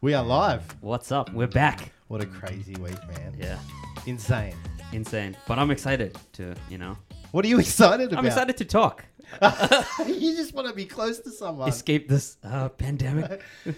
We 0.00 0.14
are 0.14 0.24
live. 0.24 0.64
What's 0.80 1.10
up? 1.10 1.32
We're 1.32 1.46
back. 1.48 1.92
What 2.08 2.22
a 2.22 2.26
crazy 2.26 2.74
week, 2.76 2.98
man. 3.08 3.34
Yeah, 3.38 3.58
Insane. 4.06 4.54
insane. 4.92 5.36
But 5.46 5.58
I'm 5.58 5.70
excited 5.70 6.16
to, 6.34 6.54
you 6.70 6.78
know, 6.78 6.96
What 7.32 7.44
are 7.44 7.48
you 7.48 7.58
excited 7.58 8.08
about? 8.12 8.20
I'm 8.20 8.26
excited 8.26 8.56
to 8.58 8.64
talk, 8.64 9.04
you 10.06 10.36
just 10.36 10.54
want 10.54 10.68
to 10.68 10.72
be 10.74 10.86
close 10.86 11.18
to 11.20 11.30
someone. 11.30 11.68
escape 11.68 12.08
this 12.08 12.36
uh, 12.44 12.68
pandemic. 12.70 13.42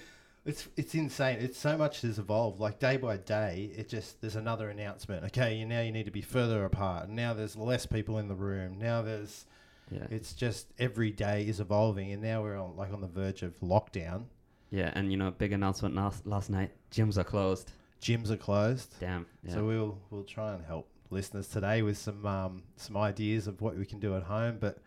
It's 0.47 0.67
it's 0.75 0.95
insane. 0.95 1.37
It's 1.41 1.59
so 1.59 1.77
much 1.77 2.01
has 2.01 2.19
evolved. 2.19 2.61
Like 2.61 2.79
day 2.79 2.97
by 2.97 3.19
day, 3.19 3.71
it 3.77 3.91
just 3.91 4.23
there's 4.23 4.37
another 4.37 4.71
announcement. 4.71 5.23
Okay, 5.27 5.55
you 5.57 5.67
now 5.67 5.83
you 5.83 5.93
need 5.93 6.07
to 6.07 6.11
be 6.11 6.23
further 6.23 6.65
apart. 6.65 7.11
Now 7.11 7.35
there's 7.35 7.57
less 7.57 7.85
people 7.85 8.17
in 8.17 8.27
the 8.27 8.35
room. 8.35 8.79
Now 8.79 9.03
there's 9.03 9.45
Yeah, 9.91 10.07
it's 10.11 10.33
just 10.33 10.69
every 10.79 11.11
day 11.11 11.43
is 11.47 11.61
evolving, 11.61 12.11
and 12.11 12.23
now 12.23 12.43
we're 12.43 12.57
on 12.59 12.75
like 12.75 12.91
on 12.91 13.03
the 13.03 13.07
verge 13.07 13.43
of 13.43 13.53
lockdown. 13.61 14.25
Yeah, 14.71 14.93
and 14.95 15.11
you 15.11 15.17
know, 15.17 15.31
big 15.31 15.53
announcement 15.53 15.95
last 15.95 16.27
last 16.27 16.51
night. 16.51 16.71
Gyms 16.91 17.17
are 17.19 17.25
closed. 17.25 17.73
Gyms 18.01 18.31
are 18.31 18.37
closed. 18.37 18.95
Damn. 19.01 19.27
Yeah. 19.45 19.55
So 19.55 19.65
we'll 19.65 19.99
we'll 20.11 20.25
try 20.25 20.55
and 20.55 20.65
help 20.65 20.89
listeners 21.11 21.49
today 21.49 21.83
with 21.83 21.99
some 21.99 22.25
um, 22.27 22.63
some 22.77 22.97
ideas 22.97 23.47
of 23.47 23.61
what 23.61 23.77
we 23.77 23.85
can 23.85 24.01
do 24.01 24.17
at 24.17 24.23
home. 24.23 24.59
But 24.61 24.79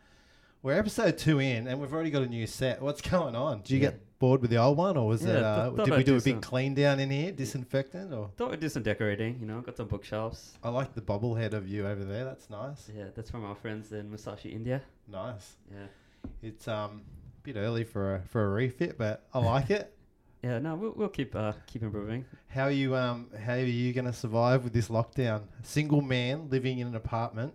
we're 0.61 0.77
episode 0.79 1.17
two 1.17 1.39
in, 1.39 1.67
and 1.67 1.79
we've 1.81 1.93
already 1.93 2.09
got 2.11 2.23
a 2.23 2.27
new 2.27 2.47
set. 2.47 2.81
What's 2.81 3.01
going 3.01 3.35
on? 3.35 3.61
Do 3.61 3.73
you 3.75 3.81
Yeah. 3.81 3.89
get 3.91 4.19
bored 4.19 4.39
with 4.41 4.49
the 4.49 4.57
old 4.57 4.77
one, 4.77 4.95
or 4.95 5.05
was 5.07 5.25
Yeah, 5.25 5.33
it? 5.33 5.43
Uh, 5.43 5.69
did 5.83 5.93
we 5.97 6.03
do 6.05 6.15
a 6.17 6.21
big 6.21 6.41
clean 6.41 6.73
down 6.73 7.01
in 7.01 7.09
here, 7.09 7.33
disinfectant? 7.33 8.13
Or 8.13 8.29
Thought 8.37 8.51
we'd 8.51 8.61
do 8.61 8.69
some 8.69 8.81
decorating. 8.83 9.37
You 9.41 9.45
know, 9.45 9.59
got 9.59 9.75
some 9.75 9.87
bookshelves. 9.89 10.57
I 10.63 10.69
like 10.69 10.93
the 10.95 11.01
bobblehead 11.01 11.51
of 11.53 11.67
you 11.67 11.85
over 11.85 12.05
there. 12.05 12.23
That's 12.23 12.49
nice. 12.49 12.89
Yeah, 12.95 13.07
that's 13.13 13.29
from 13.29 13.43
our 13.43 13.55
friends 13.55 13.91
in 13.91 14.09
Musashi, 14.09 14.49
India. 14.51 14.81
Nice. 15.09 15.57
Yeah. 15.69 15.87
It's 16.41 16.69
um 16.69 17.01
bit 17.43 17.55
early 17.55 17.83
for 17.83 18.15
a 18.15 18.21
for 18.29 18.45
a 18.45 18.49
refit, 18.49 18.97
but 18.97 19.27
I 19.33 19.39
like 19.39 19.69
it. 19.69 19.89
Yeah. 20.43 20.59
No, 20.59 20.75
we'll, 20.75 20.91
we'll 20.97 21.07
keep 21.07 21.33
uh 21.37 21.53
keep 21.67 21.83
improving. 21.83 22.25
How 22.49 22.63
are 22.63 22.71
you 22.71 22.97
um 22.97 23.29
how 23.45 23.53
are 23.53 23.59
you 23.59 23.93
going 23.93 24.03
to 24.03 24.11
survive 24.11 24.65
with 24.65 24.73
this 24.73 24.89
lockdown? 24.89 25.43
Single 25.61 26.01
man 26.01 26.49
living 26.49 26.79
in 26.79 26.87
an 26.87 26.95
apartment, 26.97 27.53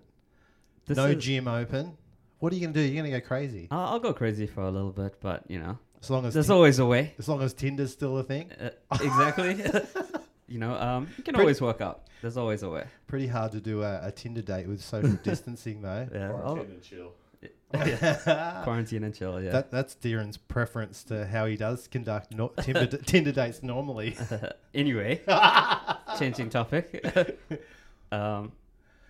This 0.86 0.96
no 0.96 1.12
gym 1.12 1.48
open. 1.48 1.98
What 2.38 2.50
are 2.50 2.56
you 2.56 2.62
going 2.62 2.72
to 2.72 2.80
do? 2.80 2.86
You're 2.86 3.02
going 3.02 3.12
to 3.12 3.20
go 3.20 3.26
crazy. 3.26 3.68
I'll, 3.70 3.80
I'll 3.92 3.98
go 4.00 4.14
crazy 4.14 4.46
for 4.46 4.62
a 4.62 4.70
little 4.70 4.90
bit, 4.90 5.16
but 5.20 5.42
you 5.50 5.58
know, 5.58 5.78
As 6.02 6.08
long 6.08 6.24
as 6.24 6.32
there's 6.32 6.46
Tin- 6.46 6.54
always 6.54 6.78
a 6.78 6.86
way. 6.86 7.12
as 7.18 7.28
long 7.28 7.42
as 7.42 7.52
Tinder's 7.52 7.92
still 7.92 8.16
a 8.16 8.22
thing. 8.22 8.52
Uh, 8.52 8.70
exactly. 9.02 9.62
you 10.48 10.58
know, 10.58 10.72
um, 10.72 11.08
you 11.18 11.24
can 11.24 11.34
Pretty- 11.34 11.40
always 11.40 11.60
work 11.60 11.82
out. 11.82 12.04
There's 12.22 12.38
always 12.38 12.62
a 12.62 12.70
way. 12.70 12.84
Pretty 13.06 13.26
hard 13.26 13.52
to 13.52 13.60
do 13.60 13.82
a, 13.82 14.00
a 14.06 14.12
Tinder 14.12 14.40
date 14.40 14.66
with 14.66 14.80
social 14.82 15.10
distancing 15.22 15.82
though. 15.82 16.08
Yeah. 16.10 16.30
I'll- 16.32 16.54
Quarantine 16.54 16.72
and 16.76 16.82
chill. 16.82 17.12
That, 17.70 18.60
quarantine 18.64 19.04
and 19.04 19.14
chill. 19.14 19.40
Yeah. 19.42 19.62
that's 19.70 19.94
Darren's 19.96 20.36
preference 20.36 21.02
to 21.04 21.26
how 21.26 21.46
he 21.46 21.56
does 21.56 21.86
conduct 21.88 22.34
no, 22.34 22.48
Tinder, 22.62 22.86
Tinder 23.06 23.32
dates 23.32 23.62
normally. 23.62 24.16
anyway, 24.74 25.20
changing 26.18 26.50
topic. 26.50 27.04
um, 28.12 28.52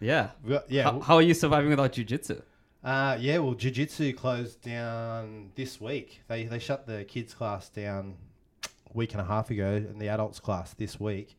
yeah. 0.00 0.30
Well, 0.44 0.64
yeah, 0.68 0.82
How, 0.84 0.88
w- 0.90 1.04
how 1.04 1.14
are 1.16 1.22
you 1.22 1.34
surviving 1.34 1.70
without 1.70 1.92
jujitsu? 1.92 2.42
uh, 2.84 3.16
yeah. 3.20 3.38
Well, 3.38 3.54
jiu-jitsu 3.54 4.12
closed 4.14 4.62
down 4.62 5.50
this 5.56 5.80
week. 5.80 6.22
They 6.28 6.44
they 6.44 6.58
shut 6.58 6.86
the 6.86 7.04
kids 7.04 7.34
class 7.34 7.68
down 7.68 8.14
a 8.64 8.68
week 8.96 9.12
and 9.12 9.20
a 9.20 9.24
half 9.24 9.50
ago, 9.50 9.74
and 9.74 10.00
the 10.00 10.08
adults 10.08 10.40
class 10.40 10.74
this 10.74 10.98
week. 11.00 11.36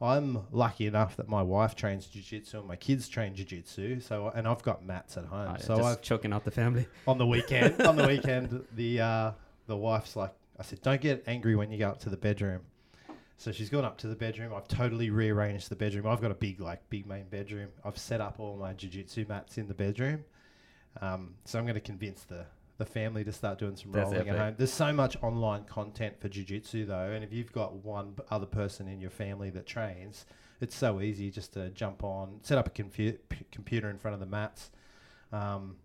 I'm 0.00 0.46
lucky 0.52 0.86
enough 0.86 1.16
that 1.16 1.28
my 1.28 1.42
wife 1.42 1.74
trains 1.74 2.06
jiu-jitsu 2.06 2.58
and 2.58 2.68
my 2.68 2.76
kids 2.76 3.08
train 3.08 3.34
jiu-jitsu. 3.34 4.00
So 4.00 4.30
and 4.34 4.46
I've 4.46 4.62
got 4.62 4.84
mats 4.84 5.16
at 5.16 5.24
home. 5.24 5.48
Oh, 5.48 5.52
yeah, 5.52 5.64
so 5.64 5.82
I've 5.82 6.02
choking 6.02 6.32
out 6.32 6.44
the 6.44 6.52
family. 6.52 6.86
on 7.06 7.18
the 7.18 7.26
weekend. 7.26 7.80
on 7.82 7.96
the 7.96 8.06
weekend, 8.14 8.64
the 8.74 9.00
uh, 9.00 9.32
the 9.66 9.76
wife's 9.76 10.14
like, 10.14 10.32
I 10.58 10.62
said, 10.62 10.82
don't 10.82 11.00
get 11.00 11.24
angry 11.26 11.56
when 11.56 11.70
you 11.70 11.78
go 11.78 11.88
up 11.88 12.00
to 12.00 12.10
the 12.10 12.16
bedroom. 12.16 12.62
So 13.38 13.52
she's 13.52 13.70
gone 13.70 13.84
up 13.84 13.98
to 13.98 14.08
the 14.08 14.16
bedroom. 14.16 14.52
I've 14.52 14.66
totally 14.66 15.10
rearranged 15.10 15.68
the 15.68 15.76
bedroom. 15.76 16.08
I've 16.08 16.20
got 16.20 16.32
a 16.32 16.34
big, 16.34 16.60
like, 16.60 16.88
big 16.90 17.06
main 17.06 17.28
bedroom. 17.28 17.68
I've 17.84 17.96
set 17.96 18.20
up 18.20 18.40
all 18.40 18.56
my 18.56 18.72
jiu-jitsu 18.72 19.26
mats 19.28 19.58
in 19.58 19.68
the 19.68 19.74
bedroom. 19.74 20.24
Um, 21.00 21.34
so 21.44 21.58
I'm 21.58 21.64
going 21.64 21.76
to 21.76 21.80
convince 21.80 22.24
the 22.24 22.46
the 22.78 22.86
family 22.86 23.24
to 23.24 23.32
start 23.32 23.58
doing 23.58 23.76
some 23.76 23.90
That's 23.92 24.04
rolling 24.04 24.20
at 24.20 24.28
epic. 24.28 24.40
home. 24.40 24.54
There's 24.56 24.72
so 24.72 24.92
much 24.92 25.16
online 25.22 25.64
content 25.64 26.20
for 26.20 26.28
jiu-jitsu 26.28 26.86
though, 26.86 27.10
and 27.10 27.22
if 27.24 27.32
you've 27.32 27.52
got 27.52 27.74
one 27.84 28.12
p- 28.12 28.22
other 28.30 28.46
person 28.46 28.86
in 28.88 29.00
your 29.00 29.10
family 29.10 29.50
that 29.50 29.66
trains, 29.66 30.24
it's 30.60 30.76
so 30.76 31.00
easy 31.00 31.30
just 31.30 31.52
to 31.54 31.70
jump 31.70 32.04
on, 32.04 32.38
set 32.42 32.56
up 32.56 32.68
a 32.68 32.70
confu- 32.70 33.18
p- 33.28 33.46
computer 33.50 33.90
in 33.90 33.98
front 33.98 34.14
of 34.14 34.20
the 34.20 34.26
mats. 34.26 34.70
Um, 35.32 35.76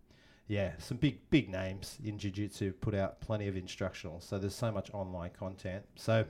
yeah, 0.48 0.74
some 0.78 0.98
big 0.98 1.18
big 1.32 1.50
names 1.50 1.98
in 2.03 2.20
jiu-jitsu 2.20 2.74
put 2.74 2.94
out 2.94 3.20
plenty 3.22 3.48
of 3.48 3.58
instructional. 3.58 4.22
So 4.22 4.38
there's 4.38 4.56
so 4.56 4.72
much 4.72 4.92
online 4.94 5.32
content. 5.32 5.84
So 5.96 6.26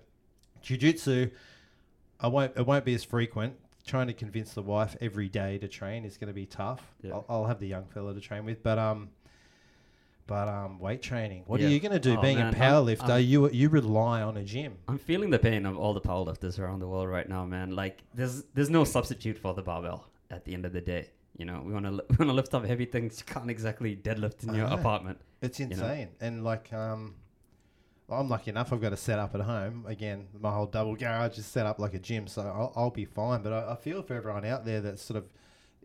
jiu-jitsu, 0.61 1.29
I 2.21 2.27
won't 2.27 2.53
it 2.55 2.65
won't 2.65 2.85
be 2.85 2.93
as 2.93 3.03
frequent. 3.03 3.55
Trying 3.85 4.07
to 4.07 4.13
convince 4.13 4.53
the 4.53 4.61
wife 4.61 4.95
every 5.01 5.27
day 5.27 5.57
to 5.57 5.67
train 5.67 6.05
is 6.05 6.17
going 6.17 6.29
to 6.29 6.33
be 6.33 6.45
tough. 6.45 6.93
Yeah. 7.01 7.15
I'll, 7.15 7.25
I'll 7.27 7.45
have 7.47 7.59
the 7.59 7.67
young 7.67 7.83
fella 7.85 8.13
to 8.13 8.21
train 8.21 8.45
with, 8.45 8.63
but 8.63 8.79
um, 8.79 9.09
but 10.27 10.47
um, 10.47 10.79
weight 10.79 11.01
training. 11.01 11.43
What 11.47 11.59
Yeah. 11.59 11.67
are 11.67 11.69
you 11.69 11.79
going 11.79 11.91
to 11.91 11.99
do? 11.99 12.17
Oh, 12.17 12.21
Being 12.21 12.37
man, 12.37 12.53
a 12.53 12.57
powerlifter, 12.57 13.09
I'm- 13.09 13.23
you 13.23 13.49
you 13.49 13.69
rely 13.69 14.21
on 14.21 14.37
a 14.37 14.43
gym. 14.43 14.77
I'm 14.87 14.97
feeling 14.97 15.29
the 15.29 15.39
pain 15.39 15.65
of 15.65 15.77
all 15.77 15.93
the 15.93 16.01
powerlifters 16.01 16.59
around 16.59 16.79
the 16.79 16.87
world 16.87 17.09
right 17.09 17.27
now, 17.27 17.45
man. 17.45 17.71
Like, 17.75 18.03
there's 18.13 18.43
there's 18.53 18.69
no 18.69 18.83
substitute 18.83 19.37
for 19.37 19.53
the 19.53 19.61
barbell 19.61 20.07
at 20.31 20.45
the 20.45 20.53
end 20.53 20.65
of 20.65 20.73
the 20.73 20.81
day. 20.81 21.09
You 21.37 21.45
know, 21.45 21.61
we 21.65 21.73
want 21.73 21.85
to 21.85 21.91
we 22.09 22.15
want 22.17 22.29
to 22.29 22.33
lift 22.33 22.53
up 22.53 22.65
heavy 22.65 22.85
things. 22.85 23.19
You 23.25 23.33
can't 23.33 23.49
exactly 23.49 23.95
deadlift 23.95 24.43
in 24.43 24.51
I 24.51 24.57
your 24.57 24.67
know. 24.69 24.75
apartment. 24.75 25.19
It's 25.41 25.59
know? 25.59 25.65
insane. 25.65 26.09
And 26.21 26.43
like, 26.43 26.71
um, 26.71 27.15
I'm 28.09 28.29
lucky 28.29 28.51
enough. 28.51 28.71
I've 28.71 28.81
got 28.81 28.93
a 28.93 28.97
set 28.97 29.17
up 29.19 29.33
at 29.35 29.41
home. 29.41 29.85
Again, 29.87 30.27
my 30.39 30.51
whole 30.53 30.67
double 30.67 30.95
garage 30.95 31.37
is 31.37 31.45
set 31.45 31.65
up 31.65 31.79
like 31.79 31.93
a 31.93 31.99
gym, 31.99 32.27
so 32.27 32.41
I'll, 32.43 32.71
I'll 32.75 32.91
be 32.91 33.05
fine. 33.05 33.41
But 33.41 33.53
I, 33.53 33.71
I 33.73 33.75
feel 33.75 34.01
for 34.03 34.13
everyone 34.13 34.45
out 34.45 34.63
there 34.65 34.81
that 34.81 34.99
sort 34.99 35.17
of 35.17 35.25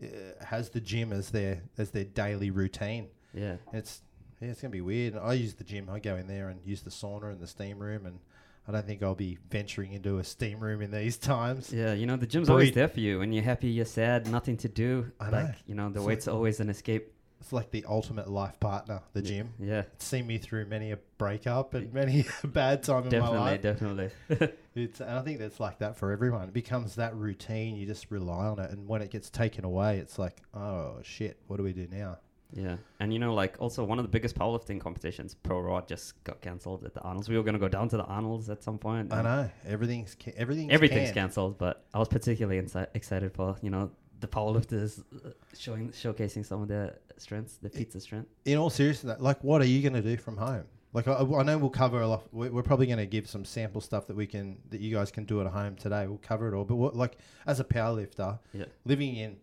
uh, 0.03 0.45
has 0.45 0.69
the 0.69 0.79
gym 0.79 1.11
as 1.11 1.29
their 1.31 1.61
as 1.77 1.91
their 1.91 2.03
daily 2.05 2.51
routine. 2.51 3.07
Yeah. 3.33 3.57
It's 3.73 4.01
yeah, 4.41 4.49
it's 4.49 4.61
gonna 4.61 4.71
be 4.71 4.81
weird. 4.81 5.17
I 5.17 5.33
use 5.33 5.53
the 5.53 5.63
gym. 5.63 5.89
I 5.89 5.99
go 5.99 6.15
in 6.15 6.27
there 6.27 6.49
and 6.49 6.59
use 6.65 6.81
the 6.81 6.89
sauna 6.89 7.31
and 7.31 7.39
the 7.39 7.47
steam 7.47 7.79
room, 7.79 8.05
and 8.05 8.19
I 8.67 8.71
don't 8.71 8.85
think 8.85 9.01
I'll 9.03 9.15
be 9.15 9.37
venturing 9.49 9.93
into 9.93 10.19
a 10.19 10.23
steam 10.23 10.59
room 10.59 10.81
in 10.81 10.91
these 10.91 11.17
times. 11.33 11.71
Yeah, 11.73 11.93
you 11.93 12.05
know, 12.05 12.15
the 12.17 12.27
gym's 12.27 12.49
always 12.49 12.73
there 12.73 12.87
for 12.87 12.99
you. 12.99 13.19
When 13.19 13.33
you're 13.33 13.43
happy, 13.43 13.69
you're 13.69 13.85
sad, 13.85 14.27
nothing 14.27 14.57
to 14.57 14.69
do. 14.69 15.11
I 15.19 15.25
know. 15.29 15.37
Like, 15.43 15.55
you 15.65 15.75
know, 15.75 15.89
the 15.89 15.99
It's 15.99 16.05
weight's 16.07 16.27
always 16.27 16.59
an 16.59 16.69
escape. 16.69 17.13
It's 17.41 17.53
like 17.53 17.71
the 17.71 17.85
ultimate 17.87 18.29
life 18.29 18.59
partner, 18.59 19.01
the 19.13 19.21
gym. 19.21 19.53
Yeah, 19.59 19.83
It's 19.93 20.03
seen 20.05 20.27
me 20.27 20.39
through 20.39 20.65
many 20.65 20.91
a 20.91 20.99
breakup 21.17 21.73
and 21.73 21.93
many 21.93 22.25
a 22.43 22.47
bad 22.47 22.83
time 22.83 23.07
in 23.07 23.17
my 23.17 23.29
life. 23.29 23.61
definitely, 23.61 24.11
definitely. 24.27 24.57
It's 24.75 24.99
and 25.01 25.09
I 25.11 25.21
think 25.21 25.39
that's 25.39 25.59
like 25.59 25.79
that 25.79 25.97
for 25.97 26.11
everyone. 26.11 26.43
It 26.49 26.53
becomes 26.53 26.95
that 26.95 27.15
routine. 27.15 27.75
You 27.77 27.85
just 27.85 28.11
rely 28.11 28.45
on 28.47 28.59
it, 28.59 28.71
and 28.71 28.87
when 28.87 29.01
it 29.01 29.09
gets 29.09 29.29
taken 29.29 29.63
away, 29.65 29.97
it's 29.99 30.19
like, 30.19 30.37
oh 30.53 30.97
shit, 31.01 31.37
what 31.47 31.57
do 31.57 31.63
we 31.63 31.71
do 31.73 31.87
now? 31.91 32.17
Yeah. 32.53 32.77
And, 32.99 33.13
you 33.13 33.19
know, 33.19 33.33
like, 33.33 33.55
also 33.59 33.83
one 33.83 33.99
of 33.99 34.03
the 34.05 34.09
biggest 34.09 34.35
powerlifting 34.35 34.79
competitions, 34.81 35.35
Pro 35.35 35.59
Raw, 35.59 35.81
just 35.81 36.23
got 36.23 36.41
cancelled 36.41 36.83
at 36.83 36.93
the 36.95 37.01
Arnolds. 37.01 37.29
We 37.29 37.37
were 37.37 37.43
going 37.43 37.53
to 37.53 37.59
go 37.59 37.67
down 37.67 37.89
to 37.89 37.97
the 37.97 38.03
Arnolds 38.05 38.49
at 38.49 38.63
some 38.63 38.77
point. 38.79 39.13
I 39.13 39.21
know 39.21 39.51
everything's 39.67 40.15
ca- 40.15 40.33
everything's 40.35 40.71
Everything's 40.73 41.11
cancelled, 41.11 41.57
but 41.59 41.85
I 41.93 41.99
was 41.99 42.07
particularly 42.07 42.57
excited 42.93 43.33
for, 43.33 43.55
you 43.61 43.69
know, 43.69 43.91
the 44.19 44.27
powerlifters 44.27 44.99
uh, 45.25 45.29
showing 45.57 45.91
showcasing 45.91 46.45
some 46.45 46.61
of 46.61 46.67
their 46.67 46.97
strengths, 47.17 47.57
their 47.57 47.69
pizza 47.69 47.99
strength. 48.01 48.27
In 48.45 48.57
all 48.57 48.69
seriousness, 48.69 49.19
like, 49.21 49.43
what 49.43 49.61
are 49.61 49.65
you 49.65 49.81
going 49.81 49.93
to 49.93 50.01
do 50.01 50.17
from 50.17 50.35
home? 50.35 50.63
Like, 50.91 51.07
I, 51.07 51.13
I 51.21 51.43
know 51.43 51.57
we'll 51.59 51.69
cover 51.69 52.01
a 52.01 52.07
lot. 52.07 52.23
We're, 52.33 52.49
we're 52.51 52.63
probably 52.63 52.87
going 52.87 52.97
to 52.97 53.05
give 53.05 53.29
some 53.29 53.45
sample 53.45 53.79
stuff 53.79 54.07
that 54.07 54.15
we 54.15 54.25
can 54.25 54.57
that 54.71 54.81
you 54.81 54.93
guys 54.95 55.11
can 55.11 55.23
do 55.23 55.39
at 55.39 55.47
home 55.47 55.75
today. 55.75 56.07
We'll 56.07 56.17
cover 56.17 56.51
it 56.51 56.57
all. 56.57 56.65
But 56.65 56.77
what, 56.77 56.95
like, 56.95 57.17
as 57.45 57.59
a 57.59 57.63
powerlifter, 57.63 58.39
Yeah. 58.53 58.65
living 58.85 59.15
in 59.15 59.37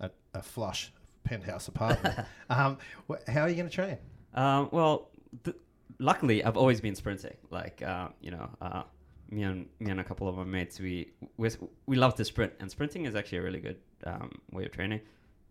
a, 0.00 0.10
a 0.34 0.42
flush 0.42 0.92
penthouse 1.24 1.68
apartment, 1.68 2.18
um, 2.50 2.78
wh- 3.08 3.30
how 3.30 3.42
are 3.42 3.48
you 3.48 3.56
going 3.56 3.68
to 3.68 3.74
train? 3.74 3.98
Um, 4.34 4.68
well, 4.72 5.10
th- 5.44 5.56
luckily, 5.98 6.44
I've 6.44 6.56
always 6.56 6.80
been 6.80 6.94
sprinting. 6.94 7.36
Like, 7.50 7.82
uh, 7.82 8.08
you 8.20 8.30
know, 8.30 8.48
uh, 8.60 8.82
me 9.30 9.42
and 9.42 9.66
me 9.78 9.90
and 9.90 10.00
a 10.00 10.04
couple 10.04 10.28
of 10.28 10.36
my 10.36 10.44
mates, 10.44 10.80
we 10.80 11.12
we 11.36 11.48
we 11.86 11.96
love 11.96 12.14
to 12.16 12.24
sprint, 12.24 12.52
and 12.60 12.70
sprinting 12.70 13.06
is 13.06 13.14
actually 13.14 13.38
a 13.38 13.42
really 13.42 13.60
good 13.60 13.76
um, 14.04 14.30
way 14.52 14.64
of 14.64 14.72
training. 14.72 15.00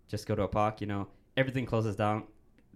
Just 0.07 0.27
go 0.27 0.36
to 0.36 0.44
a 0.44 0.48
park, 0.48 0.81
you 0.81 0.88
know, 0.88 1.07
everything 1.38 1.66
closes 1.66 1.95
down. 1.95 2.24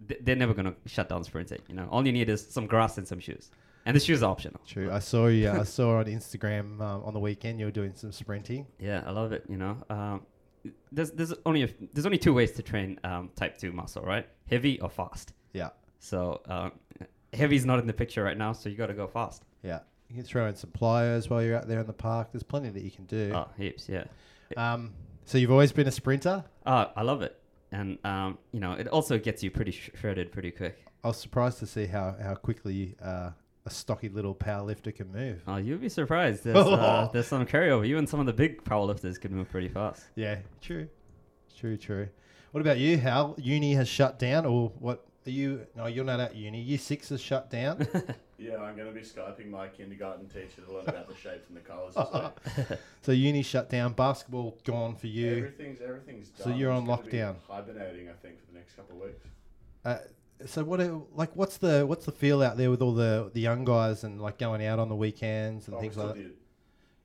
Th- 0.07 0.19
They're 0.23 0.35
never 0.35 0.53
gonna 0.53 0.75
shut 0.85 1.09
down 1.09 1.23
sprinting. 1.23 1.59
You 1.67 1.75
know, 1.75 1.87
all 1.91 2.05
you 2.05 2.13
need 2.13 2.29
is 2.29 2.45
some 2.47 2.67
grass 2.67 2.97
and 2.97 3.07
some 3.07 3.19
shoes, 3.19 3.49
and 3.85 3.95
the 3.95 3.99
shoes 3.99 4.23
are 4.23 4.31
optional. 4.31 4.61
True. 4.65 4.91
I 4.91 4.99
saw 4.99 5.27
you. 5.27 5.49
I 5.49 5.63
saw 5.63 5.97
on 5.99 6.05
Instagram 6.05 6.79
um, 6.81 7.03
on 7.03 7.13
the 7.13 7.19
weekend 7.19 7.59
you 7.59 7.65
were 7.65 7.71
doing 7.71 7.93
some 7.95 8.11
sprinting. 8.11 8.65
Yeah, 8.79 9.03
I 9.05 9.11
love 9.11 9.31
it. 9.33 9.43
You 9.49 9.57
know, 9.57 9.77
um, 9.89 10.25
there's 10.91 11.11
there's 11.11 11.33
only 11.45 11.63
a, 11.63 11.69
there's 11.93 12.05
only 12.05 12.17
two 12.17 12.33
ways 12.33 12.51
to 12.53 12.63
train 12.63 12.99
um, 13.03 13.29
type 13.35 13.57
two 13.57 13.71
muscle, 13.71 14.03
right? 14.03 14.27
Heavy 14.49 14.79
or 14.79 14.89
fast. 14.89 15.33
Yeah. 15.53 15.69
So 15.99 16.41
um, 16.47 16.73
heavy's 17.33 17.65
not 17.65 17.79
in 17.79 17.87
the 17.87 17.93
picture 17.93 18.23
right 18.23 18.37
now, 18.37 18.53
so 18.53 18.69
you 18.69 18.75
got 18.75 18.87
to 18.87 18.93
go 18.93 19.07
fast. 19.07 19.43
Yeah. 19.63 19.79
You 20.09 20.15
can 20.15 20.25
throw 20.25 20.47
in 20.47 20.55
some 20.55 20.69
plyos 20.71 21.29
while 21.29 21.41
you're 21.41 21.57
out 21.57 21.67
there 21.67 21.79
in 21.79 21.87
the 21.87 21.93
park. 21.93 22.29
There's 22.31 22.43
plenty 22.43 22.69
that 22.69 22.83
you 22.83 22.91
can 22.91 23.05
do. 23.05 23.31
Oh, 23.33 23.47
heaps, 23.57 23.89
yeah. 23.89 24.03
Um, 24.57 24.93
so 25.25 25.37
you've 25.37 25.51
always 25.51 25.71
been 25.71 25.87
a 25.87 25.91
sprinter. 25.91 26.43
Oh, 26.65 26.91
I 26.95 27.01
love 27.01 27.21
it, 27.21 27.39
and 27.71 27.97
um, 28.03 28.37
you 28.51 28.59
know, 28.59 28.73
it 28.73 28.87
also 28.87 29.17
gets 29.17 29.41
you 29.41 29.49
pretty 29.49 29.71
sh- 29.71 29.89
shredded 29.95 30.31
pretty 30.31 30.51
quick. 30.51 30.85
I 31.03 31.07
was 31.07 31.17
surprised 31.17 31.59
to 31.59 31.65
see 31.65 31.85
how 31.87 32.15
how 32.21 32.35
quickly 32.35 32.95
uh, 33.01 33.31
a 33.65 33.69
stocky 33.69 34.09
little 34.09 34.33
power 34.33 34.61
lifter 34.63 34.91
can 34.91 35.11
move. 35.11 35.41
Oh, 35.47 35.57
you'd 35.57 35.81
be 35.81 35.89
surprised. 35.89 36.43
There's, 36.43 36.57
uh, 36.57 37.09
there's 37.13 37.27
some 37.27 37.45
carryover. 37.45 37.85
Even 37.85 38.07
some 38.07 38.19
of 38.19 38.25
the 38.25 38.33
big 38.33 38.63
power 38.63 38.85
lifters 38.85 39.17
can 39.17 39.33
move 39.33 39.49
pretty 39.49 39.69
fast. 39.69 40.03
Yeah, 40.15 40.39
true, 40.61 40.87
true, 41.57 41.77
true. 41.77 42.09
What 42.51 42.61
about 42.61 42.77
you, 42.77 42.97
Hal? 42.97 43.35
Uni 43.37 43.73
has 43.73 43.87
shut 43.87 44.19
down, 44.19 44.45
or 44.45 44.69
what? 44.79 45.05
Are 45.25 45.29
you? 45.29 45.65
No, 45.75 45.85
you're 45.85 46.03
not 46.03 46.19
at 46.19 46.35
uni. 46.35 46.61
Year 46.61 46.77
six 46.77 47.11
is 47.11 47.21
shut 47.21 47.49
down. 47.49 47.87
Yeah, 48.43 48.57
I'm 48.57 48.75
going 48.75 48.89
to 48.89 48.93
be 48.93 48.99
Skyping 48.99 49.49
my 49.49 49.67
kindergarten 49.69 50.27
teacher 50.27 50.61
to 50.67 50.73
learn 50.73 50.83
about 50.85 51.07
the 51.07 51.15
shapes 51.15 51.47
and 51.47 51.55
the 51.55 51.61
colours. 51.61 51.93
this 51.93 52.67
week. 52.69 52.79
so 53.01 53.13
uni 53.13 53.41
shut 53.41 53.69
down. 53.69 53.93
Basketball 53.93 54.57
gone 54.65 54.95
for 54.95 55.07
you. 55.07 55.37
Everything's 55.37 55.79
everything's 55.79 56.27
done. 56.27 56.43
So 56.43 56.49
you're 56.53 56.71
on 56.71 56.85
just 56.85 57.03
gonna 57.03 57.09
be 57.09 57.17
lockdown. 57.17 57.35
Hibernating, 57.47 58.09
I 58.09 58.13
think, 58.21 58.41
for 58.41 58.51
the 58.51 58.57
next 58.57 58.73
couple 58.75 58.97
of 58.97 59.03
weeks. 59.03 59.25
Uh, 59.85 59.97
so 60.45 60.63
what? 60.63 60.79
are- 60.81 61.01
Like, 61.15 61.35
what's 61.35 61.57
the 61.57 61.85
what's 61.85 62.05
the 62.05 62.11
feel 62.11 62.41
out 62.41 62.57
there 62.57 62.69
with 62.71 62.81
all 62.81 62.93
the 62.93 63.31
the 63.33 63.39
young 63.41 63.63
guys 63.65 64.03
and 64.03 64.21
like 64.21 64.37
going 64.37 64.65
out 64.65 64.79
on 64.79 64.89
the 64.89 64.95
weekends 64.95 65.67
and 65.67 65.75
Oh, 65.77 65.79
things 65.79 65.93
still 65.93 66.05
like 66.07 66.15
that? 66.15 66.21
did. 66.23 66.33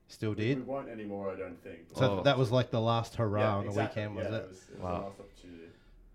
Still 0.07 0.29
We, 0.31 0.35
did. 0.37 0.57
we 0.57 0.63
won't 0.63 0.89
anymore, 0.89 1.31
I 1.31 1.35
don't 1.37 1.61
think. 1.63 1.79
So 1.95 2.19
Oh. 2.19 2.23
that 2.23 2.37
was 2.37 2.51
like 2.51 2.71
the 2.71 2.81
last 2.81 3.15
hurrah 3.15 3.41
Yeah, 3.41 3.55
on 3.55 3.63
the 3.65 3.69
exactly. 3.69 4.01
weekend, 4.01 4.15
was 4.15 4.27
yeah, 4.31 4.37
it? 4.37 4.49
was, 4.49 4.57
it 4.57 4.73
was 4.75 4.81
Wow. 4.83 4.91
last 5.07 5.19
opportunity. 5.19 5.63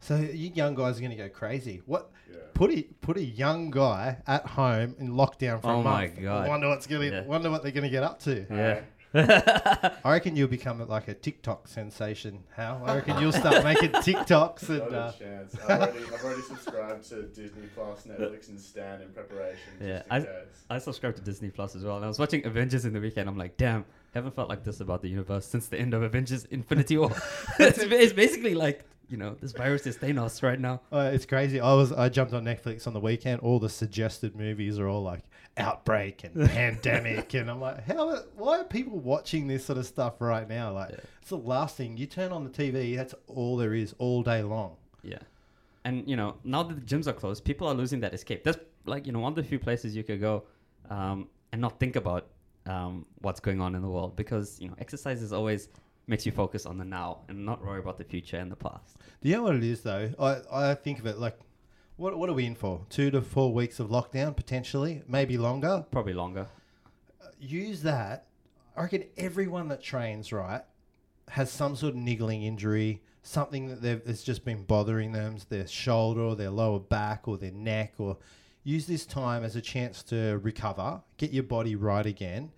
So 0.00 0.16
you 0.16 0.50
young 0.54 0.74
guys 0.74 0.98
are 0.98 1.00
going 1.00 1.12
to 1.12 1.16
go 1.16 1.28
crazy. 1.28 1.80
What? 1.86 2.10
Yeah. 2.30 2.38
Put 2.54 2.70
a 2.72 2.82
put 3.00 3.16
a 3.16 3.24
young 3.24 3.70
guy 3.70 4.18
at 4.26 4.44
home 4.46 4.96
in 4.98 5.12
lockdown 5.12 5.60
for 5.62 5.68
Oh 5.70 5.80
a 5.80 5.82
my. 5.82 6.06
God. 6.08 6.48
Wonder 6.48 6.68
what's 6.68 6.86
going 6.86 7.10
to 7.10 7.16
Yeah. 7.18 7.24
wonder 7.24 7.50
what 7.50 7.62
they're 7.62 7.72
going 7.72 7.84
to 7.84 7.90
get 7.90 8.02
up 8.02 8.18
to. 8.20 8.44
Yeah. 8.50 8.80
I 9.14 9.92
reckon 10.04 10.34
you'll 10.36 10.48
become 10.48 10.86
like 10.88 11.08
a 11.08 11.14
TikTok 11.14 11.68
sensation, 11.68 12.42
Hal. 12.56 12.82
I 12.84 12.96
reckon 12.96 13.20
you'll 13.20 13.32
start 13.32 13.62
making 13.64 13.90
TikToks 13.92 14.68
Not 14.68 14.86
and 14.86 14.94
a 14.94 14.98
uh, 14.98 15.12
chance. 15.12 15.56
I've 15.62 15.70
already, 15.80 15.98
I've 16.12 16.24
already 16.24 16.42
subscribed 16.42 17.08
to 17.10 17.22
Disney 17.22 17.68
Plus, 17.74 18.04
Netflix, 18.08 18.48
and 18.48 18.60
Stan 18.60 19.02
in 19.02 19.08
preparation. 19.10 19.58
Yeah, 19.80 19.98
Just 19.98 20.06
in 20.06 20.12
I- 20.12 20.20
case. 20.20 20.64
I 20.70 20.78
subscribed 20.78 21.16
to 21.18 21.22
Disney 21.22 21.50
Plus 21.50 21.76
as 21.76 21.84
well, 21.84 21.96
and 21.96 22.04
I 22.04 22.08
was 22.08 22.18
watching 22.18 22.44
Avengers 22.46 22.84
in 22.84 22.92
the 22.92 23.00
weekend. 23.00 23.28
I'm 23.28 23.38
like, 23.38 23.56
damn, 23.56 23.84
haven't 24.14 24.34
felt 24.34 24.48
like 24.48 24.64
this 24.64 24.80
about 24.80 25.02
the 25.02 25.08
universe 25.08 25.46
since 25.46 25.68
the 25.68 25.78
end 25.78 25.94
of 25.94 26.02
Avengers 26.02 26.44
Infinity 26.46 26.96
War. 26.96 27.12
it's, 27.58 27.78
it's 27.78 28.12
basically 28.12 28.54
like, 28.54 28.84
you 29.10 29.18
know, 29.18 29.36
this 29.40 29.52
virus 29.52 29.86
is 29.86 29.98
Thanos 29.98 30.42
right 30.42 30.58
now. 30.58 30.80
uh, 30.90 31.10
it's 31.12 31.26
crazy. 31.26 31.60
I 31.60 31.74
was 31.74 31.92
I 31.92 32.08
jumped 32.08 32.32
on 32.32 32.44
Netflix 32.44 32.86
on 32.86 32.94
the 32.94 33.00
weekend. 33.00 33.42
All 33.42 33.58
the 33.60 33.68
suggested 33.68 34.34
movies 34.34 34.78
are 34.78 34.88
all 34.88 35.02
like 35.02 35.20
outbreak 35.56 36.24
and 36.24 36.48
pandemic, 36.50 37.34
and 37.34 37.50
I'm 37.50 37.60
like, 37.60 37.84
how? 37.86 38.16
Why 38.36 38.60
are 38.60 38.64
people 38.64 38.98
watching 38.98 39.46
this 39.46 39.64
sort 39.64 39.78
of 39.78 39.86
stuff 39.86 40.14
right 40.20 40.48
now? 40.48 40.72
Like, 40.72 40.90
Yeah. 40.90 40.96
it's 41.20 41.30
the 41.30 41.38
last 41.38 41.76
thing 41.76 41.96
you 41.96 42.06
turn 42.06 42.32
on 42.32 42.44
the 42.44 42.50
TV. 42.50 42.96
That's 42.96 43.14
all 43.26 43.56
there 43.56 43.74
is 43.74 43.94
all 43.98 44.22
day 44.22 44.42
long. 44.42 44.76
Yeah. 45.02 45.18
And, 45.84 46.08
you 46.08 46.16
know, 46.16 46.36
now 46.44 46.62
that 46.62 46.74
the 46.74 46.80
gyms 46.96 47.06
are 47.06 47.12
closed, 47.12 47.44
people 47.44 47.68
are 47.68 47.74
losing 47.74 48.00
that 48.00 48.14
escape. 48.14 48.42
That's 48.42 48.58
like, 48.86 49.06
you 49.06 49.12
know, 49.12 49.18
one 49.20 49.32
of 49.32 49.36
the 49.36 49.44
few 49.44 49.58
places 49.58 49.94
you 49.94 50.02
could 50.02 50.20
go 50.20 50.44
um, 50.88 51.28
and 51.52 51.60
not 51.60 51.78
think 51.78 51.96
about 51.96 52.28
um, 52.66 53.04
what's 53.20 53.40
going 53.40 53.60
on 53.60 53.74
in 53.74 53.82
the 53.82 53.88
world 53.88 54.16
because, 54.16 54.58
you 54.60 54.68
know, 54.68 54.74
exercise 54.78 55.20
is 55.22 55.32
always 55.32 55.68
makes 56.06 56.24
you 56.26 56.32
focus 56.32 56.64
on 56.66 56.78
the 56.78 56.84
now 56.84 57.18
and 57.28 57.44
not 57.44 57.62
worry 57.64 57.80
about 57.80 57.98
the 57.98 58.04
future 58.04 58.38
and 58.38 58.50
the 58.50 58.56
past. 58.56 58.96
Do 59.22 59.28
you 59.28 59.36
know 59.36 59.42
what 59.42 59.56
it 59.56 59.62
is 59.64 59.82
though? 59.82 60.10
I, 60.18 60.70
I 60.70 60.74
think 60.74 60.98
of 60.98 61.06
it 61.06 61.18
like, 61.18 61.38
what 61.96 62.18
what 62.18 62.28
are 62.28 62.34
we 62.34 62.46
in 62.46 62.54
for? 62.54 62.86
Two 62.90 63.10
to 63.10 63.22
four 63.22 63.52
weeks 63.52 63.78
of 63.80 63.88
lockdown 63.88 64.36
potentially, 64.36 65.02
maybe 65.06 65.38
longer. 65.38 65.84
Probably 65.90 66.14
longer. 66.14 66.48
Use 67.38 67.82
that. 67.82 68.26
I 68.76 68.82
reckon 68.82 69.04
everyone 69.16 69.68
that 69.68 69.82
trains 69.82 70.32
right 70.32 70.62
has 71.28 71.50
some 71.50 71.76
sort 71.76 71.94
of 71.94 72.00
niggling 72.00 72.42
injury, 72.42 73.02
something 73.22 73.68
that 73.68 73.82
they've 73.82 74.02
it's 74.06 74.22
just 74.22 74.44
been 74.44 74.64
bothering 74.64 75.12
them, 75.12 75.36
their 75.48 75.66
shoulder 75.66 76.20
or 76.20 76.36
their 76.36 76.50
lower 76.50 76.80
back 76.80 77.28
or 77.28 77.38
their 77.38 77.52
neck, 77.52 77.94
or 77.98 78.16
use 78.64 78.86
this 78.86 79.06
time 79.06 79.44
as 79.44 79.56
a 79.56 79.60
chance 79.60 80.02
to 80.02 80.38
recover, 80.42 81.00
get 81.16 81.32
your 81.32 81.42
body 81.44 81.76
right 81.76 82.06
again, 82.06 82.50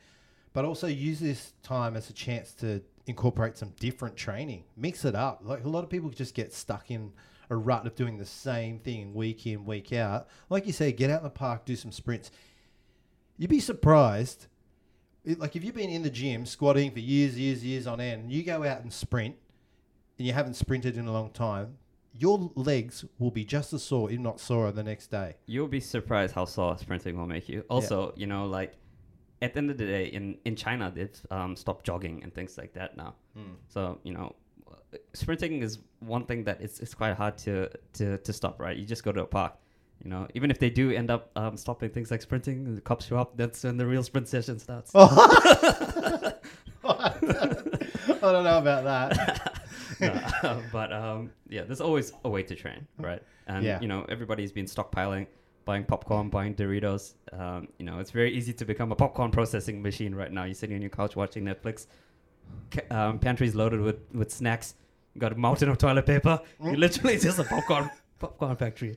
but 0.52 0.64
also 0.64 0.86
use 0.86 1.20
this 1.20 1.52
time 1.62 1.96
as 1.96 2.08
a 2.10 2.12
chance 2.12 2.52
to 2.54 2.80
incorporate 3.06 3.56
some 3.56 3.72
different 3.78 4.16
training. 4.16 4.64
Mix 4.76 5.04
it 5.04 5.14
up. 5.14 5.40
Like 5.44 5.64
a 5.64 5.68
lot 5.68 5.84
of 5.84 5.90
people 5.90 6.10
just 6.10 6.34
get 6.34 6.52
stuck 6.52 6.90
in 6.90 7.12
a 7.50 7.56
rut 7.56 7.86
of 7.86 7.94
doing 7.94 8.18
the 8.18 8.24
same 8.24 8.78
thing 8.78 9.14
week 9.14 9.46
in, 9.46 9.64
week 9.64 9.92
out. 9.92 10.28
Like 10.50 10.66
you 10.66 10.72
say, 10.72 10.92
get 10.92 11.10
out 11.10 11.18
in 11.18 11.24
the 11.24 11.30
park, 11.30 11.64
do 11.64 11.76
some 11.76 11.92
sprints. 11.92 12.30
You'd 13.36 13.50
be 13.50 13.60
surprised. 13.60 14.46
It, 15.24 15.38
like 15.38 15.56
if 15.56 15.64
you've 15.64 15.74
been 15.74 15.90
in 15.90 16.02
the 16.02 16.10
gym 16.10 16.46
squatting 16.46 16.90
for 16.90 17.00
years, 17.00 17.38
years, 17.38 17.64
years 17.64 17.86
on 17.86 18.00
end, 18.00 18.22
and 18.24 18.32
you 18.32 18.42
go 18.42 18.64
out 18.64 18.80
and 18.82 18.92
sprint, 18.92 19.36
and 20.18 20.26
you 20.26 20.32
haven't 20.32 20.54
sprinted 20.54 20.96
in 20.96 21.06
a 21.06 21.12
long 21.12 21.30
time, 21.30 21.76
your 22.18 22.50
legs 22.54 23.04
will 23.18 23.30
be 23.30 23.44
just 23.44 23.72
as 23.72 23.82
sore, 23.82 24.10
if 24.10 24.18
not 24.18 24.40
sorer, 24.40 24.72
the 24.72 24.82
next 24.82 25.08
day. 25.10 25.34
You'll 25.46 25.68
be 25.68 25.80
surprised 25.80 26.34
how 26.34 26.46
sore 26.46 26.78
sprinting 26.78 27.16
will 27.18 27.26
make 27.26 27.48
you. 27.48 27.64
Also, 27.68 28.14
you 28.16 28.26
know, 28.26 28.46
like 28.46 28.74
at 29.42 29.52
the 29.52 29.58
end 29.58 29.70
of 29.70 29.76
the 29.76 29.84
day, 29.86 30.06
in 30.06 30.38
in 30.46 30.56
China, 30.56 30.90
they've 30.94 31.20
um, 31.30 31.54
stopped 31.56 31.84
jogging 31.84 32.22
and 32.22 32.32
things 32.34 32.56
like 32.56 32.72
that 32.74 32.96
now. 32.96 33.14
So 33.68 33.98
you 34.02 34.14
know, 34.14 34.34
sprinting 35.14 35.62
is 35.62 35.78
one 36.00 36.24
thing 36.26 36.44
that 36.44 36.60
it's 36.60 36.80
it's 36.80 36.94
quite 36.94 37.14
hard 37.14 37.38
to 37.38 37.68
to 37.94 38.18
to 38.18 38.32
stop. 38.32 38.60
Right? 38.60 38.76
You 38.76 38.84
just 38.84 39.04
go 39.04 39.12
to 39.12 39.22
a 39.22 39.26
park. 39.26 39.54
You 40.04 40.10
know, 40.10 40.28
even 40.34 40.50
if 40.50 40.58
they 40.58 40.68
do 40.68 40.90
end 40.90 41.10
up 41.10 41.30
um, 41.36 41.56
stopping 41.56 41.88
things 41.90 42.10
like 42.10 42.20
sprinting, 42.22 42.74
the 42.74 42.80
cops 42.82 43.06
show 43.06 43.16
up. 43.16 43.36
That's 43.36 43.64
when 43.64 43.76
the 43.78 43.86
real 43.86 44.02
sprint 44.02 44.28
session 44.28 44.58
starts. 44.58 44.90
I 44.94 46.32
don't 48.20 48.44
know 48.44 48.58
about 48.58 48.84
that. 48.84 49.52
No, 49.98 50.60
but 50.72 50.92
um, 50.92 51.30
yeah, 51.48 51.62
there's 51.62 51.80
always 51.80 52.12
a 52.24 52.28
way 52.28 52.42
to 52.42 52.54
train, 52.54 52.86
right? 52.98 53.22
And 53.46 53.64
Yeah. 53.64 53.80
you 53.80 53.88
know, 53.88 54.04
everybody's 54.10 54.52
been 54.52 54.66
stockpiling, 54.66 55.26
buying 55.64 55.84
popcorn, 55.84 56.28
buying 56.28 56.54
Doritos. 56.54 57.14
Um, 57.32 57.68
you 57.78 57.86
know, 57.86 57.98
it's 57.98 58.10
very 58.10 58.30
easy 58.34 58.52
to 58.52 58.66
become 58.66 58.92
a 58.92 58.94
popcorn 58.94 59.30
processing 59.30 59.80
machine 59.80 60.14
right 60.14 60.30
now. 60.30 60.44
You're 60.44 60.52
sitting 60.54 60.76
on 60.76 60.82
your 60.82 60.90
couch 60.90 61.16
watching 61.16 61.44
Netflix. 61.44 61.86
Ca- 62.70 62.82
Um, 62.90 63.18
pantry's 63.18 63.54
loaded 63.54 63.80
with 63.80 64.00
with 64.12 64.30
snacks. 64.30 64.74
Got 65.18 65.32
a 65.32 65.36
mountain 65.36 65.68
of 65.68 65.78
toilet 65.78 66.06
paper. 66.06 66.40
You're 66.60 66.74
hmm? 66.74 66.76
literally 66.80 67.18
just 67.18 67.38
a 67.38 67.44
popcorn 67.44 67.90
popcorn 68.18 68.56
factory. 68.56 68.96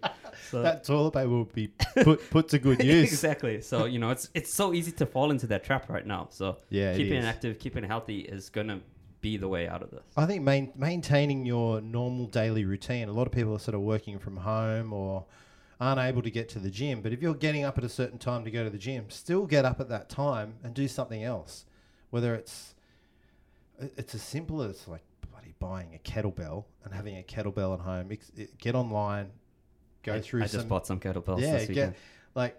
So 0.49 0.61
that 0.61 0.83
toilet 0.83 1.11
paper 1.11 1.29
will 1.29 1.45
be 1.45 1.67
put 2.03 2.29
put 2.29 2.47
to 2.49 2.59
good 2.59 2.83
use. 2.83 3.11
exactly. 3.11 3.61
So 3.61 3.85
you 3.85 3.99
know, 3.99 4.09
it's 4.09 4.29
it's 4.33 4.53
so 4.53 4.73
easy 4.73 4.91
to 4.93 5.05
fall 5.05 5.31
into 5.31 5.47
that 5.47 5.63
trap 5.63 5.89
right 5.89 6.05
now. 6.05 6.27
So 6.31 6.57
Yeah, 6.69 6.95
keeping 6.95 7.19
is. 7.19 7.25
active, 7.25 7.59
keeping 7.59 7.83
healthy 7.83 8.19
is 8.21 8.49
gonna 8.49 8.81
be 9.21 9.37
the 9.37 9.47
way 9.47 9.67
out 9.67 9.81
of 9.81 9.91
this. 9.91 10.03
I 10.15 10.25
think 10.25 10.43
main, 10.43 10.71
maintaining 10.75 11.45
your 11.45 11.81
normal 11.81 12.25
daily 12.27 12.65
routine. 12.65 13.09
A 13.09 13.11
lot 13.11 13.27
of 13.27 13.33
people 13.33 13.53
are 13.53 13.59
sort 13.59 13.75
of 13.75 13.81
working 13.81 14.17
from 14.19 14.37
home 14.37 14.93
or 14.93 15.25
aren't 15.79 15.99
able 15.99 16.21
to 16.21 16.31
get 16.31 16.49
to 16.49 16.59
the 16.59 16.69
gym. 16.69 17.01
But 17.01 17.13
if 17.13 17.21
you're 17.21 17.33
getting 17.33 17.63
up 17.63 17.77
at 17.77 17.83
a 17.83 17.89
certain 17.89 18.17
time 18.17 18.43
to 18.45 18.51
go 18.51 18.63
to 18.63 18.69
the 18.69 18.77
gym, 18.77 19.09
still 19.09 19.45
get 19.45 19.65
up 19.65 19.79
at 19.79 19.89
that 19.89 20.09
time 20.09 20.55
and 20.63 20.73
do 20.73 20.87
something 20.87 21.23
else. 21.23 21.65
Whether 22.09 22.35
it's 22.35 22.75
it's 23.79 24.13
as 24.15 24.21
simple 24.21 24.61
as 24.61 24.87
like 24.87 25.03
buying 25.59 25.93
a 25.93 25.99
kettlebell 25.99 26.65
and 26.83 26.93
having 26.93 27.17
a 27.17 27.23
kettlebell 27.23 27.73
at 27.73 27.81
home. 27.81 28.11
Ex- 28.11 28.31
it- 28.35 28.41
eh, 28.49 28.53
get 28.57 28.75
online, 28.75 29.29
go 30.03 30.15
I, 30.15 30.21
through 30.21 30.43
I 30.43 30.47
some 30.47 30.59
just 30.59 30.69
bought 30.69 30.87
some 30.87 30.99
kettlebells 30.99 31.41
yeah, 31.41 31.65
get 31.65 31.95
like 32.35 32.55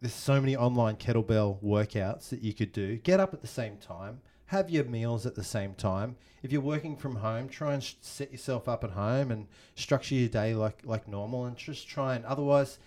there's 0.00 0.14
so 0.14 0.40
many 0.40 0.56
online 0.56 0.96
kettlebell 0.96 1.62
workouts 1.62 2.28
that 2.30 2.42
you 2.42 2.52
could 2.52 2.72
do. 2.72 2.96
Get 2.96 3.20
up 3.20 3.32
at 3.32 3.40
the 3.40 3.46
same 3.46 3.76
time, 3.78 4.20
have 4.46 4.68
your 4.70 4.84
meals 4.84 5.24
at 5.26 5.34
the 5.34 5.44
same 5.44 5.74
time. 5.74 6.16
If 6.42 6.52
you're 6.52 6.60
working 6.60 6.96
from 6.96 7.16
home, 7.16 7.48
try 7.48 7.72
and 7.74 7.82
sh- 7.82 7.94
set 8.00 8.30
yourself 8.30 8.68
up 8.68 8.84
at 8.84 8.90
home 8.90 9.30
and 9.30 9.46
structure 9.76 10.14
your 10.14 10.28
day 10.28 10.54
like 10.54 10.80
like 10.84 11.08
normal, 11.08 11.44
and 11.46 11.56
just 11.56 11.88
try 11.88 12.14
and 12.16 12.24
otherwise. 12.24 12.78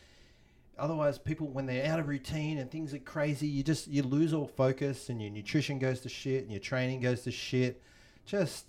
Otherwise, 0.80 1.18
people 1.18 1.48
when 1.48 1.66
they're 1.66 1.92
out 1.92 2.00
of 2.00 2.08
routine 2.08 2.60
and 2.60 2.70
things 2.70 2.94
are 2.94 3.00
crazy, 3.00 3.48
you 3.48 3.64
just 3.64 3.88
you 3.88 4.04
lose 4.04 4.32
all 4.32 4.46
focus, 4.46 5.10
and 5.10 5.20
your 5.20 5.32
nutrition 5.32 5.80
goes 5.80 6.02
to 6.02 6.10
shit, 6.10 6.44
and 6.44 6.52
your 6.52 6.60
training 6.60 7.02
goes 7.02 7.22
to 7.24 7.32
shit. 7.32 7.82
Just 8.28 8.66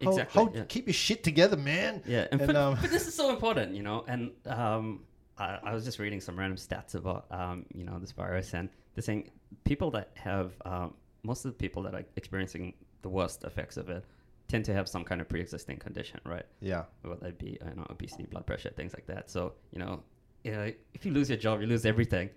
Exactly, 0.00 0.38
hold- 0.42 0.54
yeah. 0.56 0.64
keep 0.68 0.86
your 0.86 0.94
shit 0.94 1.22
together, 1.22 1.56
man. 1.56 2.02
Yeah, 2.06 2.26
and, 2.32 2.40
And, 2.40 2.48
fit- 2.50 2.56
um, 2.56 2.78
but 2.80 2.90
this 2.90 3.06
is 3.06 3.14
so 3.14 3.30
important, 3.34 3.74
you 3.74 3.82
know. 3.82 4.04
And 4.08 4.30
um, 4.46 5.00
I, 5.38 5.58
I 5.64 5.74
was 5.74 5.84
just 5.84 5.98
reading 5.98 6.20
some 6.20 6.38
random 6.38 6.56
stats 6.58 6.94
about 6.94 7.26
um, 7.30 7.66
you 7.74 7.84
know 7.84 7.98
this 7.98 8.12
virus, 8.12 8.54
and 8.54 8.68
they're 8.94 9.02
saying 9.02 9.30
people 9.64 9.90
that 9.92 10.10
have 10.14 10.52
um, 10.64 10.94
most 11.22 11.44
of 11.44 11.50
the 11.52 11.56
people 11.56 11.82
that 11.82 11.94
are 11.94 12.04
experiencing 12.16 12.74
the 13.02 13.08
worst 13.08 13.44
effects 13.44 13.76
of 13.76 13.88
it 13.90 14.04
tend 14.48 14.64
to 14.64 14.72
have 14.74 14.88
some 14.88 15.04
kind 15.04 15.20
of 15.20 15.28
pre-existing 15.28 15.76
condition, 15.76 16.18
right? 16.24 16.44
Yeah. 16.60 16.84
Whether 17.02 17.28
it 17.28 17.38
be 17.38 17.58
you 17.64 17.74
know 17.76 17.86
obesity, 17.90 18.24
blood 18.24 18.46
pressure, 18.46 18.70
things 18.70 18.92
like 18.94 19.06
that. 19.06 19.30
So 19.30 19.52
you 19.72 19.78
know, 19.78 20.02
you 20.44 20.52
know, 20.52 20.72
if 20.94 21.04
you 21.04 21.12
lose 21.12 21.28
your 21.28 21.38
job, 21.38 21.60
you 21.60 21.66
lose 21.66 21.84
everything. 21.84 22.30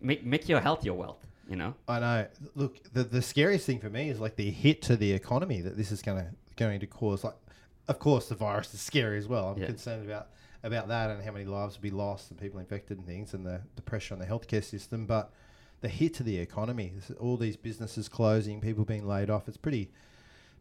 Make 0.00 0.24
make 0.24 0.48
your 0.48 0.60
health 0.60 0.84
your 0.84 0.94
wealth. 0.94 1.26
You 1.48 1.56
know. 1.56 1.74
I 1.88 1.98
know. 2.00 2.26
Look, 2.54 2.76
the 2.92 3.02
the 3.04 3.20
scariest 3.20 3.66
thing 3.66 3.80
for 3.80 3.90
me 3.90 4.08
is 4.08 4.20
like 4.20 4.36
the 4.36 4.50
hit 4.50 4.82
to 4.82 4.96
the 4.96 5.12
economy 5.12 5.60
that 5.60 5.76
this 5.76 5.90
is 5.92 6.00
going 6.00 6.18
to 6.18 6.30
going 6.62 6.80
to 6.80 6.86
cause. 6.86 7.24
Like, 7.24 7.34
of 7.88 7.98
course, 7.98 8.28
the 8.28 8.34
virus 8.34 8.72
is 8.74 8.80
scary 8.80 9.18
as 9.18 9.26
well. 9.28 9.48
I'm 9.50 9.58
Yeah. 9.60 9.66
concerned 9.66 10.04
about 10.08 10.28
about 10.64 10.86
that 10.86 11.10
and 11.10 11.20
how 11.24 11.32
many 11.32 11.44
lives 11.44 11.74
will 11.76 11.82
be 11.82 11.90
lost 11.90 12.30
and 12.30 12.38
people 12.38 12.60
infected 12.60 12.96
and 12.96 13.04
things, 13.04 13.34
and 13.34 13.44
the, 13.44 13.60
the 13.74 13.82
pressure 13.82 14.14
on 14.14 14.20
the 14.20 14.26
healthcare 14.26 14.62
system. 14.62 15.06
But 15.06 15.32
the 15.80 15.88
hit 15.88 16.14
to 16.14 16.22
the 16.22 16.38
economy, 16.38 16.92
all 17.18 17.36
these 17.36 17.56
businesses 17.56 18.08
closing, 18.08 18.60
people 18.60 18.84
being 18.84 19.04
laid 19.06 19.28
off. 19.28 19.48
It's 19.48 19.56
pretty 19.56 19.90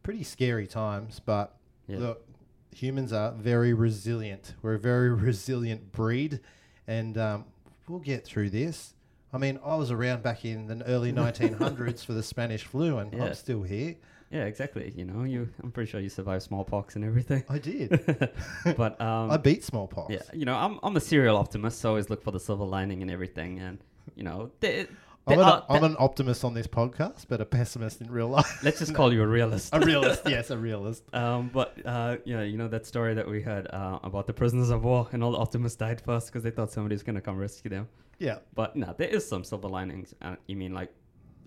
pretty 0.01 0.24
scary 0.24 0.65
times. 0.65 1.20
But 1.24 1.55
Yeah. 1.88 2.00
look, 2.00 2.25
humans 2.72 3.13
are 3.13 3.31
very 3.34 3.74
resilient. 3.74 4.55
We're 4.63 4.74
a 4.74 4.79
very 4.79 5.12
resilient 5.29 5.91
breed, 5.91 6.39
and 6.88 7.15
um, 7.20 7.46
we'll 7.88 8.00
get 8.00 8.25
through 8.25 8.50
this. 8.50 8.96
I 9.34 9.38
mean, 9.38 9.60
I 9.63 9.75
was 9.75 9.91
around 9.91 10.24
back 10.24 10.43
in 10.46 10.65
the 10.65 10.84
early 10.88 11.13
1900s 11.24 12.03
for 12.03 12.13
the 12.13 12.24
Spanish 12.24 12.63
flu, 12.63 12.98
and 12.98 13.13
Yeah. 13.13 13.25
I'm 13.25 13.34
still 13.36 13.62
here. 13.62 13.98
Yeah, 14.32 14.46
exactly. 14.46 14.94
You 14.96 15.06
know, 15.06 15.24
you. 15.24 15.50
I'm 15.62 15.72
pretty 15.72 15.92
sure 15.92 16.00
you 16.00 16.10
survived 16.10 16.44
smallpox 16.44 16.96
and 16.96 17.04
everything. 17.04 17.44
I 17.50 17.60
did. 17.60 17.90
but 18.78 19.00
um, 19.02 19.30
I 19.30 19.38
beat 19.38 19.64
smallpox. 19.64 20.14
yeah, 20.14 20.22
you 20.34 20.46
know, 20.46 20.56
I'm 20.56 20.80
I'm 20.84 20.96
a 20.96 21.02
serial 21.02 21.36
optimist, 21.38 21.80
so 21.80 21.90
I 21.90 21.92
always 21.92 22.10
look 22.10 22.24
for 22.24 22.32
the 22.32 22.40
silver 22.40 22.64
lining 22.64 23.02
and 23.02 23.12
everything. 23.12 23.60
And 23.60 23.80
you 24.16 24.24
know, 24.24 24.52
there, 24.62 24.88
I'm, 25.28 25.40
an, 25.40 25.62
I'm 25.70 25.84
an 25.84 25.96
optimist 26.00 26.44
on 26.44 26.54
this 26.54 26.66
podcast, 26.66 27.26
but 27.28 27.42
a 27.42 27.46
pessimist 27.46 28.02
in 28.02 28.10
real 28.10 28.28
life. 28.28 28.64
let's 28.64 28.80
just 28.80 28.96
call 28.96 29.14
you 29.14 29.22
a 29.22 29.28
realist. 29.28 29.70
a 29.74 29.80
realist, 29.80 30.24
yes, 30.26 30.50
a 30.50 30.58
realist. 30.58 31.04
Um, 31.14 31.50
but 31.54 31.78
uh, 31.86 32.18
yeah, 32.26 32.42
you 32.42 32.58
know 32.58 32.68
that 32.70 32.86
story 32.86 33.14
that 33.14 33.28
we 33.28 33.42
had 33.42 33.68
uh, 33.68 34.00
about 34.04 34.28
the 34.28 34.34
prisoners 34.34 34.70
of 34.70 34.84
war, 34.84 35.08
and 35.12 35.24
all 35.24 35.32
the 35.32 35.38
optimists 35.38 35.78
died 35.78 36.02
first 36.02 36.28
because 36.28 36.44
they 36.44 36.52
thought 36.52 36.72
somebody 36.72 36.96
was 36.96 37.04
gonna 37.04 37.22
come 37.22 37.38
rescue 37.38 37.70
them. 37.70 37.88
Yeah, 38.18 38.38
But 38.56 38.76
no, 38.76 38.94
there 38.98 39.08
is 39.10 39.28
some 39.28 39.44
silver 39.44 39.68
linings. 39.68 40.14
Uh, 40.22 40.36
you 40.48 40.56
mean 40.56 40.74
like, 40.74 40.94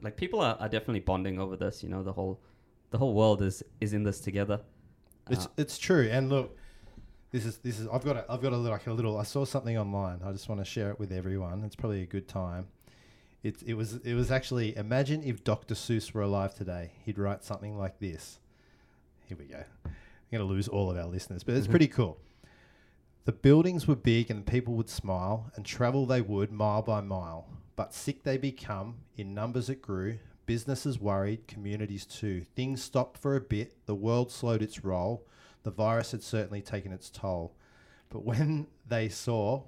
like 0.02 0.16
people 0.16 0.40
are, 0.40 0.56
are 0.60 0.68
definitely 0.68 1.00
bonding 1.00 1.38
over 1.40 1.56
this. 1.56 1.82
You 1.82 1.88
know, 1.88 2.02
the 2.02 2.12
whole, 2.12 2.40
the 2.90 2.98
whole 2.98 3.14
world 3.14 3.42
is 3.42 3.62
is 3.80 3.92
in 3.92 4.02
this 4.02 4.20
together. 4.20 4.60
it's 5.30 5.46
Uh, 5.46 5.50
it's 5.56 5.78
true. 5.78 6.08
And 6.10 6.28
look, 6.28 6.56
this 7.30 7.44
is 7.44 7.58
this 7.58 7.80
is 7.80 7.88
I've 7.92 8.04
got 8.04 8.16
a, 8.16 8.24
I've 8.30 8.40
got 8.40 8.52
a 8.52 8.56
little, 8.56 8.72
like 8.72 8.86
a 8.86 8.92
little. 8.92 9.18
I 9.18 9.24
saw 9.24 9.44
something 9.44 9.76
online. 9.76 10.20
I 10.24 10.32
just 10.32 10.48
want 10.48 10.60
to 10.60 10.64
share 10.64 10.90
it 10.90 10.98
with 10.98 11.12
everyone. 11.12 11.64
It's 11.64 11.76
probably 11.76 12.02
a 12.02 12.06
good 12.06 12.28
time. 12.28 12.68
It 13.42 13.62
it 13.66 13.74
was 13.74 13.94
it 13.96 14.14
was 14.14 14.30
actually 14.30 14.76
imagine 14.76 15.22
if 15.24 15.44
Dr. 15.44 15.74
Seuss 15.74 16.12
were 16.12 16.22
alive 16.22 16.54
today. 16.54 16.92
He'd 17.04 17.18
write 17.18 17.42
something 17.44 17.76
like 17.76 17.98
this. 17.98 18.38
Here 19.26 19.36
we 19.36 19.46
go. 19.46 19.64
I'm 19.84 19.92
gonna 20.30 20.44
lose 20.44 20.68
all 20.68 20.90
of 20.90 20.96
our 20.96 21.06
listeners, 21.06 21.42
but 21.42 21.54
it's 21.54 21.66
pretty 21.66 21.88
cool. 21.88 22.18
The 23.24 23.32
buildings 23.32 23.88
were 23.88 23.96
big 23.96 24.30
and 24.30 24.46
people 24.46 24.74
would 24.74 24.90
smile, 24.90 25.50
and 25.56 25.64
travel 25.64 26.06
they 26.06 26.20
would 26.20 26.52
mile 26.52 26.82
by 26.82 27.00
mile. 27.00 27.48
But 27.74 27.94
sick 27.94 28.22
they 28.22 28.36
become, 28.36 28.96
in 29.16 29.34
numbers 29.34 29.68
it 29.68 29.82
grew. 29.82 30.18
Businesses 30.46 31.00
worried, 31.00 31.46
communities 31.46 32.04
too. 32.04 32.42
Things 32.54 32.82
stopped 32.82 33.18
for 33.18 33.36
a 33.36 33.40
bit, 33.40 33.74
the 33.86 33.94
world 33.94 34.30
slowed 34.30 34.62
its 34.62 34.84
roll. 34.84 35.26
The 35.62 35.70
virus 35.70 36.12
had 36.12 36.22
certainly 36.22 36.60
taken 36.60 36.92
its 36.92 37.08
toll. 37.08 37.56
But 38.10 38.24
when 38.24 38.66
they 38.88 39.08
saw, 39.08 39.62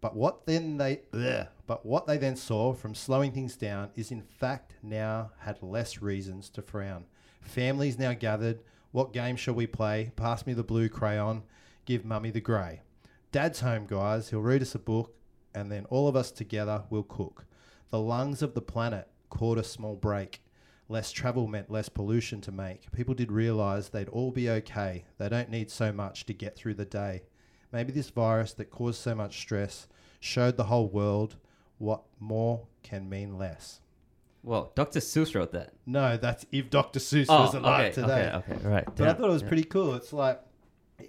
but 0.00 0.14
what 0.14 0.46
then 0.46 0.76
they, 0.76 1.00
bleh, 1.12 1.48
but 1.66 1.84
what 1.84 2.06
they 2.06 2.16
then 2.16 2.36
saw 2.36 2.72
from 2.72 2.94
slowing 2.94 3.32
things 3.32 3.56
down 3.56 3.90
is 3.96 4.12
in 4.12 4.22
fact 4.22 4.74
now 4.82 5.32
had 5.38 5.62
less 5.62 6.00
reasons 6.00 6.48
to 6.50 6.62
frown. 6.62 7.06
Families 7.40 7.98
now 7.98 8.12
gathered. 8.12 8.60
What 8.92 9.12
game 9.12 9.36
shall 9.36 9.54
we 9.54 9.66
play? 9.66 10.12
Pass 10.14 10.46
me 10.46 10.54
the 10.54 10.62
blue 10.62 10.88
crayon. 10.88 11.42
Give 11.84 12.04
mummy 12.04 12.30
the 12.30 12.40
grey. 12.40 12.82
Dad's 13.32 13.60
home, 13.60 13.86
guys. 13.86 14.30
He'll 14.30 14.40
read 14.40 14.62
us 14.62 14.74
a 14.74 14.78
book, 14.78 15.14
and 15.54 15.70
then 15.70 15.84
all 15.86 16.08
of 16.08 16.16
us 16.16 16.30
together 16.30 16.84
will 16.88 17.02
cook. 17.02 17.44
The 17.90 18.00
lungs 18.00 18.40
of 18.40 18.54
the 18.54 18.62
planet 18.62 19.08
caught 19.30 19.58
a 19.58 19.64
small 19.64 19.96
break. 19.96 20.42
Less 20.88 21.12
travel 21.12 21.46
meant 21.46 21.70
less 21.70 21.88
pollution 21.88 22.40
to 22.42 22.52
make. 22.52 22.90
People 22.92 23.14
did 23.14 23.30
realise 23.30 23.88
they'd 23.88 24.08
all 24.08 24.30
be 24.30 24.48
okay. 24.48 25.04
They 25.18 25.28
don't 25.28 25.50
need 25.50 25.70
so 25.70 25.92
much 25.92 26.24
to 26.26 26.32
get 26.32 26.56
through 26.56 26.74
the 26.74 26.84
day. 26.86 27.22
Maybe 27.72 27.92
this 27.92 28.08
virus 28.08 28.54
that 28.54 28.70
caused 28.70 29.00
so 29.00 29.14
much 29.14 29.38
stress 29.38 29.86
showed 30.20 30.56
the 30.56 30.64
whole 30.64 30.88
world 30.88 31.36
what 31.76 32.02
more 32.18 32.66
can 32.82 33.08
mean 33.08 33.36
less. 33.38 33.80
well, 34.42 34.72
Dr. 34.74 35.00
Seuss 35.00 35.34
wrote 35.34 35.52
that. 35.52 35.74
No, 35.84 36.16
that's 36.16 36.46
if 36.50 36.70
Dr. 36.70 36.98
Seuss 37.00 37.26
Oh, 37.28 37.42
was 37.42 37.54
alive 37.54 37.92
okay, 37.92 38.00
today. 38.00 38.32
okay, 38.34 38.52
okay, 38.54 38.68
right. 38.68 38.84
But 38.96 39.08
I 39.08 39.12
thought 39.12 39.28
it 39.28 39.32
was 39.32 39.42
yeah. 39.42 39.48
pretty 39.48 39.64
cool. 39.64 39.94
It's 39.94 40.12
like 40.14 40.40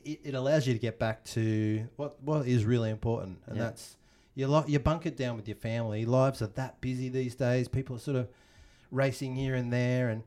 it, 0.04 0.20
it 0.26 0.34
allows 0.36 0.68
you 0.68 0.74
to 0.74 0.80
get 0.80 1.00
back 1.00 1.24
to 1.26 1.88
what 1.96 2.22
what 2.22 2.46
is 2.48 2.66
really 2.66 2.90
important, 2.90 3.40
and 3.48 3.56
Yeah. 3.56 3.64
that's 3.64 3.96
you 4.40 4.48
lo- 4.48 4.64
you 4.68 4.80
bunk 4.80 5.06
it 5.06 5.18
down 5.18 5.36
with 5.36 5.48
your 5.50 5.58
family. 5.58 6.06
Lives 6.06 6.42
are 6.42 6.48
that 6.48 6.80
busy 6.80 7.10
these 7.10 7.36
days. 7.36 7.68
People 7.68 7.98
are 7.98 8.00
sort 8.00 8.16
of 8.16 8.30
racing 8.90 9.36
here 9.36 9.54
and 9.56 9.72
there, 9.74 10.08
and 10.10 10.24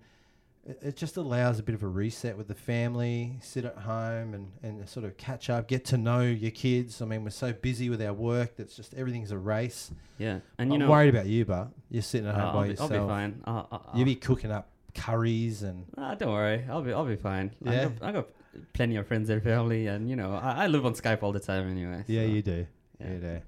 it, 0.66 0.78
it 0.83 0.97
just 0.97 1.16
allows 1.16 1.59
a 1.59 1.62
bit 1.62 1.75
of 1.75 1.83
a 1.83 1.87
reset 1.88 2.37
with 2.37 2.47
the 2.47 2.54
family. 2.54 3.38
Sit 3.40 3.64
at 3.64 3.78
home 3.78 4.35
and 4.35 4.52
and 4.62 4.87
sort 4.87 5.07
of 5.07 5.16
catch 5.16 5.49
up, 5.49 5.66
get 5.66 5.87
to 5.87 5.97
know 5.97 6.21
your 6.21 6.50
kids. 6.50 7.00
I 7.00 7.07
mean, 7.07 7.25
we're 7.25 7.31
so 7.31 7.54
busy 7.54 7.88
with 7.88 8.02
our 8.02 8.12
work 8.12 8.57
that's 8.57 8.76
just 8.76 8.92
everything's 8.92 9.31
a 9.31 9.38
race. 9.38 9.90
Yeah, 10.19 10.40
and 10.59 10.69
you 10.69 10.75
I'm 10.75 10.81
know, 10.81 10.90
worried 10.90 11.09
about 11.14 11.25
you, 11.26 11.47
but 11.47 11.69
you're 11.90 12.02
sitting 12.02 12.28
at 12.28 12.35
home 12.35 12.45
I'll, 12.45 12.52
by 12.52 12.64
be, 12.64 12.71
yourself. 12.71 12.92
I'll 12.92 13.00
be 13.07 13.09
fine. 13.09 13.42
Uh, 13.47 13.62
uh, 13.73 13.78
You'll 13.95 14.04
be 14.04 14.16
cooking 14.16 14.52
up 14.52 14.69
curries 14.95 15.62
and 15.62 15.87
Ah, 15.97 16.14
don't 16.14 16.31
worry, 16.33 16.66
I'll 16.69 16.83
be 16.83 16.92
I'll 16.92 17.07
be 17.07 17.16
fine. 17.16 17.50
I 17.66 17.73
Yeah? 17.73 17.85
got, 17.88 18.09
I 18.09 18.12
got 18.12 18.26
plenty 18.75 18.97
of 18.97 19.07
friends 19.07 19.31
and 19.31 19.42
family, 19.42 19.87
and 19.87 20.11
you 20.11 20.16
know 20.16 20.35
I, 20.35 20.64
I 20.64 20.66
live 20.66 20.85
on 20.85 20.92
Skype 20.92 21.23
all 21.23 21.33
the 21.33 21.40
time 21.40 21.66
anyway. 21.71 22.04
Yeah, 22.07 22.25
you 22.25 22.42
do. 22.42 22.66
yeah. 23.00 23.12
You 23.14 23.19
do. 23.19 23.40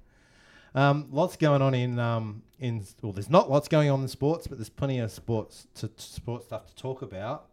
Um, 0.75 1.07
lots 1.11 1.37
going 1.37 1.61
on 1.61 1.73
in 1.73 1.97
um, 1.99 2.43
in 2.59 2.83
well, 3.01 3.13
there's 3.13 3.29
not 3.29 3.49
lots 3.49 3.67
going 3.67 3.89
on 3.89 4.01
in 4.01 4.07
sports, 4.07 4.45
but 4.45 4.57
there's 4.57 4.69
plenty 4.69 4.99
of 4.99 5.09
sports 5.11 5.67
to, 5.75 5.87
to 5.87 6.01
sports 6.01 6.45
stuff 6.47 6.67
to 6.67 6.75
talk 6.75 7.01
about. 7.01 7.47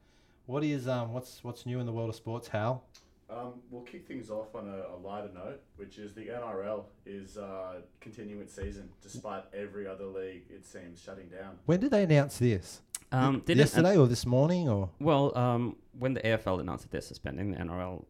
What 0.47 0.64
is 0.64 0.88
um, 0.88 1.12
what's 1.12 1.43
what's 1.45 1.64
new 1.64 1.79
in 1.79 1.87
the 1.87 1.93
world 1.93 2.11
of 2.11 2.17
sports, 2.17 2.49
Hal? 2.49 2.85
Um, 3.31 3.55
we'll 3.71 3.83
kick 3.83 4.07
things 4.07 4.29
off 4.29 4.55
on 4.55 4.69
a, 4.69 4.95
a 4.95 4.99
lighter 5.02 5.31
note, 5.33 5.62
which 5.76 5.97
is 5.99 6.12
the 6.12 6.26
NRL 6.26 6.85
is 7.07 7.38
uh, 7.38 7.76
continuing 8.00 8.43
its 8.43 8.55
season 8.55 8.91
despite 9.00 9.45
every 9.55 9.87
other 9.87 10.05
league, 10.05 10.43
it 10.50 10.67
seems, 10.67 11.00
shutting 11.00 11.29
down. 11.29 11.57
When 11.64 11.81
did 11.81 11.93
they 11.93 12.02
announce 12.02 12.37
this? 12.38 12.83
Um, 13.11 13.41
didn't- 13.47 13.61
Yesterday 13.61 13.97
or 13.97 14.07
this 14.07 14.26
morning 14.26 14.69
or? 14.69 14.91
Well, 15.00 15.37
um, 15.38 15.76
when 15.99 16.12
the 16.12 16.21
AFL 16.21 16.61
announced 16.61 16.83
that 16.85 16.91
they're 16.91 17.00
suspending, 17.00 17.52
the 17.52 17.57
NRL 17.59 18.05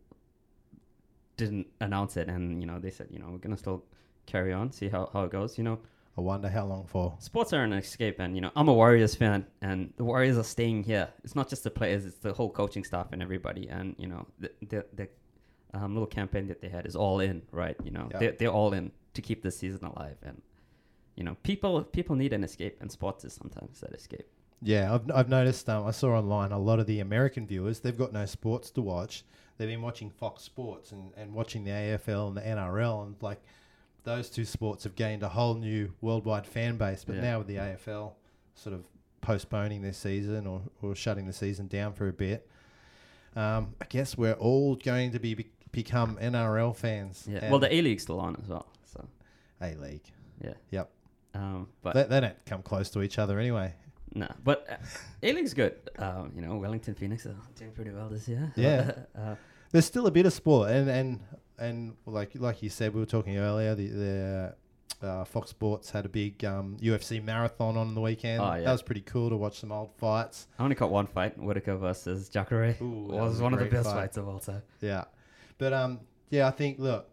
didn't 1.36 1.68
announce 1.80 2.16
it, 2.16 2.28
and 2.28 2.60
you 2.60 2.66
know 2.66 2.78
they 2.80 2.90
said, 2.90 3.06
you 3.10 3.18
know, 3.20 3.28
we're 3.30 3.38
gonna 3.38 3.56
still 3.56 3.84
carry 4.26 4.52
on, 4.52 4.72
see 4.72 4.88
how, 4.88 5.10
how 5.12 5.24
it 5.24 5.30
goes. 5.30 5.58
You 5.58 5.64
know, 5.64 5.78
I 6.16 6.20
wonder 6.20 6.48
how 6.48 6.66
long 6.66 6.86
for. 6.86 7.14
sports 7.18 7.52
are 7.52 7.62
an 7.64 7.72
escape, 7.72 8.16
and 8.20 8.34
you 8.34 8.40
know, 8.40 8.50
I'm 8.56 8.68
a 8.68 8.74
Warriors 8.74 9.14
fan, 9.14 9.46
and 9.62 9.92
the 9.96 10.04
Warriors 10.04 10.36
are 10.38 10.44
staying 10.44 10.84
here. 10.84 11.08
It's 11.24 11.34
not 11.34 11.48
just 11.48 11.64
the 11.64 11.70
players; 11.70 12.04
it's 12.04 12.18
the 12.18 12.32
whole 12.32 12.50
coaching 12.50 12.84
staff 12.84 13.08
and 13.12 13.22
everybody. 13.22 13.68
And 13.68 13.94
you 13.98 14.06
know, 14.08 14.26
the 14.38 14.50
the, 14.68 14.86
the 14.94 15.08
um, 15.74 15.94
little 15.94 16.06
campaign 16.06 16.48
that 16.48 16.60
they 16.60 16.68
had 16.68 16.86
is 16.86 16.94
all 16.96 17.20
in, 17.20 17.42
right? 17.50 17.76
You 17.82 17.90
know, 17.92 18.08
Yeah. 18.10 18.18
they're, 18.18 18.32
they're 18.32 18.50
all 18.52 18.72
in 18.74 18.92
to 19.14 19.22
keep 19.22 19.42
the 19.42 19.50
season 19.50 19.84
alive, 19.84 20.16
and 20.22 20.40
you 21.16 21.24
know, 21.24 21.36
people 21.42 21.82
people 21.82 22.16
need 22.16 22.32
an 22.32 22.44
escape, 22.44 22.76
and 22.80 22.90
sports 22.92 23.24
is 23.24 23.32
sometimes 23.32 23.80
that 23.80 23.92
escape. 23.92 24.26
Yeah, 24.64 24.94
I've, 24.94 25.10
I've 25.12 25.28
noticed. 25.28 25.68
Um, 25.68 25.86
I 25.86 25.90
saw 25.90 26.10
online 26.16 26.52
a 26.52 26.58
lot 26.58 26.78
of 26.78 26.86
the 26.86 27.00
American 27.00 27.46
viewers. 27.48 27.80
They've 27.80 27.98
got 27.98 28.12
no 28.12 28.26
sports 28.26 28.70
to 28.72 28.80
watch. 28.82 29.24
They've 29.58 29.68
been 29.68 29.82
watching 29.82 30.08
Fox 30.10 30.42
Sports 30.44 30.92
and, 30.92 31.10
and 31.16 31.32
watching 31.34 31.64
the 31.64 31.70
AFL 31.70 32.28
and 32.28 32.36
the 32.36 32.42
NRL, 32.42 33.04
and 33.06 33.16
like 33.20 33.42
those 34.04 34.28
two 34.30 34.44
sports 34.44 34.84
have 34.84 34.94
gained 34.96 35.22
a 35.22 35.28
whole 35.28 35.54
new 35.54 35.92
worldwide 36.00 36.46
fan 36.46 36.76
base. 36.76 37.04
But 37.04 37.16
Yeah. 37.16 37.22
now 37.22 37.38
with 37.38 37.46
the 37.46 37.56
AFL 37.58 38.14
sort 38.54 38.74
of 38.74 38.84
postponing 39.20 39.82
their 39.82 39.92
season 39.92 40.46
or, 40.46 40.62
or 40.82 40.94
shutting 40.94 41.26
the 41.26 41.32
season 41.32 41.68
down 41.68 41.92
for 41.92 42.08
a 42.08 42.12
bit, 42.12 42.48
um, 43.36 43.74
I 43.80 43.84
guess 43.88 44.16
we're 44.18 44.32
all 44.34 44.76
going 44.76 45.12
to 45.12 45.18
be, 45.18 45.34
be 45.34 45.46
become 45.70 46.18
NRL 46.20 46.74
fans. 46.76 47.26
Yeah. 47.30 47.48
Well, 47.50 47.58
the 47.60 47.72
A 47.74 47.80
League's 47.80 48.02
still 48.02 48.20
on 48.20 48.36
as 48.42 48.48
well, 48.48 48.66
so 48.84 49.06
A 49.62 49.74
League. 49.76 50.04
yeah. 50.44 50.52
Yep. 50.70 50.90
Um, 51.34 51.68
but 51.82 51.94
They, 51.94 52.02
they 52.04 52.20
don't 52.20 52.44
come 52.44 52.62
close 52.62 52.90
to 52.90 53.00
each 53.02 53.18
other 53.18 53.38
anyway. 53.38 53.72
No, 54.14 54.28
but 54.44 54.66
uh, 54.70 54.76
A 55.22 55.32
League's 55.32 55.54
good. 55.54 55.74
Um, 55.98 56.32
you 56.36 56.42
know, 56.42 56.56
Wellington 56.56 56.94
Phoenix 56.94 57.24
are 57.24 57.34
doing 57.56 57.70
pretty 57.72 57.90
well 57.92 58.10
this 58.10 58.28
year. 58.28 58.52
Yeah. 58.56 58.92
uh, 59.18 59.36
there's 59.70 59.86
still 59.86 60.06
a 60.06 60.10
bit 60.10 60.26
of 60.26 60.34
sport, 60.34 60.70
and 60.70 60.90
and 60.90 61.20
and 61.62 61.94
like 62.06 62.32
like 62.34 62.62
you 62.62 62.68
said, 62.68 62.94
we 62.94 63.00
were 63.00 63.06
talking 63.06 63.36
earlier. 63.38 63.74
The, 63.74 63.86
the 63.88 64.54
uh, 65.02 65.24
Fox 65.24 65.50
Sports 65.50 65.90
had 65.90 66.04
a 66.04 66.08
big 66.08 66.44
um, 66.44 66.76
UFC 66.80 67.22
marathon 67.22 67.76
on 67.76 67.94
the 67.94 68.00
weekend. 68.00 68.40
Oh, 68.40 68.54
yeah. 68.54 68.62
That 68.62 68.72
was 68.72 68.82
pretty 68.82 69.00
cool 69.02 69.30
to 69.30 69.36
watch 69.36 69.58
some 69.58 69.72
old 69.72 69.90
fights. 69.96 70.46
I 70.58 70.62
only 70.62 70.76
caught 70.76 70.90
one 70.90 71.06
fight, 71.06 71.38
Whittaker 71.38 71.76
versus 71.76 72.28
Jacare. 72.28 72.76
Ooh, 72.80 73.08
that 73.10 73.22
was, 73.22 73.32
was 73.32 73.42
one 73.42 73.52
of 73.52 73.58
the 73.58 73.66
best 73.66 73.86
fight. 73.86 73.94
fights 73.94 74.16
of 74.16 74.28
all 74.28 74.38
time. 74.38 74.62
Yeah, 74.80 75.04
but 75.58 75.72
um, 75.72 76.00
yeah, 76.30 76.46
I 76.46 76.50
think 76.50 76.78
look, 76.78 77.08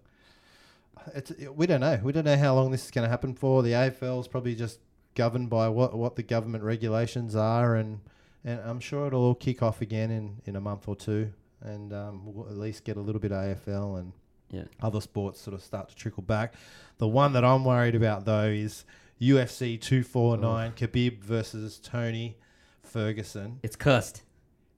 it's 1.14 1.32
we 1.56 1.68
don't 1.68 1.82
know. 1.82 2.00
We 2.04 2.12
don't 2.12 2.26
know 2.26 2.38
how 2.38 2.56
long 2.56 2.72
this 2.72 2.86
is 2.86 2.92
going 2.92 3.06
to 3.06 3.10
happen 3.10 3.34
for. 3.34 3.64
The 3.64 3.72
AFL 3.72 4.22
is 4.22 4.28
probably 4.28 4.56
just 4.56 4.80
governed 5.16 5.50
by 5.50 5.70
what 5.70 5.96
what 5.96 6.16
the 6.16 6.24
government 6.24 6.64
regulations 6.64 7.36
are, 7.36 7.76
and 7.76 8.02
and 8.44 8.60
I'm 8.62 8.80
sure 8.80 9.08
it'll 9.08 9.24
all 9.24 9.36
kick 9.36 9.62
off 9.62 9.82
again 9.82 10.12
in 10.12 10.42
in 10.46 10.56
a 10.56 10.62
month 10.62 10.88
or 10.88 10.96
two, 10.96 11.34
and 11.62 11.94
um, 11.94 12.22
we'll 12.26 12.48
at 12.48 12.58
least 12.58 12.84
get 12.84 12.98
a 12.98 13.02
little 13.02 13.22
bit 13.22 13.32
of 13.32 13.38
AFL 13.38 14.00
and 14.00 14.14
Yeah. 14.52 14.64
other 14.82 15.00
sports 15.02 15.40
sort 15.40 15.54
of 15.54 15.62
start 15.64 15.90
to 15.90 15.96
trickle 15.96 16.24
back. 16.24 16.54
The 16.98 17.08
one 17.08 17.34
that 17.34 17.46
I'm 17.46 17.64
worried 17.64 17.96
about 17.96 18.26
though 18.26 18.46
is 18.48 18.84
UFC 19.22 19.80
249 19.80 20.72
Khabib 20.74 21.20
versus 21.24 21.80
Tony 21.80 22.38
Ferguson. 22.84 23.60
It's 23.64 23.76
cursed. 23.76 24.24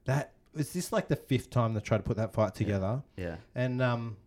That 0.06 0.34
is 0.56 0.74
this 0.74 0.92
like 0.92 1.08
the 1.08 1.16
fifth 1.16 1.50
time 1.50 1.74
they 1.74 1.80
try 1.80 1.98
to 1.98 2.04
put 2.04 2.18
that 2.18 2.34
fight 2.34 2.54
together, 2.56 3.04
Yeah. 3.16 3.38
and 3.56 3.82
um, 3.82 4.18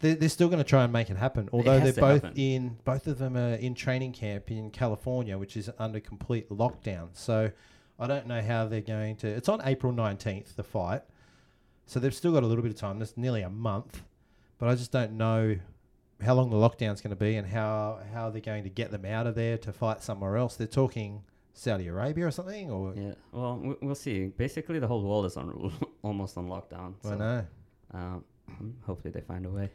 they're, 0.00 0.14
they're 0.14 0.28
still 0.28 0.48
going 0.48 0.58
to 0.62 0.68
try 0.68 0.84
and 0.84 0.92
make 0.92 1.08
it 1.10 1.16
happen. 1.16 1.48
Although 1.52 1.80
they're 1.80 1.92
both 1.92 2.22
happen. 2.22 2.38
in, 2.38 2.76
both 2.84 3.06
of 3.06 3.18
them 3.18 3.36
are 3.36 3.54
in 3.54 3.74
training 3.74 4.12
camp 4.12 4.50
in 4.50 4.70
California, 4.70 5.38
which 5.38 5.56
is 5.56 5.70
under 5.78 6.00
complete 6.00 6.48
lockdown. 6.50 7.08
So 7.14 7.50
I 7.98 8.06
don't 8.06 8.26
know 8.26 8.42
how 8.42 8.66
they're 8.66 8.80
going 8.82 9.16
to. 9.16 9.28
It's 9.28 9.48
on 9.48 9.62
April 9.64 9.92
19th, 9.92 10.54
the 10.56 10.62
fight. 10.62 11.02
So 11.86 12.00
they've 12.00 12.14
still 12.14 12.32
got 12.32 12.42
a 12.42 12.46
little 12.46 12.62
bit 12.62 12.72
of 12.72 12.78
time. 12.78 12.98
That's 12.98 13.16
nearly 13.16 13.42
a 13.42 13.50
month, 13.50 14.02
but 14.58 14.68
I 14.68 14.74
just 14.74 14.90
don't 14.92 15.12
know 15.12 15.56
how 16.22 16.34
long 16.34 16.50
the 16.50 16.56
lockdown's 16.56 17.00
going 17.00 17.10
to 17.10 17.16
be 17.16 17.36
and 17.36 17.46
how 17.46 18.00
how 18.12 18.30
they're 18.30 18.40
going 18.40 18.64
to 18.64 18.70
get 18.70 18.90
them 18.90 19.04
out 19.04 19.26
of 19.26 19.34
there 19.34 19.56
to 19.58 19.72
fight 19.72 20.02
somewhere 20.02 20.36
else. 20.36 20.56
They're 20.56 20.66
talking 20.66 21.22
Saudi 21.54 21.86
Arabia 21.88 22.26
or 22.26 22.30
something, 22.30 22.70
or 22.70 22.92
Yeah. 22.94 23.14
Well, 23.32 23.58
we- 23.58 23.76
we'll 23.86 23.94
see. 23.94 24.26
Basically, 24.26 24.78
the 24.78 24.88
whole 24.88 25.02
world 25.02 25.26
is 25.26 25.36
on 25.36 25.72
almost 26.02 26.36
on 26.36 26.48
lockdown. 26.48 26.94
I 27.04 27.14
know. 27.14 27.46
um, 27.94 28.24
hopefully, 28.84 29.12
they 29.12 29.20
find 29.20 29.46
a 29.46 29.50
way. 29.50 29.70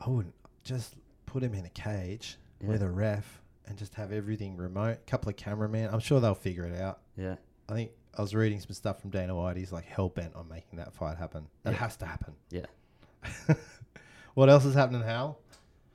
I 0.00 0.08
wouldn't 0.08 0.34
just 0.64 0.94
put 1.26 1.42
him 1.42 1.54
in 1.54 1.64
a 1.66 1.70
cage 1.70 2.38
Yeah. 2.60 2.68
with 2.68 2.82
a 2.82 2.88
ref 2.90 3.42
and 3.66 3.76
just 3.76 3.94
have 3.96 4.12
everything 4.12 4.56
remote. 4.56 5.04
couple 5.06 5.28
of 5.28 5.36
cameramen. 5.36 5.90
I'm 5.92 6.00
sure 6.00 6.20
they'll 6.20 6.34
figure 6.34 6.64
it 6.64 6.80
out. 6.80 7.00
Yeah. 7.16 7.34
I 7.68 7.74
think 7.74 7.90
I 8.16 8.22
was 8.22 8.34
reading 8.34 8.60
some 8.60 8.72
stuff 8.72 9.00
from 9.00 9.10
Dana 9.10 9.34
White. 9.34 9.56
He's 9.56 9.72
like 9.72 9.84
hell 9.84 10.08
bent 10.08 10.34
on 10.34 10.48
making 10.48 10.78
that 10.78 10.92
fight 10.92 11.16
happen. 11.18 11.46
That 11.62 11.72
Yeah. 11.72 11.78
has 11.78 11.96
to 11.98 12.06
happen. 12.06 12.34
Yeah. 12.50 12.66
what 14.34 14.48
else 14.48 14.64
is 14.64 14.74
happening, 14.74 15.02
Hal? 15.02 15.38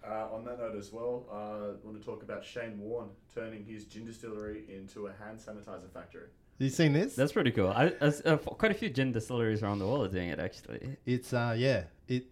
Uh, 0.05 0.27
on 0.34 0.43
that 0.46 0.60
note 0.60 0.75
as 0.75 0.91
well, 0.91 1.25
uh, 1.32 1.36
I 1.36 1.86
want 1.86 1.98
to 2.00 2.05
talk 2.05 2.24
about 2.24 2.43
Shane 2.43 2.77
Warne 2.77 3.10
turning 3.34 3.63
his 3.65 3.86
gin 3.86 4.05
distillery 4.05 4.63
into 4.70 5.08
a 5.08 5.13
hand 5.13 5.39
sanitizer 5.39 5.89
factory. 5.93 6.27
You 6.60 6.70
seen 6.70 6.93
this? 6.93 7.15
That's 7.15 7.32
pretty 7.32 7.51
cool. 7.51 7.70
I, 7.70 7.93
as, 8.01 8.22
uh, 8.25 8.38
quite 8.38 8.72
a 8.72 8.75
few 8.75 8.89
gin 8.89 9.12
distilleries 9.12 9.63
around 9.63 9.79
the 9.79 9.88
world 9.88 10.05
are 10.05 10.10
doing 10.13 10.29
it, 10.29 10.39
actually. 10.39 10.98
It's 11.05 11.34
uh 11.34 11.55
yeah. 11.58 11.86
It 12.08 12.25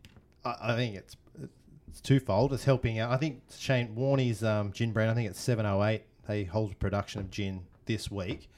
I, 0.45 0.55
I 0.61 0.75
think 0.75 0.95
it's 0.95 1.15
it's 1.87 2.01
twofold. 2.01 2.53
It's 2.53 2.63
helping 2.65 2.99
out. 2.99 3.11
I 3.11 3.17
think 3.17 3.41
Shane 3.57 3.95
Warney's 3.95 4.43
um, 4.43 4.71
gin 4.73 4.91
brand. 4.91 5.09
I 5.09 5.13
think 5.13 5.29
it's 5.29 5.39
seven 5.39 5.65
oh 5.65 5.83
eight. 5.83 6.03
They 6.27 6.43
hold 6.43 6.77
production 6.79 7.19
of 7.21 7.31
gin 7.31 7.63
this 7.85 8.11
week, 8.11 8.49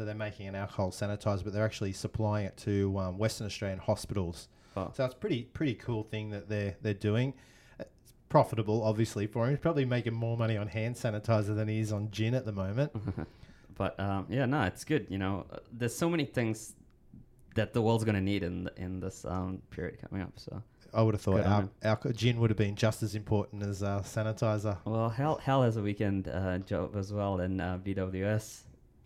so 0.00 0.06
they're 0.06 0.14
making 0.14 0.48
an 0.48 0.54
alcohol 0.54 0.90
sanitizer, 0.90 1.44
but 1.44 1.52
they're 1.52 1.62
actually 1.62 1.92
supplying 1.92 2.46
it 2.46 2.56
to 2.56 2.98
um, 2.98 3.18
Western 3.18 3.46
Australian 3.46 3.78
hospitals. 3.78 4.48
Oh. 4.74 4.90
So 4.94 5.04
it's 5.04 5.12
pretty 5.14 5.42
pretty 5.42 5.74
cool 5.74 6.04
thing 6.04 6.30
that 6.30 6.48
they're 6.48 6.74
they're 6.80 6.94
doing. 6.94 7.34
It's 7.78 8.14
profitable, 8.30 8.82
obviously, 8.82 9.26
for 9.26 9.44
him. 9.44 9.50
He's 9.50 9.58
probably 9.58 9.84
making 9.84 10.14
more 10.14 10.38
money 10.38 10.56
on 10.56 10.68
hand 10.68 10.94
sanitizer 10.94 11.54
than 11.54 11.68
he 11.68 11.80
is 11.80 11.92
on 11.92 12.10
gin 12.10 12.34
at 12.34 12.46
the 12.46 12.52
moment. 12.52 12.92
But 13.76 13.98
um, 14.00 14.26
yeah, 14.30 14.44
no, 14.46 14.62
it's 14.62 14.84
good. 14.84 15.06
You 15.10 15.16
know, 15.18 15.46
uh, 15.52 15.56
there's 15.72 15.94
so 15.94 16.08
many 16.10 16.24
things 16.26 16.74
that 17.54 17.72
the 17.74 17.80
world's 17.82 18.04
gonna 18.04 18.20
need 18.20 18.42
in 18.42 18.68
in 18.78 19.00
this 19.00 19.24
um, 19.26 19.60
period 19.70 19.98
coming 20.06 20.22
up. 20.22 20.32
So, 20.36 20.62
I 20.94 21.00
would 21.02 21.14
have 21.14 21.22
thought 21.22 21.36
Good 21.36 21.46
on 21.46 21.52
al- 21.52 21.60
him. 21.60 21.70
alco- 21.82 22.14
gin 22.16 22.40
would 22.40 22.50
have 22.50 22.58
been 22.58 22.74
just 22.74 23.02
as 23.02 23.14
important 23.14 23.62
as 23.62 23.82
uh, 23.82 24.00
sanitizer. 24.04 24.76
well, 24.86 25.08
Hal 25.10 25.36
Hal 25.38 25.62
has 25.62 25.76
a 25.78 25.82
weekend 25.82 26.28
uh, 26.28 26.58
job 26.58 26.94
as 26.94 27.10
well 27.12 27.40
in 27.40 27.58
uh, 27.60 27.78
BWS, 27.82 28.64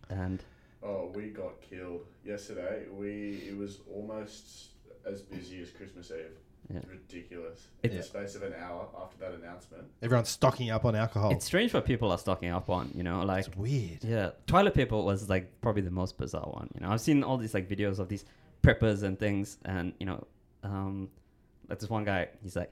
and 0.09 0.43
Oh, 0.85 1.11
we 1.15 1.29
got 1.29 1.61
killed 1.61 2.01
yesterday. 2.23 2.83
We 2.93 3.43
it 3.49 3.57
was 3.57 3.79
almost 3.93 4.67
as 5.09 5.21
busy 5.21 5.61
as 5.61 5.71
Christmas 5.71 6.11
Eve. 6.11 6.37
Yeah. 6.73 6.79
Ridiculous. 6.89 7.67
It- 7.83 7.91
In 7.91 7.97
the 7.97 8.03
space 8.03 8.33
of 8.35 8.41
an 8.43 8.53
hour 8.59 8.87
after 8.99 9.17
that 9.19 9.33
announcement. 9.33 9.83
Everyone's 10.01 10.29
stocking 10.29 10.69
up 10.71 10.83
on 10.85 10.95
alcohol. 10.95 11.31
it's 11.31 11.45
strange 11.45 11.73
what 11.73 11.85
people 11.85 12.11
are 12.11 12.17
stocking 12.17 12.49
up 12.49 12.69
on. 12.69 12.91
You 12.95 13.03
know, 13.03 13.23
like 13.23 13.45
it's 13.47 13.55
weird. 13.55 14.03
Yeah, 14.03 14.31
toilet 14.47 14.73
paper 14.73 14.97
was 14.97 15.29
like 15.29 15.61
probably 15.61 15.83
the 15.83 15.91
most 15.91 16.17
bizarre 16.17 16.49
one. 16.49 16.69
You 16.75 16.81
know, 16.81 16.91
I've 16.91 17.01
seen 17.01 17.23
all 17.23 17.37
these 17.37 17.53
like 17.53 17.69
videos 17.69 17.99
of 17.99 18.07
these 18.09 18.25
preppers 18.63 19.03
and 19.03 19.17
things, 19.19 19.57
and 19.65 19.93
you 19.99 20.05
know, 20.07 20.25
um, 20.63 21.09
like 21.69 21.79
this 21.79 21.89
one 21.89 22.03
guy, 22.03 22.29
he's 22.41 22.55
like, 22.55 22.71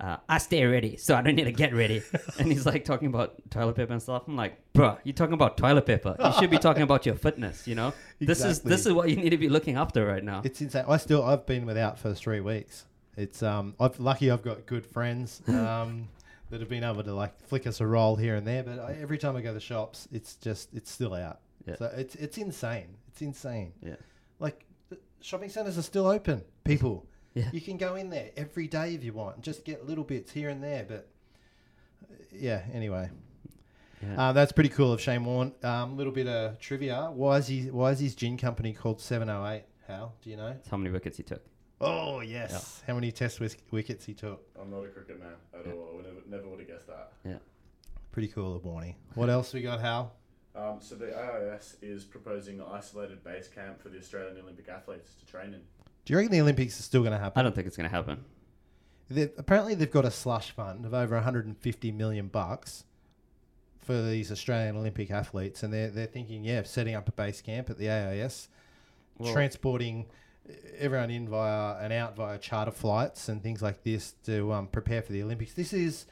uh, 0.00 0.16
"I 0.28 0.38
stay 0.38 0.64
ready, 0.64 0.96
so 0.96 1.14
I 1.14 1.22
don't 1.22 1.36
need 1.36 1.44
to 1.44 1.52
get 1.52 1.74
ready," 1.74 2.02
and 2.38 2.50
he's 2.50 2.66
like 2.66 2.84
talking 2.84 3.08
about 3.08 3.34
toilet 3.50 3.76
paper 3.76 3.92
and 3.92 4.02
stuff. 4.02 4.24
I'm 4.26 4.36
like, 4.36 4.58
"Bruh, 4.72 4.98
you're 5.04 5.14
talking 5.14 5.34
about 5.34 5.56
toilet 5.56 5.86
paper. 5.86 6.16
You 6.18 6.32
should 6.38 6.50
be 6.50 6.58
talking 6.58 6.82
about 6.82 7.06
your 7.06 7.14
fitness. 7.14 7.66
You 7.66 7.74
know, 7.74 7.92
this 8.20 8.44
is 8.44 8.60
this 8.60 8.86
is 8.86 8.92
what 8.92 9.08
you 9.08 9.16
need 9.16 9.30
to 9.30 9.38
be 9.38 9.48
looking 9.48 9.76
after 9.76 10.06
right 10.06 10.24
now." 10.24 10.42
It's 10.44 10.60
insane. 10.60 10.84
I 10.88 10.96
still 10.96 11.22
I've 11.22 11.46
been 11.46 11.66
without 11.66 11.98
for 11.98 12.12
three 12.14 12.40
weeks. 12.40 12.86
It's 13.16 13.42
um 13.42 13.74
I've 13.78 13.98
lucky 14.00 14.30
I've 14.30 14.42
got 14.42 14.66
good 14.66 14.84
friends 14.84 15.42
um 15.48 16.08
that 16.50 16.60
have 16.60 16.68
been 16.68 16.84
able 16.84 17.02
to 17.02 17.14
like 17.14 17.40
flick 17.46 17.66
us 17.66 17.80
a 17.80 17.86
roll 17.86 18.16
here 18.16 18.36
and 18.36 18.46
there. 18.46 18.62
But 18.62 18.78
I, 18.78 18.96
every 19.00 19.18
time 19.18 19.36
I 19.36 19.40
go 19.40 19.48
to 19.48 19.54
the 19.54 19.60
shops, 19.60 20.08
it's 20.12 20.36
just 20.36 20.74
it's 20.74 20.90
still 20.90 21.14
out. 21.14 21.40
Yeah. 21.66 21.76
So 21.76 21.92
it's 21.96 22.14
it's 22.16 22.38
insane. 22.38 22.96
It's 23.08 23.22
insane. 23.22 23.72
Yeah. 23.82 23.96
Like 24.38 24.64
shopping 25.20 25.48
centers 25.48 25.78
are 25.78 25.82
still 25.82 26.06
open. 26.06 26.42
People. 26.64 27.06
Yeah. 27.34 27.50
You 27.52 27.60
can 27.60 27.76
go 27.76 27.96
in 27.96 28.10
there 28.10 28.30
every 28.36 28.68
day 28.68 28.94
if 28.94 29.02
you 29.02 29.12
want 29.12 29.36
and 29.36 29.44
just 29.44 29.64
get 29.64 29.86
little 29.86 30.04
bits 30.04 30.30
here 30.30 30.48
and 30.48 30.62
there. 30.62 30.84
But 30.86 31.08
uh, 32.04 32.14
yeah. 32.32 32.62
Anyway. 32.72 33.10
Yeah. 34.02 34.28
Uh, 34.28 34.32
that's 34.32 34.52
pretty 34.52 34.68
cool 34.70 34.92
of 34.92 35.00
Shane 35.00 35.24
Warne. 35.24 35.52
A 35.62 35.68
um, 35.68 35.96
little 35.96 36.12
bit 36.12 36.26
of 36.28 36.58
trivia. 36.58 37.10
Why 37.12 37.38
is 37.38 37.46
he? 37.48 37.70
Why 37.70 37.90
is 37.90 37.98
his 38.00 38.14
gin 38.14 38.36
company 38.36 38.72
called 38.72 39.00
Seven 39.00 39.28
Oh 39.28 39.46
Eight? 39.46 39.64
Hal, 39.88 40.14
do 40.22 40.30
you 40.30 40.36
know? 40.36 40.48
That's 40.48 40.68
how 40.68 40.76
many 40.76 40.90
wickets 40.90 41.16
he 41.16 41.22
took. 41.22 41.42
Oh 41.80 42.20
yes. 42.20 42.82
How 42.86 42.94
many 42.94 43.10
Test 43.12 43.40
whis- 43.40 43.56
wickets 43.70 44.04
he 44.04 44.14
took? 44.14 44.42
I'm 44.60 44.70
not 44.70 44.84
a 44.84 44.88
cricket 44.88 45.18
man 45.20 45.32
at 45.52 45.66
Yeah. 45.66 45.72
all. 45.72 45.88
I 45.92 45.96
would 45.96 46.04
never, 46.06 46.20
never 46.26 46.48
would 46.48 46.60
have 46.60 46.68
guessed 46.68 46.86
that. 46.86 47.12
Yeah. 47.24 47.38
Pretty 48.12 48.28
cool 48.28 48.54
of 48.54 48.62
Warney. 48.62 48.94
What 49.14 49.28
else 49.28 49.52
we 49.52 49.60
got, 49.60 49.80
Hal? 49.80 50.14
Um, 50.54 50.76
so 50.80 50.94
the 50.94 51.12
AIS 51.18 51.76
is 51.82 52.04
proposing 52.04 52.60
an 52.60 52.66
isolated 52.70 53.24
base 53.24 53.48
camp 53.48 53.82
for 53.82 53.88
the 53.88 53.98
Australian 53.98 54.38
Olympic 54.38 54.68
athletes 54.68 55.14
to 55.16 55.26
train 55.26 55.52
in. 55.52 55.60
Do 56.04 56.12
you 56.12 56.18
reckon 56.18 56.32
the 56.32 56.40
Olympics 56.40 56.78
is 56.78 56.84
still 56.84 57.00
going 57.02 57.12
to 57.12 57.18
happen? 57.18 57.40
I 57.40 57.42
don't 57.42 57.54
think 57.54 57.66
it's 57.66 57.76
gonna 57.76 57.88
happen. 57.88 58.24
They, 59.10 59.30
apparently, 59.38 59.74
they've 59.74 59.90
got 59.90 60.04
a 60.04 60.10
slush 60.10 60.50
fund 60.50 60.84
of 60.86 60.94
over 60.94 61.14
150 61.14 61.92
million 61.92 62.28
bucks 62.28 62.84
for 63.80 64.00
these 64.02 64.32
Australian 64.32 64.76
Olympic 64.76 65.10
athletes, 65.10 65.62
and 65.62 65.72
they're 65.72 65.90
they're 65.90 66.06
thinking, 66.06 66.44
yeah, 66.44 66.60
of 66.60 66.66
setting 66.66 66.94
up 66.94 67.08
a 67.08 67.12
base 67.12 67.40
camp 67.42 67.68
at 67.70 67.78
the 67.78 67.88
AIS, 67.90 68.48
Well- 69.18 69.32
transporting 69.32 70.06
everyone 70.78 71.10
in 71.10 71.26
via 71.28 71.76
and 71.82 71.90
out 71.92 72.16
via 72.16 72.36
charter 72.38 72.70
flights 72.70 73.28
and 73.30 73.42
things 73.42 73.62
like 73.62 73.82
this 73.82 74.12
to 74.24 74.52
um, 74.52 74.66
prepare 74.68 75.00
for 75.02 75.12
the 75.12 75.22
Olympics. 75.22 75.54
This 75.54 75.72
is. 75.72 76.06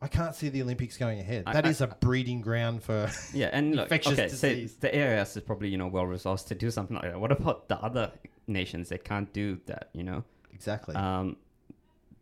I 0.00 0.08
can't 0.08 0.34
see 0.34 0.48
the 0.50 0.60
Olympics 0.62 0.96
going 0.98 1.18
ahead. 1.20 1.44
I- 1.46 1.52
That 1.54 1.66
I- 1.66 1.70
is 1.70 1.80
a 1.80 1.86
breeding 1.88 2.40
ground 2.40 2.82
for. 2.82 3.10
Yeah, 3.32 3.50
and 3.52 3.74
look, 3.74 3.84
Infectious 3.90 4.12
okay, 4.12 4.28
disease. 4.28 4.72
so 4.72 4.78
the 4.88 4.96
AIS 4.96 5.36
is 5.36 5.42
probably 5.42 5.68
you 5.68 5.78
know 5.78 5.86
well 5.88 6.04
resourced 6.04 6.46
to 6.48 6.54
do 6.54 6.70
something 6.70 6.94
like 6.96 7.10
that. 7.10 7.20
What 7.20 7.32
about 7.32 7.68
the 7.68 7.76
other 7.78 8.12
nations 8.46 8.88
that 8.90 9.04
can't 9.04 9.32
do 9.32 9.58
that? 9.66 9.90
You 9.92 10.04
know, 10.04 10.24
exactly. 10.52 10.94
um, 10.94 11.36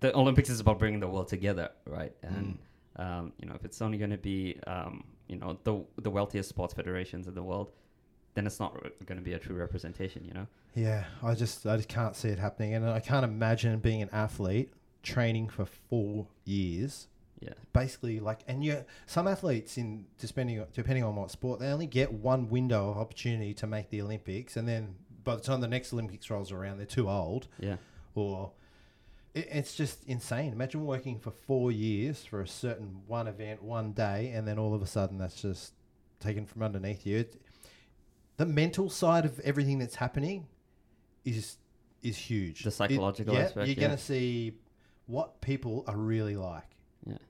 the 0.01 0.15
Olympics 0.15 0.51
is 0.51 0.61
about 0.61 0.79
bringing 0.79 1.01
the 1.01 1.09
world 1.09 1.29
together, 1.29 1.71
right? 1.87 2.13
Mm. 2.23 2.37
And 2.37 2.59
um, 2.97 3.33
you 3.39 3.49
know, 3.49 3.55
if 3.55 3.65
it's 3.65 3.81
only 3.83 3.99
going 3.99 4.11
to 4.11 4.19
be 4.19 4.59
um, 4.67 5.05
you 5.29 5.37
know 5.37 5.59
the 5.65 5.85
the 6.03 6.11
wealthiest 6.11 6.49
sports 6.49 6.75
federations 6.75 7.27
in 7.27 7.35
the 7.35 7.43
world, 7.43 7.73
then 8.35 8.47
it's 8.47 8.61
not 8.61 8.77
going 9.07 9.19
to 9.19 9.25
be 9.25 9.33
a 9.33 9.39
true 9.39 9.57
representation. 9.57 10.25
You 10.25 10.35
know, 10.35 10.47
Yeah, 10.75 11.05
I 11.23 11.35
just 11.35 11.67
I 11.67 11.77
just 11.77 11.89
can't 11.89 12.15
see 12.17 12.29
it 12.29 12.39
happening, 12.39 12.75
and 12.75 12.89
I 12.89 13.01
can't 13.01 13.25
imagine 13.25 13.79
being 13.79 14.03
an 14.03 14.11
athlete 14.13 14.73
training 15.03 15.49
for 15.49 15.65
four 15.65 16.27
years. 16.45 17.09
yeah, 17.41 17.53
Basically, 17.73 18.21
like, 18.21 18.41
and 18.49 18.65
you 18.65 18.85
some 19.07 19.27
athletes 19.27 19.77
in 19.77 20.07
depending 20.19 20.65
depending 20.73 21.05
on 21.05 21.17
what 21.17 21.31
sport, 21.31 21.61
they 21.61 21.69
only 21.69 21.87
get 21.87 22.13
one 22.13 22.49
window 22.49 22.91
of 22.91 22.99
opportunity 22.99 23.55
to 23.55 23.67
make 23.67 23.91
the 23.91 24.01
Olympics, 24.03 24.57
and 24.57 24.69
then 24.69 24.97
by 25.25 25.35
the 25.37 25.41
time 25.43 25.61
the 25.61 25.69
next 25.69 25.93
Olympics 25.93 26.29
rolls 26.31 26.53
around, 26.53 26.77
they're 26.79 26.87
too 26.87 27.09
old, 27.09 27.49
yeah, 27.59 27.77
or 28.15 28.53
it, 29.35 29.49
it's 29.51 29.75
just 29.75 30.05
insane. 30.07 30.53
Imagine 30.53 30.85
working 30.87 31.19
for 31.19 31.31
four 31.31 31.73
years 31.73 32.25
for 32.25 32.41
a 32.41 32.49
certain 32.49 33.01
one 33.07 33.27
event, 33.27 33.63
one 33.63 33.93
day, 33.93 34.31
and 34.35 34.47
then 34.47 34.59
all 34.59 34.75
of 34.75 34.83
a 34.83 34.87
sudden 34.87 35.19
that's 35.19 35.41
just 35.41 35.73
taken 36.21 36.47
from 36.47 36.63
underneath 36.63 37.05
you. 37.07 37.19
It, 37.19 37.41
the 38.37 38.47
mental 38.47 38.91
side 38.91 39.25
of 39.25 39.39
everything 39.41 39.79
that's 39.79 39.97
happening 39.97 40.47
is 41.25 41.57
is 42.03 42.17
huge. 42.19 42.63
The 42.63 42.69
It- 42.69 42.73
psychological 42.73 43.35
yeah, 43.35 43.41
aspect, 43.41 43.67
You're 43.69 43.77
yeah. 43.77 43.87
going 43.87 43.97
to 43.97 44.03
see 44.03 44.59
what 45.07 45.41
people 45.41 45.85
are 45.87 45.97
really 45.97 46.37
like. 46.37 46.65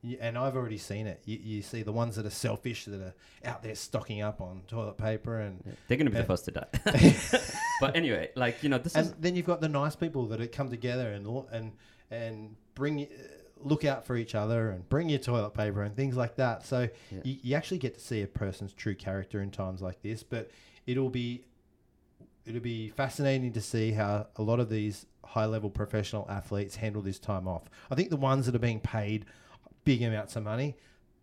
Yeah. 0.03 0.17
And 0.21 0.39
I've 0.39 0.57
already 0.57 0.79
seen 0.79 1.07
it. 1.07 1.23
You, 1.25 1.39
you 1.43 1.63
see 1.63 1.83
the 1.83 1.93
ones 1.93 2.17
that 2.17 2.27
are 2.27 2.31
selfish, 2.31 2.85
that 2.85 3.01
are 3.01 3.15
out 3.45 3.63
there 3.63 3.75
stocking 3.75 4.23
up 4.23 4.41
on 4.41 4.63
toilet 4.69 4.97
paper, 4.99 5.41
and 5.41 5.63
yeah. 5.67 5.73
They're 5.89 5.97
going 5.97 6.07
to 6.07 6.13
be 6.13 6.19
the 6.19 6.25
first 6.25 6.45
to 6.47 6.51
die. 6.53 6.69
but 7.81 7.97
anyway, 7.97 8.31
like 8.37 8.63
you 8.63 8.69
know, 8.69 8.79
this 8.79 8.95
and 8.95 9.07
is 9.07 9.15
then 9.21 9.37
you've 9.37 9.47
got 9.47 9.61
the 9.61 9.69
nice 9.69 9.97
people 9.97 10.27
that 10.27 10.53
come 10.53 10.71
together 10.71 11.11
and 11.13 11.27
and 11.53 11.73
and 12.11 12.57
bring 12.75 12.97
y- 12.97 13.09
uh, 13.13 13.27
look 13.63 13.85
out 13.85 14.05
for 14.07 14.17
each 14.17 14.35
other 14.35 14.71
and 14.71 14.89
bring 14.89 15.09
your 15.09 15.19
toilet 15.19 15.55
paper 15.55 15.83
and 15.83 15.97
things 15.97 16.17
like 16.17 16.37
that. 16.37 16.67
So 16.67 16.89
Yeah. 17.11 17.21
you, 17.25 17.37
you 17.43 17.55
actually 17.57 17.79
get 17.79 17.95
to 17.95 18.01
see 18.01 18.23
a 18.23 18.27
person's 18.27 18.73
true 18.73 18.95
character 18.95 19.41
in 19.41 19.51
times 19.51 19.81
like 19.81 20.03
this. 20.03 20.23
But 20.23 20.51
it'll 20.87 21.11
be 21.11 21.45
it'll 22.47 22.61
be 22.61 22.91
fascinating 22.91 23.53
to 23.53 23.61
see 23.61 23.93
how 23.93 24.27
a 24.37 24.43
lot 24.43 24.61
of 24.61 24.69
these 24.69 25.07
high 25.25 25.47
level 25.47 25.71
professional 25.71 26.27
athletes 26.29 26.77
handle 26.77 27.03
this 27.03 27.19
time 27.19 27.49
off. 27.49 27.63
I 27.91 27.95
think 27.95 28.11
the 28.11 28.17
ones 28.17 28.47
that 28.47 28.55
are 28.55 28.59
being 28.61 28.81
paid 28.81 29.25
big 29.85 30.03
amounts 30.03 30.37
of 30.37 30.43
money. 30.43 30.77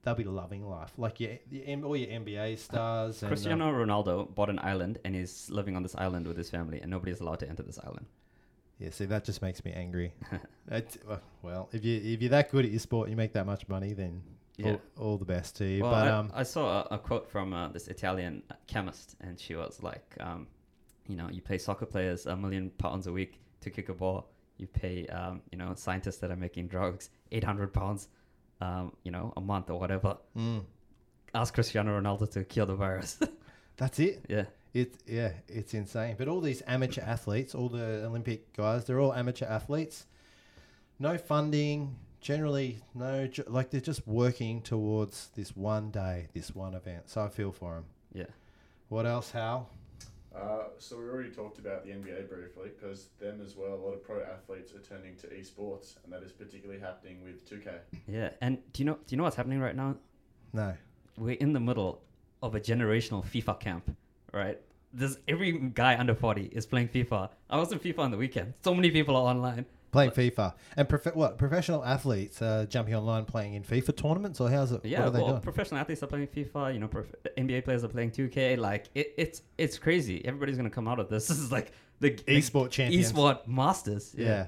They'll 0.03 0.15
be 0.15 0.23
loving 0.23 0.67
life, 0.67 0.91
like 0.97 1.19
your, 1.19 1.33
your 1.51 1.85
all 1.85 1.95
your 1.95 2.09
NBA 2.09 2.57
stars. 2.57 3.21
and, 3.21 3.27
um, 3.27 3.29
Cristiano 3.29 3.71
Ronaldo 3.71 4.33
bought 4.33 4.49
an 4.49 4.57
island 4.59 4.97
and 5.05 5.15
is 5.15 5.47
living 5.51 5.75
on 5.75 5.83
this 5.83 5.95
island 5.95 6.25
with 6.25 6.37
his 6.37 6.49
family, 6.49 6.81
and 6.81 6.89
nobody's 6.89 7.19
allowed 7.19 7.39
to 7.39 7.49
enter 7.49 7.61
this 7.61 7.77
island. 7.83 8.07
Yeah, 8.79 8.89
see, 8.89 9.05
that 9.05 9.23
just 9.25 9.43
makes 9.43 9.63
me 9.63 9.71
angry. 9.73 10.13
Uh, 10.71 10.79
well, 11.43 11.67
if 11.73 11.83
you 11.83 11.97
if 12.13 12.21
you're 12.21 12.29
that 12.29 12.49
good 12.49 12.63
at 12.65 12.71
your 12.71 12.79
sport, 12.79 13.09
you 13.09 13.15
make 13.15 13.33
that 13.33 13.45
much 13.45 13.67
money, 13.67 13.93
then 13.93 14.23
Yeah. 14.57 14.77
all, 14.97 15.05
all 15.05 15.17
the 15.17 15.25
best 15.25 15.55
to 15.57 15.65
you. 15.65 15.83
Well, 15.83 15.91
but 15.91 16.07
I, 16.07 16.09
um, 16.11 16.31
I 16.33 16.43
saw 16.43 16.83
a, 16.89 16.95
a 16.95 16.97
quote 16.97 17.29
from 17.29 17.53
uh, 17.53 17.67
this 17.69 17.87
Italian 17.89 18.41
chemist, 18.67 19.15
and 19.19 19.37
she 19.39 19.53
was 19.55 19.83
like, 19.83 20.15
um, 20.19 20.47
you 21.07 21.15
know, 21.17 21.27
you 21.29 21.41
pay 21.41 21.57
soccer 21.57 21.85
players 21.85 22.25
a 22.25 22.35
million 22.37 22.69
pounds 22.77 23.05
a 23.07 23.11
week 23.11 23.39
to 23.61 23.69
kick 23.69 23.89
a 23.89 23.93
ball. 23.93 24.29
you 24.57 24.67
pay 24.67 25.05
um, 25.07 25.41
you 25.51 25.57
know 25.57 25.73
scientists 25.75 26.17
that 26.17 26.31
are 26.31 26.35
making 26.47 26.67
drugs 26.67 27.09
800 27.31 27.73
pounds 27.73 28.07
um, 28.61 28.93
you 29.03 29.11
know 29.11 29.33
a 29.37 29.41
month 29.41 29.69
or 29.69 29.79
whatever 29.79 30.17
Mm. 30.37 30.63
ask 31.33 31.53
cristiano 31.53 31.99
ronaldo 31.99 32.29
to 32.31 32.43
cure 32.43 32.65
the 32.65 32.75
virus 32.75 33.19
That's 33.77 33.99
it. 33.99 34.23
yeah 34.29 34.45
It 34.73 34.93
yeah, 35.07 35.31
it's 35.47 35.73
insane. 35.73 36.15
But 36.17 36.27
all 36.27 36.39
these 36.41 36.61
amateur 36.67 37.01
athletes, 37.01 37.55
all 37.55 37.67
the 37.69 38.05
Olympic 38.05 38.53
guys, 38.55 38.85
they're 38.85 38.99
all 39.01 39.13
amateur 39.13 39.47
athletes. 39.47 40.05
No 40.99 41.17
funding, 41.17 41.95
generally 42.21 42.79
no 42.93 43.27
like 43.47 43.69
they're 43.71 43.81
just 43.93 44.07
working 44.07 44.61
towards 44.61 45.29
this 45.35 45.55
one 45.57 45.89
day, 45.91 46.27
this 46.33 46.53
one 46.55 46.73
event. 46.75 47.09
So 47.09 47.21
I 47.23 47.29
feel 47.29 47.51
for 47.51 47.71
them. 47.75 47.85
yeah 48.13 48.31
What 48.89 49.05
else, 49.05 49.31
Hal? 49.31 49.67
Uh, 50.35 50.63
so 50.77 50.97
we 50.97 51.03
already 51.03 51.29
talked 51.29 51.59
about 51.59 51.83
the 51.83 51.91
NBA 51.91 52.29
briefly 52.29 52.69
because 52.79 53.07
them 53.19 53.41
as 53.43 53.55
well. 53.57 53.73
A 53.73 53.81
lot 53.85 53.93
of 53.93 54.03
pro 54.03 54.21
athletes 54.23 54.73
are 54.73 54.79
turning 54.79 55.15
to 55.17 55.27
esports, 55.27 55.95
and 56.03 56.13
that 56.13 56.23
is 56.23 56.31
particularly 56.31 56.79
happening 56.79 57.17
with 57.23 57.45
2K. 57.49 57.79
yeah 58.07 58.29
and 58.41 58.57
do 58.73 58.81
you 58.81 58.85
know 58.85 58.93
do 58.93 59.09
you 59.13 59.17
know 59.17 59.23
what's 59.23 59.35
happening 59.35 59.59
right 59.59 59.75
now 59.75 59.95
No. 60.53 60.73
we're 61.17 61.35
in 61.45 61.51
the 61.53 61.59
middle 61.59 62.01
of 62.41 62.55
a 62.55 62.59
generational 62.59 63.23
FIFA 63.25 63.59
camp, 63.59 63.95
right? 64.33 64.57
There's 64.93 65.17
every 65.27 65.51
guy 65.73 65.97
under 65.97 66.15
40 66.15 66.43
is 66.53 66.65
playing 66.65 66.89
FIFA. 66.89 67.29
I 67.49 67.57
was 67.57 67.71
in 67.71 67.79
FIFA 67.79 67.99
on 67.99 68.11
the 68.11 68.17
weekend. 68.17 68.53
So 68.63 68.73
many 68.73 68.89
people 68.91 69.15
are 69.15 69.23
online. 69.35 69.65
Playing 69.91 70.11
FIFA 70.11 70.53
and 70.77 70.87
prof- 70.87 71.15
what 71.15 71.37
professional 71.37 71.83
athletes 71.83 72.41
uh, 72.41 72.65
jumping 72.69 72.95
online 72.95 73.25
playing 73.25 73.55
in 73.55 73.63
FIFA 73.63 73.95
tournaments 73.97 74.39
or 74.39 74.49
how's 74.49 74.71
it? 74.71 74.85
Yeah, 74.85 74.99
what 74.99 75.07
are 75.07 75.11
they 75.11 75.19
well, 75.19 75.29
doing? 75.31 75.41
professional 75.41 75.81
athletes 75.81 76.01
are 76.01 76.07
playing 76.07 76.27
FIFA. 76.27 76.73
You 76.73 76.79
know, 76.79 76.87
prof- 76.87 77.13
NBA 77.37 77.65
players 77.65 77.83
are 77.83 77.89
playing 77.89 78.11
2K. 78.11 78.57
Like 78.57 78.85
it, 78.95 79.13
it's 79.17 79.41
it's 79.57 79.77
crazy. 79.77 80.23
Everybody's 80.25 80.55
gonna 80.55 80.69
come 80.69 80.87
out 80.87 80.99
of 80.99 81.09
this. 81.09 81.27
This 81.31 81.39
is 81.39 81.51
like 81.51 81.73
the 81.99 82.11
the 82.11 82.67
champions. 82.69 83.11
esport 83.11 83.45
masters. 83.47 84.15
Yeah. 84.17 84.47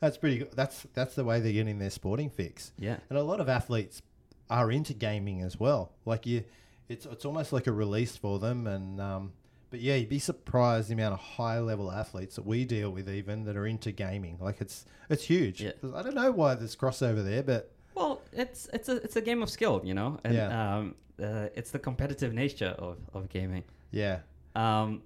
that's 0.00 0.16
pretty 0.16 0.38
good. 0.38 0.52
That's 0.54 0.86
that's 0.94 1.14
the 1.16 1.24
way 1.24 1.40
they're 1.40 1.52
getting 1.52 1.78
their 1.80 1.90
sporting 1.90 2.30
fix. 2.30 2.72
yeah, 2.78 2.98
And 3.10 3.18
a 3.18 3.22
lot 3.22 3.40
of 3.40 3.48
athletes 3.48 4.00
are 4.48 4.70
into 4.70 4.94
gaming 4.94 5.42
as 5.42 5.58
well. 5.58 5.90
Like 6.04 6.24
you, 6.24 6.44
it's 6.88 7.04
it's 7.06 7.24
almost 7.24 7.52
like 7.52 7.66
a 7.66 7.72
release 7.72 8.16
for 8.16 8.38
them. 8.38 8.66
And 8.68 9.00
um, 9.00 9.32
but 9.74 9.80
yeah, 9.80 9.96
you'd 9.96 10.08
be 10.08 10.20
surprised 10.20 10.88
the 10.88 10.92
amount 10.94 11.14
of 11.14 11.18
high 11.18 11.58
level 11.58 11.90
athletes 11.90 12.36
that 12.36 12.46
we 12.46 12.64
deal 12.64 12.90
with 12.90 13.08
even 13.10 13.42
that 13.44 13.56
are 13.56 13.66
into 13.66 13.90
gaming. 13.90 14.38
Like 14.40 14.60
it's 14.60 14.84
it's 15.10 15.24
huge. 15.24 15.60
Yeah. 15.62 15.72
I 15.94 16.02
don't 16.02 16.14
know 16.14 16.30
why 16.30 16.54
there's 16.54 16.76
crossover 16.76 17.24
there, 17.24 17.42
but 17.42 17.72
Well, 17.96 18.22
it's 18.32 18.68
it's 18.72 18.88
a 18.88 18.96
it's 18.96 19.16
a 19.16 19.20
game 19.20 19.42
of 19.42 19.50
skill, 19.50 19.80
you 19.84 19.94
know, 19.94 20.20
and 20.22 20.34
Yeah. 20.34 20.76
um, 20.76 20.94
uh, 21.20 21.48
it's 21.56 21.72
the 21.72 21.80
competitive 21.80 22.32
nature 22.32 22.74
of 22.78 22.98
of 23.12 23.28
gaming. 23.28 23.64
yeah. 23.90 24.20
Um, 24.54 25.02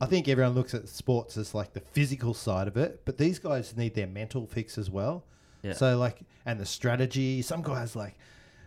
I 0.00 0.06
think 0.06 0.28
everyone 0.28 0.54
looks 0.54 0.72
at 0.74 0.88
sports 0.88 1.36
as 1.36 1.54
like 1.54 1.72
the 1.74 1.80
physical 1.80 2.32
side 2.32 2.68
of 2.68 2.76
it, 2.78 3.02
but 3.04 3.18
these 3.18 3.38
guys 3.38 3.76
need 3.76 3.94
their 3.94 4.06
mental 4.06 4.46
fix 4.46 4.78
as 4.78 4.90
well. 4.90 5.24
Yeah. 5.62 5.72
So 5.74 5.98
like, 5.98 6.20
and 6.46 6.58
the 6.60 6.66
strategy. 6.66 7.42
Some 7.42 7.60
guys 7.62 7.94
like 7.96 8.16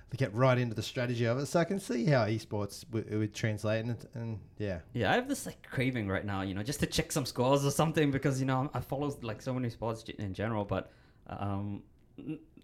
they 0.09 0.17
get 0.17 0.33
right 0.33 0.57
into 0.57 0.73
the 0.75 0.81
strategy 0.81 1.25
of 1.25 1.37
it. 1.37 1.45
So 1.45 1.59
I 1.59 1.65
can 1.65 1.79
see 1.79 2.05
how 2.05 2.25
esports 2.25 2.83
w- 2.89 3.05
it 3.09 3.15
would 3.17 3.33
translate, 3.33 3.85
and, 3.85 3.97
and 4.15 4.39
yeah, 4.57 4.79
Yeah, 4.93 5.11
I 5.11 5.15
have 5.15 5.27
this 5.27 5.45
like 5.45 5.61
craving 5.69 6.07
right 6.07 6.25
now, 6.25 6.41
you 6.41 6.53
know, 6.53 6.63
just 6.63 6.79
to 6.79 6.85
check 6.87 7.11
some 7.11 7.25
scores 7.25 7.65
or 7.65 7.71
something 7.71 8.09
because 8.11 8.39
you 8.39 8.45
know 8.45 8.69
I 8.73 8.79
follow 8.79 9.15
like 9.21 9.41
so 9.41 9.53
many 9.53 9.69
sports 9.69 10.03
in 10.17 10.33
general, 10.33 10.65
but 10.65 10.91
um, 11.27 11.83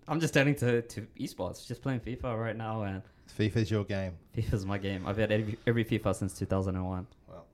I'm 0.08 0.20
just 0.20 0.34
turning 0.34 0.56
to 0.56 0.82
to 0.82 1.02
esports, 1.20 1.68
just 1.68 1.82
playing 1.82 2.00
FIFA 2.00 2.40
right 2.40 2.56
now, 2.56 2.84
and 2.84 3.02
FIFA's 3.38 3.70
your 3.72 3.84
game. 3.84 4.14
FIFA's 4.36 4.66
my 4.66 4.78
game. 4.78 5.06
I've 5.08 5.18
had 5.18 5.32
every, 5.32 5.58
every 5.66 5.84
FIFA 5.86 6.16
since 6.16 6.34
2001. 6.38 7.08
Well, 7.28 7.46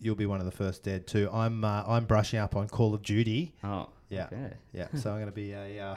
You'll 0.00 0.14
be 0.16 0.26
one 0.26 0.38
of 0.40 0.46
the 0.46 0.52
first 0.52 0.82
dead 0.82 1.06
too. 1.06 1.28
I'm 1.32 1.64
uh, 1.64 1.84
I'm 1.86 2.04
brushing 2.06 2.38
up 2.40 2.56
on 2.56 2.68
Call 2.68 2.92
of 2.94 3.02
Duty. 3.02 3.54
Oh, 3.62 3.88
Yeah. 4.12 4.26
okay. 4.26 4.54
Yeah, 4.72 4.88
so 4.94 5.10
I'm 5.10 5.16
going 5.16 5.26
to 5.26 5.32
be 5.32 5.52
a 5.52 5.80
uh, 5.82 5.96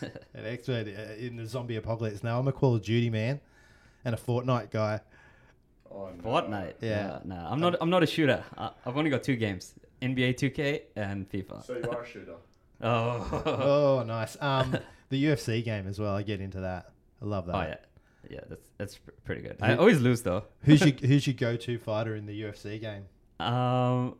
an 0.34 0.46
expert 0.46 0.86
uh, 0.88 1.14
in 1.14 1.36
the 1.36 1.46
zombie 1.46 1.76
apocalypse. 1.76 2.22
Now 2.22 2.38
I'm 2.38 2.48
a 2.48 2.52
Call 2.52 2.76
of 2.76 2.82
Duty 2.82 3.10
man 3.10 3.40
and 4.04 4.14
a 4.14 4.18
Fortnite 4.18 4.70
guy. 4.70 5.00
Oh, 5.90 6.08
no. 6.16 6.22
Fortnite. 6.22 6.74
Yeah. 6.80 7.18
No, 7.24 7.34
I'm 7.34 7.60
not. 7.60 7.76
I'm 7.80 7.90
not 7.90 8.02
a 8.02 8.06
shooter. 8.06 8.44
I, 8.56 8.70
I've 8.86 8.96
only 8.96 9.10
got 9.10 9.22
two 9.24 9.36
games: 9.36 9.74
NBA 10.00 10.34
2K 10.36 10.82
and 10.96 11.28
FIFA. 11.28 11.64
So 11.64 11.76
you 11.76 11.90
are 11.90 12.02
a 12.02 12.06
shooter. 12.06 12.34
Oh. 12.82 13.42
Oh, 13.44 14.04
nice. 14.06 14.38
Um, 14.40 14.74
the 15.10 15.22
UFC 15.22 15.62
game 15.62 15.86
as 15.86 15.98
well. 15.98 16.14
I 16.14 16.22
get 16.22 16.40
into 16.40 16.60
that. 16.60 16.92
I 17.20 17.26
love 17.26 17.44
that. 17.44 17.54
Oh 17.54 17.60
yeah. 17.60 17.76
Yeah, 18.30 18.40
that's 18.48 18.70
that's 18.78 18.98
pretty 19.24 19.42
good. 19.42 19.56
I 19.60 19.74
always 19.76 20.00
lose 20.00 20.22
though. 20.22 20.44
Who's 20.62 20.80
your 20.80 20.92
Who's 20.92 21.26
your 21.26 21.34
go 21.34 21.56
to 21.56 21.78
fighter 21.78 22.14
in 22.16 22.24
the 22.24 22.42
UFC 22.42 22.80
game? 22.80 23.04
Um, 23.38 24.16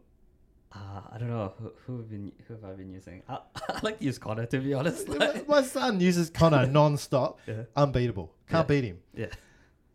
uh, 0.75 1.01
I 1.13 1.19
don't 1.19 1.29
know 1.31 1.53
who, 1.59 1.73
who 1.87 1.97
have 1.99 2.09
been 2.11 2.33
who 2.47 2.55
have 2.55 2.65
I 2.65 2.73
been 2.75 2.91
using. 2.91 3.23
I, 3.29 3.39
I 3.69 3.81
like 3.83 3.99
to 3.99 4.05
use 4.05 4.19
Conor 4.19 4.47
to 4.47 4.59
be 4.59 4.73
honest. 4.75 5.09
my, 5.09 5.43
my 5.49 5.63
son 5.63 6.01
uses 6.01 6.31
Conor 6.31 6.67
non-stop. 6.79 7.41
Yeah. 7.47 7.63
Unbeatable. 7.77 8.33
Can't 8.49 8.69
Yeah. 8.69 8.75
beat 8.75 8.85
him. 8.85 8.99
yeah, 9.15 9.27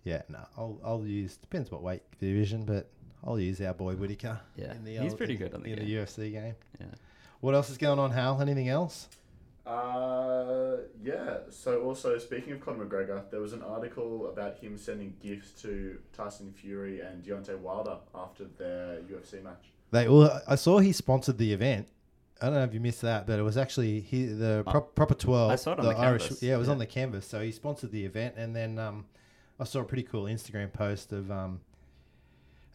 Yeah, 0.03 0.21
no. 0.29 0.39
I'll 0.57 0.79
I'll 0.83 1.05
use 1.05 1.37
depends 1.37 1.71
what 1.71 1.81
weight 1.81 2.03
division, 2.19 2.65
but 2.65 2.89
I'll 3.23 3.39
use 3.39 3.59
our 3.61 3.73
boy 3.73 3.95
Whittaker. 3.95 4.39
Yeah, 4.55 4.73
in 4.73 4.83
the 4.83 4.97
he's 4.97 5.11
old- 5.11 5.17
pretty 5.17 5.33
in- 5.33 5.39
good 5.39 5.53
on 5.53 5.63
the 5.63 5.69
in 5.71 5.77
game. 5.79 5.85
the 5.87 5.95
UFC 5.95 6.31
game. 6.31 6.55
yeah. 6.79 6.87
What 7.41 7.53
else 7.55 7.69
is 7.69 7.77
going 7.77 7.99
on, 7.99 8.11
Hal? 8.11 8.41
Anything 8.41 8.69
else? 8.69 9.07
Uh, 9.65 10.77
yeah. 11.03 11.37
So 11.49 11.81
also 11.83 12.17
speaking 12.17 12.53
of 12.53 12.61
Conor 12.61 12.85
McGregor, 12.85 13.29
there 13.31 13.39
was 13.41 13.53
an 13.53 13.61
article 13.63 14.29
about 14.29 14.57
him 14.59 14.77
sending 14.77 15.15
gifts 15.21 15.51
to 15.63 15.97
Tyson 16.13 16.51
Fury 16.53 16.99
and 17.01 17.23
Deontay 17.23 17.57
Wilder 17.59 17.97
after 18.13 18.45
their 18.57 18.99
UFC 19.01 19.43
match. 19.43 19.71
They 19.95 20.07
well, 20.07 20.41
I 20.47 20.55
saw 20.55 20.79
he 20.79 20.91
sponsored 20.91 21.37
the 21.37 21.53
event. 21.53 21.87
I 22.41 22.47
don't 22.47 22.55
know 22.55 22.63
if 22.63 22.73
you 22.73 22.81
missed 22.81 23.01
that, 23.01 23.25
but 23.25 23.39
it 23.39 23.43
was 23.43 23.57
actually 23.57 24.01
he 24.01 24.25
the 24.25 24.63
prop, 24.67 24.93
proper 24.93 25.13
twelve. 25.13 25.51
I 25.51 25.55
saw 25.55 25.71
it 25.73 25.79
on 25.79 25.85
the 25.85 25.91
Irish, 25.91 26.23
canvas, 26.23 26.43
yeah, 26.43 26.55
it 26.55 26.57
was 26.57 26.67
yeah. 26.67 26.73
on 26.73 26.79
the 26.79 26.85
canvas. 26.85 27.25
So 27.25 27.41
he 27.41 27.51
sponsored 27.51 27.91
the 27.91 28.05
event, 28.05 28.35
and 28.37 28.55
then 28.55 28.77
um, 28.77 29.05
I 29.59 29.63
saw 29.63 29.79
a 29.79 29.83
pretty 29.85 30.03
cool 30.03 30.25
Instagram 30.25 30.71
post 30.73 31.13
of 31.13 31.31
um, 31.31 31.61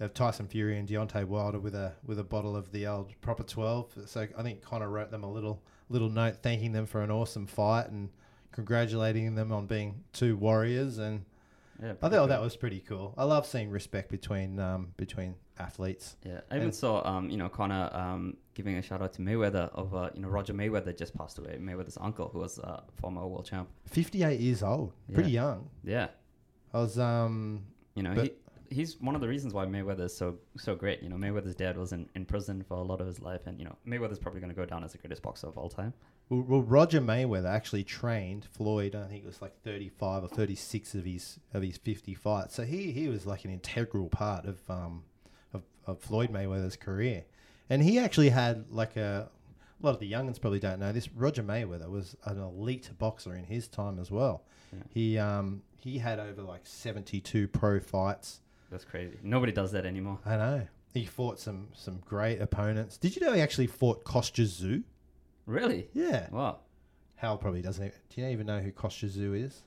of 0.01 0.15
Tyson 0.15 0.49
Fury 0.49 0.79
and 0.79 0.89
Deontay 0.89 1.27
Wilder 1.27 1.59
with 1.59 1.75
a 1.75 1.93
with 2.07 2.19
a 2.19 2.25
bottle 2.25 2.57
of 2.57 2.73
the 2.73 2.87
old 2.87 3.13
proper 3.21 3.43
twelve. 3.43 3.93
So 4.07 4.27
I 4.37 4.43
think 4.43 4.63
Conor 4.63 4.89
wrote 4.89 5.11
them 5.11 5.23
a 5.23 5.31
little 5.31 5.61
little 5.91 6.09
note 6.09 6.37
thanking 6.43 6.73
them 6.73 6.87
for 6.87 7.03
an 7.03 7.11
awesome 7.11 7.47
fight 7.47 7.91
and 7.91 8.09
congratulating 8.53 9.35
them 9.35 9.53
on 9.53 9.67
being 9.67 10.03
two 10.13 10.37
warriors. 10.37 10.99
And 10.99 11.25
Yeah, 11.83 11.93
I 11.93 11.95
thought 11.95 12.13
cool. 12.13 12.27
that 12.29 12.41
was 12.41 12.57
pretty 12.57 12.81
cool. 12.81 13.15
I 13.19 13.25
love 13.25 13.47
seeing 13.47 13.71
respect 13.71 14.11
between 14.11 14.59
um, 14.59 14.95
between 14.97 15.35
athletes. 15.61 16.17
Yeah, 16.25 16.41
I 16.51 16.57
even 16.57 16.65
And- 16.69 16.75
saw 16.75 17.07
um, 17.07 17.31
you 17.31 17.37
know 17.37 17.49
Conor 17.49 17.91
um, 17.93 18.37
giving 18.55 18.77
a 18.77 18.83
shout 18.83 19.01
out 19.03 19.13
to 19.15 19.23
Mayweather 19.23 19.71
of 19.75 19.95
uh, 19.95 20.11
you 20.15 20.23
know 20.23 20.29
Roger 20.29 20.55
Mayweather 20.55 20.97
just 20.97 21.15
passed 21.17 21.39
away. 21.39 21.59
Mayweather's 21.61 21.99
uncle, 22.01 22.29
who 22.33 22.41
was 22.41 22.59
uh, 22.59 22.81
former 23.01 23.27
world 23.27 23.47
champ. 23.47 23.69
Fifty 23.87 24.23
eight 24.25 24.41
years 24.41 24.63
old, 24.63 24.93
pretty 25.13 25.31
young. 25.31 25.69
Yeah, 25.85 26.09
I 26.75 26.79
was 26.79 26.99
um 26.99 27.65
you 27.95 28.03
know 28.03 28.13
he, 28.13 28.33
he's 28.71 29.01
one 29.01 29.15
of 29.15 29.21
the 29.21 29.29
reasons 29.29 29.53
why 29.53 29.67
Mayweather 29.67 30.05
is 30.05 30.17
so 30.17 30.39
so 30.57 30.75
great. 30.75 31.03
You 31.03 31.09
know 31.09 31.17
Mayweather's 31.17 31.55
dad 31.57 31.77
was 31.77 31.93
in, 31.93 32.09
in 32.15 32.25
prison 32.25 32.63
for 32.67 32.75
a 32.75 32.83
lot 32.83 33.01
of 33.01 33.07
his 33.07 33.21
life, 33.21 33.43
and 33.47 33.59
you 33.59 33.65
know 33.65 33.77
Mayweather's 33.87 34.19
probably 34.19 34.41
going 34.41 34.55
to 34.55 34.57
go 34.57 34.67
down 34.67 34.83
as 34.85 34.93
the 34.93 34.99
greatest 34.99 35.23
boxer 35.23 35.47
of 35.49 35.59
all 35.59 35.69
time. 35.69 35.93
well, 36.29 36.45
well 36.49 36.63
Roger 36.63 37.01
Mayweather 37.01 37.51
actually 37.51 37.85
trained 37.85 38.45
Floyd. 38.45 38.95
I 38.95 39.07
think 39.09 39.25
it 39.25 39.27
was 39.27 39.43
like 39.43 39.55
thirty 39.63 39.89
five 39.89 40.23
or 40.23 40.29
thirty 40.29 40.55
six 40.55 40.95
of 40.95 41.05
his 41.05 41.39
of 41.55 41.63
his 41.63 41.77
fifty 41.79 42.15
fights. 42.15 42.55
So 42.55 42.63
he 42.65 42.93
he 42.93 43.09
was 43.09 43.27
like 43.27 43.45
an 43.45 43.51
integral 43.51 44.09
part 44.09 44.45
of 44.47 44.59
um 44.71 45.03
of, 45.87 45.97
of 45.97 46.03
Floyd 46.03 46.31
Mayweather's 46.31 46.77
career, 46.77 47.25
and 47.69 47.83
he 47.83 47.99
actually 47.99 48.31
had 48.31 48.67
like 48.71 48.97
a. 48.97 49.29
A 49.83 49.87
lot 49.87 49.95
of 49.95 50.01
the 50.01 50.13
youngins 50.13 50.39
probably 50.39 50.61
don't 50.61 50.79
know 50.79 50.93
this. 50.93 51.09
Roger 51.11 51.43
Mayweather 51.43 51.89
was 51.89 52.15
an 52.27 52.39
elite 52.39 52.91
boxer 52.99 53.35
in 53.35 53.45
his 53.45 53.67
time 53.67 53.99
as 53.99 54.11
well. 54.11 54.43
Yeah. 54.75 54.83
He 54.91 55.17
um 55.17 55.63
he 55.79 55.97
had 55.97 56.19
over 56.19 56.43
like 56.43 56.61
seventy 56.65 57.19
two 57.19 57.49
pro 57.49 57.81
fights. 57.81 58.43
That's 58.71 58.85
crazy. 58.85 59.17
Nobody 59.23 59.53
does 59.53 59.73
that 59.73 59.87
anymore. 59.87 60.19
I 60.27 60.37
know. 60.37 60.67
He 60.93 61.07
fought 61.07 61.41
some 61.41 61.69
some 61.73 62.03
great 62.05 62.43
opponents. 62.43 62.99
Did 62.99 63.17
you 63.17 63.23
know 63.23 63.33
he 63.33 63.41
actually 63.41 63.69
fought 63.69 64.05
Kostya 64.05 64.45
Tszyu? 64.45 64.83
Really? 65.47 65.89
Yeah. 65.95 66.29
Wow. 66.31 66.59
Hal 67.17 67.39
probably 67.39 67.63
doesn't. 67.63 67.83
Even, 67.83 67.99
do 68.15 68.21
you 68.21 68.27
even 68.29 68.47
know 68.47 68.61
who 68.61 68.73
Kostya 68.73 69.09
Tszyu 69.09 69.47
is? 69.47 69.63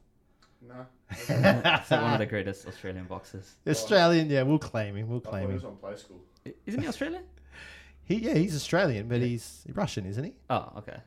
Nah. 0.61 0.83
It's 1.17 1.91
like 1.91 2.01
one 2.01 2.13
of 2.13 2.19
the 2.19 2.25
greatest 2.35 2.67
Australian 2.67 3.05
boxers. 3.05 3.55
Australian. 3.67 4.29
Yeah, 4.29 4.43
we'll 4.43 4.59
claim 4.59 4.95
him. 4.95 5.07
We'll 5.09 5.19
I 5.19 5.21
thought 5.21 5.29
claim 5.29 5.43
he 5.43 5.47
him. 5.49 5.53
was 5.55 5.63
on 5.65 5.75
play 5.77 5.95
school. 5.95 6.21
I- 6.45 6.53
Isn't 6.65 6.81
he 6.81 6.87
Australian? 6.87 7.23
He 8.05 8.15
yeah, 8.15 8.33
he's 8.33 8.53
Australian, 8.53 9.07
but 9.07 9.21
Yeah. 9.21 9.27
he's 9.27 9.63
Russian, 9.73 10.05
isn't 10.05 10.23
he? 10.25 10.33
Oh, 10.49 10.73
okay. 10.79 10.97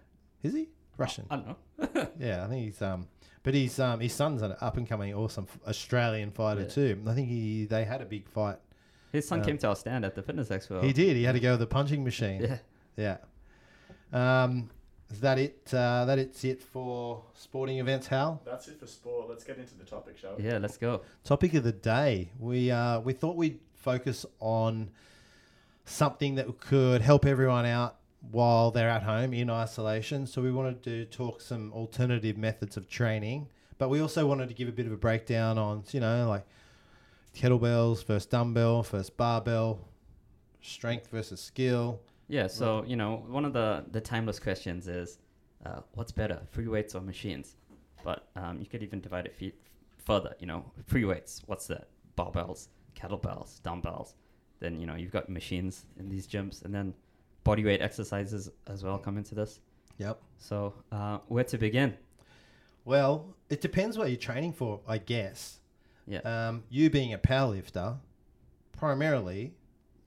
Is 0.43 0.55
he 0.55 0.69
Russian? 0.97 1.27
I 1.31 1.37
don't 1.37 1.47
know. 1.49 2.09
Yeah, 2.19 2.43
I 2.45 2.49
think 2.49 2.65
he's 2.65 2.81
um. 2.81 3.07
But 3.43 3.53
he's 3.53 3.79
um 3.79 4.01
his 4.01 4.15
son's 4.15 4.41
an 4.41 4.55
up 4.63 4.79
and 4.79 4.89
coming 4.89 5.13
awesome 5.15 5.47
f- 5.47 5.59
Australian 5.69 6.31
fighter 6.31 6.63
Yeah. 6.63 6.69
too. 6.69 7.03
I 7.07 7.13
think 7.13 7.29
he 7.29 7.67
they 7.67 7.85
had 7.85 8.01
a 8.01 8.07
big 8.07 8.27
fight. 8.31 8.57
His 9.13 9.29
son 9.29 9.41
Uh, 9.41 9.45
came 9.45 9.59
to 9.59 9.69
our 9.69 9.77
stand 9.77 10.07
at 10.07 10.15
the 10.15 10.23
fitness 10.23 10.49
expo. 10.49 10.83
He 10.83 10.95
did. 10.95 11.17
He 11.17 11.25
had 11.25 11.33
to 11.35 11.41
go 11.41 11.51
with 11.53 11.61
the 11.61 11.67
punching 11.67 12.03
machine. 12.03 12.41
Yeah. 12.43 13.19
Yeah. 14.13 14.45
Um, 14.45 14.71
is 15.11 15.21
that 15.21 15.39
it? 15.39 15.73
Uh, 15.73 16.05
that 16.05 16.19
it's 16.19 16.45
it 16.45 16.63
for 16.63 17.23
sporting 17.35 17.79
events, 17.79 18.07
Hal. 18.07 18.41
That's 18.45 18.69
it 18.69 18.79
for 18.81 18.87
sport. 18.87 19.29
Let's 19.29 19.45
get 19.45 19.59
into 19.59 19.75
the 19.77 19.85
topic, 19.85 20.19
shall 20.19 20.37
we? 20.37 20.45
Yeah, 20.45 20.59
let's 20.59 20.77
go. 20.77 21.03
Topic 21.25 21.55
of 21.55 21.65
the 21.65 21.73
day. 21.73 22.31
We 22.39 22.71
uh, 22.71 23.01
we 23.01 23.13
thought 23.13 23.37
we'd 23.37 23.61
focus 23.75 24.27
on 24.41 24.91
something 25.85 26.35
that 26.35 26.59
could 26.59 27.01
help 27.01 27.25
everyone 27.25 27.67
out 27.67 27.97
while 28.33 28.73
they're 28.73 28.91
at 28.91 29.05
home 29.05 29.33
in 29.33 29.49
isolation. 29.49 30.27
So 30.27 30.43
we 30.43 30.51
wanted 30.51 30.83
to 30.83 31.05
talk 31.07 31.41
some 31.41 31.73
alternative 31.73 32.37
methods 32.37 32.77
of 32.77 32.89
training, 32.89 33.49
but 33.79 33.89
we 33.89 34.01
also 34.01 34.27
wanted 34.27 34.49
to 34.49 34.55
give 34.55 34.69
a 34.69 34.73
bit 34.73 34.87
of 34.87 34.93
a 34.93 34.97
breakdown 34.97 35.59
on, 35.59 35.85
you 35.93 36.01
know, 36.01 36.29
like 36.29 36.45
kettlebells 37.37 38.05
versus 38.05 38.27
dumbbell 38.27 38.83
versus 38.83 39.11
barbell, 39.11 39.79
strength 40.61 41.09
versus 41.11 41.41
skill. 41.41 42.01
Yeah, 42.29 42.49
so 42.49 42.85
you 42.87 42.97
know, 42.97 43.25
one 43.29 43.45
of 43.45 43.53
the 43.53 43.85
the 43.93 44.01
timeless 44.01 44.39
questions 44.41 44.89
is, 44.89 45.19
uh, 45.65 45.81
what's 45.95 46.13
better, 46.13 46.41
free 46.51 46.67
weights 46.67 46.95
or 46.95 47.01
machines? 47.01 47.57
But 48.03 48.29
um, 48.37 48.59
you 48.61 48.67
could 48.67 48.83
even 48.83 49.01
divide 49.01 49.27
it 49.27 49.35
fe- 49.35 49.55
further. 50.05 50.35
You 50.39 50.47
know, 50.47 50.65
free 50.87 51.05
weights. 51.05 51.43
What's 51.47 51.67
that? 51.69 51.89
Barbells, 52.17 52.69
kettlebells, 52.95 53.63
dumbbells. 53.63 54.15
Then 54.59 54.81
you 54.81 54.87
know 54.87 54.95
you've 54.95 55.13
got 55.13 55.29
machines 55.29 55.87
in 55.99 56.09
these 56.09 56.27
gyms, 56.27 56.65
and 56.65 56.75
then 56.75 56.95
body 57.45 57.65
weight 57.65 57.81
exercises 57.81 58.51
as 58.67 58.83
well 58.83 58.99
come 58.99 59.17
into 59.19 59.35
this. 59.35 59.61
Yep. 59.99 60.21
So 60.39 60.75
uh, 60.91 61.19
where 61.29 61.45
to 61.45 61.59
begin? 61.59 61.97
Well, 62.85 63.35
it 63.51 63.61
depends 63.61 63.99
what 63.99 64.09
you're 64.11 64.17
training 64.17 64.53
for, 64.53 64.81
I 64.87 64.99
guess. 64.99 65.59
Yeah. 66.07 66.21
Um, 66.21 66.63
you 66.71 66.89
being 66.89 67.13
a 67.13 67.19
powerlifter, 67.19 67.99
primarily, 68.73 69.55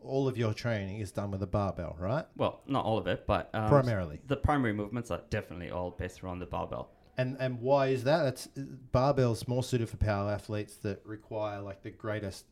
all 0.04 0.28
of 0.28 0.38
your 0.38 0.54
training 0.54 1.00
is 1.00 1.12
done 1.12 1.32
with 1.32 1.44
a 1.44 1.48
barbell, 1.48 1.96
right? 2.00 2.26
Well, 2.38 2.62
not 2.68 2.86
all 2.86 2.98
of 2.98 3.08
it, 3.08 3.26
but 3.28 3.50
um, 3.54 3.70
Primarily. 3.70 4.20
the 4.28 4.38
primary 4.38 4.74
movements 4.74 5.12
are 5.12 5.22
definitely 5.30 5.70
all 5.72 5.92
based 5.92 6.24
around 6.24 6.40
the 6.40 6.46
barbell. 6.46 6.92
And 7.18 7.36
and 7.40 7.60
why 7.60 7.88
is 7.88 8.06
that? 8.06 8.26
It's 8.28 8.48
barbell's 8.92 9.48
more 9.48 9.62
suited 9.64 9.90
for 9.90 9.98
power 9.98 10.32
athletes 10.32 10.76
that 10.78 11.02
require 11.06 11.62
like 11.62 11.84
the 11.84 11.90
greatest 11.92 12.46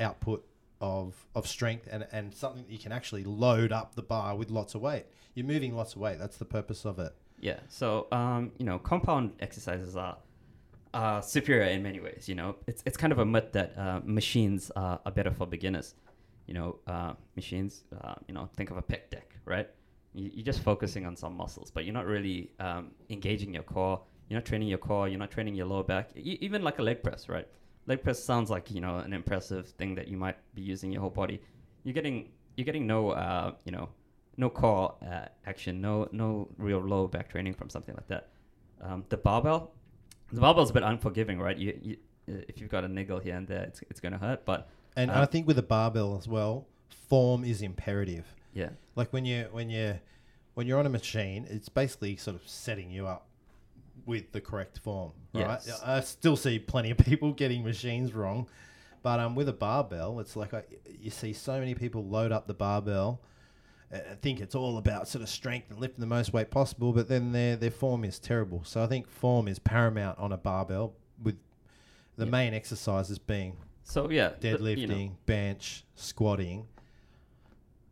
output 0.00 0.46
of 0.80 1.14
of 1.34 1.46
strength 1.46 1.86
and 1.90 2.06
and 2.10 2.34
something 2.34 2.62
that 2.64 2.72
you 2.72 2.78
can 2.78 2.90
actually 2.90 3.24
load 3.24 3.70
up 3.70 3.94
the 3.94 4.02
bar 4.02 4.34
with 4.34 4.50
lots 4.50 4.74
of 4.74 4.80
weight. 4.80 5.04
You're 5.34 5.46
moving 5.46 5.76
lots 5.76 5.94
of 5.94 6.00
weight. 6.00 6.18
That's 6.18 6.38
the 6.38 6.46
purpose 6.46 6.86
of 6.86 6.98
it. 6.98 7.12
Yeah. 7.38 7.60
So 7.68 8.06
um, 8.12 8.52
you 8.58 8.64
know, 8.64 8.78
compound 8.78 9.32
exercises 9.40 9.94
are 9.94 10.16
uh, 10.94 11.20
superior 11.20 11.64
in 11.64 11.82
many 11.82 12.00
ways. 12.00 12.26
You 12.26 12.34
know, 12.36 12.56
it's 12.66 12.82
it's 12.86 12.96
kind 12.96 13.12
of 13.12 13.18
a 13.18 13.26
myth 13.26 13.52
that 13.52 13.76
uh, 13.76 14.00
machines 14.04 14.70
are 14.74 15.00
better 15.14 15.32
for 15.32 15.46
beginners. 15.46 15.94
You 16.46 16.54
know, 16.54 16.78
uh, 16.86 17.14
machines. 17.36 17.84
Uh, 18.02 18.14
you 18.28 18.34
know, 18.34 18.48
think 18.56 18.70
of 18.70 18.76
a 18.76 18.82
pec 18.82 19.10
deck, 19.10 19.36
right? 19.44 19.68
You, 20.12 20.30
you're 20.34 20.44
just 20.44 20.60
focusing 20.60 21.06
on 21.06 21.16
some 21.16 21.36
muscles, 21.36 21.70
but 21.70 21.84
you're 21.84 21.94
not 21.94 22.06
really 22.06 22.50
um, 22.60 22.90
engaging 23.10 23.54
your 23.54 23.62
core. 23.62 24.00
You're 24.28 24.38
not 24.38 24.46
training 24.46 24.68
your 24.68 24.78
core. 24.78 25.08
You're 25.08 25.18
not 25.18 25.30
training 25.30 25.54
your 25.54 25.66
lower 25.66 25.82
back. 25.82 26.10
Even 26.16 26.62
like 26.62 26.78
a 26.78 26.82
leg 26.82 27.02
press, 27.02 27.28
right? 27.28 27.46
Leg 27.86 28.02
press 28.02 28.22
sounds 28.22 28.50
like 28.50 28.70
you 28.70 28.80
know 28.80 28.98
an 28.98 29.12
impressive 29.12 29.68
thing 29.68 29.94
that 29.94 30.08
you 30.08 30.16
might 30.16 30.36
be 30.54 30.62
using 30.62 30.90
your 30.92 31.02
whole 31.02 31.10
body. 31.10 31.40
You're 31.82 31.94
getting 31.94 32.30
you're 32.56 32.64
getting 32.64 32.86
no 32.86 33.10
uh, 33.10 33.52
you 33.64 33.72
know 33.72 33.88
no 34.36 34.50
core 34.50 34.94
uh, 35.02 35.26
action, 35.46 35.80
no 35.80 36.08
no 36.12 36.48
real 36.58 36.80
low 36.80 37.06
back 37.06 37.28
training 37.30 37.54
from 37.54 37.68
something 37.68 37.94
like 37.94 38.08
that. 38.08 38.28
Um, 38.80 39.04
the 39.08 39.16
barbell, 39.16 39.72
the 40.32 40.40
barbell's 40.40 40.70
a 40.70 40.72
bit 40.72 40.82
unforgiving, 40.82 41.38
right? 41.38 41.56
You, 41.56 41.78
you 41.82 41.96
uh, 42.28 42.40
if 42.48 42.60
you've 42.60 42.70
got 42.70 42.84
a 42.84 42.88
niggle 42.88 43.18
here 43.18 43.36
and 43.36 43.46
there, 43.46 43.62
it's, 43.62 43.82
it's 43.90 44.00
going 44.00 44.12
to 44.12 44.18
hurt. 44.18 44.44
But 44.44 44.68
And 44.96 45.10
Um, 45.10 45.18
I 45.18 45.26
think 45.26 45.46
with 45.46 45.58
a 45.58 45.62
barbell 45.62 46.16
as 46.16 46.28
well, 46.28 46.66
form 47.08 47.44
is 47.44 47.62
imperative. 47.62 48.34
yeah, 48.52 48.70
Like 48.96 49.12
when 49.12 49.24
you 49.24 49.48
when 49.52 49.70
you 49.70 49.98
when 50.54 50.66
you're 50.68 50.78
on 50.78 50.86
a 50.86 50.90
machine, 50.90 51.46
it's 51.50 51.68
basically 51.68 52.16
sort 52.16 52.36
of 52.36 52.46
setting 52.48 52.90
you 52.90 53.06
up 53.06 53.26
with 54.06 54.30
the 54.32 54.40
correct 54.40 54.78
form, 54.78 55.12
right? 55.32 55.58
Yes. 55.66 55.80
I 55.84 56.00
still 56.00 56.36
see 56.36 56.58
plenty 56.58 56.90
of 56.90 56.98
people 56.98 57.32
getting 57.42 57.64
machines 57.64 58.12
wrong, 58.12 58.46
but 59.02 59.18
um, 59.18 59.34
with 59.34 59.48
a 59.48 59.52
barbell, 59.52 60.20
it's 60.20 60.36
like 60.36 60.54
I, 60.54 60.62
you 61.00 61.10
see 61.10 61.32
so 61.32 61.58
many 61.58 61.74
people 61.74 62.04
load 62.04 62.30
up 62.30 62.46
the 62.46 62.54
barbell. 62.54 63.20
and 63.90 64.20
think 64.22 64.40
it's 64.40 64.54
all 64.54 64.78
about 64.78 65.08
sort 65.08 65.22
of 65.22 65.28
strength 65.28 65.70
and 65.70 65.78
lifting 65.80 66.00
the 66.00 66.06
most 66.06 66.32
weight 66.32 66.50
possible, 66.50 66.92
but 66.92 67.08
then 67.08 67.32
their 67.32 67.56
their 67.56 67.70
form 67.72 68.04
is 68.04 68.18
terrible. 68.20 68.62
So 68.64 68.82
I 68.82 68.86
think 68.86 69.08
form 69.08 69.48
is 69.48 69.58
paramount 69.58 70.18
on 70.18 70.30
a 70.32 70.36
barbell, 70.38 70.94
with 71.22 71.36
the 72.16 72.24
Yeah. 72.26 72.30
main 72.30 72.54
exercises 72.54 73.18
being 73.18 73.56
so 73.84 74.10
yeah, 74.10 74.30
deadlifting, 74.40 74.78
you 74.78 74.86
know, 74.86 75.10
bench, 75.26 75.84
squatting. 75.94 76.66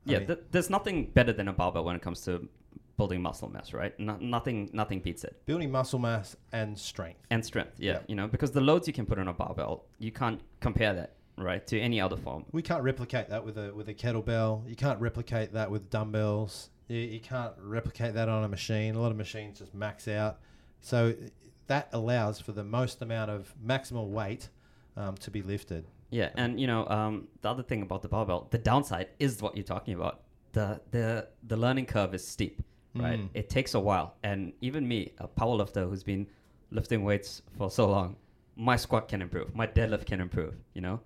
I 0.06 0.10
yeah. 0.12 0.18
mean- 0.18 0.26
th- 0.28 0.40
there's 0.50 0.70
nothing 0.70 1.06
better 1.06 1.32
than 1.32 1.48
a 1.48 1.52
barbell 1.52 1.84
when 1.84 1.94
it 1.96 2.02
comes 2.02 2.22
to 2.22 2.48
building 2.96 3.22
muscle 3.22 3.48
mass, 3.50 3.72
right? 3.72 3.98
No, 3.98 4.16
nothing 4.20 4.70
nothing 4.72 5.00
beats 5.00 5.24
it. 5.24 5.40
building 5.46 5.70
muscle 5.70 5.98
mass 5.98 6.36
and 6.52 6.78
strength. 6.78 7.20
and 7.30 7.44
strength. 7.44 7.74
Yeah, 7.78 7.92
Yeah. 7.92 7.98
you 8.08 8.14
know, 8.16 8.26
because 8.28 8.50
the 8.52 8.60
loads 8.60 8.86
you 8.86 8.92
can 8.92 9.06
put 9.06 9.18
on 9.18 9.28
a 9.28 9.32
barbell, 9.32 9.84
you 9.98 10.12
can't 10.12 10.40
compare 10.60 10.92
that, 10.94 11.14
right, 11.36 11.64
to 11.68 11.78
any 11.80 12.00
other 12.00 12.16
form. 12.16 12.44
We 12.52 12.62
can't 12.62 12.82
replicate 12.82 13.28
that 13.30 13.44
with 13.44 13.56
a 13.58 13.72
with 13.74 13.88
a 13.88 13.94
kettlebell. 13.94 14.68
You 14.68 14.76
can't 14.76 15.00
replicate 15.00 15.52
that 15.52 15.70
with 15.70 15.88
dumbbells. 15.90 16.70
You, 16.88 16.98
you 16.98 17.20
can't 17.20 17.52
replicate 17.58 18.14
that 18.14 18.28
on 18.28 18.44
a 18.44 18.48
machine. 18.48 18.94
A 18.94 19.00
lot 19.00 19.10
of 19.10 19.16
machines 19.16 19.58
just 19.60 19.74
max 19.74 20.06
out. 20.08 20.38
So 20.80 21.14
that 21.68 21.88
allows 21.92 22.40
for 22.40 22.52
the 22.52 22.64
most 22.64 23.00
amount 23.02 23.30
of 23.30 23.54
maximal 23.64 24.08
weight 24.08 24.48
um, 24.96 25.16
to 25.16 25.30
be 25.30 25.42
lifted. 25.42 25.84
Yeah, 26.10 26.30
and 26.36 26.60
you 26.60 26.66
know, 26.66 26.86
um, 26.88 27.28
the 27.40 27.48
other 27.48 27.62
thing 27.62 27.82
about 27.82 28.02
the 28.02 28.08
barbell, 28.08 28.48
the 28.50 28.58
downside 28.58 29.08
is 29.18 29.40
what 29.40 29.56
you're 29.56 29.64
talking 29.64 29.94
about. 29.94 30.22
The 30.52 30.80
the 30.90 31.28
the 31.46 31.56
learning 31.56 31.86
curve 31.86 32.14
is 32.14 32.26
steep, 32.26 32.62
right? 32.94 33.18
Mm. 33.18 33.28
It 33.32 33.48
takes 33.48 33.74
a 33.74 33.80
while, 33.80 34.16
and 34.22 34.52
even 34.60 34.86
me, 34.86 35.12
a 35.18 35.26
powerlifter 35.26 35.88
who's 35.88 36.02
been 36.02 36.26
lifting 36.70 37.02
weights 37.02 37.42
for 37.56 37.70
so 37.70 37.88
long, 37.88 38.16
my 38.56 38.76
squat 38.76 39.08
can 39.08 39.22
improve, 39.22 39.54
my 39.54 39.66
deadlift 39.66 40.06
can 40.06 40.20
improve. 40.20 40.54
You 40.74 40.82
know, 40.82 41.00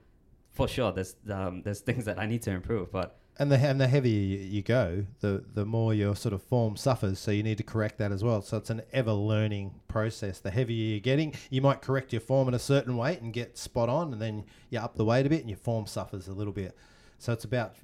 for 0.50 0.66
sure, 0.66 0.90
there's 0.90 1.14
um, 1.30 1.62
there's 1.62 1.80
things 1.88 2.04
that 2.06 2.18
I 2.18 2.26
need 2.26 2.42
to 2.42 2.50
improve, 2.50 2.90
but 2.90 3.16
And 3.38 3.52
the 3.52 3.58
and 3.58 3.78
the 3.78 3.86
heavier 3.86 4.18
you, 4.18 4.38
you 4.38 4.62
go, 4.62 5.04
the 5.20 5.44
the 5.52 5.66
more 5.66 5.92
your 5.92 6.16
sort 6.16 6.32
of 6.32 6.42
form 6.42 6.76
suffers. 6.76 7.18
So 7.18 7.30
you 7.30 7.42
need 7.42 7.58
to 7.58 7.64
correct 7.64 7.98
that 7.98 8.10
as 8.10 8.24
well. 8.24 8.40
So 8.40 8.56
it's 8.56 8.70
an 8.70 8.82
ever 8.92 9.12
learning 9.12 9.74
process. 9.88 10.38
The 10.40 10.50
heavier 10.50 10.92
you're 10.92 11.00
getting, 11.00 11.34
you 11.50 11.60
might 11.60 11.82
correct 11.82 12.12
your 12.12 12.20
form 12.20 12.48
in 12.48 12.54
a 12.54 12.58
certain 12.58 12.96
weight 12.96 13.20
and 13.20 13.32
get 13.32 13.58
spot 13.58 13.90
on, 13.90 14.12
and 14.12 14.22
then 14.22 14.44
you 14.70 14.78
up 14.78 14.96
the 14.96 15.04
weight 15.04 15.26
a 15.26 15.28
bit, 15.28 15.40
and 15.40 15.50
your 15.50 15.58
form 15.58 15.86
suffers 15.86 16.28
a 16.28 16.32
little 16.32 16.52
bit. 16.52 16.76
So 17.18 17.32
it's 17.32 17.44
about 17.44 17.74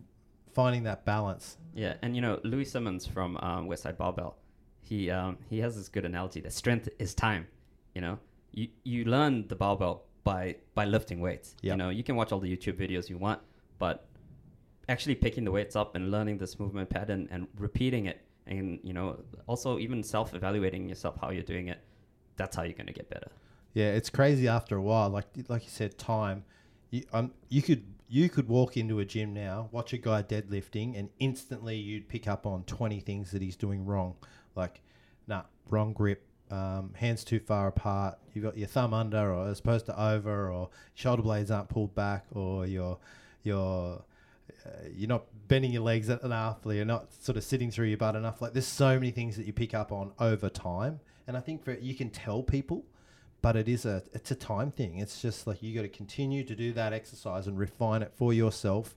finding 0.53 0.85
that 0.85 1.05
balance. 1.05 1.57
Yeah, 1.75 1.95
and 2.03 2.15
you 2.15 2.23
know 2.23 2.41
Louie 2.45 2.65
Simmons 2.65 3.07
from 3.07 3.37
um, 3.38 3.69
Westside 3.69 3.97
Barbell, 3.97 4.37
he 4.81 5.11
um, 5.11 5.38
he 5.51 5.59
has 5.61 5.77
this 5.77 5.88
good 5.88 6.05
analogy 6.05 6.41
that 6.41 6.53
strength 6.53 6.88
is 6.99 7.15
time. 7.15 7.47
You 7.95 8.01
know, 8.01 8.19
you 8.53 8.69
you 8.85 9.05
learn 9.05 9.49
the 9.49 9.57
barbell 9.57 10.05
by 10.25 10.57
by 10.75 10.85
lifting 10.85 11.21
weights. 11.21 11.57
Yep. 11.62 11.73
You 11.73 11.77
know, 11.77 11.91
you 11.91 12.03
can 12.03 12.17
watch 12.17 12.33
all 12.33 12.41
the 12.41 12.55
YouTube 12.55 12.75
videos 12.75 13.09
you 13.09 13.19
want, 13.19 13.41
but 13.79 14.07
actually 14.88 15.14
picking 15.14 15.45
the 15.45 15.51
weights 15.51 15.77
up 15.77 15.95
and 15.95 16.11
learning 16.11 16.38
this 16.38 16.59
movement 16.59 16.90
pattern 16.90 17.29
and 17.31 17.47
repeating 17.59 18.07
it, 18.07 18.21
and 18.47 18.81
you 18.83 18.92
know, 18.92 19.18
also 19.47 19.79
even 19.79 20.03
self 20.03 20.35
evaluating 20.35 20.88
yourself 20.88 21.16
how 21.21 21.31
you're 21.31 21.42
doing 21.42 21.68
it, 21.68 21.79
that's 22.37 22.57
how 22.57 22.62
you're 22.62 22.73
gonna 22.75 22.92
get 22.92 23.09
better. 23.09 23.31
Yeah, 23.75 23.92
it's 23.92 24.11
crazy 24.11 24.49
after 24.49 24.77
a 24.77 24.83
while. 24.83 25.09
Like 25.09 25.27
like 25.49 25.64
you 25.64 25.71
said, 25.71 25.99
time. 25.99 26.45
You 26.90 27.05
um 27.12 27.33
you 27.49 27.62
could 27.62 27.85
you 28.09 28.29
could 28.29 28.47
walk 28.47 28.77
into 28.77 28.99
a 28.99 29.05
gym 29.05 29.33
now, 29.33 29.68
watch 29.73 29.95
a 29.95 29.99
guy 29.99 30.23
deadlifting, 30.23 30.99
and 30.99 31.09
instantly 31.18 31.77
you'd 31.77 32.09
pick 32.09 32.29
up 32.29 32.47
on 32.47 32.64
twenty 32.64 33.01
things 33.01 33.31
that 33.31 33.40
he's 33.40 33.57
doing 33.57 33.87
wrong. 33.87 34.16
Like, 34.55 34.83
nah, 35.27 35.45
wrong 35.71 35.95
grip, 35.95 36.23
um, 36.51 36.92
hands 36.95 37.25
too 37.25 37.40
far 37.40 37.68
apart. 37.68 38.18
You've 38.35 38.45
got 38.45 38.59
your 38.59 38.68
thumb 38.68 38.92
under, 38.92 39.33
or 39.33 39.49
as 39.49 39.61
opposed 39.61 39.87
to 39.87 39.99
over, 39.99 40.51
or 40.51 40.68
shoulder 40.95 41.23
blades 41.23 41.51
aren't 41.51 41.71
pulled 41.71 41.95
back, 41.95 42.27
or 42.33 42.66
your 42.66 42.99
your 43.42 44.05
uh, 44.67 44.88
you're 44.95 45.09
not 45.09 45.25
bending 45.49 45.73
your 45.73 45.83
legs 45.83 46.09
enough, 46.09 46.65
or 46.65 46.75
you're 46.75 46.85
not 46.85 47.12
sort 47.12 47.37
of 47.37 47.45
sitting 47.45 47.71
through 47.71 47.87
your 47.87 47.99
butt 47.99 48.17
enough. 48.17 48.41
Like, 48.41 48.53
there's 48.53 48.67
so 48.67 48.95
many 48.99 49.11
things 49.11 49.37
that 49.37 49.47
you 49.47 49.53
pick 49.53 49.75
up 49.75 49.93
on 49.93 50.12
over 50.19 50.49
time, 50.49 51.01
and 51.27 51.37
I 51.37 51.41
think 51.41 51.65
for 51.65 51.75
you 51.75 51.95
can 51.95 52.11
tell 52.11 52.43
people 52.43 52.85
but 53.43 53.57
it 53.57 53.69
is 53.69 53.85
a 53.85 54.03
it's 54.15 54.31
a 54.31 54.37
time 54.37 54.71
thing. 54.71 54.99
It's 54.99 55.21
just 55.21 55.47
like 55.47 55.62
you 55.62 55.75
got 55.75 55.83
to 55.83 55.88
continue 55.88 56.45
to 56.45 56.55
do 56.55 56.73
that 56.73 56.93
exercise 56.93 57.49
and 57.49 57.59
refine 57.59 58.03
it 58.03 58.12
for 58.15 58.33
yourself 58.33 58.95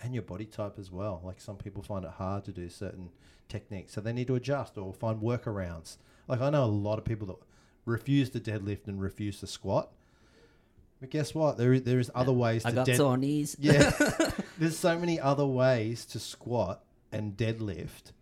and 0.00 0.14
your 0.14 0.22
body 0.22 0.46
type 0.46 0.78
as 0.78 0.92
well. 0.92 1.20
Like 1.24 1.40
some 1.40 1.56
people 1.56 1.82
find 1.82 2.04
it 2.04 2.12
hard 2.12 2.44
to 2.44 2.52
do 2.52 2.68
certain 2.68 3.10
techniques, 3.48 3.92
so 3.92 4.00
they 4.00 4.12
need 4.12 4.28
to 4.28 4.36
adjust 4.36 4.78
or 4.78 4.94
find 4.94 5.20
workarounds. 5.20 5.96
Like 6.28 6.40
I 6.40 6.50
know 6.50 6.64
a 6.64 6.66
lot 6.66 6.98
of 6.98 7.04
people 7.04 7.26
that 7.26 7.36
refuse 7.84 8.30
to 8.30 8.40
deadlift 8.40 8.86
and 8.86 9.00
refuse 9.00 9.40
to 9.40 9.48
squat. 9.48 9.90
But 11.00 11.10
guess 11.10 11.34
what? 11.34 11.56
There 11.58 11.72
is 11.72 11.82
there 11.82 11.98
is 12.00 12.10
other 12.14 12.32
ways 12.32 12.62
to 12.62 12.68
I 12.68 12.70
to 12.70 12.74
got 12.76 12.86
dead- 12.86 12.96
sore 12.96 13.16
knees. 13.16 13.56
yeah. 13.58 13.90
There's 14.58 14.76
so 14.78 14.98
many 14.98 15.20
other 15.20 15.46
ways 15.46 16.04
to 16.06 16.18
squat 16.18 16.82
and 17.12 17.36
deadlift 17.36 18.12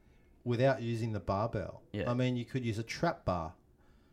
without 0.45 0.83
using 0.83 1.13
the 1.13 1.21
barbell. 1.21 1.83
Yeah. 1.93 2.11
I 2.11 2.15
mean, 2.15 2.37
you 2.37 2.45
could 2.45 2.65
use 2.65 2.79
a 2.79 2.83
trap 2.83 3.25
bar 3.25 3.55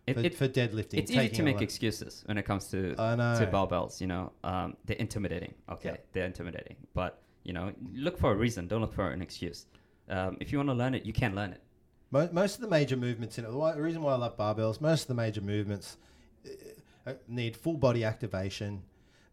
It- 0.07 0.13
for, 0.15 0.19
it- 0.21 0.35
for 0.35 0.47
deadlifting. 0.47 0.99
it's 0.99 1.11
easy 1.11 1.19
taking 1.19 1.35
to 1.37 1.41
a 1.41 1.45
make 1.45 1.61
excuses 1.61 2.23
when 2.25 2.37
it 2.37 2.43
comes 2.43 2.67
to 2.69 2.95
I 2.97 3.15
know. 3.15 3.37
to 3.37 3.45
barbells. 3.47 3.99
You 3.99 4.07
know, 4.07 4.31
um, 4.45 4.77
they're 4.85 4.95
intimidating. 4.97 5.53
Okay, 5.69 5.89
Yeah. 5.89 5.97
they're 6.13 6.25
intimidating, 6.25 6.77
but 6.93 7.19
you 7.43 7.51
know, 7.51 7.73
look 7.93 8.17
for 8.17 8.31
a 8.31 8.35
reason. 8.35 8.67
Don't 8.67 8.79
look 8.81 8.93
for 8.93 9.09
an 9.09 9.21
excuse. 9.21 9.65
Um, 10.09 10.37
if 10.39 10.51
you 10.53 10.57
want 10.57 10.69
to 10.69 10.73
learn 10.73 10.93
it, 10.95 11.05
you 11.05 11.11
can 11.13 11.35
learn 11.35 11.51
it. 11.51 11.61
Mo- 12.11 12.29
most 12.31 12.55
of 12.55 12.61
the 12.61 12.67
major 12.69 12.95
movements 12.95 13.37
in 13.37 13.43
it, 13.43 13.51
the 13.51 13.57
why- 13.57 13.73
the 13.73 13.81
reason 13.81 14.01
why 14.01 14.13
I 14.13 14.15
love 14.15 14.37
barbells, 14.37 14.79
most 14.79 15.01
of 15.03 15.07
the 15.09 15.13
major 15.15 15.41
movements 15.41 15.97
uh, 17.05 17.13
need 17.27 17.55
full 17.55 17.77
body 17.77 18.03
activation. 18.03 18.83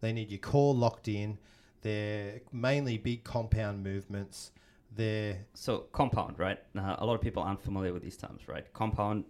They 0.00 0.12
need 0.12 0.30
your 0.30 0.40
core 0.40 0.74
locked 0.74 1.08
in. 1.08 1.38
They're 1.82 2.40
mainly 2.52 2.98
big 2.98 3.24
compound 3.24 3.82
movements. 3.82 4.52
they're 4.94 5.38
So 5.54 5.86
compound, 5.92 6.38
right? 6.38 6.58
Uh, 6.76 6.96
a 6.98 7.06
lot 7.06 7.14
of 7.14 7.20
people 7.20 7.42
aren't 7.42 7.62
familiar 7.62 7.92
with 7.92 8.02
these 8.02 8.16
terms, 8.16 8.48
right? 8.48 8.70
Compound 8.72 9.24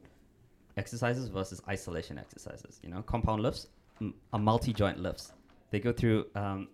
exercises 0.76 1.28
versus 1.28 1.60
isolation 1.68 2.18
exercises. 2.18 2.80
You 2.82 2.90
know, 2.90 3.02
compound 3.02 3.42
lifts 3.42 3.68
m- 4.00 4.14
are 4.32 4.38
multi-joint 4.38 4.98
lifts. 4.98 5.32
They 5.70 5.80
go 5.80 5.92
through 5.92 6.26
um, 6.34 6.68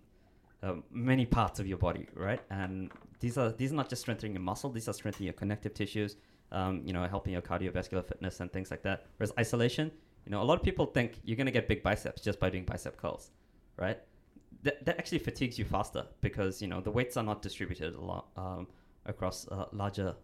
uh, 0.63 0.75
many 0.91 1.25
parts 1.25 1.59
of 1.59 1.67
your 1.67 1.77
body, 1.77 2.07
right? 2.15 2.41
And 2.49 2.91
these 3.19 3.37
are 3.37 3.51
these 3.51 3.71
are 3.71 3.75
not 3.75 3.89
just 3.89 4.01
strengthening 4.01 4.33
your 4.33 4.41
muscle; 4.41 4.69
these 4.69 4.87
are 4.87 4.93
strengthening 4.93 5.25
your 5.25 5.33
connective 5.33 5.73
tissues. 5.73 6.15
Um, 6.51 6.81
you 6.85 6.93
know, 6.93 7.05
helping 7.05 7.33
your 7.33 7.41
cardiovascular 7.41 8.05
fitness 8.05 8.39
and 8.39 8.51
things 8.53 8.71
like 8.71 8.81
that. 8.83 9.05
Whereas 9.17 9.33
isolation, 9.37 9.91
you 10.27 10.31
know, 10.31 10.41
a 10.41 10.43
lot 10.43 10.57
of 10.57 10.63
people 10.63 10.85
think 10.85 11.21
you're 11.23 11.37
gonna 11.37 11.51
get 11.51 11.69
big 11.69 11.81
biceps 11.81 12.21
just 12.21 12.37
by 12.37 12.49
doing 12.49 12.65
bicep 12.65 12.97
curls, 12.97 13.31
right? 13.77 13.97
That, 14.63 14.83
that 14.85 14.97
actually 14.97 15.19
fatigues 15.19 15.57
you 15.57 15.63
faster 15.63 16.05
because 16.19 16.61
you 16.61 16.67
know 16.67 16.81
the 16.81 16.91
weights 16.91 17.15
are 17.15 17.23
not 17.23 17.41
distributed 17.41 17.95
a 17.95 18.01
lot 18.01 18.27
um, 18.35 18.67
across 19.05 19.47
uh, 19.47 19.67
larger 19.71 20.15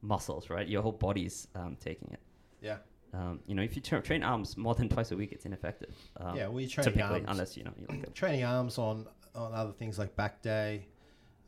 muscles, 0.00 0.48
right? 0.48 0.66
Your 0.66 0.80
whole 0.80 0.92
body's 0.92 1.48
um, 1.54 1.76
taking 1.78 2.08
it. 2.10 2.20
yeah 2.62 2.78
Um, 3.12 3.40
you 3.46 3.54
know, 3.54 3.60
if 3.62 3.76
you 3.76 3.82
tra- 3.82 4.00
train 4.00 4.22
arms 4.22 4.56
more 4.56 4.74
than 4.74 4.88
twice 4.88 5.10
a 5.12 5.16
week, 5.16 5.32
it's 5.32 5.44
ineffective. 5.44 5.94
Um, 6.16 6.36
yeah. 6.36 6.44
Training 6.46 6.68
typically, 6.68 7.02
arms, 7.02 7.26
unless 7.28 7.56
you 7.58 7.64
know 7.64 7.74
you 7.78 7.86
like 7.86 8.14
training 8.14 8.44
arms 8.44 8.78
on 8.78 9.06
on 9.34 9.52
other 9.52 9.72
things 9.72 9.98
like 9.98 10.16
back 10.16 10.40
day. 10.40 10.86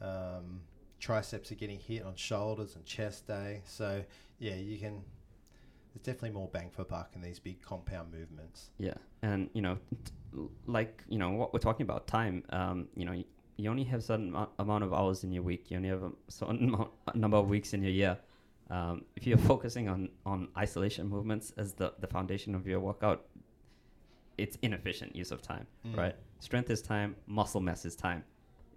Um, 0.02 0.60
triceps 0.98 1.50
are 1.50 1.54
getting 1.54 1.78
hit 1.78 2.02
on 2.02 2.14
shoulders 2.16 2.76
and 2.76 2.84
chest 2.84 3.26
day. 3.26 3.62
So 3.64 4.04
yeah, 4.38 4.56
you 4.56 4.76
can. 4.78 5.02
There's 5.96 6.04
definitely 6.14 6.38
more 6.38 6.48
bang 6.48 6.68
for 6.70 6.84
buck 6.84 7.12
in 7.14 7.22
these 7.22 7.38
big 7.38 7.62
compound 7.62 8.12
movements. 8.12 8.70
Yeah, 8.78 8.94
and 9.22 9.48
you 9.54 9.62
know, 9.62 9.78
t- 10.04 10.42
like 10.66 11.02
you 11.08 11.18
know 11.18 11.30
what 11.30 11.52
we're 11.54 11.58
talking 11.60 11.84
about 11.84 12.06
time. 12.06 12.42
Um, 12.50 12.88
you 12.94 13.04
know, 13.06 13.12
you, 13.12 13.24
you 13.56 13.70
only 13.70 13.84
have 13.84 14.00
a 14.00 14.02
certain 14.02 14.30
amou- 14.32 14.48
amount 14.58 14.84
of 14.84 14.92
hours 14.92 15.24
in 15.24 15.32
your 15.32 15.42
week. 15.42 15.70
You 15.70 15.78
only 15.78 15.88
have 15.88 16.02
a 16.02 16.12
certain 16.28 16.68
amount, 16.74 16.90
number 17.14 17.38
of 17.38 17.48
weeks 17.48 17.72
in 17.72 17.82
your 17.82 17.92
year. 17.92 18.18
Um, 18.68 19.04
if 19.16 19.26
you're 19.26 19.38
focusing 19.38 19.88
on 19.88 20.10
on 20.26 20.48
isolation 20.58 21.08
movements 21.08 21.52
as 21.56 21.72
the 21.72 21.94
the 22.00 22.06
foundation 22.06 22.54
of 22.54 22.66
your 22.66 22.80
workout, 22.80 23.24
it's 24.36 24.58
inefficient 24.62 25.16
use 25.16 25.30
of 25.30 25.40
time, 25.40 25.66
Mm. 25.86 25.96
right? 25.96 26.14
Strength 26.40 26.70
is 26.70 26.82
time, 26.82 27.16
muscle 27.26 27.60
mass 27.62 27.86
is 27.86 27.96
time. 27.96 28.22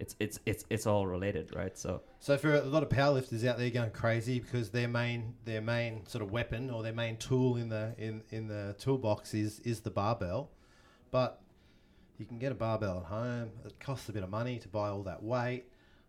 It's 0.00 0.16
it's 0.18 0.40
it's 0.46 0.64
it's 0.70 0.86
all 0.86 1.06
related, 1.06 1.54
right? 1.54 1.76
So 1.76 2.02
So 2.18 2.36
for 2.36 2.54
a 2.54 2.62
lot 2.62 2.82
of 2.82 2.88
powerlifters 2.88 3.46
out 3.46 3.58
there 3.58 3.70
going 3.70 3.90
crazy 3.90 4.40
because 4.40 4.70
their 4.70 4.88
main 4.88 5.34
their 5.44 5.60
main 5.60 6.06
sort 6.06 6.22
of 6.22 6.30
weapon 6.30 6.70
or 6.70 6.82
their 6.82 6.92
main 6.92 7.16
tool 7.16 7.56
in 7.56 7.68
the 7.68 7.94
in, 7.98 8.22
in 8.30 8.48
the 8.48 8.74
toolbox 8.78 9.34
is 9.34 9.60
is 9.60 9.80
the 9.80 9.90
barbell, 9.90 10.50
but 11.10 11.42
you 12.18 12.26
can 12.26 12.38
get 12.38 12.52
a 12.52 12.54
barbell 12.54 12.98
at 12.98 13.04
home. 13.04 13.50
It 13.64 13.78
costs 13.78 14.08
a 14.08 14.12
bit 14.12 14.22
of 14.22 14.30
money 14.30 14.58
to 14.58 14.68
buy 14.68 14.88
all 14.88 15.02
that 15.04 15.22
weight, 15.22 15.64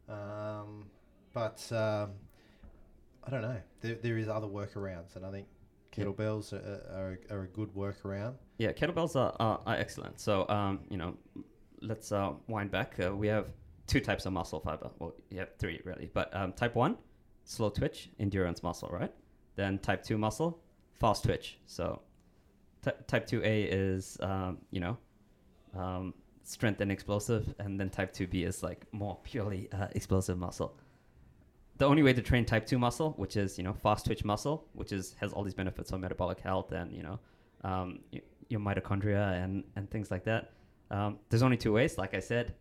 um, 0.10 0.86
but 1.34 1.62
um, 1.72 2.12
I 3.24 3.30
don't 3.30 3.42
know. 3.42 3.58
There, 3.82 3.96
there 3.96 4.18
is 4.18 4.28
other 4.28 4.48
workarounds, 4.48 5.16
and 5.16 5.26
I 5.26 5.32
think 5.32 5.48
kettlebells 5.92 6.54
are, 6.54 7.20
are, 7.30 7.38
are 7.38 7.44
a 7.44 7.48
good 7.48 7.74
workaround. 7.76 8.36
Yeah, 8.58 8.72
kettlebells 8.72 9.16
are, 9.16 9.36
are, 9.40 9.62
are 9.66 9.76
excellent. 9.76 10.20
So, 10.20 10.48
um, 10.50 10.80
you 10.90 10.98
know, 10.98 11.16
let's 11.82 12.12
uh, 12.12 12.34
wind 12.48 12.72
back. 12.72 12.96
Uh, 13.00 13.16
we 13.16 13.28
have 13.28 13.48
two 13.88 14.00
types 14.00 14.26
of 14.26 14.34
muscle 14.34 14.60
fiber. 14.60 14.90
Well, 15.00 15.14
you 15.30 15.40
have 15.40 15.56
three 15.58 15.82
really, 15.84 16.10
but 16.14 16.36
um, 16.36 16.54
type 16.54 16.76
one, 16.76 16.98
slow 17.44 17.70
twitch, 17.70 18.10
endurance 18.20 18.64
muscle, 18.64 18.90
right? 18.90 19.12
Then 19.56 19.80
type 19.80 20.04
two 20.04 20.18
muscle, 20.18 20.60
fast 21.00 21.24
twitch. 21.24 21.60
So, 21.66 22.02
t- 22.84 22.92
type 23.08 23.26
two 23.28 23.42
A 23.44 23.64
is, 23.64 24.18
um, 24.22 24.60
you 24.72 24.80
know, 24.80 24.98
um, 25.78 26.14
strength 26.44 26.82
and 26.82 26.92
explosive, 26.92 27.54
and 27.60 27.80
then 27.80 27.90
type 27.90 28.14
two 28.14 28.28
B 28.28 28.44
is 28.44 28.64
like 28.64 28.86
more 28.92 29.18
purely 29.24 29.70
uh, 29.72 29.88
explosive 29.92 30.38
muscle. 30.38 30.78
The 31.78 31.86
only 31.86 32.04
way 32.04 32.14
to 32.14 32.22
train 32.22 32.46
type 32.46 32.66
two 32.66 32.78
muscle, 32.78 33.14
which 33.18 33.36
is 33.38 33.58
you 33.58 33.64
know 33.64 33.74
fast 33.74 34.06
twitch 34.06 34.24
muscle, 34.24 34.68
which 34.74 34.92
is 34.92 35.16
has 35.20 35.34
all 35.34 35.44
these 35.44 35.54
benefits 35.54 35.92
on 35.92 36.02
metabolic 36.02 36.40
health 36.40 36.72
and 36.72 36.94
you 36.94 37.04
know 37.04 37.20
um, 37.64 38.00
y- 38.14 38.22
your 38.50 38.60
mitochondria 38.60 39.44
and, 39.44 39.64
and 39.76 39.90
things 39.90 40.12
like 40.12 40.24
that. 40.26 40.52
Um, 40.92 41.20
there's 41.30 41.42
only 41.42 41.58
two 41.58 41.72
ways, 41.72 41.98
like 41.98 42.14
I 42.14 42.20
said, 42.20 42.54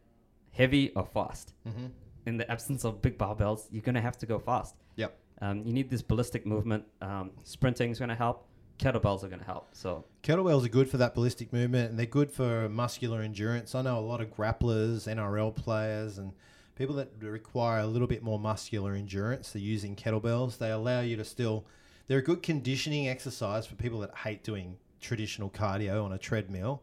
heavy 0.53 0.91
or 0.91 1.07
fast. 1.07 1.55
Mm-hmm. 1.67 1.87
In 2.27 2.37
the 2.37 2.51
absence 2.51 2.85
of 2.85 3.01
big 3.01 3.19
barbells, 3.19 3.67
you're 3.71 3.83
gonna 3.83 4.01
have 4.01 4.19
to 4.19 4.27
go 4.27 4.39
fast. 4.39 4.75
Yep. 4.97 5.17
Um, 5.41 5.63
you 5.65 5.73
need 5.73 5.91
this 5.91 6.03
ballistic 6.03 6.47
movement. 6.47 6.85
Um, 7.01 7.31
sprinting 7.45 7.91
is 7.91 7.99
gonna 7.99 8.15
help. 8.15 8.47
Kettlebells 8.79 9.25
are 9.25 9.29
gonna 9.29 9.45
help. 9.45 9.69
So 9.73 10.05
Kettlebells 10.23 10.65
are 10.65 10.69
good 10.69 10.89
for 10.89 10.97
that 10.99 11.15
ballistic 11.15 11.53
movement 11.53 11.91
and 11.91 11.99
they're 11.99 12.07
good 12.07 12.31
for 12.31 12.69
muscular 12.69 13.21
endurance. 13.23 13.75
I 13.75 13.83
know 13.83 13.99
a 13.99 14.01
lot 14.01 14.21
of 14.21 14.29
grapplers, 14.29 15.07
NRL 15.07 15.55
players, 15.55 16.19
and 16.19 16.33
people 16.81 16.95
that 16.97 17.11
require 17.21 17.81
a 17.81 17.87
little 17.87 18.09
bit 18.09 18.23
more 18.23 18.39
muscular 18.39 18.95
endurance. 18.95 19.53
They're 19.53 19.61
using 19.61 19.95
kettlebells. 19.95 20.57
They 20.57 20.71
allow 20.71 21.01
you 21.01 21.15
to 21.17 21.25
still, 21.25 21.67
they're 22.07 22.21
a 22.21 22.23
good 22.23 22.43
conditioning 22.43 23.07
exercise 23.07 23.67
for 23.67 23.75
people 23.75 24.01
that 24.01 24.17
hate 24.17 24.43
doing 24.43 24.79
traditional 24.99 25.51
cardio 25.51 26.05
on 26.05 26.13
a 26.13 26.19
treadmill. 26.19 26.83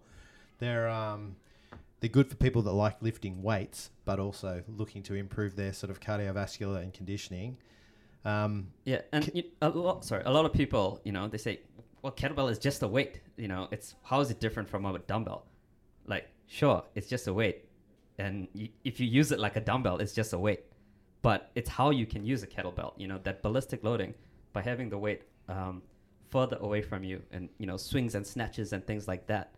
They're, 0.59 0.87
um, 0.87 1.35
they're 1.99 2.09
good 2.09 2.29
for 2.29 2.35
people 2.35 2.61
that 2.63 2.71
like 2.71 3.01
lifting 3.01 3.41
weights, 3.41 3.89
but 4.05 4.19
also 4.19 4.63
looking 4.67 5.01
to 5.03 5.15
improve 5.15 5.55
their 5.55 5.73
sort 5.73 5.89
of 5.89 5.99
cardiovascular 5.99 6.81
and 6.81 6.93
conditioning. 6.93 7.57
Um, 8.23 8.67
yeah, 8.85 9.01
and 9.11 9.25
Ke- 9.25 9.35
you, 9.35 9.43
a 9.61 9.69
lot. 9.69 10.05
Sorry, 10.05 10.23
a 10.25 10.31
lot 10.31 10.45
of 10.45 10.53
people, 10.53 11.01
you 11.03 11.11
know, 11.11 11.27
they 11.27 11.37
say, 11.37 11.61
"Well, 12.01 12.11
kettlebell 12.11 12.51
is 12.51 12.59
just 12.59 12.83
a 12.83 12.87
weight." 12.87 13.21
You 13.37 13.47
know, 13.47 13.67
it's 13.71 13.95
how 14.03 14.19
is 14.19 14.29
it 14.29 14.39
different 14.39 14.69
from 14.69 14.85
a 14.85 14.99
dumbbell? 14.99 15.45
Like, 16.05 16.27
sure, 16.47 16.83
it's 16.95 17.07
just 17.07 17.27
a 17.27 17.33
weight, 17.33 17.65
and 18.19 18.47
y 18.53 18.69
if 18.83 18.99
you 18.99 19.07
use 19.07 19.31
it 19.31 19.39
like 19.39 19.55
a 19.55 19.61
dumbbell, 19.61 19.97
it's 19.99 20.13
just 20.13 20.33
a 20.33 20.39
weight. 20.39 20.65
But 21.21 21.51
it's 21.55 21.69
how 21.69 21.89
you 21.89 22.05
can 22.05 22.23
use 22.25 22.43
a 22.43 22.47
kettlebell. 22.47 22.93
You 22.97 23.07
know, 23.07 23.19
that 23.23 23.41
ballistic 23.41 23.83
loading 23.83 24.13
by 24.53 24.61
having 24.61 24.89
the 24.89 24.97
weight 24.97 25.23
um, 25.49 25.81
further 26.29 26.57
away 26.59 26.81
from 26.81 27.03
you, 27.03 27.21
and 27.31 27.49
you 27.57 27.65
know, 27.65 27.77
swings 27.77 28.13
and 28.13 28.25
snatches 28.25 28.73
and 28.73 28.85
things 28.85 29.07
like 29.07 29.25
that. 29.27 29.55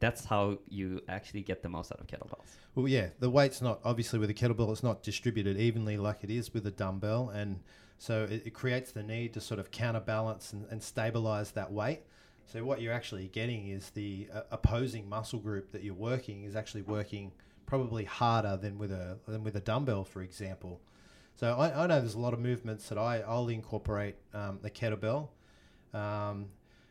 That's 0.00 0.24
how 0.24 0.58
you 0.68 1.02
actually 1.08 1.42
get 1.42 1.62
the 1.62 1.68
most 1.68 1.92
out 1.92 2.00
of 2.00 2.06
kettlebells. 2.06 2.46
Well, 2.74 2.88
yeah, 2.88 3.08
the 3.18 3.30
weight's 3.30 3.60
not 3.60 3.80
obviously 3.84 4.18
with 4.18 4.30
a 4.30 4.34
kettlebell. 4.34 4.70
It's 4.70 4.82
not 4.82 5.02
distributed 5.02 5.56
evenly 5.56 5.96
like 5.96 6.22
it 6.22 6.30
is 6.30 6.54
with 6.54 6.66
a 6.66 6.70
dumbbell, 6.70 7.30
and 7.30 7.60
so 7.98 8.24
it, 8.24 8.42
it 8.46 8.54
creates 8.54 8.92
the 8.92 9.02
need 9.02 9.34
to 9.34 9.40
sort 9.40 9.58
of 9.58 9.70
counterbalance 9.70 10.52
and, 10.52 10.66
and 10.70 10.82
stabilize 10.82 11.50
that 11.52 11.72
weight. 11.72 12.02
So 12.46 12.64
what 12.64 12.80
you're 12.80 12.94
actually 12.94 13.28
getting 13.28 13.68
is 13.68 13.90
the 13.90 14.28
uh, 14.32 14.42
opposing 14.50 15.08
muscle 15.08 15.38
group 15.38 15.72
that 15.72 15.82
you're 15.82 15.94
working 15.94 16.44
is 16.44 16.56
actually 16.56 16.82
working 16.82 17.32
probably 17.66 18.04
harder 18.04 18.56
than 18.56 18.78
with 18.78 18.92
a 18.92 19.18
than 19.26 19.44
with 19.44 19.56
a 19.56 19.60
dumbbell, 19.60 20.04
for 20.04 20.22
example. 20.22 20.80
So 21.34 21.54
I, 21.54 21.84
I 21.84 21.86
know 21.86 22.00
there's 22.00 22.14
a 22.14 22.20
lot 22.20 22.32
of 22.32 22.40
movements 22.40 22.88
that 22.88 22.98
I 22.98 23.20
I'll 23.20 23.48
incorporate 23.48 24.16
um, 24.32 24.60
the 24.62 24.70
kettlebell. 24.70 25.28
Um, 25.92 26.46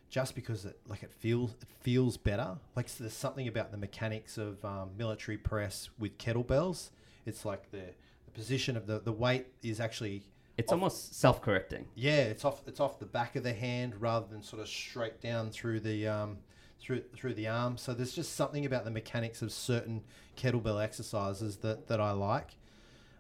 just 0.10 0.36
because 0.36 0.66
it 0.66 0.80
like 0.88 1.04
it 1.04 1.12
feels 1.12 1.52
it 1.62 1.68
feels 1.82 2.18
better. 2.18 2.58
Like 2.76 2.90
so 2.90 3.04
there's 3.04 3.14
something 3.14 3.48
about 3.48 3.72
the 3.72 3.78
mechanics 3.78 4.38
of 4.38 4.64
um, 4.64 4.92
military 4.98 5.38
press 5.38 5.90
with 6.00 6.18
kettlebells. 6.18 6.90
It's 7.26 7.44
like 7.46 7.72
the, 7.72 7.84
the 8.26 8.32
position 8.34 8.78
of 8.78 8.88
the 8.88 9.00
the 9.00 9.12
weight 9.12 9.48
is 9.64 9.80
actually 9.80 10.24
It's 10.58 10.72
Off- 10.72 10.78
almost 10.78 11.16
self-correcting. 11.20 11.86
yeah 11.96 12.22
it's 12.24 12.46
off 12.46 12.62
it's 12.68 12.80
off 12.80 13.00
the 13.00 13.06
back 13.06 13.36
of 13.36 13.44
the 13.44 13.54
hand 13.54 14.00
rather 14.00 14.26
than 14.28 14.42
sort 14.42 14.62
of 14.62 14.68
straight 14.68 15.20
down 15.22 15.52
through 15.52 15.82
the 15.82 16.08
um, 16.08 16.38
through 16.80 17.04
through 17.16 17.34
the 17.34 17.48
arm. 17.48 17.78
So 17.78 17.94
there's 17.94 18.14
just 18.14 18.36
something 18.36 18.66
about 18.66 18.86
the 18.86 18.92
mechanics 18.92 19.42
of 19.42 19.52
certain 19.52 20.04
kettlebell 20.38 20.82
exercises 20.82 21.58
that 21.58 21.88
that 21.88 22.00
I 22.00 22.12
like. 22.12 22.56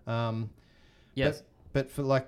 Um, 0.05 0.51
Yes. 1.15 1.41
but 1.73 1.89
for 1.89 2.03
like, 2.03 2.27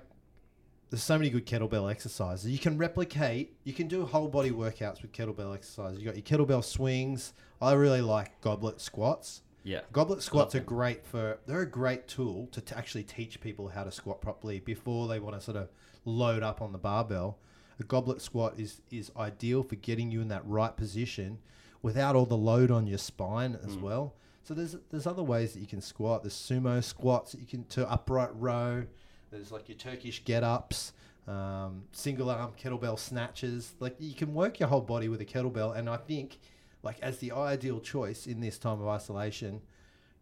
there's 0.90 1.02
so 1.02 1.16
many 1.16 1.30
good 1.30 1.46
kettlebell 1.46 1.90
exercises. 1.90 2.50
You 2.50 2.58
can 2.58 2.76
replicate, 2.76 3.56
you 3.64 3.72
can 3.72 3.86
do 3.88 4.04
whole 4.04 4.28
body 4.28 4.50
workouts 4.50 5.02
with 5.02 5.12
kettlebell 5.12 5.54
exercises. 5.54 6.00
You 6.00 6.04
got 6.04 6.16
your 6.16 6.22
kettlebell 6.24 6.64
swings. 6.64 7.32
I 7.62 7.72
really 7.72 8.00
like 8.00 8.40
goblet 8.40 8.80
squats. 8.80 9.42
yeah. 9.62 9.80
Goblet 9.92 10.22
squats 10.22 10.54
are 10.54 10.60
great 10.60 11.04
for, 11.06 11.38
they're 11.46 11.60
a 11.60 11.66
great 11.70 12.08
tool 12.08 12.48
to, 12.52 12.60
t- 12.60 12.74
actually 12.74 13.04
teach 13.04 13.40
people 13.40 13.68
how 13.68 13.84
to 13.84 13.92
squat 13.92 14.20
properly 14.20 14.58
before 14.60 15.06
they 15.08 15.20
want 15.20 15.36
to 15.36 15.40
sort 15.40 15.56
of 15.56 15.68
load 16.04 16.42
up 16.42 16.60
on 16.62 16.72
the 16.72 16.78
barbell. 16.78 17.38
A 17.78 17.84
goblet 17.84 18.20
squat 18.20 18.54
is, 18.58 18.82
is 18.90 19.12
ideal 19.16 19.62
for 19.62 19.76
getting 19.76 20.10
you 20.10 20.20
in 20.20 20.28
that 20.28 20.42
right 20.46 20.76
position 20.76 21.38
without 21.82 22.16
all 22.16 22.26
the 22.26 22.36
load 22.36 22.70
on 22.70 22.86
your 22.86 22.98
spine 22.98 23.58
as 23.64 23.76
Mm. 23.76 23.80
well. 23.82 24.14
So 24.42 24.54
there's 24.54 24.74
there's 24.90 25.06
other 25.06 25.22
ways 25.22 25.52
that 25.52 25.60
you 25.60 25.66
can 25.66 25.80
squat. 25.82 26.22
There's 26.22 26.34
sumo 26.34 26.82
squats 26.82 27.32
that 27.32 27.40
you 27.40 27.46
can 27.46 27.64
to 27.66 27.88
upright 27.88 28.30
row. 28.34 28.86
There's 29.30 29.52
like 29.52 29.68
your 29.68 29.78
Turkish 29.78 30.24
get 30.24 30.42
ups, 30.42 30.92
um, 31.28 31.84
single 31.92 32.30
arm 32.30 32.52
kettlebell 32.60 32.98
snatches. 32.98 33.74
Like 33.80 33.96
you 33.98 34.14
can 34.14 34.34
work 34.34 34.58
your 34.60 34.68
whole 34.68 34.80
body 34.80 35.08
with 35.08 35.20
a 35.20 35.24
kettlebell, 35.24 35.76
and 35.76 35.88
I 35.88 35.96
think 35.96 36.38
like 36.82 36.98
as 37.00 37.18
the 37.18 37.32
ideal 37.32 37.80
choice 37.80 38.26
in 38.26 38.40
this 38.40 38.58
time 38.58 38.80
of 38.80 38.88
isolation, 38.88 39.60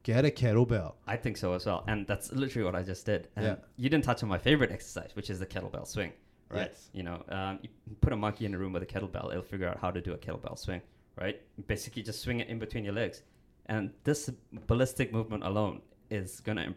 get 0.03 0.25
a 0.25 0.31
kettlebell. 0.31 0.95
I 1.07 1.17
think 1.17 1.37
so 1.37 1.53
as 1.55 1.67
well. 1.67 1.85
And 1.87 2.07
that's 2.07 2.33
literally 2.33 2.65
what 2.65 2.75
I 2.75 2.83
just 2.83 3.07
did. 3.07 3.29
And 3.37 3.45
Yeah. 3.47 3.57
you 3.77 3.89
didn't 3.89 4.05
touch 4.05 4.23
on 4.23 4.29
my 4.29 4.39
favorite 4.39 4.71
exercise, 4.73 5.11
which 5.15 5.31
is 5.31 5.39
the 5.39 5.47
kettlebell 5.47 5.87
swing. 5.87 6.13
Right. 6.51 6.69
Yes. 6.71 6.89
You 6.93 7.03
know, 7.03 7.23
um, 7.29 7.59
you 7.63 7.69
put 8.01 8.13
a 8.13 8.17
monkey 8.17 8.47
in 8.47 8.55
a 8.55 8.59
room 8.59 8.73
with 8.73 8.83
a 8.83 8.87
kettlebell, 8.87 9.31
it'll 9.31 9.43
figure 9.43 9.69
out 9.69 9.79
how 9.79 9.91
to 9.91 10.01
do 10.01 10.13
a 10.15 10.19
kettlebell 10.19 10.59
swing. 10.59 10.81
Right. 11.17 11.41
Basically, 11.67 12.03
just 12.03 12.21
swing 12.23 12.41
it 12.41 12.49
in 12.49 12.59
between 12.59 12.85
your 12.85 12.95
legs, 12.95 13.23
and 13.67 13.93
this 14.05 14.31
ballistic 14.67 15.13
movement 15.13 15.45
alone 15.45 15.83
is 16.11 16.41
gonna 16.41 16.75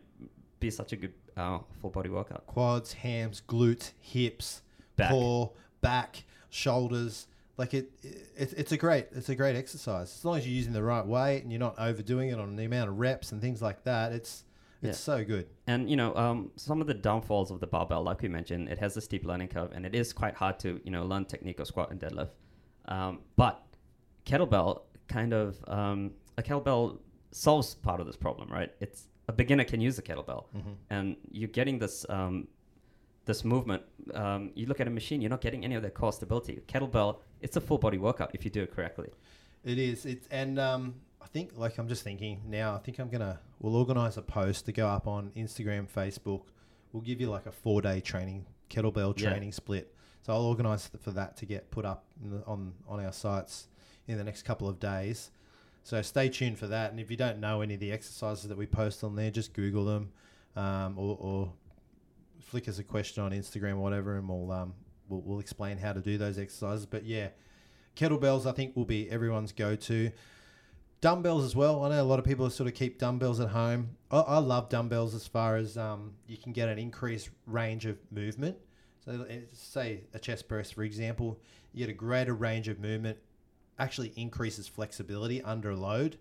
be 0.59 0.69
such 0.69 0.91
a 0.93 0.95
good 0.95 1.13
uh, 1.37 1.59
full 1.81 1.89
body 1.89 2.09
workout. 2.09 2.45
Quads, 2.47 2.93
hams, 2.93 3.41
glutes, 3.47 3.91
hips, 3.99 4.61
Back. 4.95 5.09
core, 5.11 5.51
back, 5.81 6.23
shoulders. 6.49 7.27
Like 7.57 7.73
it, 7.73 7.91
it, 8.03 8.53
it's 8.57 8.71
a 8.71 8.77
great, 8.77 9.07
it's 9.11 9.29
a 9.29 9.35
great 9.35 9.55
exercise. 9.55 10.15
As 10.17 10.25
long 10.25 10.37
as 10.37 10.47
you're 10.47 10.55
using 10.55 10.73
the 10.73 10.83
right 10.83 11.05
weight 11.05 11.43
and 11.43 11.51
you're 11.51 11.59
not 11.59 11.75
overdoing 11.77 12.29
it 12.29 12.39
on 12.39 12.55
the 12.55 12.65
amount 12.65 12.89
of 12.89 12.97
reps 12.99 13.31
and 13.31 13.41
things 13.41 13.61
like 13.61 13.83
that, 13.83 14.11
it's, 14.13 14.43
it's 14.81 14.97
Yeah. 14.97 15.15
so 15.17 15.23
good. 15.23 15.47
And 15.67 15.89
you 15.89 15.95
know, 15.95 16.15
um, 16.15 16.51
some 16.55 16.81
of 16.81 16.87
the 16.87 16.93
downfalls 16.95 17.51
of 17.51 17.59
the 17.59 17.67
barbell, 17.67 18.01
like 18.03 18.21
we 18.21 18.29
mentioned, 18.29 18.67
it 18.69 18.79
has 18.79 18.97
a 18.97 19.01
steep 19.01 19.25
learning 19.25 19.49
curve, 19.49 19.71
and 19.73 19.85
it 19.85 19.93
is 19.93 20.11
quite 20.11 20.33
hard 20.35 20.57
to 20.59 20.79
you 20.83 20.89
know 20.91 21.05
learn 21.05 21.25
technique 21.25 21.59
of 21.59 21.67
squat 21.67 21.91
and 21.91 21.99
deadlift. 21.99 22.31
Um, 22.85 23.19
but 23.35 23.61
kettlebell 24.25 24.81
kind 25.07 25.33
of 25.33 25.57
um, 25.67 26.11
a 26.37 26.41
kettlebell 26.41 26.97
solves 27.31 27.75
part 27.75 27.99
of 27.99 28.07
this 28.07 28.15
problem, 28.15 28.49
right? 28.49 28.73
It's 28.79 29.07
a 29.31 29.33
beginner 29.41 29.65
can 29.71 29.79
use 29.87 29.97
a 30.03 30.05
kettlebell, 30.09 30.43
and 30.95 31.05
you're 31.31 31.55
getting 31.59 31.77
this 31.79 32.05
um, 32.17 32.35
this 33.29 33.43
movement. 33.53 33.83
Um, 34.13 34.41
you 34.55 34.65
look 34.69 34.79
at 34.83 34.87
a 34.87 34.95
machine, 35.01 35.21
you're 35.21 35.29
not 35.37 35.41
getting 35.47 35.63
any 35.67 35.75
of 35.75 35.83
that 35.83 35.93
core 35.93 36.13
stability. 36.19 36.61
Kettlebell, 36.67 37.11
it's 37.45 37.55
a 37.61 37.61
full 37.67 37.77
body 37.85 37.97
workout 38.07 38.29
if 38.33 38.43
you 38.45 38.51
do 38.51 38.61
it 38.63 38.71
correctly. 38.75 39.09
It 39.63 39.77
is. 39.77 40.05
It's 40.05 40.27
and 40.41 40.59
um, 40.59 40.95
I 41.21 41.27
think 41.27 41.51
like 41.55 41.77
I'm 41.79 41.87
just 41.87 42.03
thinking 42.03 42.41
now. 42.47 42.75
I 42.75 42.79
think 42.79 42.99
I'm 42.99 43.09
gonna 43.09 43.39
we'll 43.59 43.75
organize 43.83 44.17
a 44.17 44.21
post 44.39 44.65
to 44.67 44.71
go 44.81 44.87
up 44.87 45.07
on 45.07 45.31
Instagram, 45.35 45.87
Facebook. 45.89 46.43
We'll 46.91 47.03
give 47.09 47.21
you 47.21 47.29
like 47.29 47.45
a 47.45 47.51
four 47.51 47.81
day 47.81 48.01
training 48.01 48.45
kettlebell 48.69 49.11
Yeah. 49.17 49.29
training 49.29 49.51
split. 49.53 49.93
So 50.23 50.33
I'll 50.33 50.45
organize 50.45 50.89
for 51.01 51.11
that 51.11 51.37
to 51.37 51.45
get 51.45 51.71
put 51.71 51.85
up 51.85 52.05
in 52.23 52.31
the, 52.31 52.43
on 52.45 52.73
on 52.87 52.97
our 53.05 53.13
sites 53.13 53.67
in 54.07 54.17
the 54.17 54.23
next 54.23 54.43
couple 54.43 54.67
of 54.67 54.79
days. 54.79 55.31
So 55.83 56.01
stay 56.01 56.29
tuned 56.29 56.59
for 56.59 56.67
that. 56.67 56.91
And 56.91 56.99
if 56.99 57.09
you 57.09 57.17
don't 57.17 57.39
know 57.39 57.61
any 57.61 57.73
of 57.73 57.79
the 57.79 57.91
exercises 57.91 58.47
that 58.47 58.57
we 58.57 58.65
post 58.65 59.03
on 59.03 59.15
there, 59.15 59.31
just 59.31 59.53
Google 59.53 59.85
them 59.85 60.11
um, 60.55 60.97
or, 60.97 61.17
or 61.19 61.53
flick 62.39 62.67
us 62.67 62.79
a 62.79 62.83
question 62.83 63.23
on 63.23 63.31
Instagram 63.31 63.73
or 63.73 63.77
whatever, 63.77 64.17
and 64.17 64.27
we'll 64.27 64.51
um, 64.51 64.73
we'll, 65.09 65.21
we'll 65.21 65.39
explain 65.39 65.77
how 65.77 65.93
to 65.93 66.01
do 66.01 66.17
those 66.17 66.37
exercises. 66.37 66.85
But 66.85 67.05
yeah, 67.05 67.29
kettlebells 67.95 68.45
I 68.45 68.51
think 68.51 68.75
will 68.75 68.85
be 68.85 69.09
everyone's 69.09 69.51
go-to. 69.51 70.11
Dumbbells 71.01 71.43
as 71.43 71.55
well. 71.55 71.83
I 71.83 71.89
know 71.89 72.01
a 72.01 72.03
lot 72.03 72.19
of 72.19 72.25
people 72.25 72.47
sort 72.51 72.67
of 72.67 72.75
keep 72.75 72.99
dumbbells 72.99 73.39
at 73.39 73.49
home. 73.49 73.97
I, 74.11 74.19
I 74.19 74.37
love 74.37 74.69
dumbbells 74.69 75.15
as 75.15 75.25
far 75.25 75.55
as 75.55 75.75
um, 75.75 76.13
you 76.27 76.37
can 76.37 76.51
get 76.51 76.69
an 76.69 76.77
increased 76.77 77.29
range 77.47 77.87
of 77.87 77.97
movement. 78.11 78.55
So 79.03 79.25
uh, 79.27 79.33
say 79.51 80.01
a 80.13 80.19
chest 80.19 80.47
press, 80.47 80.69
for 80.69 80.83
example, 80.83 81.39
you 81.73 81.79
get 81.79 81.89
a 81.89 81.95
greater 81.95 82.35
range 82.35 82.67
of 82.67 82.79
movement. 82.79 83.17
Actually 83.81 84.13
increases 84.15 84.67
flexibility 84.67 85.41
under 85.41 85.75
load. 85.75 86.17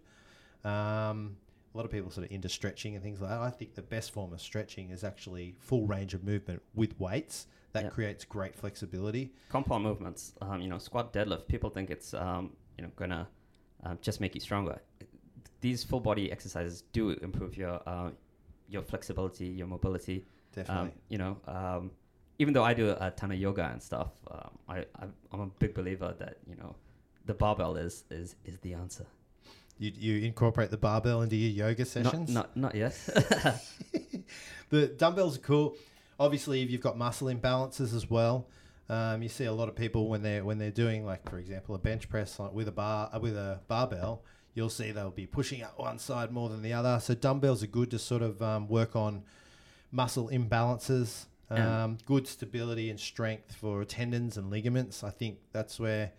Um, 0.65 1.37
a 1.73 1.77
lot 1.77 1.85
of 1.85 1.91
people 1.93 2.11
sort 2.11 2.27
of 2.27 2.33
into 2.33 2.49
stretching 2.49 2.95
and 2.95 3.03
things 3.05 3.21
like 3.21 3.31
that. 3.31 3.41
I 3.41 3.51
think 3.51 3.75
the 3.75 3.83
best 3.83 4.13
form 4.13 4.33
of 4.33 4.41
stretching 4.41 4.91
is 4.91 5.05
actually 5.05 5.55
full 5.59 5.87
range 5.87 6.15
of 6.15 6.25
movement 6.25 6.63
with 6.75 6.99
weights. 6.99 7.47
That 7.73 7.85
Yeah. 7.85 7.91
creates 7.91 8.25
great 8.25 8.57
flexibility. 8.57 9.33
compound 9.49 9.85
movements, 9.85 10.33
um, 10.41 10.61
you 10.61 10.69
know, 10.69 10.79
squat, 10.79 11.13
deadlift. 11.13 11.47
People 11.49 11.71
think 11.71 11.91
it's 11.91 12.15
um, 12.15 12.57
you 12.77 12.83
know 12.85 12.91
gonna 12.97 13.29
um, 13.85 13.99
just 14.01 14.21
make 14.21 14.35
you 14.35 14.41
stronger. 14.41 14.81
These 15.61 15.85
full 15.85 16.01
body 16.01 16.33
exercises 16.33 16.83
do 16.93 17.11
improve 17.11 17.57
your 17.57 17.81
uh, 17.87 18.11
your 18.69 18.83
flexibility, 18.83 19.47
your 19.47 19.67
mobility. 19.67 20.25
Definitely. 20.53 20.91
Um, 20.91 20.99
you 21.09 21.19
know, 21.19 21.37
um, 21.47 21.91
even 22.41 22.55
though 22.55 22.65
I 22.65 22.73
do 22.75 22.97
a 22.99 23.11
ton 23.13 23.31
of 23.33 23.39
yoga 23.39 23.65
and 23.73 23.81
stuff, 23.83 24.13
um, 24.31 24.51
I, 24.69 24.79
I 24.99 25.05
I'm 25.33 25.41
a 25.41 25.47
big 25.59 25.75
believer 25.75 26.15
that 26.19 26.39
you 26.49 26.57
know 26.57 26.75
the 27.31 27.35
barbell 27.35 27.77
is 27.77 28.05
is 28.11 28.35
is 28.45 28.59
the 28.59 28.75
answer. 28.75 29.07
You, 29.79 29.93
you 29.97 30.27
incorporate 30.27 30.71
the 30.71 30.77
barbell 30.77 31.23
into 31.23 31.37
your 31.37 31.69
yoga 31.69 31.85
sessions. 31.85 32.29
not 32.29 32.57
not 32.57 32.75
yet. 32.75 32.93
the 34.71 34.89
dumbbells 34.89 35.37
are 35.37 35.41
cool. 35.41 35.77
Obviously, 36.19 36.63
if 36.63 36.71
you've 36.71 36.81
got 36.81 36.99
muscle 36.99 37.29
imbalances 37.29 37.95
as 37.95 38.11
well, 38.11 38.49
um, 38.89 39.23
you 39.23 39.29
see 39.29 39.45
a 39.45 39.53
lot 39.53 39.69
of 39.69 39.77
people 39.77 40.09
when 40.09 40.23
they're 40.23 40.45
when 40.45 40.59
they're 40.59 40.73
doing 40.73 41.07
like, 41.07 41.29
for 41.31 41.39
example, 41.39 41.77
a 41.77 41.79
bench 41.79 42.09
press 42.09 42.41
like 42.41 42.53
with 42.53 42.67
a 42.67 42.73
bar 42.73 43.11
uh, 43.15 43.21
with 43.21 43.37
a 43.37 43.61
barbell. 43.69 44.25
You'll 44.55 44.69
see 44.69 44.91
they'll 44.91 45.13
be 45.13 45.27
pushing 45.27 45.63
up 45.63 45.79
one 45.79 46.01
side 46.01 46.33
more 46.33 46.49
than 46.49 46.63
the 46.63 46.73
other. 46.73 46.99
So 47.01 47.15
dumbbells 47.15 47.63
are 47.63 47.69
good 47.69 47.93
to 47.93 48.01
sort 48.01 48.23
of 48.23 48.43
um, 48.43 48.67
work 48.67 48.97
on 48.97 49.23
muscle 49.93 50.29
imbalances. 50.31 51.27
Um, 51.49 51.99
good 52.07 52.29
stability 52.29 52.91
and 52.91 53.01
strength 53.01 53.57
for 53.57 53.85
tendons 53.85 54.37
and 54.37 54.51
ligaments. 54.51 55.03
I 55.03 55.11
think 55.11 55.39
that's 55.53 55.81
where 55.81 56.13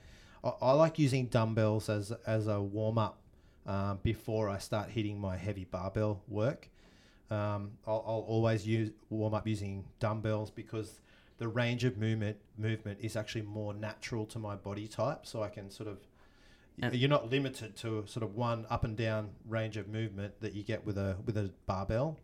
I, 0.44 0.50
I 0.62 0.72
like 0.74 1.00
using 1.00 1.28
dumbbells 1.28 1.90
as 1.90 2.12
as 2.26 2.48
a 2.48 2.62
warm 2.62 2.98
up 2.98 3.20
um, 3.66 4.00
before 4.04 4.50
I 4.50 4.58
start 4.58 4.90
hitting 4.90 5.20
my 5.20 5.38
heavy 5.38 5.66
barbell 5.66 6.22
work. 6.28 6.70
Um, 7.30 7.72
I'll, 7.88 8.04
I'll 8.06 8.26
always 8.28 8.68
use 8.68 8.92
warm 9.10 9.34
up 9.34 9.48
using 9.48 9.86
dumbbells 10.00 10.52
because 10.52 11.00
the 11.38 11.48
range 11.48 11.84
of 11.86 11.98
movement 11.98 12.38
movement 12.58 13.00
is 13.02 13.16
actually 13.16 13.44
more 13.44 13.74
natural 13.74 14.26
to 14.28 14.40
my 14.40 14.56
body 14.56 14.88
type, 14.88 15.26
so 15.26 15.42
I 15.44 15.50
can 15.50 15.70
sort 15.70 15.90
of. 15.90 16.00
And- 16.82 16.96
you're 16.96 17.10
not 17.10 17.30
limited 17.30 17.76
to 17.78 18.04
sort 18.08 18.24
of 18.24 18.36
one 18.36 18.66
up 18.70 18.84
and 18.84 18.98
down 18.98 19.30
range 19.48 19.78
of 19.78 19.88
movement 19.88 20.40
that 20.42 20.54
you 20.54 20.64
get 20.64 20.86
with 20.86 20.98
a 20.98 21.18
with 21.26 21.38
a 21.38 21.52
barbell. 21.68 22.18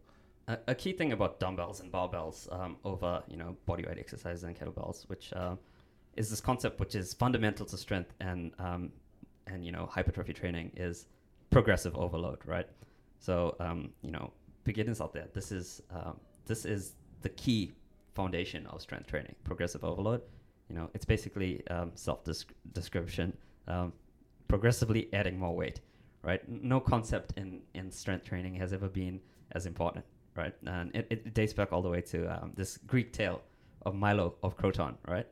a, 0.48 0.58
a 0.70 0.76
key 0.76 0.94
thing 0.94 1.12
about 1.12 1.40
dumbbells 1.40 1.80
and 1.82 1.92
barbells 1.92 2.52
um, 2.58 2.78
over 2.84 3.22
you 3.28 3.38
know 3.38 3.56
bodyweight 3.68 4.00
exercises 4.00 4.44
and 4.44 4.58
kettlebells, 4.58 5.08
which 5.10 5.32
uh, 5.34 5.56
is 6.18 6.30
this 6.30 6.42
concept 6.42 6.80
which 6.80 6.96
is 6.96 7.14
fundamental 7.14 7.66
to 7.66 7.78
strength 7.78 8.14
and 8.20 8.52
um, 8.60 8.92
and 9.48 9.66
you 9.66 9.72
know 9.72 9.86
hypertrophy 9.86 10.34
training 10.34 10.72
is 10.76 11.06
progressive 11.50 11.96
overload, 11.96 12.40
right? 12.46 12.68
So 13.20 13.56
um, 13.60 13.90
you 14.02 14.12
know 14.12 14.32
beginners 14.64 15.00
out 15.00 15.14
there, 15.14 15.28
this 15.34 15.52
is 15.52 15.82
um, 15.92 16.20
this 16.46 16.66
is 16.66 16.94
the 17.22 17.30
key 17.30 17.74
foundation 18.14 18.66
of 18.68 18.82
strength 18.82 19.08
training, 19.08 19.36
progressive 19.44 19.84
overload. 19.84 20.22
You 20.70 20.76
know, 20.76 20.90
it's 20.94 21.06
basically 21.06 21.66
um, 21.70 21.92
self 21.96 22.20
description, 22.74 23.38
um, 23.68 23.94
progressively 24.48 25.08
adding 25.14 25.40
more 25.40 25.56
weight, 25.56 25.80
right? 26.24 26.42
No 26.50 26.80
concept 26.80 27.34
in, 27.38 27.62
in 27.74 27.92
strength 27.92 28.26
training 28.26 28.56
has 28.56 28.74
ever 28.74 28.90
been 28.90 29.22
as 29.54 29.66
important, 29.66 30.04
right? 30.36 30.54
And 30.66 30.94
it, 30.94 31.08
it 31.10 31.34
dates 31.34 31.54
back 31.54 31.72
all 31.72 31.82
the 31.82 31.90
way 31.90 32.02
to 32.02 32.18
um, 32.36 32.52
this 32.56 32.78
Greek 32.78 33.14
tale 33.14 33.42
of 33.86 33.96
Milo 33.96 34.36
of 34.44 34.58
Croton, 34.58 34.98
right? 35.08 35.28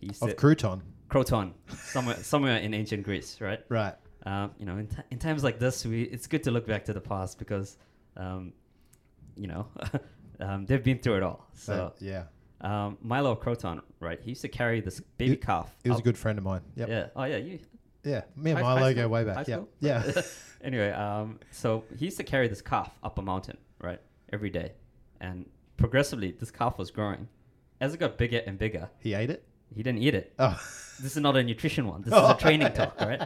He 0.00 0.08
Of 0.10 0.16
said, 0.16 0.36
crouton, 0.36 0.80
Croton, 1.08 1.54
somewhere 1.76 2.16
somewhere 2.16 2.58
in 2.58 2.74
ancient 2.74 3.02
Greece, 3.02 3.40
right? 3.40 3.60
right? 3.68 3.94
Um, 4.26 4.50
you 4.58 4.66
know, 4.66 4.76
in, 4.78 4.86
t- 4.86 4.96
in 5.10 5.18
times 5.18 5.42
like 5.44 5.58
this, 5.58 5.84
we 5.84 6.02
it's 6.02 6.26
good 6.26 6.42
to 6.44 6.50
look 6.50 6.66
back 6.66 6.84
to 6.86 6.92
the 6.92 7.00
past 7.00 7.38
because, 7.38 7.78
um, 8.16 8.52
you 9.36 9.46
know, 9.46 9.66
um, 10.40 10.66
they've 10.66 10.82
been 10.82 10.98
through 10.98 11.16
it 11.16 11.22
all. 11.22 11.46
So 11.54 11.72
Uh, 11.72 11.90
yeah, 12.00 12.24
um, 12.60 12.98
Milo 13.02 13.34
Croton, 13.34 13.80
right? 14.00 14.20
He 14.20 14.30
used 14.30 14.42
to 14.42 14.48
carry 14.48 14.80
this 14.80 15.00
baby 15.18 15.32
It- 15.32 15.42
calf. 15.42 15.74
he 15.82 15.90
was 15.90 15.98
a 16.00 16.02
good 16.02 16.18
friend 16.18 16.38
of 16.38 16.44
mine. 16.44 16.62
Yep. 16.76 16.88
Yeah. 16.88 17.06
Oh 17.16 17.24
yeah. 17.24 17.36
You. 17.38 17.58
Yeah, 18.04 18.22
me 18.36 18.52
and 18.52 18.60
High- 18.60 18.62
Milo 18.74 18.80
high 18.80 18.92
go 18.94 19.08
way 19.08 19.24
back. 19.24 19.48
Yeah, 19.48 19.62
yeah. 19.80 20.12
anyway, 20.62 20.90
um, 20.92 21.40
so 21.50 21.84
he 21.98 22.04
used 22.06 22.16
to 22.18 22.24
carry 22.24 22.46
this 22.48 22.62
calf 22.62 22.90
up 23.02 23.18
a 23.18 23.22
mountain, 23.22 23.58
right, 23.82 24.00
every 24.32 24.50
day, 24.50 24.72
and 25.20 25.46
progressively 25.76 26.30
this 26.30 26.50
calf 26.52 26.78
was 26.78 26.90
growing. 26.92 27.28
As 27.80 27.94
it 27.94 27.98
got 27.98 28.16
bigger 28.16 28.40
and 28.46 28.56
bigger, 28.58 28.88
he 29.00 29.14
ate 29.14 29.30
it. 29.30 29.44
He 29.74 29.82
didn't 29.82 30.02
eat 30.02 30.14
it. 30.14 30.32
Oh, 30.38 30.58
This 31.00 31.16
is 31.16 31.22
not 31.22 31.36
a 31.36 31.42
nutrition 31.42 31.86
one. 31.86 32.02
This 32.02 32.12
is 32.14 32.18
a 32.20 32.36
training 32.40 32.72
talk, 32.72 33.00
right? 33.00 33.22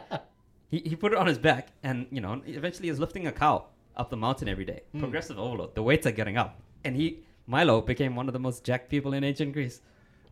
He, 0.68 0.78
he 0.80 0.96
put 0.96 1.12
it 1.12 1.18
on 1.18 1.26
his 1.26 1.38
back, 1.38 1.68
and 1.82 2.06
you 2.10 2.20
know, 2.20 2.40
eventually 2.46 2.88
he's 2.88 2.98
lifting 2.98 3.26
a 3.26 3.32
cow 3.32 3.66
up 3.96 4.10
the 4.10 4.16
mountain 4.16 4.48
every 4.48 4.64
day. 4.64 4.82
Mm. 4.94 5.00
Progressive 5.00 5.38
overload. 5.38 5.74
The 5.74 5.82
weights 5.82 6.06
are 6.06 6.12
getting 6.12 6.36
up, 6.36 6.60
and 6.84 6.96
he 6.96 7.20
Milo 7.46 7.80
became 7.80 8.16
one 8.16 8.28
of 8.28 8.32
the 8.32 8.38
most 8.38 8.64
jacked 8.64 8.88
people 8.88 9.12
in 9.14 9.24
ancient 9.24 9.52
Greece. 9.52 9.80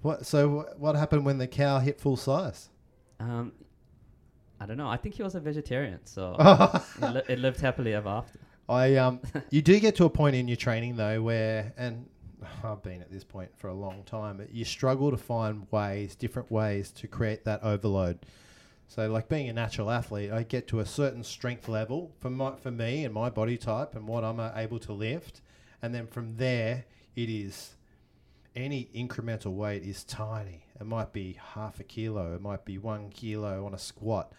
what? 0.03 0.25
So 0.27 0.67
what 0.79 0.97
happened 0.97 1.25
when 1.27 1.39
the 1.39 1.47
cow 1.47 1.79
hit 1.79 2.01
full 2.01 2.17
size? 2.17 2.69
Um, 3.19 3.53
I 4.61 4.67
don't 4.67 4.77
know. 4.77 4.89
I 4.89 4.97
think 4.97 5.15
he 5.15 5.23
was 5.23 5.35
a 5.35 5.41
vegetarian, 5.41 6.01
so 6.05 6.37
it, 7.03 7.15
li- 7.15 7.23
it 7.29 7.39
lived 7.39 7.61
happily 7.61 7.95
ever 7.95 8.09
after. 8.09 8.39
I 8.69 8.97
um, 8.97 9.21
you 9.51 9.63
do 9.63 9.79
get 9.81 9.97
to 9.97 10.05
a 10.05 10.11
point 10.11 10.37
in 10.37 10.47
your 10.49 10.57
training 10.57 10.97
though 10.97 11.21
where, 11.23 11.73
and 11.77 12.07
I've 12.65 12.83
been 12.83 13.01
at 13.01 13.11
this 13.11 13.25
point 13.25 13.51
for 13.57 13.69
a 13.69 13.75
long 13.75 14.03
time, 14.05 14.47
you 14.51 14.65
struggle 14.65 15.11
to 15.11 15.17
find 15.17 15.67
ways, 15.71 16.15
different 16.15 16.51
ways 16.51 16.91
to 16.93 17.07
create 17.07 17.45
that 17.45 17.63
overload. 17.63 18.21
So, 18.89 19.09
like 19.09 19.29
being 19.29 19.49
a 19.49 19.53
natural 19.53 19.91
athlete, 19.91 20.33
I 20.33 20.43
get 20.43 20.67
to 20.69 20.81
a 20.81 20.87
certain 20.87 21.23
strength 21.23 21.69
level 21.69 22.11
for 22.19 22.29
my 22.31 22.57
for 22.57 22.73
me 22.73 23.05
and 23.05 23.15
my 23.15 23.31
body 23.31 23.57
type 23.57 23.95
and 23.95 24.09
what 24.09 24.25
I'm 24.25 24.41
uh, 24.41 24.51
able 24.57 24.81
to 24.81 24.93
lift, 24.93 25.43
and 25.81 25.95
then 25.95 26.07
from 26.07 26.37
there, 26.37 26.87
it 27.15 27.29
is 27.29 27.77
any 28.57 28.91
incremental 28.95 29.53
weight 29.53 29.85
is 29.85 30.03
tiny. 30.03 30.65
It 30.81 30.87
might 30.87 31.13
be 31.13 31.39
half 31.55 31.79
a 31.79 31.85
kilo, 31.85 32.35
it 32.35 32.41
might 32.41 32.65
be 32.65 32.79
one 32.79 33.11
kilo 33.11 33.65
on 33.65 33.75
a 33.75 33.79
squat. 33.79 34.33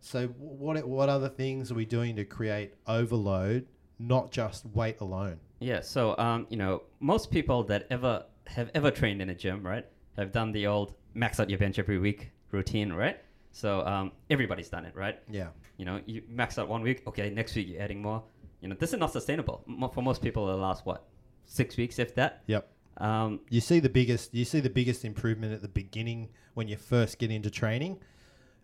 So 0.00 0.26
what 0.28 0.84
what 0.86 1.08
other 1.08 1.28
things 1.28 1.70
are 1.70 1.76
we 1.76 1.84
doing 1.84 2.16
to 2.16 2.24
create 2.24 2.74
overload, 2.88 3.66
not 4.00 4.32
just 4.32 4.66
weight 4.66 5.00
alone? 5.00 5.38
Yeah. 5.62 5.80
So, 5.80 6.16
um, 6.18 6.46
you 6.50 6.56
know, 6.56 6.82
most 7.00 7.30
people 7.30 7.62
that 7.64 7.86
ever 7.90 8.24
have 8.46 8.70
ever 8.74 8.90
trained 8.90 9.22
in 9.22 9.30
a 9.30 9.34
gym, 9.34 9.64
right, 9.64 9.86
have 10.16 10.32
done 10.32 10.52
the 10.52 10.66
old 10.66 10.94
max 11.14 11.40
out 11.40 11.48
your 11.48 11.58
bench 11.58 11.78
every 11.78 11.98
week 11.98 12.30
routine, 12.50 12.92
right? 12.92 13.18
So, 13.52 13.86
um, 13.86 14.12
everybody's 14.30 14.68
done 14.68 14.84
it, 14.84 14.94
right? 14.96 15.18
Yeah. 15.30 15.48
You 15.76 15.84
know, 15.84 16.00
you 16.06 16.22
max 16.28 16.58
out 16.58 16.68
one 16.68 16.82
week. 16.82 17.02
Okay, 17.06 17.30
next 17.30 17.54
week 17.56 17.68
you're 17.68 17.82
adding 17.82 18.02
more. 18.02 18.22
You 18.60 18.68
know, 18.68 18.76
this 18.78 18.92
is 18.92 18.98
not 18.98 19.12
sustainable 19.12 19.62
Mo- 19.66 19.88
for 19.88 20.02
most 20.02 20.22
people. 20.22 20.46
The 20.46 20.56
last 20.56 20.86
what 20.86 21.04
six 21.46 21.76
weeks, 21.76 21.98
if 21.98 22.14
that. 22.14 22.42
Yep. 22.46 22.68
Um, 22.98 23.40
You 23.48 23.60
see 23.60 23.80
the 23.80 23.88
biggest 23.88 24.34
you 24.34 24.44
see 24.44 24.60
the 24.60 24.70
biggest 24.70 25.04
improvement 25.04 25.52
at 25.52 25.62
the 25.62 25.68
beginning 25.68 26.28
when 26.54 26.68
you 26.68 26.76
first 26.76 27.18
get 27.18 27.30
into 27.30 27.50
training, 27.50 27.98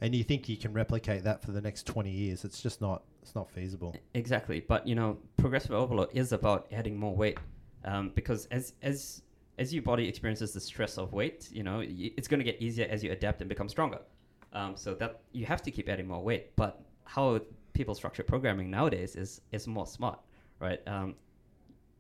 and 0.01 0.15
you 0.15 0.25
think 0.25 0.49
you 0.49 0.57
can 0.57 0.73
replicate 0.73 1.25
that 1.25 1.43
for 1.43 1.53
the 1.53 1.61
next 1.61 1.87
twenty 1.87 2.11
years. 2.11 2.45
It's 2.45 2.63
just 2.63 2.81
not 2.81 3.03
it's 3.23 3.35
not 3.35 3.51
feasible. 3.51 3.95
Exactly, 4.15 4.61
but 4.61 4.87
you 4.87 4.95
know, 4.95 5.19
progressive 5.37 5.73
overload 5.73 6.09
is 6.13 6.33
about 6.33 6.67
adding 6.73 6.99
more 6.99 7.15
weight, 7.15 7.39
um, 7.85 8.13
because 8.15 8.47
as 8.47 8.75
as 8.83 9.23
as 9.59 9.75
your 9.75 9.83
body 9.83 10.09
experiences 10.09 10.53
the 10.53 10.61
stress 10.61 10.99
of 10.99 11.13
weight, 11.13 11.49
you 11.53 11.63
know, 11.63 11.83
it's 11.85 12.29
going 12.29 12.39
to 12.39 12.45
get 12.45 12.61
easier 12.63 12.87
as 12.89 13.03
you 13.03 13.11
adapt 13.11 13.41
and 13.41 13.49
become 13.49 13.69
stronger. 13.69 13.99
Um, 14.53 14.77
so 14.77 14.95
that 14.95 15.21
you 15.33 15.45
have 15.45 15.63
to 15.63 15.71
keep 15.71 15.89
adding 15.89 16.09
more 16.09 16.23
weight. 16.23 16.57
But 16.57 16.81
how 17.05 17.41
people 17.75 17.95
structure 17.95 18.23
programming 18.23 18.71
nowadays 18.71 19.15
is 19.17 19.41
is 19.53 19.67
more 19.67 19.87
smart, 19.87 20.21
right? 20.61 20.81
Um, 20.87 21.17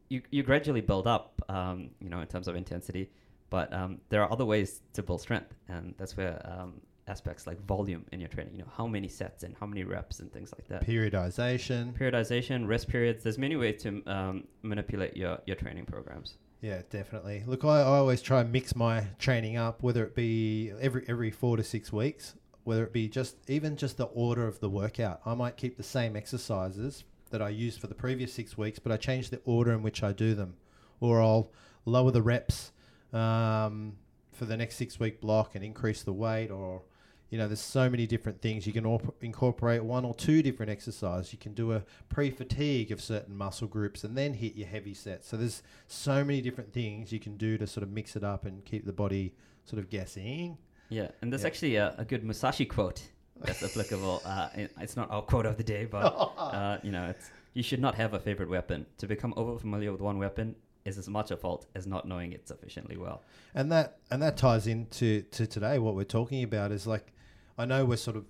you 0.08 0.22
you 0.30 0.42
gradually 0.42 0.80
build 0.80 1.06
up, 1.06 1.42
um, 1.48 1.90
you 2.00 2.08
know, 2.08 2.20
in 2.20 2.26
terms 2.26 2.48
of 2.48 2.56
intensity, 2.56 3.10
but 3.50 3.72
um, 3.72 4.00
there 4.08 4.22
are 4.22 4.32
other 4.32 4.44
ways 4.44 4.80
to 4.94 5.02
build 5.02 5.20
strength, 5.20 5.54
and 5.68 5.94
that's 5.98 6.16
where 6.16 6.40
um, 6.44 6.80
aspects 7.08 7.46
like 7.46 7.60
volume 7.66 8.04
in 8.12 8.20
your 8.20 8.28
training, 8.28 8.54
you 8.54 8.60
know, 8.60 8.70
how 8.76 8.86
many 8.86 9.08
sets 9.08 9.42
and 9.42 9.54
how 9.58 9.66
many 9.66 9.84
reps 9.84 10.20
and 10.20 10.32
things 10.32 10.52
like 10.56 10.68
that 10.68 10.86
Periodization. 10.86 11.96
periodization, 11.98 12.66
rest 12.66 12.88
periods. 12.88 13.22
There's 13.22 13.38
many 13.38 13.56
ways 13.56 13.82
to 13.82 14.02
um, 14.06 14.44
manipulate 14.62 15.16
your, 15.16 15.38
your 15.46 15.56
training 15.56 15.86
programs. 15.86 16.36
Yeah, 16.60 16.82
definitely. 16.90 17.44
Look, 17.46 17.64
I, 17.64 17.80
I 17.80 17.98
always 17.98 18.20
try 18.20 18.40
and 18.40 18.50
mix 18.52 18.74
my 18.74 19.06
training 19.18 19.56
up, 19.56 19.82
whether 19.82 20.04
it 20.04 20.14
be 20.14 20.72
every 20.80 21.04
every 21.06 21.30
four 21.30 21.56
to 21.56 21.62
six 21.62 21.92
weeks, 21.92 22.34
whether 22.64 22.82
it 22.82 22.92
be 22.92 23.08
just 23.08 23.36
even 23.48 23.76
just 23.76 23.96
the 23.96 24.06
order 24.06 24.46
of 24.48 24.58
the 24.58 24.68
workout. 24.68 25.20
I 25.24 25.34
might 25.34 25.56
keep 25.56 25.76
the 25.76 25.84
same 25.84 26.16
exercises 26.16 27.04
that 27.30 27.40
I 27.40 27.50
used 27.50 27.80
for 27.80 27.86
the 27.86 27.94
previous 27.94 28.32
six 28.32 28.58
weeks, 28.58 28.80
but 28.80 28.90
I 28.90 28.96
change 28.96 29.30
the 29.30 29.40
order 29.44 29.72
in 29.72 29.82
which 29.82 30.02
I 30.02 30.12
do 30.12 30.34
them, 30.34 30.56
or 30.98 31.22
I'll 31.22 31.52
lower 31.84 32.10
the 32.10 32.22
reps 32.22 32.72
um, 33.12 33.92
for 34.32 34.44
the 34.44 34.56
next 34.56 34.76
six 34.76 34.98
week 34.98 35.20
block 35.20 35.54
and 35.54 35.64
increase 35.64 36.02
the 36.02 36.12
weight, 36.12 36.50
or 36.50 36.82
you 37.30 37.36
know, 37.38 37.46
there's 37.46 37.60
so 37.60 37.90
many 37.90 38.06
different 38.06 38.40
things. 38.40 38.66
You 38.66 38.72
can 38.72 38.86
op- 38.86 39.14
incorporate 39.22 39.84
one 39.84 40.04
or 40.04 40.14
two 40.14 40.42
different 40.42 40.70
exercises. 40.70 41.32
You 41.32 41.38
can 41.38 41.52
do 41.54 41.72
a 41.72 41.82
pre-fatigue 42.08 42.90
of 42.90 43.00
certain 43.00 43.36
muscle 43.36 43.68
groups 43.68 44.02
and 44.04 44.16
then 44.16 44.34
hit 44.34 44.56
your 44.56 44.66
heavy 44.66 44.94
sets. 44.94 45.28
So 45.28 45.36
there's 45.36 45.62
so 45.86 46.24
many 46.24 46.40
different 46.40 46.72
things 46.72 47.12
you 47.12 47.20
can 47.20 47.36
do 47.36 47.56
to 47.58 47.66
sort 47.66 47.82
of 47.84 47.90
mix 47.90 48.16
it 48.16 48.24
up 48.24 48.44
and 48.46 48.64
keep 48.64 48.84
the 48.86 48.92
body 48.92 49.34
sort 49.64 49.78
of 49.78 49.88
guessing. 49.88 50.58
Yeah, 50.88 51.08
and 51.22 51.30
there's 51.32 51.42
Yeah. 51.42 51.46
actually 51.48 51.76
a, 51.76 51.94
a 51.98 52.04
good 52.04 52.24
Musashi 52.24 52.64
quote 52.66 53.02
that's 53.40 53.62
applicable. 53.62 54.22
Uh, 54.26 54.48
it's 54.80 54.96
not 54.96 55.10
our 55.10 55.22
quote 55.22 55.46
of 55.46 55.56
the 55.56 55.62
day, 55.62 55.84
but 55.84 55.98
uh, 56.38 56.78
you 56.82 56.90
know, 56.90 57.08
it's 57.10 57.30
you 57.54 57.62
should 57.62 57.80
not 57.80 57.94
have 57.94 58.14
a 58.14 58.18
favorite 58.18 58.48
weapon. 58.48 58.86
To 58.98 59.06
become 59.06 59.32
over 59.36 59.58
familiar 59.58 59.92
with 59.92 60.00
one 60.00 60.18
weapon 60.18 60.56
is 60.84 60.96
as 60.98 61.08
much 61.08 61.30
a 61.30 61.36
fault 61.36 61.66
as 61.74 61.86
not 61.86 62.08
knowing 62.08 62.32
it 62.32 62.48
sufficiently 62.48 62.96
well. 62.96 63.22
And 63.54 63.70
that 63.70 63.98
and 64.10 64.22
that 64.22 64.36
ties 64.38 64.66
into 64.66 65.22
to 65.22 65.46
today. 65.46 65.78
What 65.78 65.94
we're 65.94 66.04
talking 66.04 66.42
about 66.42 66.72
is 66.72 66.86
like, 66.86 67.12
I 67.58 67.64
know 67.64 67.84
we're 67.84 67.96
sort 67.96 68.16
of 68.16 68.24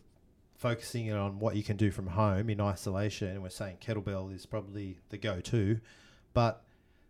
focusing 0.57 1.13
on 1.13 1.39
what 1.39 1.55
you 1.55 1.63
can 1.63 1.77
do 1.77 1.91
from 1.91 2.09
home 2.09 2.49
in 2.49 2.61
isolation, 2.61 3.29
and 3.29 3.43
we're 3.43 3.51
saying 3.51 3.77
kettlebell 3.81 4.35
is 4.35 4.47
probably 4.47 4.99
the 5.11 5.19
go-to, 5.19 5.81
but 6.33 6.65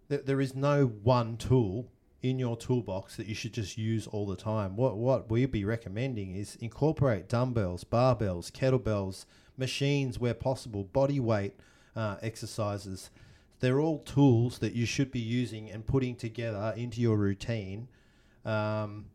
th- 0.09 0.25
there 0.25 0.41
is 0.41 0.55
no 0.55 0.87
one 0.87 1.37
tool 1.37 1.87
in 2.21 2.39
your 2.39 2.57
toolbox 2.57 3.17
that 3.17 3.27
you 3.27 3.35
should 3.35 3.55
just 3.55 3.79
use 3.79 4.09
all 4.09 4.27
the 4.27 4.37
time. 4.37 4.77
What 4.77 4.97
what 4.97 5.31
we'd 5.31 5.53
be 5.53 5.65
recommending 5.65 6.35
is 6.35 6.57
incorporate 6.57 7.29
dumbbells, 7.29 7.85
barbells, 7.85 8.51
kettlebells, 8.51 9.25
machines 9.57 10.19
where 10.19 10.35
possible, 10.35 10.85
body 10.85 11.21
weight 11.21 11.55
uh, 11.95 12.17
exercises. 12.21 13.11
They're 13.61 13.81
all 13.81 14.01
tools 14.01 14.59
that 14.59 14.73
you 14.73 14.87
should 14.87 15.11
be 15.11 15.21
using 15.21 15.71
and 15.71 15.87
putting 15.87 16.17
together 16.17 16.75
into 16.77 17.01
your 17.01 17.17
routine 17.17 17.89
um, 18.45 19.07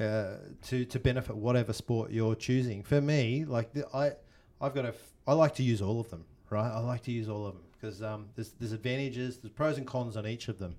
uh, 0.00 0.36
to 0.62 0.84
to 0.86 0.98
benefit 0.98 1.36
whatever 1.36 1.72
sport 1.72 2.10
you're 2.10 2.34
choosing. 2.34 2.82
For 2.82 3.00
me, 3.00 3.44
like 3.44 3.72
the, 3.72 3.86
I, 3.94 4.12
I've 4.60 4.74
got 4.74 4.86
a, 4.86 4.88
f- 4.88 5.12
I 5.26 5.34
like 5.34 5.54
to 5.56 5.62
use 5.62 5.82
all 5.82 6.00
of 6.00 6.10
them. 6.10 6.24
Right, 6.48 6.70
I 6.70 6.80
like 6.80 7.02
to 7.02 7.12
use 7.12 7.28
all 7.28 7.46
of 7.46 7.54
them 7.54 7.62
because 7.72 8.02
um, 8.02 8.28
there's 8.34 8.52
there's 8.58 8.72
advantages, 8.72 9.38
there's 9.38 9.52
pros 9.52 9.78
and 9.78 9.86
cons 9.86 10.16
on 10.16 10.26
each 10.26 10.48
of 10.48 10.58
them. 10.58 10.76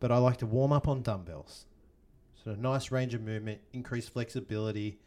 But 0.00 0.10
I 0.10 0.18
like 0.18 0.38
to 0.38 0.46
warm 0.46 0.72
up 0.72 0.88
on 0.88 1.02
dumbbells, 1.02 1.66
sort 2.42 2.56
of 2.56 2.62
nice 2.62 2.90
range 2.90 3.14
of 3.14 3.22
movement, 3.22 3.60
increased 3.72 4.12
flexibility 4.12 4.98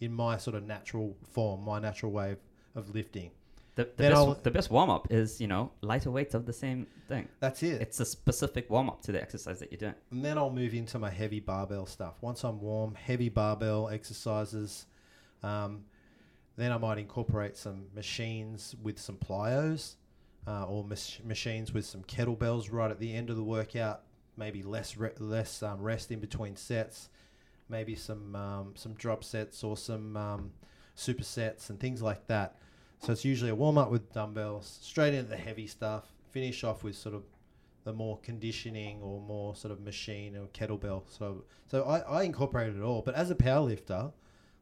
in 0.00 0.12
my 0.12 0.36
sort 0.36 0.56
of 0.56 0.64
natural 0.64 1.16
form, 1.32 1.64
my 1.64 1.78
natural 1.78 2.12
way 2.12 2.32
of, 2.32 2.38
of 2.74 2.94
lifting. 2.94 3.30
The, 3.84 3.90
the 3.96 4.10
best, 4.10 4.44
the 4.44 4.50
best 4.50 4.70
warm 4.70 4.90
up 4.90 5.08
is, 5.10 5.40
you 5.40 5.46
know, 5.46 5.72
lighter 5.80 6.10
weights 6.10 6.34
of 6.34 6.46
the 6.46 6.52
same 6.52 6.86
thing. 7.08 7.28
That's 7.40 7.62
it. 7.62 7.80
It's 7.80 8.00
a 8.00 8.04
specific 8.04 8.68
warm 8.68 8.88
up 8.88 9.02
to 9.02 9.12
the 9.12 9.20
exercise 9.20 9.58
that 9.60 9.70
you're 9.70 9.78
doing. 9.78 9.94
And 10.10 10.24
then 10.24 10.36
I'll 10.38 10.50
move 10.50 10.74
into 10.74 10.98
my 10.98 11.10
heavy 11.10 11.40
barbell 11.40 11.86
stuff. 11.86 12.14
Once 12.20 12.44
I'm 12.44 12.60
warm, 12.60 12.94
heavy 12.94 13.28
barbell 13.28 13.88
exercises. 13.88 14.86
Um, 15.42 15.84
then 16.56 16.72
I 16.72 16.78
might 16.78 16.98
incorporate 16.98 17.56
some 17.56 17.86
machines 17.94 18.74
with 18.82 18.98
some 18.98 19.16
plyos 19.16 19.94
uh, 20.46 20.64
or 20.64 20.84
mach- 20.84 21.24
machines 21.24 21.72
with 21.72 21.86
some 21.86 22.02
kettlebells 22.02 22.70
right 22.70 22.90
at 22.90 22.98
the 22.98 23.14
end 23.14 23.30
of 23.30 23.36
the 23.36 23.42
workout. 23.42 24.02
Maybe 24.36 24.62
less 24.62 24.96
re- 24.96 25.12
less 25.18 25.62
um, 25.62 25.80
rest 25.80 26.10
in 26.10 26.20
between 26.20 26.56
sets. 26.56 27.08
Maybe 27.68 27.94
some 27.94 28.36
um, 28.36 28.72
some 28.74 28.94
drop 28.94 29.24
sets 29.24 29.64
or 29.64 29.76
some 29.76 30.16
um, 30.16 30.52
supersets 30.96 31.70
and 31.70 31.80
things 31.80 32.02
like 32.02 32.26
that. 32.26 32.56
So 33.00 33.12
it's 33.12 33.24
usually 33.24 33.50
a 33.50 33.54
warm 33.54 33.78
up 33.78 33.90
with 33.90 34.12
dumbbells, 34.12 34.78
straight 34.82 35.14
into 35.14 35.30
the 35.30 35.36
heavy 35.36 35.66
stuff. 35.66 36.04
Finish 36.30 36.62
off 36.64 36.84
with 36.84 36.96
sort 36.96 37.14
of 37.14 37.22
the 37.84 37.92
more 37.92 38.18
conditioning 38.22 39.00
or 39.02 39.20
more 39.20 39.56
sort 39.56 39.72
of 39.72 39.80
machine 39.80 40.36
or 40.36 40.46
kettlebell. 40.48 41.02
So 41.06 41.44
so 41.66 41.84
I, 41.84 42.00
I 42.00 42.22
incorporate 42.24 42.76
it 42.76 42.82
all. 42.82 43.00
But 43.02 43.14
as 43.14 43.30
a 43.30 43.34
powerlifter, 43.34 44.12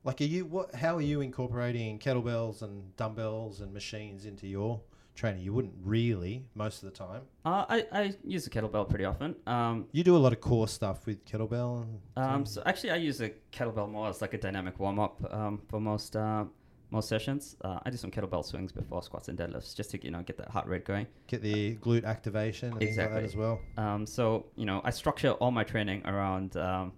like 0.05 0.21
are 0.21 0.25
you 0.25 0.45
what 0.45 0.75
how 0.75 0.97
are 0.97 1.03
you 1.03 1.21
incorporating 1.21 1.99
kettlebells 1.99 2.63
and 2.63 2.97
dumbbells 2.97 3.61
and 3.61 3.75
machines 3.75 4.25
into 4.25 4.47
your 4.47 4.81
training? 5.17 5.43
You 5.43 5.53
wouldn't 5.53 5.75
really 5.83 6.45
most 6.55 6.85
of 6.85 6.93
the 6.93 6.97
time. 6.97 7.23
Uh, 7.45 7.65
I, 7.69 7.87
I 7.93 8.15
use 8.25 8.47
a 8.47 8.51
kettlebell 8.51 8.89
pretty 8.89 9.05
often. 9.05 9.35
Um, 9.49 9.87
You 9.91 10.05
do 10.05 10.17
a 10.17 10.19
lot 10.19 10.33
of 10.33 10.41
core 10.41 10.69
stuff 10.69 11.07
with 11.07 11.25
kettlebell 11.25 11.87
Um, 12.17 12.47
so 12.47 12.63
actually, 12.65 12.93
I 12.93 12.97
use 12.97 13.21
a 13.21 13.31
kettlebell 13.53 13.91
more 13.91 14.09
as 14.09 14.23
like 14.23 14.35
a 14.35 14.39
dynamic 14.39 14.79
warm 14.79 15.01
up 15.01 15.35
um, 15.35 15.61
for 15.69 15.81
most 15.81 16.15
uh, 16.15 16.45
most 16.91 17.09
sessions. 17.09 17.57
Uh, 17.63 17.79
I 17.85 17.91
do 17.91 17.97
some 17.97 18.11
kettlebell 18.11 18.45
swings 18.45 18.73
before 18.73 19.03
squats 19.03 19.29
and 19.29 19.39
deadlifts 19.39 19.75
just 19.77 19.91
to 19.91 20.05
you 20.05 20.11
know 20.11 20.23
get 20.23 20.37
that 20.39 20.49
heart 20.49 20.67
rate 20.67 20.85
going. 20.85 21.07
get 21.27 21.43
the 21.43 21.77
glute 21.77 22.05
activation 22.05 22.71
and 22.71 22.79
things 22.79 22.97
like 22.97 23.07
Exactly. 23.09 23.21
that 23.21 23.27
as 23.27 23.37
well. 23.37 23.61
Um, 23.77 24.07
so 24.07 24.47
you 24.57 24.65
know, 24.67 24.81
I 24.85 24.91
structure 24.91 25.33
all 25.33 25.51
my 25.51 25.65
training 25.65 26.03
around 26.07 26.57
um, 26.57 26.93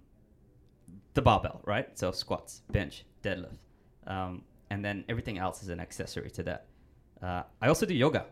the 1.13 1.21
barbell, 1.21 1.61
right? 1.65 1.87
So 1.97 2.11
squats, 2.11 2.61
bench, 2.71 3.05
deadlift, 3.23 3.57
um, 4.07 4.43
and 4.69 4.83
then 4.83 5.03
everything 5.09 5.37
else 5.37 5.61
is 5.63 5.69
an 5.69 5.79
accessory 5.79 6.31
to 6.31 6.43
that. 6.43 6.65
Uh, 7.21 7.43
I 7.61 7.67
also 7.67 7.85
do 7.85 7.93
yoga 7.93 8.25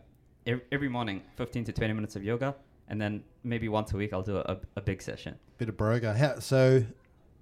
every, 0.46 0.62
every 0.72 0.88
morning, 0.88 1.22
15 1.36 1.64
to 1.64 1.72
20 1.72 1.92
minutes 1.92 2.16
of 2.16 2.24
yoga, 2.24 2.54
and 2.88 3.00
then 3.00 3.22
maybe 3.44 3.68
once 3.68 3.92
a 3.92 3.96
week 3.96 4.12
I'll 4.12 4.22
do 4.22 4.38
a, 4.38 4.58
a 4.76 4.80
big 4.80 5.02
session. 5.02 5.36
Bit 5.58 5.68
of 5.68 5.76
broga. 5.76 6.16
How, 6.16 6.38
so 6.38 6.82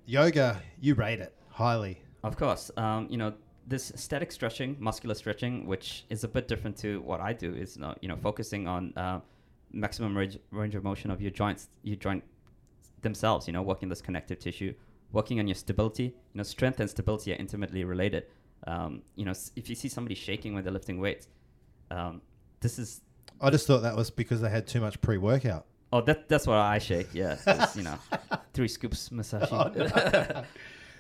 yoga, 0.06 0.60
you 0.80 0.94
rate 0.94 1.20
it 1.20 1.32
highly. 1.50 2.02
Of 2.24 2.36
course. 2.36 2.70
Um, 2.76 3.06
you 3.08 3.16
know, 3.16 3.32
this 3.68 3.92
static 3.94 4.32
stretching, 4.32 4.76
muscular 4.78 5.14
stretching, 5.14 5.66
which 5.66 6.04
is 6.08 6.24
a 6.24 6.28
bit 6.28 6.48
different 6.48 6.76
to 6.78 7.00
what 7.02 7.20
I 7.20 7.32
do, 7.32 7.54
is 7.54 7.76
not, 7.76 7.98
you 8.02 8.08
know 8.08 8.16
focusing 8.16 8.66
on 8.66 8.92
uh, 8.96 9.20
maximum 9.72 10.16
range, 10.16 10.38
range 10.50 10.74
of 10.74 10.82
motion 10.82 11.10
of 11.10 11.20
your 11.20 11.30
joints, 11.30 11.68
your 11.82 11.96
joint 11.96 12.24
themselves. 13.02 13.46
You 13.46 13.52
know, 13.52 13.62
working 13.62 13.88
this 13.88 14.00
connective 14.00 14.38
tissue, 14.38 14.74
working 15.12 15.38
on 15.38 15.46
your 15.46 15.54
stability. 15.54 16.04
You 16.04 16.12
know, 16.34 16.42
strength 16.42 16.80
and 16.80 16.88
stability 16.88 17.32
are 17.32 17.36
intimately 17.36 17.84
related. 17.84 18.24
Um, 18.66 19.02
you 19.14 19.24
know, 19.24 19.34
if 19.54 19.68
you 19.68 19.74
see 19.74 19.88
somebody 19.88 20.14
shaking 20.14 20.54
when 20.54 20.64
they're 20.64 20.72
lifting 20.72 20.98
weights, 20.98 21.28
um, 21.90 22.22
this 22.60 22.78
is 22.78 23.02
I 23.40 23.50
just 23.50 23.66
thought 23.66 23.82
that 23.82 23.96
was 23.96 24.10
because 24.10 24.40
they 24.40 24.50
had 24.50 24.66
too 24.66 24.80
much 24.80 25.00
pre-workout. 25.00 25.66
oh 25.92 26.00
that 26.02 26.28
that's 26.28 26.46
what 26.46 26.56
I 26.56 26.78
shake. 26.78 27.08
Yeah, 27.12 27.36
you 27.74 27.82
know, 27.82 27.98
three 28.54 28.68
scoops 28.68 29.10
Musashi. 29.10 29.54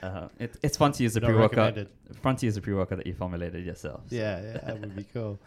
uh, 0.02 0.28
it, 0.38 0.56
it's 0.62 0.76
fun 0.76 0.92
to 0.92 1.02
use 1.02 1.16
a 1.16 1.20
Not 1.20 1.28
pre-workout. 1.28 1.74
recommended. 1.76 1.88
Fun 2.22 2.36
to 2.36 2.46
use 2.46 2.56
a 2.56 2.60
pre-workout 2.60 2.98
that 2.98 3.06
you 3.06 3.14
formulated 3.14 3.64
yourself. 3.64 4.02
so. 4.08 4.14
Yeah, 4.16 4.40
yeah, 4.40 4.52
that 4.64 4.80
would 4.80 4.94
be 4.96 5.04
cool. 5.12 5.38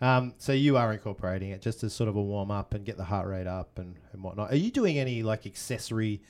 Um, 0.00 0.34
so 0.38 0.52
you 0.52 0.76
are 0.76 0.92
incorporating 0.92 1.50
it 1.50 1.60
just 1.60 1.82
as 1.82 1.92
sort 1.92 2.08
of 2.08 2.14
a 2.16 2.22
warm 2.22 2.50
up 2.52 2.72
and 2.74 2.84
get 2.84 2.96
the 2.96 3.04
heart 3.04 3.26
rate 3.26 3.48
up 3.48 3.78
and, 3.78 3.96
and 4.12 4.22
whatnot. 4.22 4.52
Are 4.52 4.56
you 4.56 4.70
doing 4.70 4.96
any 4.98 5.22
like 5.24 5.44
accessory 5.46 6.20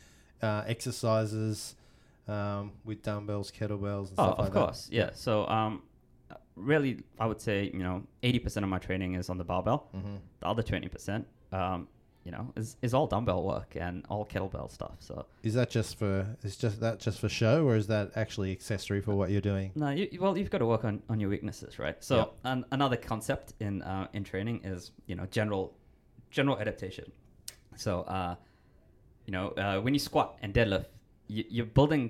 uh, 0.43 0.65
exercises 0.67 1.75
um, 2.27 2.73
with 2.85 3.03
dumbbells, 3.03 3.51
kettlebells, 3.53 4.09
and 4.11 4.19
Oh, 4.19 4.25
stuff 4.25 4.39
of 4.39 4.45
like 4.47 4.53
course, 4.55 4.89
yeah. 4.91 5.11
So, 5.15 5.47
um, 5.49 5.83
really, 6.57 7.03
I 7.19 7.27
would 7.27 7.41
say 7.41 7.71
you 7.75 7.81
know, 7.83 8.05
eighty 8.23 8.39
percent 8.39 8.65
of 8.65 8.71
my 8.71 8.79
training 8.79 9.15
is 9.15 9.29
on 9.29 9.37
the 9.39 9.45
barbell. 9.45 9.89
that? 9.93 9.99
hmm 9.99 10.17
The 10.41 10.47
other 10.47 10.63
twenty 10.63 10.89
percent, 10.89 11.27
um, 11.53 11.89
you 12.29 12.33
know, 12.33 12.53
is, 12.57 12.77
is 12.83 12.93
all 12.93 13.07
dumbbell 13.07 13.43
work 13.43 13.75
and 13.75 14.05
all 14.11 14.27
kettlebell 14.33 14.71
stuff. 14.71 14.97
So, 15.01 15.25
Is 15.43 15.55
that 15.55 15.71
just 15.71 15.97
for 15.99 16.37
is 16.43 16.57
just 16.59 16.79
that 16.81 17.01
just 17.01 17.21
for 17.21 17.29
show 17.31 17.65
or 17.67 17.75
is 17.75 17.87
that 17.87 18.11
actually 18.17 18.53
accessory 18.53 19.01
for 19.01 19.15
what 19.15 19.31
you're 19.31 19.41
doing? 19.53 19.73
no, 19.75 19.89
you, 19.89 20.07
well, 20.21 20.37
you've 20.37 20.51
got 20.51 20.59
to 20.59 20.67
work 20.67 20.85
on, 20.85 21.03
on 21.09 21.19
your 21.21 21.31
weaknesses, 21.31 21.79
right? 21.79 21.97
So, 22.05 22.17
Yep. 22.17 22.35
an, 22.45 22.65
another 22.71 22.99
concept 22.99 23.55
in 23.61 23.81
uh, 23.81 24.09
in 24.13 24.25
training 24.25 24.61
is 24.73 24.81
you 25.07 25.15
know 25.19 25.25
general 25.39 25.65
general 26.31 26.59
adaptation. 26.59 27.11
So, 27.77 27.93
uh, 28.03 28.35
you 29.25 29.33
know, 29.33 29.47
uh, 29.65 29.81
when 29.81 29.95
you 29.95 30.01
squat 30.01 30.37
and 30.43 30.53
deadlift, 30.53 30.87
you, 31.29 31.45
you're 31.49 31.65
building 31.79 32.03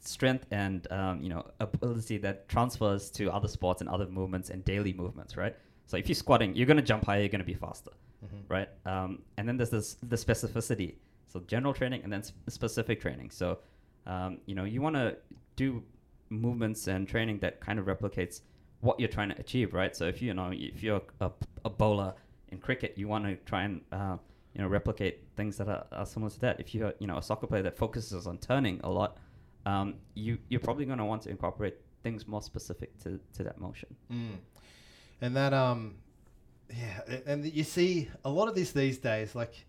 strength 0.00 0.44
and 0.50 0.86
um, 0.92 1.22
you 1.22 1.30
know 1.30 1.46
ability 1.60 2.18
that 2.18 2.46
transfers 2.54 3.10
to 3.12 3.22
other 3.32 3.48
sports 3.48 3.80
and 3.80 3.88
other 3.88 4.06
movements 4.06 4.50
and 4.50 4.62
daily 4.66 4.92
movements, 4.92 5.38
right? 5.38 5.56
So 5.86 5.96
if 5.96 6.08
you're 6.10 6.22
squatting, 6.24 6.54
you're 6.56 6.66
gonna 6.66 6.82
jump 6.92 7.06
higher, 7.06 7.20
you're 7.20 7.28
gonna 7.36 7.52
be 7.54 7.54
faster, 7.54 7.92
right? 8.48 8.68
Um, 8.86 9.22
and 9.36 9.48
then 9.48 9.56
there's 9.56 9.70
this 9.70 9.96
the 10.02 10.16
specificity. 10.16 10.94
So 11.28 11.40
general 11.46 11.72
training 11.72 12.02
and 12.02 12.12
then 12.12 12.22
sp- 12.26 12.36
specific 12.48 13.00
training. 13.00 13.30
So 13.30 13.58
um, 14.06 14.38
you 14.46 14.54
know 14.54 14.64
you 14.64 14.82
want 14.82 14.96
to 14.96 15.16
do 15.56 15.82
movements 16.28 16.86
and 16.86 17.08
training 17.08 17.38
that 17.40 17.60
kind 17.60 17.78
of 17.78 17.86
replicates 17.86 18.40
what 18.80 18.98
you're 18.98 19.08
trying 19.08 19.28
to 19.30 19.38
achieve, 19.38 19.74
right? 19.74 19.94
So 19.94 20.06
if 20.06 20.22
you 20.22 20.34
know 20.34 20.50
if 20.52 20.82
you're 20.82 21.02
a, 21.20 21.30
a 21.64 21.70
bowler 21.70 22.14
in 22.48 22.58
cricket, 22.58 22.94
you 22.96 23.08
want 23.08 23.24
to 23.24 23.36
try 23.46 23.62
and 23.62 23.80
uh, 23.92 24.16
you 24.54 24.62
know 24.62 24.68
replicate 24.68 25.24
things 25.36 25.56
that 25.58 25.68
are, 25.68 25.86
are 25.92 26.06
similar 26.06 26.30
to 26.30 26.40
that. 26.40 26.60
If 26.60 26.74
you're 26.74 26.94
you 26.98 27.06
know 27.06 27.18
a 27.18 27.22
soccer 27.22 27.46
player 27.46 27.62
that 27.62 27.76
focuses 27.76 28.26
on 28.26 28.38
turning 28.38 28.80
a 28.84 28.90
lot, 28.90 29.18
um, 29.66 29.94
you 30.14 30.38
you're 30.48 30.60
probably 30.60 30.84
going 30.84 30.98
to 30.98 31.04
want 31.04 31.22
to 31.22 31.30
incorporate 31.30 31.76
things 32.02 32.26
more 32.26 32.42
specific 32.42 32.98
to, 33.00 33.20
to 33.34 33.42
that 33.44 33.60
motion. 33.60 33.94
Mm. 34.10 34.36
And 35.20 35.36
that 35.36 35.52
um, 35.52 35.96
yeah, 36.76 37.18
and 37.26 37.44
you 37.44 37.64
see 37.64 38.08
a 38.24 38.30
lot 38.30 38.48
of 38.48 38.54
this 38.54 38.72
these 38.72 38.98
days. 38.98 39.34
Like 39.34 39.66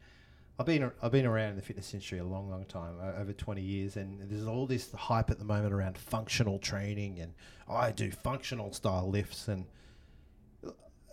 I've 0.59 0.65
been 0.65 0.91
I've 1.01 1.11
been 1.11 1.25
around 1.25 1.51
in 1.51 1.55
the 1.55 1.61
fitness 1.61 1.93
industry 1.93 2.19
a 2.19 2.23
long, 2.23 2.49
long 2.49 2.65
time, 2.65 2.95
over 3.17 3.33
twenty 3.33 3.61
years, 3.61 3.97
and 3.97 4.29
there's 4.29 4.47
all 4.47 4.67
this 4.67 4.91
hype 4.91 5.31
at 5.31 5.39
the 5.39 5.45
moment 5.45 5.73
around 5.73 5.97
functional 5.97 6.59
training, 6.59 7.19
and 7.19 7.33
oh, 7.67 7.75
I 7.75 7.91
do 7.91 8.11
functional 8.11 8.71
style 8.73 9.09
lifts, 9.09 9.47
and 9.47 9.65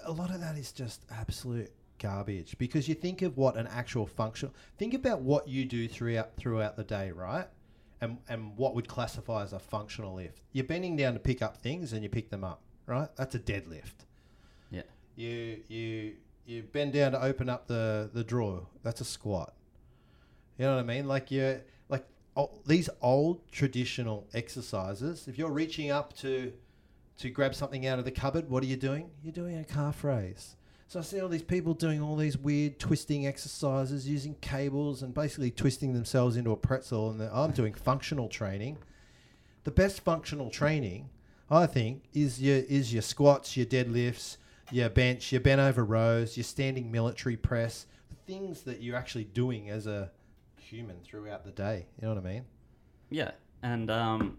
a 0.05 0.13
lot 0.13 0.31
of 0.31 0.41
that 0.41 0.57
is 0.57 0.73
just 0.73 1.05
absolute 1.11 1.71
garbage 1.99 2.57
because 2.59 2.89
you 2.89 2.95
think 2.95 3.23
of 3.23 3.37
what 3.37 3.57
an 3.57 3.67
actual 3.67 4.07
functional 4.07 4.55
think 4.77 4.95
about 4.95 5.21
what 5.21 5.49
you 5.49 5.65
do 5.65 5.89
throughout 5.89 6.37
throughout 6.37 6.77
the 6.77 6.85
day 6.85 7.11
right 7.11 7.49
and 8.01 8.19
and 8.29 8.57
what 8.57 8.73
would 8.73 8.87
classify 8.87 9.43
as 9.43 9.53
a 9.53 9.59
functional 9.59 10.15
lift 10.15 10.43
you're 10.53 10.65
bending 10.65 10.97
down 10.97 11.13
to 11.13 11.19
pick 11.19 11.43
up 11.43 11.57
things 11.57 11.93
and 11.93 12.05
you 12.05 12.09
pick 12.09 12.31
them 12.31 12.45
up 12.45 12.63
right 12.87 13.09
that's 13.17 13.35
a 13.35 13.39
deadlift. 13.39 14.07
You 15.19 15.59
you 15.69 16.15
you 16.47 16.63
bend 16.63 16.93
down 16.93 17.13
to 17.13 17.23
open 17.23 17.49
up 17.49 17.67
the 17.67 18.09
the 18.13 18.23
drawer. 18.23 18.67
That's 18.83 19.01
a 19.01 19.05
squat. 19.05 19.53
You 20.57 20.67
know 20.67 20.77
what 20.77 20.81
i 20.81 20.85
mean? 20.85 21.07
Like 21.07 21.31
you 21.31 21.61
like 21.89 22.07
o- 22.37 22.61
these 22.67 22.89
old 23.03 23.51
traditional 23.51 24.27
exercises 24.33 25.29
if 25.29 25.39
you're 25.39 25.51
reaching 25.51 25.91
up 25.91 26.17
to 26.19 26.53
to 27.19 27.31
grab 27.31 27.55
something 27.55 27.87
out 27.87 27.99
of 27.99 28.05
the 28.05 28.11
cupboard 28.13 28.49
what 28.49 28.63
are 28.63 28.67
you 28.67 28.77
doing? 28.77 29.11
You're 29.23 29.33
doing 29.33 29.59
a 29.59 29.65
calf 29.65 30.05
raise. 30.05 30.57
So 30.87 31.01
i 31.01 31.03
see 31.03 31.21
all 31.21 31.29
these 31.29 31.43
people 31.43 31.75
doing 31.75 32.01
all 32.01 32.17
these 32.17 32.39
weird 32.39 32.79
twisting 32.79 33.27
exercises 33.27 34.09
using 34.09 34.37
cables 34.41 35.03
and 35.03 35.13
basically 35.13 35.51
twisting 35.51 35.93
themselves 35.93 36.37
into 36.37 36.51
a 36.53 36.57
pretzel 36.57 37.11
and 37.11 37.21
i'm 37.23 37.51
doing 37.51 37.75
functional 37.75 38.29
training. 38.29 38.79
The 39.65 39.73
best 39.73 40.01
functional 40.01 40.49
training 40.49 41.11
I 41.51 41.67
think 41.67 42.05
is 42.15 42.41
your 42.41 42.59
is 42.59 42.93
your 42.93 43.03
squats, 43.03 43.57
your 43.57 43.67
deadlifts, 43.67 44.37
your 44.71 44.89
bench, 44.89 45.33
your 45.33 45.41
bent 45.41 45.61
over 45.61 45.85
rows, 45.85 46.37
your 46.37 46.45
standing 46.45 46.91
military 46.91 47.37
press, 47.37 47.87
things 48.27 48.63
that 48.63 48.83
you're 48.83 48.97
actually 48.97 49.25
doing 49.25 49.71
as 49.71 49.87
a 49.87 50.11
human 50.57 50.97
throughout 51.03 51.45
the 51.45 51.51
day. 51.51 51.87
You 52.01 52.09
know 52.09 52.15
what 52.15 52.25
I 52.25 52.33
mean? 52.33 52.45
Yeah, 53.11 53.31
and 53.63 53.91
um, 53.91 54.37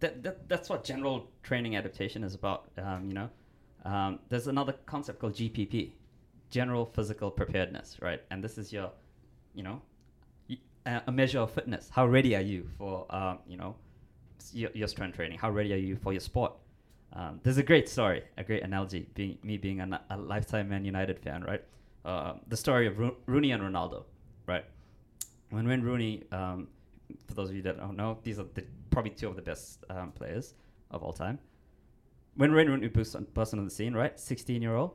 that, 0.00 0.22
that 0.22 0.48
that's 0.48 0.68
what 0.68 0.84
general 0.84 1.28
training 1.42 1.76
adaptation 1.76 2.22
is 2.22 2.34
about. 2.34 2.68
Um, 2.76 3.06
you 3.08 3.14
know, 3.14 3.30
um, 3.84 4.18
there's 4.28 4.46
another 4.46 4.74
concept 4.84 5.20
called 5.20 5.34
GPP, 5.34 5.92
general 6.50 6.84
physical 6.84 7.30
preparedness, 7.30 7.96
right? 8.00 8.22
And 8.30 8.42
this 8.42 8.58
is 8.58 8.72
your, 8.72 8.90
you 9.54 9.62
know, 9.62 9.80
a 10.86 11.10
measure 11.10 11.40
of 11.40 11.50
fitness. 11.50 11.90
How 11.90 12.06
ready 12.06 12.36
are 12.36 12.42
you 12.42 12.68
for, 12.78 13.06
um, 13.14 13.38
you 13.46 13.56
know, 13.56 13.74
your, 14.52 14.70
your 14.74 14.88
strength 14.88 15.16
training? 15.16 15.38
How 15.38 15.50
ready 15.50 15.72
are 15.72 15.78
you 15.78 15.96
for 15.96 16.12
your 16.12 16.20
sport? 16.20 16.52
Um, 17.18 17.40
there's 17.42 17.56
a 17.56 17.62
great 17.62 17.88
story, 17.88 18.22
a 18.36 18.44
great 18.44 18.62
analogy. 18.62 19.08
Being 19.14 19.38
me 19.42 19.56
being 19.56 19.80
a, 19.80 20.00
a 20.10 20.16
lifetime 20.18 20.68
Man 20.68 20.84
United 20.84 21.18
fan, 21.18 21.42
right? 21.44 21.62
Uh, 22.04 22.34
the 22.48 22.56
story 22.56 22.86
of 22.86 22.98
Ro- 22.98 23.16
Rooney 23.26 23.52
and 23.52 23.62
Ronaldo, 23.62 24.04
right? 24.46 24.64
When 25.50 25.66
Wayne 25.66 25.82
Rooney, 25.82 26.24
um, 26.30 26.68
for 27.26 27.34
those 27.34 27.48
of 27.50 27.56
you 27.56 27.62
that 27.62 27.78
don't 27.78 27.96
know, 27.96 28.18
these 28.22 28.38
are 28.38 28.46
the, 28.54 28.64
probably 28.90 29.12
two 29.12 29.28
of 29.28 29.36
the 29.36 29.42
best 29.42 29.82
um, 29.90 30.12
players 30.12 30.54
of 30.90 31.02
all 31.02 31.12
time. 31.12 31.38
When 32.36 32.54
Wayne 32.54 32.68
Rooney 32.68 32.88
burst 32.88 33.16
on, 33.16 33.26
burst 33.32 33.54
on 33.54 33.64
the 33.64 33.70
scene, 33.70 33.94
right, 33.94 34.18
16 34.20 34.60
year 34.60 34.74
old, 34.74 34.92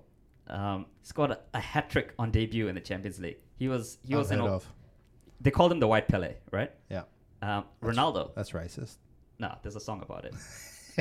um, 0.48 0.86
scored 1.02 1.32
a, 1.32 1.40
a 1.56 1.60
hat 1.60 1.90
trick 1.90 2.14
on 2.20 2.30
debut 2.32 2.68
in 2.68 2.76
the 2.76 2.82
Champions 2.82 3.20
League. 3.20 3.38
He 3.58 3.68
was 3.68 3.98
he 4.08 4.16
was 4.16 4.32
of. 4.32 4.68
they 5.40 5.52
called 5.52 5.72
him 5.72 5.80
the 5.80 5.88
White 5.88 6.08
Pele, 6.08 6.36
right? 6.52 6.72
Yeah, 6.90 7.04
Um, 7.42 7.66
That's- 7.82 7.98
Ronaldo, 7.98 8.36
that's 8.36 8.52
racist. 8.52 8.98
no, 9.40 9.56
there's 9.64 9.76
a 9.76 9.80
song 9.80 10.02
about 10.04 10.26
it. 10.26 10.34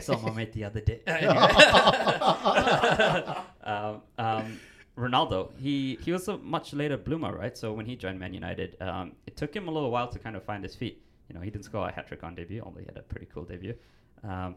Someone 0.00 0.36
made 0.36 0.52
the 0.52 0.64
other 0.64 0.80
day. 0.80 1.00
um, 3.64 4.02
um, 4.18 4.60
Ronaldo, 4.96 5.50
he 5.58 5.98
he 6.02 6.12
was 6.12 6.28
a 6.28 6.38
much 6.38 6.72
later 6.72 6.96
bloomer, 6.96 7.36
right? 7.36 7.56
So 7.56 7.72
when 7.72 7.86
he 7.86 7.96
joined 7.96 8.18
Man 8.18 8.34
United, 8.34 8.76
um, 8.80 9.12
it 9.26 9.36
took 9.36 9.54
him 9.54 9.68
a 9.68 9.70
little 9.70 9.90
while 9.90 10.08
to 10.08 10.18
kind 10.18 10.36
of 10.36 10.44
find 10.44 10.62
his 10.62 10.74
feet. 10.74 11.02
You 11.28 11.34
know, 11.34 11.40
he 11.40 11.50
didn't 11.50 11.64
score 11.64 11.88
a 11.88 11.92
hat 11.92 12.08
trick 12.08 12.22
on 12.22 12.34
debut, 12.34 12.62
although 12.64 12.80
he 12.80 12.86
had 12.86 12.96
a 12.96 13.02
pretty 13.02 13.26
cool 13.32 13.44
debut. 13.44 13.74
Um, 14.22 14.56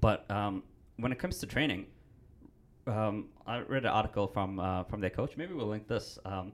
but 0.00 0.30
um, 0.30 0.62
when 0.96 1.10
it 1.10 1.18
comes 1.18 1.38
to 1.38 1.46
training, 1.46 1.86
um, 2.86 3.28
I 3.46 3.60
read 3.60 3.84
an 3.84 3.90
article 3.90 4.26
from 4.26 4.60
uh, 4.60 4.84
from 4.84 5.00
their 5.00 5.10
coach. 5.10 5.36
Maybe 5.36 5.54
we'll 5.54 5.66
link 5.66 5.88
this. 5.88 6.18
Um, 6.24 6.52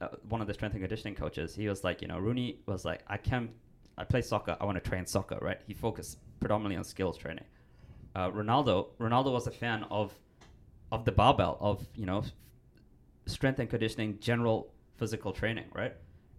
uh, 0.00 0.08
one 0.28 0.40
of 0.40 0.46
the 0.46 0.54
strength 0.54 0.74
and 0.74 0.82
conditioning 0.82 1.14
coaches. 1.14 1.54
He 1.54 1.68
was 1.68 1.82
like, 1.82 2.02
you 2.02 2.08
know, 2.08 2.18
Rooney 2.18 2.60
was 2.66 2.84
like, 2.84 3.00
I 3.06 3.16
can, 3.16 3.48
I 3.96 4.04
play 4.04 4.20
soccer. 4.20 4.56
I 4.60 4.64
want 4.64 4.82
to 4.82 4.88
train 4.88 5.06
soccer, 5.06 5.38
right? 5.40 5.58
He 5.66 5.72
focused 5.72 6.18
predominantly 6.40 6.76
on 6.76 6.84
skills 6.84 7.16
training. 7.16 7.44
Uh, 8.14 8.30
Ronaldo, 8.30 8.88
Ronaldo 8.98 9.32
was 9.32 9.46
a 9.46 9.50
fan 9.50 9.84
of, 9.90 10.14
of 10.90 11.04
the 11.04 11.12
barbell 11.12 11.58
of 11.60 11.86
you 11.94 12.06
know, 12.06 12.24
strength 13.26 13.58
and 13.58 13.68
conditioning, 13.68 14.18
general 14.20 14.72
physical 14.96 15.32
training, 15.32 15.66
right? 15.74 15.94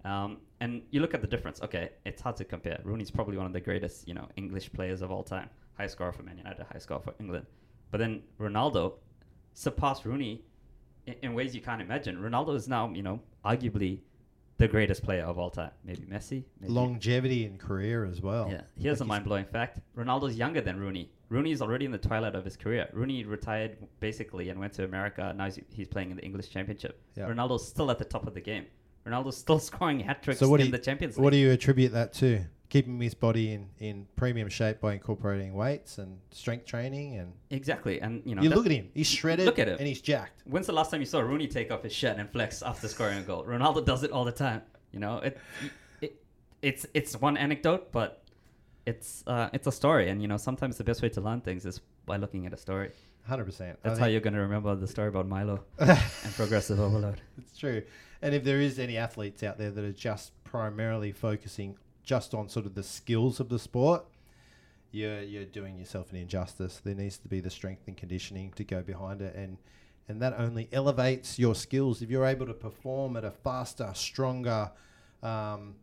Um, 0.06 0.38
and 0.60 0.82
you 0.90 1.02
look 1.02 1.14
at 1.14 1.22
the 1.22 1.28
difference. 1.28 1.62
Okay, 1.62 1.90
it's 2.06 2.22
hard 2.22 2.36
to 2.38 2.46
compare. 2.46 2.80
Rooney's 2.84 3.12
probably 3.12 3.38
one 3.38 3.46
of 3.46 3.54
the 3.54 3.60
greatest, 3.60 4.08
you 4.08 4.14
know, 4.14 4.28
English 4.38 4.72
players 4.72 5.02
of 5.02 5.12
all 5.12 5.24
time. 5.24 5.50
High 5.78 5.88
scorer 5.88 6.12
for 6.12 6.24
Man 6.24 6.38
United, 6.38 6.66
high 6.72 6.80
scorer 6.80 7.02
for 7.02 7.14
England. 7.20 7.46
But 7.92 8.00
then 8.00 8.24
Ronaldo 8.40 8.94
surpassed 9.54 10.06
Rooney 10.06 10.44
in, 11.06 11.16
in 11.22 11.34
ways 11.34 11.54
you 11.54 11.62
can't 11.62 11.82
imagine. 11.82 12.18
Ronaldo 12.18 12.56
is 12.56 12.68
now, 12.68 12.90
you 12.90 13.04
know, 13.04 13.22
arguably 13.46 14.00
the 14.58 14.68
greatest 14.68 15.04
player 15.04 15.24
of 15.24 15.38
all 15.38 15.50
time. 15.50 15.72
Maybe 15.86 16.02
Messi. 16.02 16.44
Maybe 16.60 16.74
Longevity 16.74 17.46
in 17.46 17.58
career 17.58 18.06
as 18.06 18.22
well. 18.22 18.50
yeah. 18.52 18.62
Here's 18.78 19.02
a 19.02 19.06
mind 19.06 19.24
blowing 19.24 19.46
fact 19.46 19.80
Ronaldo's 19.96 20.36
younger 20.36 20.62
than 20.62 20.80
Rooney. 20.80 21.12
Rooney 21.30 21.52
is 21.52 21.62
already 21.62 21.86
in 21.86 21.92
the 21.92 21.98
twilight 21.98 22.36
of 22.36 22.46
his 22.46 22.56
career. 22.56 22.88
Rooney 22.94 23.24
retired 23.26 23.78
basically 24.00 24.50
and 24.50 24.60
went 24.60 24.74
to 24.74 24.86
America. 24.86 25.34
Now 25.38 25.46
he's, 25.46 25.60
he's 25.70 25.88
playing 25.88 26.12
in 26.12 26.18
the 26.18 26.24
English 26.24 26.50
Championship. 26.50 27.02
Yeah. 27.16 27.26
Ronaldo's 27.30 27.68
still 27.68 27.92
at 27.92 28.00
the 28.00 28.06
top 28.06 28.26
of 28.28 28.34
the 28.34 28.42
game. 28.42 28.66
Ronaldo's 29.06 29.38
still 29.38 29.60
scoring 29.70 30.00
hat 30.00 30.24
tricks 30.24 30.40
So 30.40 30.54
in 30.56 30.66
you- 30.68 30.72
the 30.72 30.80
Champions 30.80 31.18
League. 31.18 31.24
What 31.24 31.32
do 31.34 31.38
you 31.38 31.52
attribute 31.52 31.92
that 31.94 32.14
to? 32.14 32.42
Keeping 32.70 33.00
his 33.00 33.14
body 33.14 33.54
in, 33.54 33.70
in 33.80 34.08
premium 34.18 34.50
shape 34.50 34.82
by 34.82 34.94
incorporating 34.94 35.54
weights 35.54 36.00
and 36.00 36.20
strength 36.32 36.66
training, 36.66 37.16
and 37.16 37.32
exactly. 37.50 38.02
And, 38.02 38.22
you 38.26 38.36
know, 38.36 38.42
you 38.42 38.50
look 38.50 38.66
at 38.66 38.72
him. 38.74 38.90
He's 38.94 39.08
shredded. 39.08 39.46
Look 39.46 39.58
at 39.60 39.70
him. 39.70 39.78
and 39.78 39.88
he's 39.88 40.02
jacked. 40.02 40.44
when's 40.46 40.68
the 40.68 40.74
last 40.74 40.92
time 40.92 41.00
you 41.00 41.06
saw 41.06 41.20
Rooney 41.20 41.48
take 41.48 41.72
off 41.72 41.84
his 41.84 41.94
shirt 41.94 42.18
and 42.18 42.30
flex 42.30 42.62
after 42.62 42.88
scoring 42.90 43.20
a 43.20 43.22
goal? 43.22 43.46
Ronaldo 43.46 43.86
does 43.86 44.04
it 44.04 44.12
all 44.12 44.26
the 44.26 44.34
time. 44.34 44.62
You 44.92 45.00
know, 45.00 45.18
it, 45.20 45.38
it 46.02 46.22
it's 46.62 46.86
it's 46.94 47.20
one 47.22 47.38
anecdote, 47.38 47.92
but 47.92 48.24
it's 48.86 49.24
uh, 49.28 49.50
it's 49.54 49.68
a 49.68 49.72
story. 49.72 50.10
And, 50.10 50.22
you 50.22 50.28
know, 50.28 50.38
sometimes 50.38 50.78
the 50.78 50.84
best 50.84 51.02
way 51.02 51.10
to 51.10 51.22
learn 51.22 51.42
things 51.42 51.66
is 51.66 51.80
by 52.06 52.18
looking 52.18 52.46
at 52.46 52.54
a 52.54 52.58
story. 52.58 52.92
Hundred 53.26 53.46
percent. 53.46 53.78
That's 53.84 54.00
how 54.00 54.06
you're 54.06 54.22
going 54.22 54.34
to 54.36 54.40
remember 54.42 54.74
the 54.76 54.88
story 54.88 55.10
about 55.10 55.28
Milo 55.28 55.64
and 55.80 56.34
progressive 56.36 56.80
overload. 56.80 57.22
It's 57.38 57.58
true. 57.58 57.84
And 58.22 58.34
if 58.34 58.44
there 58.44 58.62
is 58.62 58.80
any 58.80 58.98
athletes 58.98 59.44
out 59.44 59.58
there 59.58 59.70
that 59.70 59.84
are 59.84 59.92
just 59.92 60.32
primarily 60.46 61.12
focusing 61.12 61.76
just 62.08 62.34
on 62.34 62.48
sort 62.48 62.66
of 62.66 62.74
the 62.74 62.84
skills 62.84 63.40
of 63.42 63.50
the 63.50 63.60
sport, 63.60 64.06
you're 64.92 65.22
you're 65.22 65.46
doing 65.46 65.78
yourself 65.78 66.10
an 66.12 66.18
injustice. 66.18 66.82
There 66.84 66.96
needs 66.96 67.18
to 67.18 67.28
be 67.28 67.42
the 67.42 67.50
strength 67.50 67.84
and 67.86 67.98
conditioning 67.98 68.54
to 68.54 68.64
go 68.64 68.82
behind 68.82 69.22
it 69.22 69.36
and 69.36 69.58
and 70.08 70.22
that 70.22 70.40
only 70.40 70.70
elevates 70.72 71.38
your 71.38 71.54
skills 71.54 72.02
if 72.02 72.10
you're 72.10 72.26
able 72.26 72.46
to 72.46 72.54
perform 72.54 73.18
at 73.18 73.26
a 73.26 73.32
faster, 73.32 73.92
stronger, 73.94 74.72
um, 75.22 75.76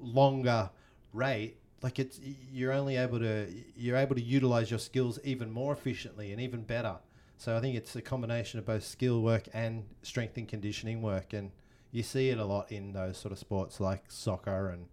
longer 0.00 0.70
rate. 1.12 1.56
Like 1.82 1.98
it's 1.98 2.20
you're 2.52 2.72
only 2.72 2.96
able 2.96 3.18
to 3.18 3.48
you're 3.76 3.96
able 3.96 4.14
to 4.14 4.22
utilize 4.22 4.70
your 4.70 4.78
skills 4.78 5.18
even 5.24 5.50
more 5.50 5.72
efficiently 5.72 6.30
and 6.30 6.40
even 6.40 6.62
better. 6.62 6.96
So 7.36 7.56
I 7.56 7.60
think 7.60 7.74
it's 7.74 7.96
a 7.96 8.00
combination 8.00 8.60
of 8.60 8.64
both 8.64 8.84
skill 8.84 9.20
work 9.22 9.48
and 9.52 9.82
strength 10.02 10.36
and 10.36 10.46
conditioning 10.46 11.02
work, 11.02 11.32
and 11.32 11.50
you 11.90 12.04
see 12.04 12.28
it 12.28 12.38
a 12.38 12.44
lot 12.44 12.70
in 12.70 12.92
those 12.92 13.18
sort 13.18 13.32
of 13.32 13.40
sports 13.40 13.80
like 13.80 14.04
soccer 14.08 14.68
and. 14.68 14.86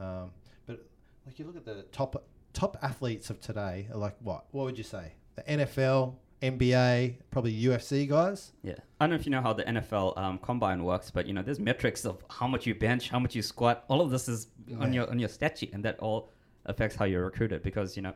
Um, 0.00 0.30
but 0.66 0.84
like 1.26 1.38
you 1.38 1.44
look 1.46 1.56
at 1.56 1.64
the 1.64 1.82
top 1.92 2.24
top 2.52 2.76
athletes 2.82 3.30
of 3.30 3.40
today, 3.40 3.88
are 3.92 3.98
like 3.98 4.16
what? 4.20 4.46
What 4.52 4.64
would 4.64 4.78
you 4.78 4.84
say? 4.84 5.12
The 5.36 5.42
NFL, 5.42 6.14
NBA, 6.42 7.16
probably 7.30 7.52
UFC 7.60 8.08
guys. 8.08 8.52
Yeah, 8.62 8.74
I 9.00 9.04
don't 9.04 9.10
know 9.10 9.16
if 9.16 9.26
you 9.26 9.30
know 9.30 9.40
how 9.42 9.52
the 9.52 9.64
NFL 9.64 10.16
um, 10.18 10.38
combine 10.38 10.84
works, 10.84 11.10
but 11.10 11.26
you 11.26 11.32
know 11.34 11.42
there's 11.42 11.60
metrics 11.60 12.04
of 12.04 12.24
how 12.30 12.46
much 12.48 12.66
you 12.66 12.74
bench, 12.74 13.10
how 13.10 13.18
much 13.18 13.34
you 13.34 13.42
squat. 13.42 13.84
All 13.88 14.00
of 14.00 14.10
this 14.10 14.28
is 14.28 14.48
on 14.78 14.92
Yeah. 14.92 15.00
your 15.02 15.10
on 15.10 15.18
your 15.18 15.28
stat 15.28 15.58
sheet, 15.58 15.72
and 15.72 15.84
that 15.84 15.98
all 16.00 16.30
affects 16.66 16.96
how 16.96 17.04
you're 17.04 17.24
recruited. 17.24 17.62
Because 17.62 17.96
you 17.96 18.02
know, 18.02 18.14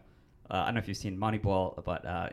uh, 0.50 0.54
I 0.54 0.64
don't 0.66 0.74
know 0.74 0.78
if 0.80 0.88
you've 0.88 0.96
seen 0.96 1.16
Moneyball, 1.18 1.82
but 1.84 2.04
uh, 2.06 2.28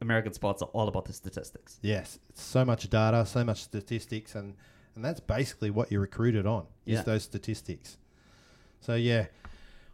American 0.00 0.32
sports 0.32 0.62
are 0.62 0.68
all 0.72 0.88
about 0.88 1.04
the 1.04 1.12
statistics. 1.12 1.78
Yes, 1.82 2.18
it's 2.28 2.42
so 2.42 2.64
much 2.64 2.88
data, 2.90 3.24
so 3.26 3.44
much 3.44 3.62
statistics, 3.62 4.34
and 4.34 4.54
and 4.94 5.04
that's 5.04 5.20
basically 5.20 5.70
what 5.70 5.90
you're 5.90 6.00
recruited 6.02 6.46
on 6.46 6.66
is 6.86 6.94
Yeah. 6.98 7.02
those 7.02 7.22
statistics. 7.22 7.96
So 8.82 8.96
yeah, 8.96 9.26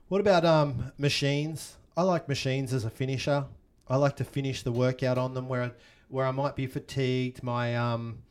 what 0.09 0.23
about 0.23 0.47
um 0.47 0.93
machines? 0.97 1.77
I 1.95 2.03
like 2.03 2.27
machines 2.27 2.73
as 2.73 2.87
a 2.87 2.91
finisher. 2.91 3.45
I 3.87 3.97
like 3.97 4.17
to 4.17 4.25
finish 4.25 4.63
the 4.63 4.73
workout 4.73 5.19
on 5.19 5.35
them 5.35 5.47
where 5.47 5.73
where 6.09 6.27
I 6.27 6.31
might 6.31 6.57
be 6.57 6.67
fatigued. 6.67 7.43
My 7.43 7.77
um 7.77 8.23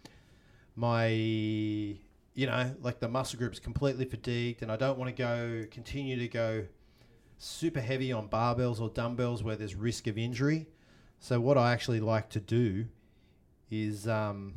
my 0.75 1.09
you 1.09 1.99
know 2.47 2.75
like 2.81 2.99
the 2.99 3.07
muscle 3.07 3.37
group's 3.37 3.59
completely 3.59 4.05
fatigued, 4.05 4.63
and 4.63 4.71
I 4.71 4.77
don't 4.77 4.97
want 4.97 5.15
to 5.15 5.23
go 5.23 5.65
continue 5.69 6.17
to 6.17 6.27
go 6.27 6.65
super 7.37 7.79
heavy 7.79 8.11
on 8.11 8.27
barbells 8.27 8.81
or 8.81 8.89
dumbbells 8.89 9.43
where 9.43 9.55
there's 9.55 9.75
risk 9.75 10.07
of 10.07 10.17
injury. 10.17 10.67
So 11.19 11.39
what 11.39 11.59
I 11.59 11.71
actually 11.71 11.99
like 11.99 12.29
to 12.29 12.39
do 12.39 12.87
is 13.69 14.07
um, 14.07 14.55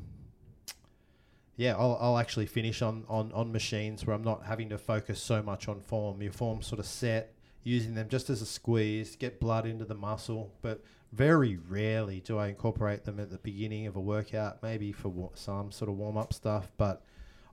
yeah, 1.60 1.76
I'll, 1.76 1.98
I'll 2.00 2.16
actually 2.16 2.46
finish 2.46 2.80
on, 2.80 3.04
on, 3.06 3.30
on 3.32 3.52
machines 3.52 4.06
where 4.06 4.16
I'm 4.16 4.24
not 4.24 4.46
having 4.46 4.70
to 4.70 4.78
focus 4.78 5.22
so 5.22 5.42
much 5.42 5.68
on 5.68 5.78
form. 5.78 6.22
Your 6.22 6.32
form's 6.32 6.66
sort 6.66 6.78
of 6.78 6.86
set, 6.86 7.34
using 7.64 7.94
them 7.94 8.08
just 8.08 8.30
as 8.30 8.40
a 8.40 8.46
squeeze, 8.46 9.14
get 9.14 9.38
blood 9.38 9.66
into 9.66 9.84
the 9.84 9.94
muscle. 9.94 10.54
But 10.62 10.82
very 11.12 11.58
rarely 11.68 12.20
do 12.20 12.38
I 12.38 12.48
incorporate 12.48 13.04
them 13.04 13.20
at 13.20 13.28
the 13.28 13.36
beginning 13.36 13.86
of 13.86 13.94
a 13.94 14.00
workout, 14.00 14.62
maybe 14.62 14.90
for 14.90 15.12
some 15.34 15.70
sort 15.70 15.90
of 15.90 15.98
warm 15.98 16.16
up 16.16 16.32
stuff. 16.32 16.72
But 16.78 17.02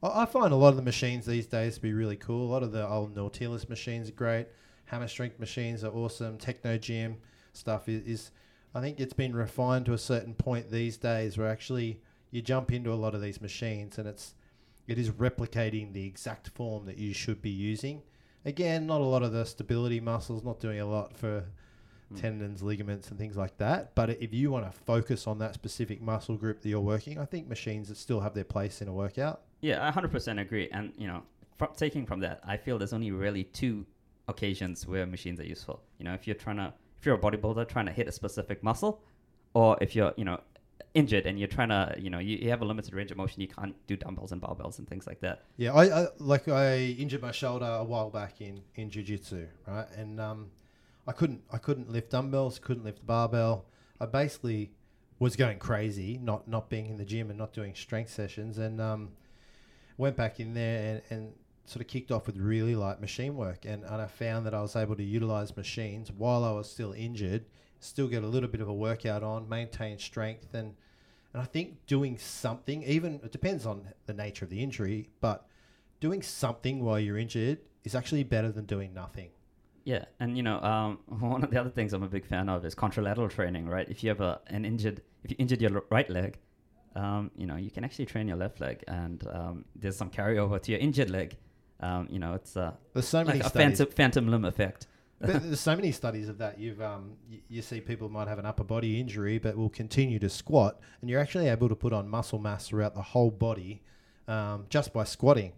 I, 0.01 0.21
I 0.21 0.25
find 0.25 0.53
a 0.53 0.55
lot 0.55 0.69
of 0.69 0.77
the 0.77 0.83
machines 0.83 1.25
these 1.25 1.45
days 1.45 1.75
to 1.75 1.81
be 1.81 1.91
really 1.91 2.15
cool. 2.15 2.47
A 2.47 2.49
lot 2.49 2.63
of 2.63 2.71
the 2.71 2.87
old 2.87 3.13
Nautilus 3.13 3.67
machines 3.67 4.07
are 4.07 4.13
great. 4.13 4.47
Hammer 4.85 5.09
strength 5.09 5.37
machines 5.37 5.83
are 5.83 5.91
awesome. 5.91 6.37
Technogym 6.37 7.15
stuff 7.51 7.89
is, 7.89 8.07
is 8.07 8.31
I 8.73 8.79
think 8.79 9.01
it's 9.01 9.11
been 9.11 9.35
refined 9.35 9.85
to 9.87 9.93
a 9.93 9.97
certain 9.97 10.33
point 10.33 10.71
these 10.71 10.95
days 10.95 11.37
where 11.37 11.49
actually 11.49 11.99
you 12.37 12.41
jump 12.41 12.71
into 12.71 12.93
a 12.93 12.95
lot 12.95 13.13
of 13.13 13.21
these 13.21 13.41
machines 13.41 13.97
and 13.97 14.07
it's 14.07 14.35
it 14.87 14.97
is 14.97 15.09
replicating 15.11 15.91
the 15.91 16.05
exact 16.05 16.47
form 16.49 16.85
that 16.85 16.97
you 16.97 17.13
should 17.13 17.41
be 17.41 17.49
using. 17.49 18.01
Again, 18.45 18.87
not 18.87 19.01
a 19.01 19.03
lot 19.03 19.23
of 19.23 19.33
the 19.33 19.45
stability 19.45 19.99
muscles, 19.99 20.43
not 20.43 20.61
doing 20.61 20.79
a 20.79 20.85
lot 20.85 21.17
for 21.17 21.43
Mm. 22.13 22.21
tendons, 22.21 22.63
ligaments, 22.63 23.09
and 23.09 23.19
things 23.19 23.35
like 23.35 23.57
that. 23.57 23.93
But 23.93 24.09
if 24.11 24.33
you 24.33 24.49
want 24.49 24.65
to 24.65 24.71
focus 24.71 25.27
on 25.27 25.39
that 25.39 25.53
specific 25.53 26.01
muscle 26.01 26.37
group 26.37 26.61
that 26.61 26.69
you're 26.69 26.79
working, 26.79 27.19
I 27.19 27.25
think 27.25 27.49
machines 27.49 27.89
that 27.89 27.97
still 27.97 28.21
have 28.21 28.33
their 28.33 28.45
place 28.45 28.81
in 28.81 28.87
a 28.87 28.93
workout. 28.93 29.41
Yeah, 29.59 29.85
I 29.85 29.91
100% 29.91 30.39
agree. 30.39 30.69
And, 30.71 30.93
you 30.97 31.07
know, 31.07 31.23
from, 31.57 31.69
taking 31.75 32.05
from 32.05 32.21
that, 32.21 32.39
I 32.45 32.55
feel 32.55 32.77
there's 32.77 32.93
only 32.93 33.11
really 33.11 33.43
two 33.43 33.85
occasions 34.29 34.87
where 34.87 35.05
machines 35.05 35.39
are 35.41 35.45
useful. 35.45 35.81
You 35.97 36.05
know, 36.05 36.13
if 36.13 36.27
you're 36.27 36.35
trying 36.35 36.57
to, 36.57 36.73
if 36.97 37.05
you're 37.05 37.15
a 37.15 37.19
bodybuilder 37.19 37.67
trying 37.67 37.87
to 37.87 37.91
hit 37.91 38.07
a 38.07 38.11
specific 38.13 38.63
muscle, 38.63 39.01
or 39.53 39.77
if 39.81 39.93
you're, 39.95 40.13
you 40.15 40.23
know, 40.23 40.39
injured 40.97 41.25
and 41.27 41.37
you're 41.37 41.47
trying 41.47 41.69
to, 41.69 41.95
you 41.99 42.09
know, 42.09 42.17
you, 42.17 42.37
you 42.37 42.49
have 42.49 42.61
a 42.61 42.65
limited 42.65 42.93
range 42.93 43.11
of 43.11 43.17
motion, 43.17 43.39
you 43.39 43.47
can't 43.47 43.75
do 43.85 43.95
dumbbells 43.95 44.31
and 44.31 44.41
barbells 44.41 44.79
and 44.79 44.89
things 44.89 45.05
like 45.05 45.19
that. 45.21 45.43
Yeah, 45.55 45.73
I, 45.73 46.03
I 46.03 46.07
like 46.17 46.47
I 46.47 46.77
injured 47.03 47.21
my 47.21 47.31
shoulder 47.31 47.65
a 47.65 47.83
while 47.83 48.09
back 48.09 48.41
in 48.41 48.61
in 48.75 48.89
jiu-jitsu, 48.89 49.47
right? 49.67 49.87
And 49.95 50.19
um, 50.19 50.49
I 51.07 51.11
couldn't 51.11 51.41
I 51.51 51.59
couldn't 51.59 51.89
lift 51.91 52.09
dumbbells, 52.09 52.57
couldn't 52.59 52.83
lift 52.83 52.99
the 52.99 53.05
barbell. 53.05 53.65
I 53.99 54.05
basically 54.07 54.71
was 55.19 55.35
going 55.35 55.59
crazy, 55.59 56.19
not 56.21 56.47
not 56.47 56.69
being 56.69 56.87
in 56.87 56.97
the 56.97 57.05
gym 57.05 57.29
and 57.29 57.37
not 57.37 57.53
doing 57.53 57.75
strength 57.75 58.11
sessions, 58.11 58.57
and 58.57 58.81
um, 58.81 59.09
went 59.97 60.15
back 60.15 60.39
in 60.39 60.53
there 60.53 60.79
and, 60.89 61.01
and 61.09 61.33
sort 61.65 61.81
of 61.81 61.87
kicked 61.87 62.11
off 62.11 62.25
with 62.27 62.37
really 62.37 62.75
light 62.75 63.01
machine 63.01 63.35
work, 63.35 63.65
and, 63.65 63.83
and 63.83 64.01
I 64.01 64.07
found 64.07 64.45
that 64.45 64.53
I 64.53 64.61
was 64.61 64.75
able 64.75 64.95
to 64.95 65.03
utilize 65.03 65.55
machines 65.55 66.11
while 66.11 66.43
I 66.43 66.51
was 66.51 66.71
still 66.71 66.93
injured, 66.93 67.45
still 67.81 68.07
get 68.07 68.23
a 68.23 68.27
little 68.27 68.49
bit 68.49 68.61
of 68.61 68.69
a 68.69 68.73
workout 68.73 69.21
on, 69.21 69.49
maintain 69.49 69.99
strength, 69.99 70.53
and 70.53 70.75
and 71.37 71.43
I 71.43 71.45
think 71.45 71.85
doing 71.85 72.17
something, 72.17 72.81
even 72.81 73.19
it 73.23 73.31
depends 73.31 73.67
on 73.67 73.87
the 74.07 74.13
nature 74.13 74.43
of 74.43 74.49
the 74.49 74.63
injury, 74.63 75.11
but 75.21 75.45
doing 75.99 76.23
something 76.23 76.83
while 76.83 76.99
you're 76.99 77.19
injured 77.19 77.59
is 77.83 77.93
actually 77.93 78.23
better 78.23 78.51
than 78.51 78.65
doing 78.65 78.91
nothing. 78.91 79.29
Yeah, 79.83 80.05
and 80.19 80.35
you 80.35 80.41
know, 80.41 80.59
um, 80.61 80.97
one 81.19 81.43
of 81.43 81.51
the 81.51 81.59
other 81.61 81.69
things 81.69 81.93
I'm 81.93 82.01
a 82.01 82.07
big 82.07 82.25
fan 82.25 82.49
of 82.49 82.65
is 82.65 82.73
contralateral 82.73 83.29
training, 83.29 83.69
right? 83.69 83.87
If 83.87 84.03
you 84.03 84.09
have 84.09 84.19
a, 84.19 84.41
an 84.47 84.65
injured, 84.65 85.03
if 85.23 85.29
you 85.29 85.35
injured 85.37 85.61
your 85.61 85.83
right 85.91 86.09
leg, 86.09 86.39
um, 86.95 87.29
you 87.37 87.45
know, 87.45 87.55
you 87.55 87.69
can 87.69 87.83
actually 87.83 88.07
train 88.07 88.27
your 88.27 88.37
left 88.37 88.59
leg, 88.59 88.83
and 88.87 89.23
um, 89.31 89.65
there's 89.75 89.95
some 89.95 90.09
carryover 90.09 90.59
to 90.59 90.71
your 90.71 90.81
injured 90.81 91.11
leg. 91.11 91.37
Um, 91.81 92.07
you 92.09 92.17
know, 92.17 92.33
it's 92.33 92.57
uh, 92.57 92.71
There's 92.93 93.07
so 93.07 93.23
many 93.23 93.41
like 93.41 93.47
a 93.47 93.51
phantom, 93.51 93.85
phantom 93.91 94.27
limb 94.27 94.43
effect. 94.43 94.87
But 95.19 95.41
there's 95.43 95.59
so 95.59 95.75
many 95.75 95.91
studies 95.91 96.29
of 96.29 96.37
that. 96.37 96.59
You've 96.59 96.81
um, 96.81 97.13
y- 97.29 97.41
you 97.49 97.61
see 97.63 97.81
people 97.81 98.07
might 98.09 98.27
have 98.27 98.37
an 98.39 98.45
upper 98.45 98.63
body 98.63 98.99
injury, 98.99 99.39
but 99.39 99.57
will 99.57 99.69
continue 99.69 100.19
to 100.19 100.29
squat, 100.29 100.79
and 101.01 101.09
you're 101.09 101.19
actually 101.19 101.47
able 101.47 101.69
to 101.69 101.75
put 101.75 101.91
on 101.93 102.07
muscle 102.07 102.37
mass 102.39 102.67
throughout 102.67 102.93
the 102.93 103.01
whole 103.01 103.31
body, 103.31 103.81
um, 104.27 104.65
just 104.69 104.93
by 104.93 105.03
squatting. 105.03 105.53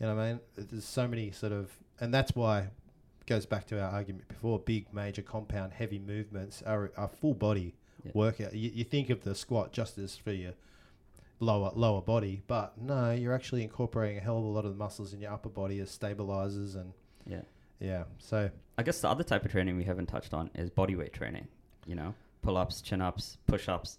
You 0.00 0.06
know 0.06 0.14
what 0.16 0.22
I 0.22 0.28
mean? 0.32 0.40
There's 0.56 0.84
so 0.86 1.06
many 1.06 1.30
sort 1.32 1.52
of, 1.52 1.70
and 2.00 2.12
that's 2.14 2.34
why 2.34 2.60
it 2.60 3.26
goes 3.26 3.44
back 3.46 3.66
to 3.68 3.80
our 3.80 3.90
argument 3.90 4.26
before. 4.28 4.58
Big, 4.58 4.92
major, 4.94 5.22
compound, 5.22 5.72
heavy 5.74 5.98
movements 5.98 6.62
are 6.66 6.90
a 6.96 7.06
full 7.06 7.34
body 7.34 7.74
Yeah. 8.04 8.12
workout. 8.14 8.54
You, 8.54 8.70
you 8.74 8.84
think 8.84 9.10
of 9.10 9.22
the 9.22 9.34
squat 9.34 9.72
just 9.72 9.98
as 9.98 10.16
for 10.16 10.32
your 10.32 10.52
lower 11.40 11.72
lower 11.74 12.00
body, 12.00 12.42
but 12.46 12.78
no, 12.80 13.12
you're 13.12 13.34
actually 13.34 13.62
incorporating 13.62 14.16
a 14.16 14.20
hell 14.20 14.38
of 14.38 14.44
a 14.44 14.48
lot 14.48 14.64
of 14.64 14.70
the 14.72 14.78
muscles 14.78 15.12
in 15.12 15.20
your 15.20 15.32
upper 15.32 15.48
body 15.50 15.78
as 15.80 15.90
stabilizers 15.90 16.74
and 16.74 16.92
Yeah. 17.26 17.42
yeah. 17.80 18.04
So 18.18 18.50
I 18.76 18.82
guess 18.82 19.00
the 19.00 19.08
other 19.08 19.24
type 19.24 19.44
of 19.44 19.50
training 19.52 19.76
we 19.76 19.84
haven't 19.84 20.06
touched 20.06 20.34
on 20.34 20.50
is 20.54 20.70
body 20.70 20.96
weight 20.96 21.12
training. 21.12 21.46
You 21.86 21.94
know, 21.94 22.14
pull 22.42 22.56
ups, 22.56 22.80
chin 22.80 23.00
ups, 23.00 23.38
push 23.46 23.68
ups. 23.68 23.98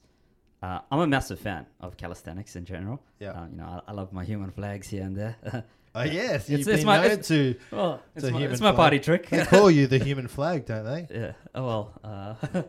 Uh, 0.62 0.80
I'm 0.92 1.00
a 1.00 1.08
massive 1.08 1.40
fan 1.40 1.66
of 1.82 1.96
calisthenics 1.98 2.56
in 2.56 2.66
general. 2.66 3.02
Yeah. 3.20 3.32
Uh, 3.32 3.48
you 3.52 3.58
know, 3.58 3.66
I, 3.88 3.92
I 3.92 3.94
love 3.94 4.12
my 4.14 4.24
human 4.26 4.52
flags 4.52 4.88
here 4.90 5.04
and 5.04 5.16
there. 5.16 5.36
Oh 5.98 6.04
yes, 6.04 6.50
It's- 6.50 6.50
you've 6.50 6.60
it's 6.60 6.68
been 6.80 6.86
my- 6.88 6.98
known 6.98 7.06
it's- 7.12 7.28
to 7.30 7.56
well, 7.72 8.02
it's 8.18 8.26
a 8.26 8.32
my, 8.32 8.42
it's 8.42 8.60
my 8.60 8.74
party 8.74 9.00
trick. 9.00 9.30
They 9.30 9.46
call 9.56 9.72
you 9.72 9.88
the 9.88 9.98
human 9.98 10.28
flag, 10.28 10.66
don't 10.66 10.84
they? 10.84 11.08
Yeah. 11.20 11.32
Oh 11.56 11.66
well. 11.66 11.94
Uh, 12.04 12.64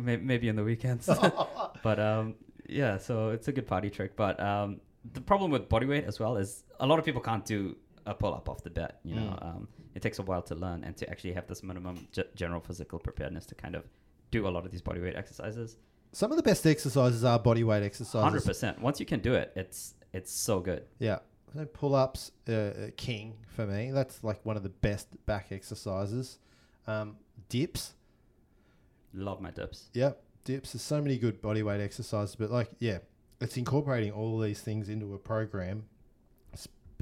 may- 0.00 0.16
maybe 0.16 0.48
on 0.48 0.56
the 0.56 0.64
weekends. 0.64 1.10
but 1.82 2.00
um, 2.00 2.34
yeah. 2.66 2.96
So 2.96 3.28
it's 3.30 3.48
a 3.48 3.52
good 3.52 3.66
party 3.66 3.90
trick. 3.90 4.16
But 4.16 4.40
um, 4.40 4.80
the 5.12 5.20
problem 5.20 5.50
with 5.50 5.68
body 5.68 5.84
weight 5.84 6.04
as 6.04 6.18
well 6.18 6.38
is 6.38 6.64
a 6.80 6.86
lot 6.86 6.98
of 6.98 7.04
people 7.04 7.20
can't 7.20 7.44
do 7.44 7.76
a 8.06 8.14
pull 8.14 8.32
up 8.32 8.48
off 8.48 8.62
the 8.62 8.70
bat. 8.70 9.00
You 9.04 9.16
know, 9.16 9.20
Mm. 9.42 9.46
um, 9.46 9.68
it 9.94 10.02
takes 10.02 10.18
a 10.18 10.22
while 10.22 10.42
to 10.42 10.54
learn 10.54 10.84
and 10.84 10.96
to 10.96 11.08
actually 11.10 11.32
have 11.32 11.46
this 11.46 11.62
minimum 11.62 12.06
ge- 12.12 12.20
general 12.34 12.60
physical 12.60 12.98
preparedness 12.98 13.46
to 13.46 13.54
kind 13.54 13.74
of 13.74 13.84
do 14.30 14.46
a 14.46 14.50
lot 14.50 14.64
of 14.64 14.70
these 14.70 14.82
body 14.82 15.00
weight 15.00 15.16
exercises. 15.16 15.76
Some 16.12 16.30
of 16.30 16.36
the 16.36 16.42
best 16.42 16.66
exercises 16.66 17.24
are 17.24 17.38
body 17.38 17.64
weight 17.64 17.82
exercises. 17.82 18.22
Hundred 18.22 18.44
percent. 18.44 18.80
Once 18.80 19.00
you 19.00 19.06
can 19.06 19.20
do 19.20 19.34
it, 19.34 19.52
it's 19.56 19.94
it's 20.12 20.32
so 20.32 20.60
good. 20.60 20.84
Yeah. 20.98 21.18
So 21.54 21.64
pull 21.66 21.94
ups, 21.94 22.32
uh, 22.48 22.52
uh, 22.52 22.72
king 22.96 23.34
for 23.46 23.66
me. 23.66 23.90
That's 23.90 24.24
like 24.24 24.44
one 24.44 24.56
of 24.56 24.62
the 24.62 24.70
best 24.70 25.08
back 25.26 25.52
exercises. 25.52 26.38
Um, 26.86 27.16
dips. 27.48 27.94
Love 29.12 29.40
my 29.40 29.50
dips. 29.50 29.90
Yep. 29.92 30.22
Dips. 30.44 30.72
There's 30.72 30.82
so 30.82 31.00
many 31.02 31.18
good 31.18 31.42
body 31.42 31.62
weight 31.62 31.80
exercises, 31.80 32.36
but 32.36 32.50
like, 32.50 32.70
yeah, 32.78 32.98
it's 33.40 33.56
incorporating 33.56 34.12
all 34.12 34.38
these 34.38 34.62
things 34.62 34.88
into 34.88 35.12
a 35.14 35.18
program 35.18 35.84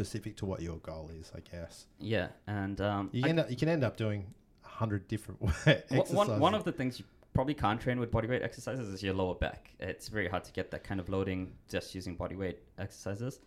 specific 0.00 0.36
to 0.38 0.46
what 0.46 0.62
your 0.62 0.76
goal 0.78 1.10
is, 1.20 1.30
I 1.36 1.40
guess. 1.40 1.86
Yeah, 1.98 2.28
and 2.46 2.80
um, 2.80 3.10
You, 3.12 3.22
I- 3.26 3.28
end 3.28 3.40
up, 3.40 3.50
you 3.50 3.56
can 3.56 3.68
end 3.68 3.84
up 3.84 3.96
doing 3.96 4.26
a 4.64 4.68
hundred 4.68 5.06
different 5.08 5.40
exercises. 5.66 6.14
One, 6.14 6.40
one 6.40 6.54
of 6.54 6.64
the 6.64 6.72
things 6.72 6.98
you 6.98 7.04
probably 7.34 7.52
can't 7.54 7.78
train 7.80 8.00
with 8.00 8.10
body 8.10 8.26
weight 8.28 8.42
exercises 8.42 8.88
is 8.88 9.02
your 9.02 9.12
lower 9.14 9.34
back. 9.34 9.70
It's 9.78 10.08
very 10.08 10.26
hard 10.28 10.44
to 10.44 10.52
get 10.52 10.70
that 10.70 10.82
kind 10.84 11.00
of 11.00 11.08
loading 11.10 11.52
just 11.68 11.94
using 11.94 12.14
body 12.16 12.34
weight 12.34 12.58
exercises. 12.78 13.40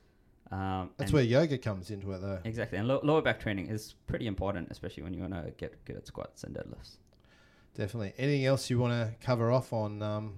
Um, 0.51 0.91
That's 0.97 1.11
where 1.11 1.23
yoga 1.23 1.57
comes 1.57 1.89
into 1.89 2.11
it, 2.11 2.21
though. 2.21 2.37
exactly, 2.43 2.77
and 2.77 2.87
lo- 2.87 2.99
lower 3.03 3.23
back 3.23 3.39
training 3.39 3.67
is 3.69 3.95
pretty 4.05 4.27
important, 4.27 4.67
especially 4.69 5.01
when 5.01 5.13
you 5.15 5.21
want 5.21 5.33
to 5.33 5.51
get 5.57 5.83
good 5.85 5.95
at 5.97 6.05
squats 6.05 6.43
and 6.43 6.55
deadlifts. 6.55 6.97
Definitely. 7.73 8.13
Anything 8.19 8.45
else 8.45 8.69
you 8.69 8.77
want 8.77 8.93
to 8.93 9.15
cover 9.25 9.51
off 9.51 9.73
on 9.73 10.03
um, 10.03 10.33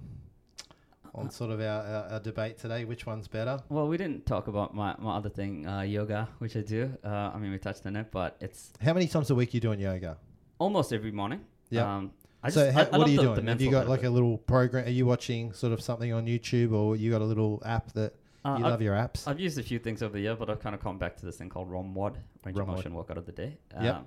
on 1.16 1.30
sort 1.30 1.50
of 1.50 1.60
our, 1.60 1.66
our, 1.82 2.04
our 2.12 2.20
debate 2.20 2.58
today? 2.58 2.84
Which 2.84 3.06
one's 3.06 3.28
better? 3.28 3.60
Well, 3.68 3.88
we 3.88 3.96
didn't 3.96 4.26
talk 4.26 4.48
about 4.48 4.74
my, 4.74 4.94
my 4.98 5.16
other 5.16 5.28
thing, 5.30 5.66
uh, 5.66 5.80
yoga, 5.82 6.28
which 6.38 6.56
I 6.56 6.60
do. 6.60 6.92
Uh, 7.04 7.08
I 7.34 7.38
mean, 7.38 7.50
we 7.50 7.58
touched 7.58 7.86
on 7.86 7.96
it, 7.96 8.08
but 8.10 8.36
it's 8.40 8.72
How 8.80 8.92
many 8.92 9.06
times 9.06 9.30
a 9.30 9.34
week 9.34 9.54
you 9.54 9.60
doing 9.60 9.80
yoga? 9.80 10.18
almost 10.58 10.92
every 10.92 11.12
morning. 11.12 11.40
Yeah. 11.70 11.96
Um, 11.96 12.12
I 12.42 12.50
so 12.50 12.64
just, 12.64 12.74
how, 12.74 12.80
I- 12.82 12.84
I 12.84 12.88
what 12.90 12.98
love 13.00 13.08
are 13.08 13.10
you 13.10 13.16
the- 13.16 13.22
the 13.22 13.34
doing? 13.36 13.46
Have 13.48 13.60
you 13.60 13.70
got 13.70 13.88
like 13.88 14.04
a 14.04 14.10
little 14.10 14.38
program? 14.38 14.86
Are 14.86 14.90
you 14.90 15.04
watching 15.06 15.52
sort 15.52 15.72
of 15.72 15.80
something 15.82 16.12
on 16.12 16.26
YouTube, 16.26 16.72
or 16.72 16.96
you 16.96 17.10
got 17.10 17.20
a 17.20 17.24
little 17.24 17.60
app 17.64 17.92
that 17.92 18.14
Uh, 18.44 18.50
you 18.50 18.54
I've- 18.64 18.70
love 18.70 18.82
your 18.82 18.94
apps? 18.94 19.26
I've 19.26 19.40
used 19.40 19.58
a 19.58 19.62
few 19.62 19.78
things 19.78 20.02
over 20.02 20.12
the 20.12 20.20
year, 20.20 20.36
but 20.36 20.48
I've 20.48 20.60
kind 20.60 20.74
of 20.74 20.80
come 20.80 20.96
back 20.98 21.16
to 21.18 21.26
this 21.26 21.36
thing 21.36 21.48
called 21.48 21.68
ROMWOD, 21.70 22.16
range 22.44 22.58
of 22.58 22.66
motion 22.68 22.94
workout 22.94 23.18
of 23.18 23.26
the 23.26 23.32
day. 23.32 23.58
Yep. 23.80 24.06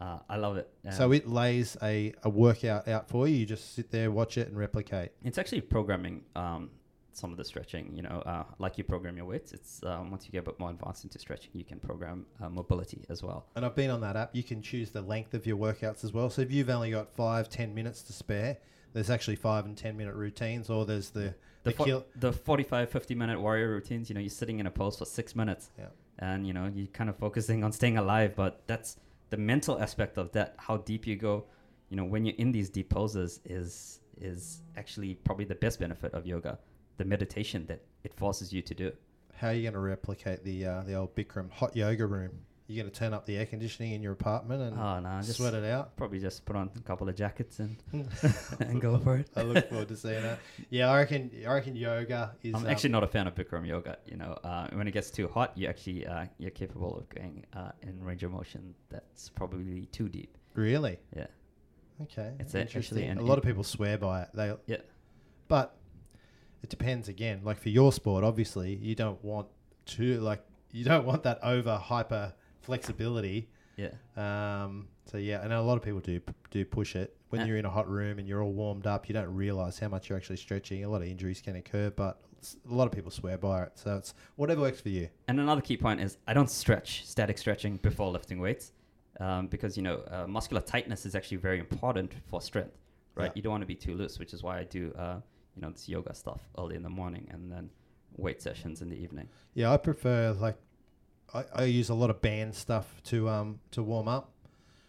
Uh, 0.00 0.18
I 0.28 0.36
love 0.36 0.56
it. 0.56 0.70
So 0.92 1.06
Um, 1.06 1.12
it 1.12 1.28
lays 1.28 1.76
a, 1.82 2.12
a 2.22 2.28
workout 2.30 2.86
out 2.88 3.08
for 3.08 3.26
you. 3.26 3.36
You 3.36 3.46
just 3.46 3.74
sit 3.74 3.90
there, 3.90 4.10
watch 4.10 4.38
it, 4.38 4.48
and 4.48 4.56
replicate. 4.56 5.10
it's 5.24 5.38
actually 5.38 5.60
programming 5.62 6.22
um, 6.36 6.70
some 7.12 7.32
of 7.32 7.36
the 7.36 7.44
stretching. 7.44 7.92
You 7.96 8.02
know, 8.02 8.22
uh, 8.24 8.44
like 8.60 8.78
you 8.78 8.84
program 8.84 9.16
your 9.16 9.26
weights. 9.26 9.52
It's 9.52 9.82
um, 9.84 10.10
once 10.12 10.24
you 10.24 10.30
get 10.30 10.38
a 10.38 10.42
bit 10.50 10.60
more 10.60 10.70
advanced 10.70 11.02
into 11.02 11.18
stretching, 11.18 11.50
you 11.52 11.64
can 11.64 11.80
program 11.80 12.26
uh, 12.40 12.48
mobility 12.48 13.04
as 13.08 13.22
well. 13.24 13.46
And 13.56 13.64
I've 13.64 13.74
been 13.74 13.90
on 13.90 14.00
that 14.02 14.14
app. 14.16 14.30
You 14.36 14.44
can 14.44 14.62
choose 14.62 14.90
the 14.90 15.02
length 15.02 15.34
of 15.34 15.46
your 15.46 15.56
workouts 15.56 16.04
as 16.04 16.12
well. 16.12 16.30
So 16.30 16.42
if 16.42 16.52
you've 16.52 16.70
only 16.70 16.92
got 16.92 17.08
five, 17.10 17.48
ten 17.48 17.74
minutes 17.74 18.02
to 18.04 18.12
spare, 18.12 18.58
there's 18.92 19.10
actually 19.10 19.36
five 19.36 19.64
and 19.64 19.76
ten 19.76 19.96
minute 19.96 20.14
routines, 20.14 20.70
or 20.70 20.86
there's 20.86 21.10
the 21.10 21.34
The, 21.64 21.70
the 21.70 21.72
fo- 21.72 21.84
kill. 21.84 22.06
the 22.14 22.32
45, 22.32 22.88
50 22.88 23.14
minute 23.16 23.40
warrior 23.40 23.68
routines. 23.68 24.08
You 24.08 24.14
know, 24.14 24.20
you're 24.20 24.30
sitting 24.30 24.60
in 24.60 24.66
a 24.66 24.70
pose 24.70 24.96
for 24.96 25.04
six 25.06 25.34
minutes, 25.34 25.70
Yeah. 25.76 25.86
and 26.20 26.46
you 26.46 26.52
know 26.52 26.70
you're 26.72 26.86
kind 26.86 27.10
of 27.10 27.16
focusing 27.16 27.64
on 27.64 27.72
staying 27.72 27.98
alive. 27.98 28.36
But 28.36 28.62
that's 28.68 28.96
the 29.30 29.36
mental 29.36 29.78
aspect 29.80 30.18
of 30.18 30.32
that. 30.32 30.54
How 30.58 30.78
deep 30.78 31.06
you 31.06 31.16
go. 31.16 31.44
You 31.90 31.96
know, 31.96 32.04
when 32.04 32.24
you're 32.24 32.36
in 32.36 32.52
these 32.52 32.68
deep 32.68 32.90
poses, 32.90 33.40
is 33.44 34.00
is 34.20 34.62
actually 34.76 35.14
probably 35.14 35.44
the 35.44 35.54
best 35.54 35.78
benefit 35.78 36.12
of 36.14 36.26
yoga. 36.26 36.58
The 36.96 37.04
meditation 37.04 37.66
that 37.66 37.82
it 38.04 38.12
forces 38.14 38.52
you 38.52 38.62
to 38.62 38.74
do. 38.74 38.92
How 39.34 39.48
are 39.48 39.52
you 39.52 39.62
going 39.62 39.74
to 39.74 39.78
replicate 39.80 40.44
the 40.44 40.66
uh, 40.66 40.82
the 40.82 40.94
old 40.94 41.14
Bikram 41.14 41.50
hot 41.50 41.76
yoga 41.76 42.06
room? 42.06 42.32
You're 42.70 42.82
going 42.84 42.92
to 42.92 42.98
turn 42.98 43.14
up 43.14 43.24
the 43.24 43.38
air 43.38 43.46
conditioning 43.46 43.92
in 43.92 44.02
your 44.02 44.12
apartment 44.12 44.60
and 44.60 44.78
Oh 44.78 45.00
no, 45.00 45.22
just 45.22 45.38
sweat 45.38 45.54
it 45.54 45.64
out. 45.64 45.96
probably 45.96 46.18
just 46.18 46.44
put 46.44 46.54
on 46.54 46.70
a 46.76 46.80
couple 46.80 47.08
of 47.08 47.16
jackets 47.16 47.60
and 47.60 47.78
and 48.60 48.78
go 48.78 48.98
for 48.98 49.16
it. 49.16 49.30
I 49.34 49.42
look 49.42 49.70
forward 49.70 49.88
to 49.88 49.96
seeing 49.96 50.22
that. 50.22 50.38
Yeah, 50.68 50.90
I 50.90 50.98
reckon. 50.98 51.30
I 51.46 51.54
reckon 51.54 51.76
yoga 51.76 52.36
is. 52.42 52.54
I'm 52.54 52.64
um, 52.64 52.70
actually 52.70 52.90
not 52.90 53.04
a 53.04 53.06
fan 53.06 53.26
of 53.26 53.34
Bikram 53.34 53.66
yoga. 53.66 53.96
You 54.04 54.18
know, 54.18 54.38
uh, 54.44 54.68
when 54.74 54.86
it 54.86 54.92
gets 54.92 55.10
too 55.10 55.28
hot, 55.28 55.56
you 55.56 55.66
actually 55.66 56.06
uh, 56.06 56.26
you're 56.36 56.50
capable 56.50 56.98
of 56.98 57.08
going 57.08 57.46
uh, 57.54 57.70
in 57.80 58.04
range 58.04 58.22
of 58.22 58.32
motion 58.32 58.74
that's 58.90 59.30
probably 59.30 59.86
too 59.86 60.10
deep. 60.10 60.36
really 60.54 60.98
Yeah, 61.16 61.28
okay. 62.02 62.34
It's 62.38 62.54
interesting. 62.54 63.16
a 63.16 63.22
lot 63.22 63.38
of 63.38 63.44
people 63.44 63.64
swear 63.64 63.96
by 63.96 64.22
it. 64.22 64.28
They 64.34 64.54
yeah, 64.66 64.82
but 65.48 65.74
it 66.62 66.68
depends 66.68 67.08
again. 67.08 67.40
Like 67.44 67.58
for 67.58 67.70
your 67.70 67.92
sport, 67.92 68.24
obviously, 68.24 68.74
you 68.74 68.94
don't 68.94 69.24
want 69.24 69.48
to 69.86 70.20
like 70.20 70.42
you 70.70 70.84
don't 70.84 71.06
want 71.06 71.22
that 71.22 71.38
over 71.42 71.76
hyper 71.76 72.34
flexibility. 72.60 73.48
yeah, 73.76 73.90
Um, 74.16 74.88
so 75.04 75.18
yeah, 75.18 75.42
and 75.42 75.52
a 75.52 75.62
lot 75.62 75.76
of 75.76 75.82
people 75.82 76.00
do 76.00 76.20
do 76.50 76.64
push 76.64 76.96
it 76.96 77.16
when 77.30 77.46
you're 77.46 77.56
in 77.56 77.64
a 77.64 77.70
hot 77.70 77.88
room 77.88 78.18
and 78.18 78.26
you're 78.28 78.42
all 78.42 78.52
warmed 78.52 78.86
up. 78.86 79.08
You 79.08 79.12
don't 79.14 79.32
realize 79.34 79.78
how 79.78 79.88
much 79.88 80.08
you're 80.08 80.18
actually 80.18 80.36
stretching. 80.36 80.84
A 80.84 80.88
lot 80.88 81.02
of 81.02 81.08
injuries 81.08 81.40
can 81.40 81.56
occur, 81.56 81.90
but 81.90 82.20
a 82.70 82.74
lot 82.74 82.86
of 82.86 82.92
people 82.92 83.10
swear 83.10 83.38
by 83.38 83.62
it. 83.64 83.72
So 83.74 83.96
it's 83.96 84.14
whatever 84.36 84.60
works 84.62 84.80
for 84.80 84.90
you. 84.90 85.08
And 85.28 85.40
another 85.40 85.60
key 85.60 85.76
point 85.76 86.00
is 86.00 86.18
I 86.26 86.34
don't 86.34 86.50
stretch 86.50 87.06
static 87.06 87.38
stretching 87.38 87.76
before 87.78 88.10
lifting 88.10 88.38
weights 88.40 88.72
um, 89.20 89.46
because 89.46 89.76
you 89.76 89.82
know 89.82 90.02
uh, 90.10 90.26
muscular 90.26 90.62
tightness 90.62 91.06
is 91.06 91.14
actually 91.14 91.38
very 91.38 91.58
important 91.58 92.12
for 92.26 92.40
strength, 92.40 92.76
right? 93.14 93.26
Yeah. 93.26 93.32
You 93.34 93.42
don't 93.42 93.52
want 93.52 93.62
to 93.62 93.66
be 93.66 93.74
too 93.74 93.94
loose, 93.94 94.18
which 94.18 94.32
is 94.32 94.42
why 94.42 94.58
I 94.58 94.64
do 94.64 94.92
uh, 94.98 95.20
you 95.54 95.62
know 95.62 95.70
this 95.70 95.88
yoga 95.88 96.14
stuff 96.14 96.40
early 96.58 96.76
in 96.76 96.82
the 96.82 96.90
morning 96.90 97.28
and 97.30 97.50
then 97.50 97.70
weight 98.16 98.42
sessions 98.42 98.82
in 98.82 98.88
the 98.88 98.96
evening. 98.96 99.28
Yeah, 99.54 99.72
I 99.72 99.76
prefer 99.76 100.32
like 100.32 100.56
I, 101.34 101.44
I 101.54 101.64
use 101.64 101.88
a 101.88 101.94
lot 101.94 102.10
of 102.10 102.20
band 102.20 102.54
stuff 102.54 103.02
to 103.04 103.28
um 103.28 103.60
to 103.72 103.82
warm 103.82 104.08
up. 104.08 104.32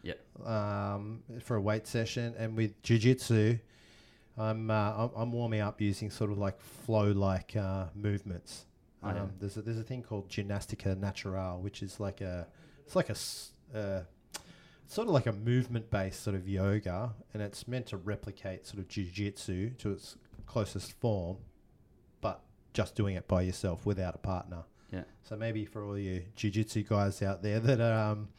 Yeah. 0.02 0.14
Um, 0.46 1.24
for 1.44 1.58
a 1.58 1.62
weight 1.62 1.86
session, 1.86 2.34
and 2.38 2.56
with 2.56 2.82
jujitsu, 2.84 3.60
I'm 4.38 4.72
uh, 4.72 4.94
I'm, 5.06 5.10
I'm 5.16 5.32
warming 5.32 5.62
up 5.62 5.82
using 5.82 6.10
sort 6.10 6.32
of 6.32 6.38
like 6.38 6.60
flow 6.62 7.12
like 7.12 7.56
uh, 7.56 7.88
movements. 7.94 8.66
Oh, 9.04 9.10
um. 9.10 9.32
There's 9.40 9.58
a, 9.58 9.62
there's 9.62 9.78
a 9.78 9.84
thing 9.84 10.02
called 10.02 10.30
gymnastica 10.30 10.98
natural, 10.98 11.60
which 11.60 11.84
is 11.84 12.00
like 12.00 12.22
a 12.22 12.48
it's 12.86 12.96
like 12.96 13.10
a 13.10 13.78
uh, 13.78 14.04
sort 14.88 15.08
of 15.08 15.14
like 15.14 15.28
a 15.28 15.34
movement 15.34 15.90
based 15.90 16.24
sort 16.24 16.36
of 16.36 16.48
yoga, 16.48 17.12
and 17.34 17.44
it's 17.44 17.68
meant 17.68 17.88
to 17.88 17.98
replicate 17.98 18.66
sort 18.66 18.80
of 18.80 18.88
jujitsu 18.88 19.78
to 19.78 19.92
its 19.92 20.16
closest 20.46 20.94
form, 21.00 21.38
but 22.22 22.42
just 22.74 22.96
doing 22.96 23.16
it 23.16 23.28
by 23.28 23.42
yourself 23.42 23.86
without 23.86 24.16
a 24.16 24.20
partner. 24.20 24.64
Yeah. 24.92 25.04
So 25.24 25.36
maybe 25.36 25.66
for 25.66 25.86
all 25.86 25.98
you 25.98 26.24
jiu-jitsu 26.36 26.84
guys 26.84 27.22
out 27.22 27.44
there 27.44 27.60
that 27.60 27.80
are 27.80 28.12
um, 28.12 28.30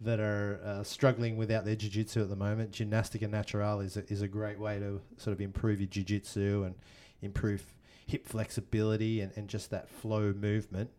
that 0.00 0.20
are 0.20 0.60
uh, 0.64 0.82
struggling 0.84 1.36
without 1.36 1.64
their 1.64 1.74
jiu-jitsu 1.74 2.22
at 2.22 2.28
the 2.28 2.36
moment, 2.36 2.70
Gymnastica 2.70 3.28
Natural 3.28 3.80
is 3.80 3.96
a, 3.96 4.04
is 4.12 4.22
a 4.22 4.28
great 4.28 4.58
way 4.58 4.78
to 4.78 5.00
sort 5.16 5.34
of 5.34 5.40
improve 5.40 5.80
your 5.80 5.88
jiu-jitsu 5.88 6.64
and 6.64 6.74
improve 7.20 7.64
hip 8.06 8.26
flexibility 8.26 9.20
and, 9.20 9.32
and 9.36 9.48
just 9.48 9.70
that 9.70 9.88
flow 9.88 10.32
movement 10.32 10.90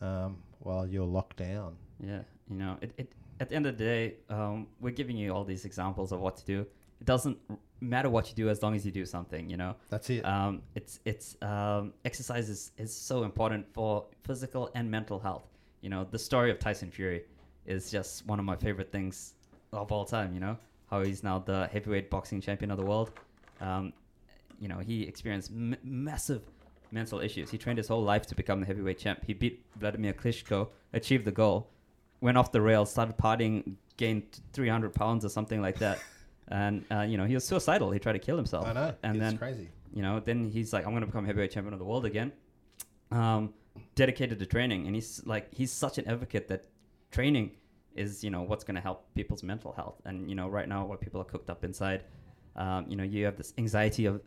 um, 0.00 0.38
while 0.60 0.86
you're 0.86 1.04
locked 1.04 1.36
down. 1.36 1.76
Yeah, 2.00 2.22
you 2.48 2.56
know, 2.56 2.78
it, 2.80 2.92
it 2.96 3.12
at 3.40 3.50
the 3.50 3.56
end 3.56 3.66
of 3.66 3.76
the 3.76 3.84
day, 3.84 4.14
um, 4.30 4.66
we're 4.80 4.90
giving 4.90 5.16
you 5.18 5.32
all 5.32 5.44
these 5.44 5.66
examples 5.66 6.10
of 6.12 6.20
what 6.20 6.38
to 6.38 6.44
do. 6.46 6.60
It 7.00 7.04
doesn't 7.04 7.36
matter 7.80 8.08
what 8.08 8.28
you 8.28 8.34
do 8.34 8.48
as 8.48 8.62
long 8.62 8.74
as 8.74 8.84
you 8.86 8.92
do 8.92 9.04
something. 9.04 9.48
You 9.50 9.56
know, 9.56 9.76
That's 9.90 10.08
it. 10.10 10.24
um, 10.24 10.62
it's 10.74 11.00
it's 11.04 11.36
um, 11.42 11.92
exercise 12.04 12.48
is, 12.48 12.72
is 12.78 12.94
so 12.94 13.24
important 13.24 13.66
for 13.72 14.04
physical 14.24 14.70
and 14.74 14.90
mental 14.90 15.18
health. 15.18 15.44
You 15.82 15.90
know, 15.90 16.06
the 16.10 16.18
story 16.18 16.50
of 16.50 16.58
Tyson 16.58 16.90
Fury 16.90 17.24
is 17.66 17.90
just 17.90 18.26
one 18.26 18.38
of 18.38 18.44
my 18.44 18.56
favorite 18.56 18.90
things 18.92 19.34
of 19.72 19.92
all 19.92 20.04
time. 20.04 20.32
You 20.34 20.40
know, 20.40 20.56
how 20.90 21.02
he's 21.02 21.22
now 21.22 21.38
the 21.38 21.66
heavyweight 21.72 22.10
boxing 22.10 22.40
champion 22.40 22.70
of 22.70 22.78
the 22.78 22.84
world. 22.84 23.10
Um, 23.60 23.92
you 24.60 24.68
know, 24.68 24.78
he 24.78 25.02
experienced 25.02 25.50
m- 25.50 25.76
massive 25.84 26.42
mental 26.92 27.20
issues. 27.20 27.50
He 27.50 27.58
trained 27.58 27.78
his 27.78 27.88
whole 27.88 28.02
life 28.02 28.26
to 28.26 28.34
become 28.34 28.60
the 28.60 28.66
heavyweight 28.66 28.98
champ. 28.98 29.22
He 29.26 29.34
beat 29.34 29.64
Vladimir 29.78 30.12
Klitschko, 30.14 30.68
achieved 30.92 31.24
the 31.24 31.32
goal, 31.32 31.68
went 32.20 32.38
off 32.38 32.52
the 32.52 32.60
rails, 32.62 32.90
started 32.90 33.16
partying, 33.18 33.74
gained 33.96 34.22
300 34.54 34.94
pounds 34.94 35.24
or 35.24 35.28
something 35.28 35.60
like 35.60 35.78
that. 35.78 35.98
And, 36.48 36.84
uh, 36.90 37.00
you 37.00 37.16
know, 37.16 37.24
he 37.24 37.34
was 37.34 37.44
suicidal. 37.44 37.90
He 37.90 37.98
tried 37.98 38.12
to 38.12 38.18
kill 38.18 38.36
himself. 38.36 38.66
I 38.66 38.72
know. 38.72 38.94
And 39.02 39.16
it's 39.16 39.24
then 39.24 39.38
crazy. 39.38 39.68
you 39.92 40.02
know, 40.02 40.20
then 40.20 40.50
he's 40.50 40.72
like, 40.72 40.84
I'm 40.84 40.92
going 40.92 41.00
to 41.00 41.06
become 41.06 41.24
heavyweight 41.24 41.50
champion 41.50 41.72
of 41.72 41.78
the 41.78 41.84
world 41.84 42.04
again. 42.04 42.32
Um, 43.10 43.54
dedicated 43.94 44.38
to 44.38 44.46
training, 44.46 44.86
and 44.86 44.94
he's 44.94 45.22
like, 45.26 45.52
he's 45.54 45.72
such 45.72 45.98
an 45.98 46.08
advocate 46.08 46.48
that 46.48 46.66
training 47.10 47.52
is, 47.94 48.22
you 48.22 48.30
know, 48.30 48.42
what's 48.42 48.64
going 48.64 48.74
to 48.74 48.80
help 48.80 49.12
people's 49.14 49.42
mental 49.42 49.72
health. 49.72 50.00
And 50.04 50.28
you 50.28 50.34
know, 50.34 50.48
right 50.48 50.68
now, 50.68 50.84
what 50.84 51.00
people 51.00 51.20
are 51.20 51.24
cooked 51.24 51.50
up 51.50 51.64
inside, 51.64 52.04
um, 52.56 52.86
you 52.88 52.96
know, 52.96 53.04
you 53.04 53.24
have 53.24 53.36
this 53.36 53.54
anxiety 53.58 54.06
of 54.06 54.20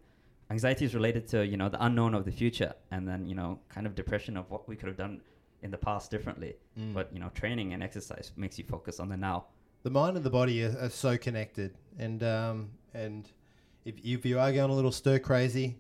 anxiety 0.49 0.85
is 0.85 0.95
related 0.95 1.27
to 1.27 1.45
you 1.45 1.57
know 1.57 1.69
the 1.69 1.83
unknown 1.83 2.13
of 2.13 2.25
the 2.25 2.31
future, 2.31 2.73
and 2.91 3.07
then 3.07 3.25
you 3.25 3.35
know, 3.35 3.59
kind 3.69 3.85
of 3.85 3.95
depression 3.95 4.37
of 4.37 4.49
what 4.49 4.67
we 4.67 4.75
could 4.75 4.87
have 4.87 4.97
done 4.97 5.21
in 5.61 5.71
the 5.71 5.77
past 5.77 6.11
differently. 6.11 6.55
Mm. 6.77 6.93
But 6.93 7.13
you 7.13 7.19
know, 7.19 7.29
training 7.33 7.73
and 7.73 7.83
exercise 7.83 8.31
makes 8.35 8.57
you 8.57 8.65
focus 8.65 8.99
on 8.99 9.09
the 9.09 9.17
now. 9.17 9.45
The 9.83 9.89
mind 9.89 10.17
and 10.17 10.25
the 10.25 10.29
body 10.29 10.63
are, 10.63 10.77
are 10.79 10.89
so 10.89 11.17
connected, 11.17 11.73
and 11.97 12.23
um, 12.23 12.69
and 12.93 13.29
if 13.85 13.95
if 14.03 14.25
you 14.25 14.39
are 14.39 14.51
going 14.51 14.69
a 14.69 14.73
little 14.73 14.91
stir 14.91 15.19
crazy, 15.19 15.77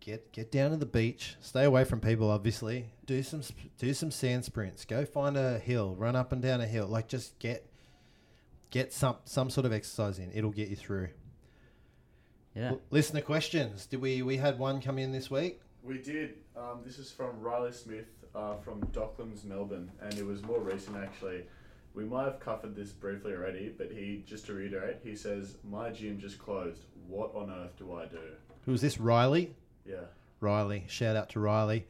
get 0.00 0.32
get 0.32 0.50
down 0.50 0.70
to 0.70 0.76
the 0.76 0.86
beach. 0.86 1.36
Stay 1.40 1.64
away 1.64 1.84
from 1.84 2.00
people, 2.00 2.30
obviously. 2.30 2.86
Do 3.06 3.22
some 3.22 3.42
do 3.78 3.94
some 3.94 4.10
sand 4.10 4.44
sprints. 4.44 4.84
Go 4.84 5.04
find 5.04 5.36
a 5.36 5.58
hill. 5.58 5.94
Run 5.94 6.16
up 6.16 6.32
and 6.32 6.42
down 6.42 6.60
a 6.60 6.66
hill. 6.66 6.86
Like 6.86 7.08
just 7.08 7.38
get 7.38 7.66
get 8.70 8.92
some 8.92 9.16
some 9.24 9.50
sort 9.50 9.66
of 9.66 9.72
exercise 9.72 10.18
in. 10.18 10.30
It'll 10.32 10.50
get 10.50 10.68
you 10.68 10.76
through. 10.76 11.08
Yeah. 12.54 12.70
L- 12.70 12.80
listener 12.90 13.20
questions. 13.20 13.86
Did 13.86 14.00
we 14.00 14.22
we 14.22 14.36
had 14.36 14.58
one 14.58 14.80
come 14.80 14.98
in 14.98 15.12
this 15.12 15.30
week? 15.30 15.60
We 15.82 15.98
did. 15.98 16.34
Um, 16.56 16.80
this 16.84 16.98
is 16.98 17.10
from 17.10 17.40
Riley 17.40 17.72
Smith 17.72 18.06
uh, 18.34 18.56
from 18.56 18.80
Docklands, 18.86 19.44
Melbourne, 19.44 19.90
and 20.00 20.14
it 20.14 20.26
was 20.26 20.42
more 20.42 20.60
recent 20.60 20.96
actually. 20.96 21.44
We 21.94 22.04
might 22.04 22.24
have 22.24 22.40
covered 22.40 22.76
this 22.76 22.92
briefly 22.92 23.32
already, 23.32 23.74
but 23.76 23.90
he 23.90 24.22
just 24.26 24.46
to 24.46 24.54
reiterate, 24.54 24.98
he 25.02 25.16
says, 25.16 25.56
"My 25.68 25.90
gym 25.90 26.18
just 26.18 26.38
closed. 26.38 26.82
What 27.08 27.34
on 27.34 27.50
earth 27.50 27.76
do 27.76 27.92
I 27.92 28.06
do?" 28.06 28.20
Who's 28.66 28.80
this? 28.80 29.00
Riley. 29.00 29.54
Yeah. 29.84 30.04
Riley. 30.40 30.84
Shout 30.88 31.16
out 31.16 31.30
to 31.30 31.40
Riley. 31.40 31.86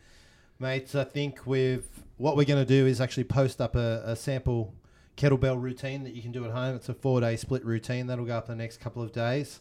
Mates, 0.59 0.95
I 0.95 1.05
think 1.05 1.47
with 1.47 2.03
what 2.17 2.37
we're 2.37 2.45
going 2.45 2.65
to 2.65 2.69
do 2.69 2.87
is 2.87 3.01
actually 3.01 3.25
post 3.25 3.61
up 3.61 3.75
a, 3.75 4.03
a 4.05 4.17
sample 4.17 4.75
kettlebell 5.17 5.61
routine 5.61 6.05
that 6.05 6.15
you 6.15 6.23
can 6.23 6.33
do 6.33 6.45
at 6.45 6.51
home. 6.51 6.77
It's 6.77 6.89
a 6.89 6.95
four 6.95 7.21
day 7.21 7.37
split 7.37 7.65
routine 7.65 8.07
that'll 8.07 8.25
go 8.25 8.37
up 8.37 8.47
the 8.47 8.55
next 8.55 8.79
couple 8.79 9.03
of 9.03 9.13
days. 9.13 9.61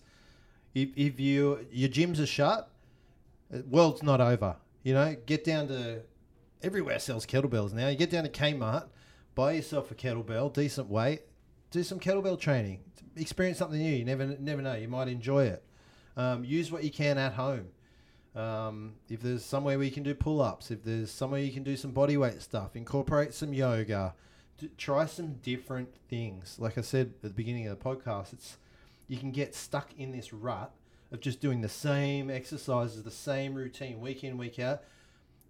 If, 0.74 0.90
if 0.96 1.20
you 1.20 1.66
your 1.72 1.90
gyms 1.90 2.20
are 2.20 2.26
shut, 2.26 2.70
uh, 3.54 3.60
world's 3.70 4.04
not 4.04 4.22
over. 4.22 4.56
You 4.84 4.94
know, 4.94 5.16
get 5.26 5.44
down 5.44 5.68
to 5.68 6.02
everywhere 6.62 7.00
sells 7.00 7.26
kettlebells 7.26 7.74
now. 7.74 7.88
You 7.88 7.98
get 7.98 8.10
down 8.10 8.24
to 8.24 8.30
Kmart, 8.30 8.88
buy 9.40 9.54
yourself 9.54 9.90
a 9.90 9.96
kettlebell, 9.96 10.52
decent 10.52 10.90
weight, 10.90 11.22
do 11.72 11.82
some 11.82 11.98
kettlebell 11.98 12.38
training, 12.38 12.82
experience 13.16 13.58
something 13.58 13.80
new. 13.80 13.96
You 13.96 14.04
never 14.04 14.26
never 14.38 14.62
know. 14.62 14.76
You 14.76 14.90
might 14.90 15.08
enjoy 15.08 15.46
it. 15.46 15.64
Um, 16.18 16.44
use 16.44 16.74
what 16.74 16.84
you 16.84 16.92
can 16.92 17.18
at 17.18 17.34
home. 17.34 17.68
Um, 18.36 18.96
if 19.08 19.22
there's 19.22 19.46
somewhere 19.46 19.78
where 19.78 19.86
you 19.86 19.94
can 19.94 20.04
do 20.04 20.14
pull 20.14 20.42
ups, 20.42 20.72
if 20.72 20.84
there's 20.84 21.10
somewhere 21.10 21.40
you 21.40 21.54
can 21.54 21.64
do 21.64 21.78
some 21.78 21.92
body 21.92 22.18
weight 22.18 22.42
stuff, 22.42 22.76
incorporate 22.76 23.34
some 23.34 23.54
yoga, 23.54 24.14
d- 24.58 24.72
try 24.78 25.06
some 25.06 25.36
different 25.36 25.88
things. 26.10 26.58
Like 26.60 26.78
I 26.78 26.82
said 26.82 27.14
at 27.16 27.22
the 27.22 27.30
beginning 27.30 27.66
of 27.66 27.80
the 27.80 27.84
podcast, 27.84 28.34
it's 28.34 28.58
you 29.08 29.18
can 29.18 29.32
get 29.32 29.56
stuck 29.56 29.88
in 29.98 30.12
this 30.12 30.34
rut 30.34 30.74
of 31.14 31.22
just 31.22 31.40
doing 31.40 31.62
the 31.62 31.70
same 31.70 32.30
exercises, 32.30 33.04
the 33.04 33.10
same 33.10 33.56
routine 33.56 34.02
week 34.02 34.22
in, 34.26 34.38
week 34.38 34.60
out. 34.60 34.82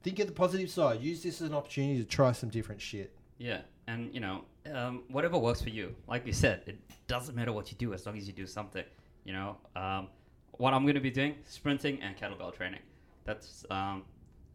Think 0.04 0.20
of 0.20 0.28
the 0.28 0.34
positive 0.34 0.70
side. 0.70 1.02
Use 1.02 1.24
this 1.24 1.42
as 1.42 1.48
an 1.48 1.56
opportunity 1.56 1.98
to 1.98 2.06
try 2.06 2.34
some 2.34 2.50
different 2.50 2.82
shit. 2.82 3.16
Yeah, 3.40 3.62
and 3.90 4.14
you 4.16 4.22
know, 4.26 4.36
um, 4.74 5.04
whatever 5.10 5.38
works 5.38 5.62
for 5.62 5.70
you. 5.70 5.96
Like 6.08 6.24
we 6.26 6.32
said, 6.32 6.58
it 6.68 6.78
doesn't 7.08 7.36
matter 7.36 7.52
what 7.58 7.66
you 7.72 7.78
do 7.78 7.94
as 7.94 8.06
long 8.06 8.18
as 8.18 8.26
you 8.28 8.34
do 8.34 8.48
something. 8.48 8.84
You 9.26 9.34
know, 9.34 9.58
um, 9.76 10.08
what 10.64 10.74
I'm 10.74 10.84
going 10.84 10.96
to 10.96 11.02
be 11.02 11.12
doing: 11.12 11.36
sprinting 11.46 11.96
and 12.02 12.16
kettlebell 12.18 12.54
training. 12.56 12.84
That's 13.26 13.66
um, 13.70 14.04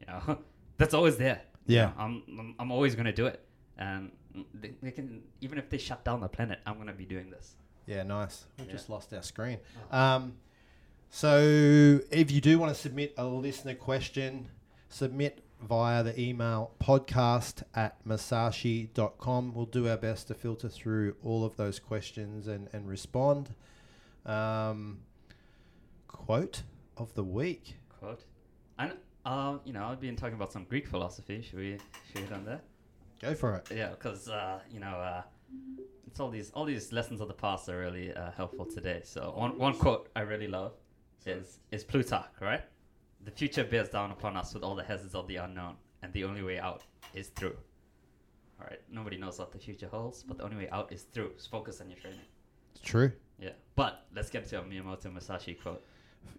you 0.00 0.06
know, 0.08 0.38
that's 0.78 0.94
always 0.94 1.16
there. 1.16 1.40
You 1.66 1.76
Yeah. 1.76 1.84
know, 1.86 1.92
I'm, 1.98 2.22
I'm 2.40 2.54
I'm 2.60 2.70
always 2.72 2.94
going 2.94 3.06
to 3.06 3.12
do 3.22 3.26
it, 3.26 3.38
and 3.78 4.10
they, 4.54 4.72
they 4.82 4.90
can 4.90 5.22
even 5.40 5.58
if 5.58 5.68
they 5.70 5.78
shut 5.78 6.04
down 6.04 6.20
the 6.20 6.28
planet, 6.28 6.58
I'm 6.66 6.74
going 6.74 6.88
to 6.88 6.92
be 7.04 7.06
doing 7.06 7.30
this. 7.30 7.56
Yeah, 7.86 8.02
nice. 8.02 8.44
We've 8.58 8.66
Yeah. 8.66 8.72
just 8.72 8.88
lost 8.88 9.12
our 9.12 9.22
screen. 9.22 9.58
Um, 9.90 10.34
so 11.10 12.00
if 12.10 12.30
you 12.30 12.40
do 12.40 12.58
want 12.58 12.74
to 12.74 12.80
submit 12.80 13.14
a 13.16 13.24
listener 13.26 13.74
question, 13.74 14.48
submit 14.88 15.43
via 15.66 16.02
the 16.02 16.18
email 16.20 16.72
podcast 16.80 17.62
at 17.74 17.96
musashi.com. 18.06 19.54
We'll 19.54 19.66
do 19.66 19.88
our 19.88 19.96
best 19.96 20.28
to 20.28 20.34
filter 20.34 20.68
through 20.68 21.16
all 21.22 21.44
of 21.44 21.56
those 21.56 21.78
questions 21.78 22.46
and, 22.46 22.68
and 22.72 22.88
respond. 22.88 23.54
Um, 24.26 25.00
quote 26.08 26.62
of 26.96 27.14
the 27.14 27.24
week. 27.24 27.76
Quote. 28.00 28.24
And 28.78 28.92
uh, 29.24 29.58
you 29.64 29.72
know, 29.72 29.84
I've 29.84 30.00
been 30.00 30.16
talking 30.16 30.34
about 30.34 30.52
some 30.52 30.64
Greek 30.64 30.86
philosophy. 30.86 31.42
Should 31.42 31.58
we 31.58 31.78
should 32.12 32.28
we 32.28 32.34
on 32.34 32.44
that? 32.44 32.64
Go 33.20 33.34
for 33.34 33.54
it. 33.56 33.68
Yeah, 33.74 33.90
because 33.90 34.28
uh, 34.28 34.60
you 34.70 34.80
know, 34.80 34.86
uh, 34.86 35.22
it's 36.06 36.20
all 36.20 36.30
these 36.30 36.50
all 36.50 36.64
these 36.64 36.92
lessons 36.92 37.20
of 37.20 37.28
the 37.28 37.34
past 37.34 37.68
are 37.68 37.78
really 37.78 38.12
uh, 38.12 38.30
helpful 38.32 38.66
today. 38.66 39.00
So 39.04 39.32
one 39.36 39.58
one 39.58 39.74
quote 39.74 40.08
I 40.14 40.20
really 40.20 40.48
love 40.48 40.72
is 41.26 41.58
is 41.72 41.84
Plutarch, 41.84 42.26
right? 42.40 42.62
The 43.24 43.30
future 43.30 43.64
bears 43.64 43.88
down 43.88 44.10
upon 44.10 44.36
us 44.36 44.52
with 44.52 44.62
all 44.62 44.74
the 44.74 44.84
hazards 44.84 45.14
of 45.14 45.26
the 45.28 45.36
unknown, 45.36 45.76
and 46.02 46.12
the 46.12 46.24
only 46.24 46.42
way 46.42 46.58
out 46.58 46.82
is 47.14 47.28
through. 47.28 47.56
All 48.60 48.66
right, 48.68 48.80
nobody 48.90 49.16
knows 49.16 49.38
what 49.38 49.50
the 49.50 49.58
future 49.58 49.88
holds, 49.88 50.22
but 50.22 50.36
the 50.36 50.44
only 50.44 50.56
way 50.56 50.68
out 50.70 50.92
is 50.92 51.02
through. 51.02 51.32
So 51.36 51.48
focus 51.50 51.80
on 51.80 51.88
your 51.88 51.98
training. 51.98 52.20
It's 52.74 52.84
true. 52.84 53.12
Yeah, 53.38 53.50
but 53.76 54.06
let's 54.14 54.30
get 54.30 54.46
to 54.48 54.60
a 54.60 54.62
Miyamoto 54.62 55.12
Musashi 55.12 55.54
quote. 55.54 55.82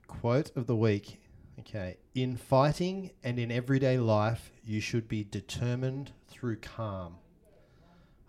Quote 0.08 0.56
of 0.56 0.68
the 0.68 0.76
week. 0.76 1.20
Okay. 1.60 1.98
In 2.14 2.38
fighting 2.38 3.12
and 3.24 3.40
in 3.40 3.52
everyday 3.52 3.98
life, 3.98 4.52
you 4.64 4.80
should 4.80 5.08
be 5.08 5.24
determined 5.24 6.12
through 6.28 6.58
calm. 6.58 7.16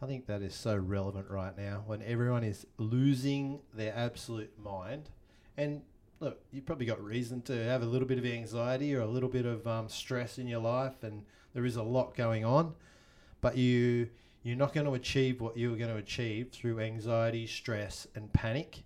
I 0.01 0.07
think 0.07 0.27
that 0.27 0.43
is 0.43 0.55
so 0.55 0.77
relevant 0.77 1.31
right 1.31 1.57
now 1.57 1.83
when 1.87 2.03
everyone 2.03 2.45
is 2.45 2.67
losing 2.79 3.61
their 3.75 3.95
absolute 3.97 4.53
mind. 4.59 5.11
And 5.57 5.83
look, 6.21 6.41
you've 6.51 6.67
probably 6.67 6.87
got 6.87 7.03
reason 7.03 7.43
to 7.43 7.65
have 7.65 7.83
a 7.83 7.87
little 7.87 8.09
bit 8.09 8.19
of 8.19 8.25
anxiety 8.25 8.95
or 8.95 9.01
a 9.01 9.07
little 9.07 9.29
bit 9.29 9.47
of 9.47 9.67
um, 9.67 9.89
stress 9.89 10.39
in 10.39 10.47
your 10.47 10.61
life, 10.61 11.03
and 11.03 11.25
there 11.55 11.65
is 11.65 11.77
a 11.77 11.83
lot 11.83 12.17
going 12.17 12.45
on. 12.45 12.75
But 13.41 13.57
you, 13.57 14.09
you're 14.43 14.57
not 14.57 14.73
going 14.73 14.87
to 14.87 14.95
achieve 14.95 15.41
what 15.41 15.57
you 15.57 15.71
were 15.71 15.77
going 15.77 15.91
to 15.91 15.97
achieve 15.97 16.51
through 16.53 16.81
anxiety, 16.81 17.47
stress, 17.47 18.07
and 18.15 18.33
panic. 18.33 18.85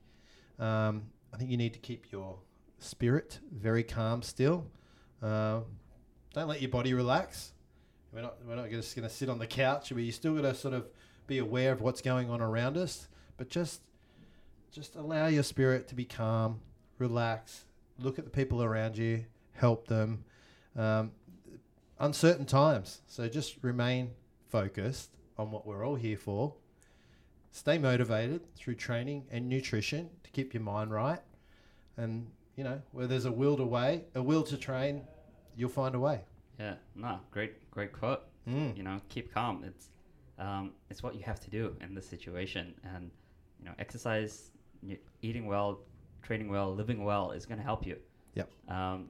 Um, 0.59 1.05
I 1.33 1.37
think 1.37 1.51
you 1.51 1.57
need 1.57 1.73
to 1.75 1.79
keep 1.79 2.11
your 2.11 2.39
spirit 2.79 3.39
very 3.53 3.85
calm 3.85 4.23
still. 4.23 4.67
Uh, 5.23 5.61
don't 6.35 6.49
let 6.49 6.61
your 6.61 6.71
body 6.71 6.95
relax. 6.95 7.53
We're 8.13 8.23
not, 8.23 8.37
we're 8.47 8.57
not 8.57 8.71
just 8.71 8.97
going 8.97 9.09
to 9.09 9.15
sit 9.15 9.29
on 9.29 9.39
the 9.39 9.47
couch, 9.47 9.91
but 9.91 10.03
you 10.03 10.11
still 10.11 10.35
got 10.35 10.43
to 10.43 10.55
sort 10.55 10.75
of 10.75 10.89
be 11.27 11.39
aware 11.39 11.73
of 11.73 11.81
what's 11.81 12.01
going 12.01 12.29
on 12.29 12.41
around 12.41 12.77
us. 12.77 13.07
But 13.37 13.49
just, 13.49 13.83
just 14.73 14.97
allow 14.97 15.29
your 15.29 15.45
spirit 15.45 15.87
to 15.89 15.95
be 15.95 16.05
calm, 16.05 16.61
relax, 17.01 17.65
look 17.99 18.19
at 18.19 18.25
the 18.25 18.31
people 18.31 18.63
around 18.63 18.97
you, 18.97 19.25
help 19.53 19.89
them. 19.89 20.25
Um, 20.77 21.13
uncertain 21.99 22.47
times, 22.47 23.01
so 23.07 23.29
just 23.29 23.57
remain 23.63 24.11
focused 24.49 25.11
on 25.39 25.51
what 25.51 25.67
we're 25.67 25.85
all 25.85 25.97
here 25.97 26.17
for. 26.17 26.55
Stay 27.51 27.79
motivated 27.79 28.55
through 28.55 28.77
training 28.77 29.25
and 29.31 29.49
nutrition 29.49 30.09
to 30.23 30.31
keep 30.31 30.55
your 30.55 30.63
mind 30.63 30.93
right. 30.93 31.21
And, 31.97 32.27
you 32.57 32.63
know, 32.63 32.81
where 32.93 33.07
there's 33.07 33.25
a 33.25 33.33
will 33.33 33.57
to 33.57 33.65
way, 33.65 34.05
a 34.15 34.23
will 34.23 34.45
to 34.45 34.57
train, 34.57 35.03
you'll 35.57 35.71
find 35.71 35.95
a 35.95 35.99
way. 35.99 36.21
Yeah, 36.59 36.75
no, 36.95 37.19
great, 37.31 37.71
great 37.71 37.93
quote. 37.93 38.23
Mm. 38.49 38.77
You 38.77 38.83
know, 38.83 39.01
keep 39.09 39.33
calm. 39.33 39.65
It's 39.67 39.89
um, 40.39 40.73
it's 40.89 41.03
what 41.03 41.15
you 41.15 41.23
have 41.23 41.41
to 41.41 41.51
do 41.51 41.77
in 41.83 41.95
this 41.95 42.09
situation, 42.09 42.75
and 42.95 43.11
you 43.59 43.67
know, 43.67 43.73
exercise, 43.79 44.51
eating 45.21 45.47
well, 45.47 45.81
training 46.23 46.49
well, 46.49 46.75
living 46.75 47.05
well 47.05 47.33
is 47.33 47.47
going 47.47 47.59
to 47.59 47.65
help 47.65 47.87
you. 47.87 47.97
Yep. 48.35 48.51
Um, 48.69 49.09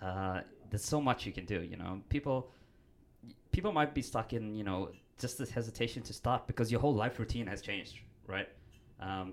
uh, 0.00 0.40
there's 0.70 0.84
so 0.84 1.00
much 1.00 1.26
you 1.26 1.32
can 1.32 1.44
do. 1.44 1.62
You 1.62 1.76
know, 1.76 2.00
people 2.08 2.50
people 3.52 3.72
might 3.72 3.94
be 3.94 4.02
stuck 4.02 4.32
in 4.32 4.54
you 4.54 4.64
know 4.64 4.90
just 5.18 5.38
this 5.38 5.50
hesitation 5.50 6.02
to 6.02 6.12
start 6.12 6.46
because 6.46 6.70
your 6.70 6.80
whole 6.80 6.94
life 6.94 7.18
routine 7.18 7.46
has 7.46 7.62
changed, 7.62 8.00
right? 8.26 8.48
Um, 9.00 9.32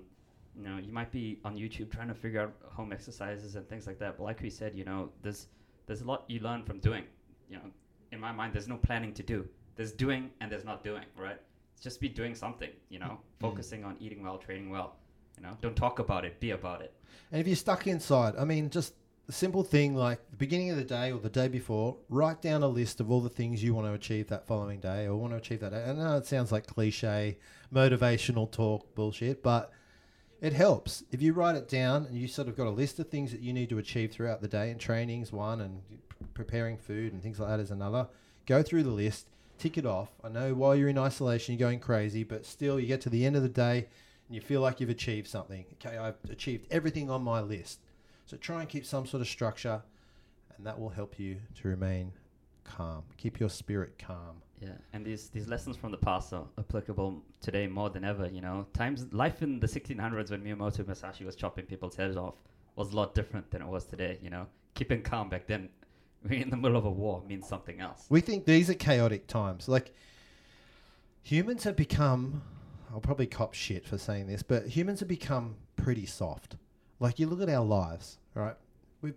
you 0.56 0.62
know, 0.62 0.78
you 0.78 0.92
might 0.92 1.10
be 1.10 1.40
on 1.44 1.56
YouTube 1.56 1.90
trying 1.90 2.08
to 2.08 2.14
figure 2.14 2.40
out 2.40 2.54
home 2.64 2.92
exercises 2.92 3.56
and 3.56 3.68
things 3.68 3.86
like 3.86 3.98
that. 3.98 4.16
But 4.16 4.24
like 4.24 4.40
we 4.40 4.50
said, 4.50 4.74
you 4.74 4.84
know, 4.84 5.10
there's 5.22 5.48
there's 5.86 6.00
a 6.00 6.04
lot 6.04 6.24
you 6.28 6.40
learn 6.40 6.62
from 6.62 6.78
doing. 6.78 7.04
You 7.48 7.56
know, 7.56 7.64
in 8.12 8.20
my 8.20 8.32
mind, 8.32 8.54
there's 8.54 8.68
no 8.68 8.76
planning 8.76 9.12
to 9.14 9.22
do. 9.22 9.46
There's 9.76 9.92
doing 9.92 10.30
and 10.40 10.50
there's 10.50 10.64
not 10.64 10.82
doing, 10.82 11.04
right? 11.18 11.40
Just 11.80 12.00
be 12.00 12.08
doing 12.08 12.34
something. 12.34 12.70
You 12.88 13.00
know, 13.00 13.18
focusing 13.40 13.84
on 13.84 13.96
eating 14.00 14.22
well, 14.22 14.38
training 14.38 14.70
well. 14.70 14.96
You 15.36 15.44
know, 15.44 15.56
don't 15.60 15.76
talk 15.76 15.98
about 15.98 16.24
it, 16.24 16.40
be 16.40 16.50
about 16.50 16.80
it. 16.82 16.92
And 17.32 17.40
if 17.40 17.46
you're 17.46 17.56
stuck 17.56 17.86
inside, 17.86 18.34
I 18.38 18.44
mean, 18.44 18.70
just 18.70 18.94
a 19.28 19.32
simple 19.32 19.62
thing 19.62 19.94
like 19.94 20.20
the 20.30 20.36
beginning 20.36 20.70
of 20.70 20.76
the 20.76 20.84
day 20.84 21.10
or 21.10 21.18
the 21.18 21.30
day 21.30 21.48
before, 21.48 21.96
write 22.08 22.42
down 22.42 22.62
a 22.62 22.68
list 22.68 23.00
of 23.00 23.10
all 23.10 23.20
the 23.20 23.28
things 23.28 23.62
you 23.62 23.74
want 23.74 23.86
to 23.86 23.94
achieve 23.94 24.28
that 24.28 24.46
following 24.46 24.80
day 24.80 25.06
or 25.06 25.16
want 25.16 25.32
to 25.32 25.38
achieve 25.38 25.60
that 25.60 25.72
day. 25.72 25.82
I 25.82 25.92
know 25.92 26.16
it 26.16 26.26
sounds 26.26 26.52
like 26.52 26.66
cliche, 26.66 27.38
motivational 27.72 28.50
talk 28.50 28.94
bullshit, 28.94 29.42
but 29.42 29.72
it 30.40 30.52
helps. 30.52 31.04
If 31.10 31.22
you 31.22 31.32
write 31.32 31.56
it 31.56 31.68
down 31.68 32.04
and 32.04 32.18
you 32.18 32.28
sort 32.28 32.48
of 32.48 32.56
got 32.56 32.66
a 32.66 32.70
list 32.70 32.98
of 32.98 33.08
things 33.08 33.30
that 33.30 33.40
you 33.40 33.52
need 33.52 33.70
to 33.70 33.78
achieve 33.78 34.12
throughout 34.12 34.42
the 34.42 34.48
day, 34.48 34.70
and 34.70 34.78
training's 34.78 35.32
one, 35.32 35.62
and 35.62 35.80
preparing 36.34 36.76
food 36.76 37.12
and 37.12 37.22
things 37.22 37.40
like 37.40 37.48
that 37.48 37.60
is 37.60 37.70
another, 37.70 38.08
go 38.44 38.62
through 38.62 38.82
the 38.82 38.90
list, 38.90 39.26
tick 39.58 39.78
it 39.78 39.86
off. 39.86 40.10
I 40.22 40.28
know 40.28 40.54
while 40.54 40.76
you're 40.76 40.90
in 40.90 40.98
isolation, 40.98 41.54
you're 41.54 41.66
going 41.66 41.80
crazy, 41.80 42.24
but 42.24 42.44
still, 42.44 42.78
you 42.78 42.86
get 42.86 43.00
to 43.02 43.10
the 43.10 43.24
end 43.24 43.36
of 43.36 43.42
the 43.42 43.48
day 43.48 43.86
and 44.34 44.42
you 44.42 44.46
feel 44.46 44.60
like 44.60 44.80
you've 44.80 44.90
achieved 44.90 45.28
something. 45.28 45.64
Okay, 45.74 45.96
I've 45.96 46.16
achieved 46.28 46.66
everything 46.72 47.08
on 47.08 47.22
my 47.22 47.40
list. 47.40 47.78
So 48.26 48.36
try 48.36 48.60
and 48.60 48.68
keep 48.68 48.84
some 48.84 49.06
sort 49.06 49.20
of 49.20 49.28
structure, 49.28 49.80
and 50.56 50.66
that 50.66 50.76
will 50.78 50.88
help 50.88 51.20
you 51.20 51.36
to 51.60 51.68
remain 51.68 52.12
calm. 52.64 53.04
Keep 53.16 53.38
your 53.38 53.48
spirit 53.48 53.96
calm. 53.96 54.42
Yeah, 54.60 54.72
and 54.92 55.04
these 55.04 55.28
these 55.28 55.46
lessons 55.46 55.76
from 55.76 55.92
the 55.92 55.98
past 55.98 56.32
are 56.32 56.46
applicable 56.58 57.22
today 57.40 57.68
more 57.68 57.90
than 57.90 58.02
ever. 58.02 58.26
You 58.26 58.40
know, 58.40 58.66
times 58.72 59.06
life 59.12 59.40
in 59.42 59.60
the 59.60 59.68
1600s 59.68 60.30
when 60.30 60.42
Miyamoto 60.42 60.84
Musashi 60.84 61.24
was 61.24 61.36
chopping 61.36 61.66
people's 61.66 61.94
heads 61.94 62.16
off 62.16 62.34
was 62.74 62.92
a 62.92 62.96
lot 62.96 63.14
different 63.14 63.48
than 63.52 63.62
it 63.62 63.68
was 63.68 63.84
today. 63.84 64.18
You 64.20 64.30
know, 64.30 64.46
keeping 64.74 65.02
calm 65.02 65.28
back 65.28 65.46
then, 65.46 65.68
we're 66.28 66.40
in 66.42 66.50
the 66.50 66.56
middle 66.56 66.76
of 66.76 66.86
a 66.86 66.90
war 66.90 67.22
means 67.28 67.46
something 67.46 67.80
else. 67.80 68.06
We 68.08 68.20
think 68.20 68.46
these 68.46 68.68
are 68.68 68.74
chaotic 68.74 69.28
times. 69.28 69.68
Like 69.68 69.94
humans 71.22 71.62
have 71.64 71.76
become, 71.76 72.42
I'll 72.94 73.00
probably 73.00 73.26
cop 73.26 73.54
shit 73.54 73.84
for 73.84 73.98
saying 73.98 74.28
this, 74.28 74.44
but 74.44 74.68
humans 74.68 75.00
have 75.00 75.08
become 75.08 75.56
pretty 75.74 76.06
soft. 76.06 76.54
Like 77.00 77.18
you 77.18 77.26
look 77.26 77.40
at 77.40 77.48
our 77.52 77.64
lives, 77.64 78.18
right? 78.34 78.54
We 79.02 79.10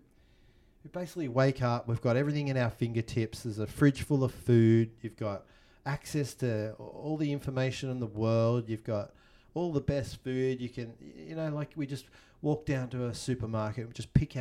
we 0.83 0.89
basically 0.91 1.27
wake 1.27 1.61
up. 1.61 1.87
We've 1.87 2.01
got 2.01 2.17
everything 2.17 2.47
in 2.47 2.57
our 2.57 2.71
fingertips. 2.71 3.43
There's 3.43 3.59
a 3.59 3.67
fridge 3.67 4.01
full 4.01 4.23
of 4.23 4.33
food. 4.33 4.89
You've 5.01 5.15
got 5.15 5.45
access 5.85 6.33
to 6.35 6.73
all 6.73 7.17
the 7.17 7.31
information 7.31 7.91
in 7.91 7.99
the 7.99 8.07
world. 8.07 8.67
You've 8.67 8.83
got 8.83 9.11
all 9.53 9.71
the 9.71 9.81
best 9.81 10.23
food. 10.23 10.59
You 10.59 10.69
can, 10.69 10.93
you 10.99 11.35
know, 11.35 11.49
like 11.49 11.73
we 11.75 11.85
just 11.85 12.05
walk 12.41 12.65
down 12.65 12.89
to 12.89 13.05
a 13.05 13.13
supermarket, 13.13 13.85
and 13.85 13.93
just 13.93 14.11
pick 14.15 14.35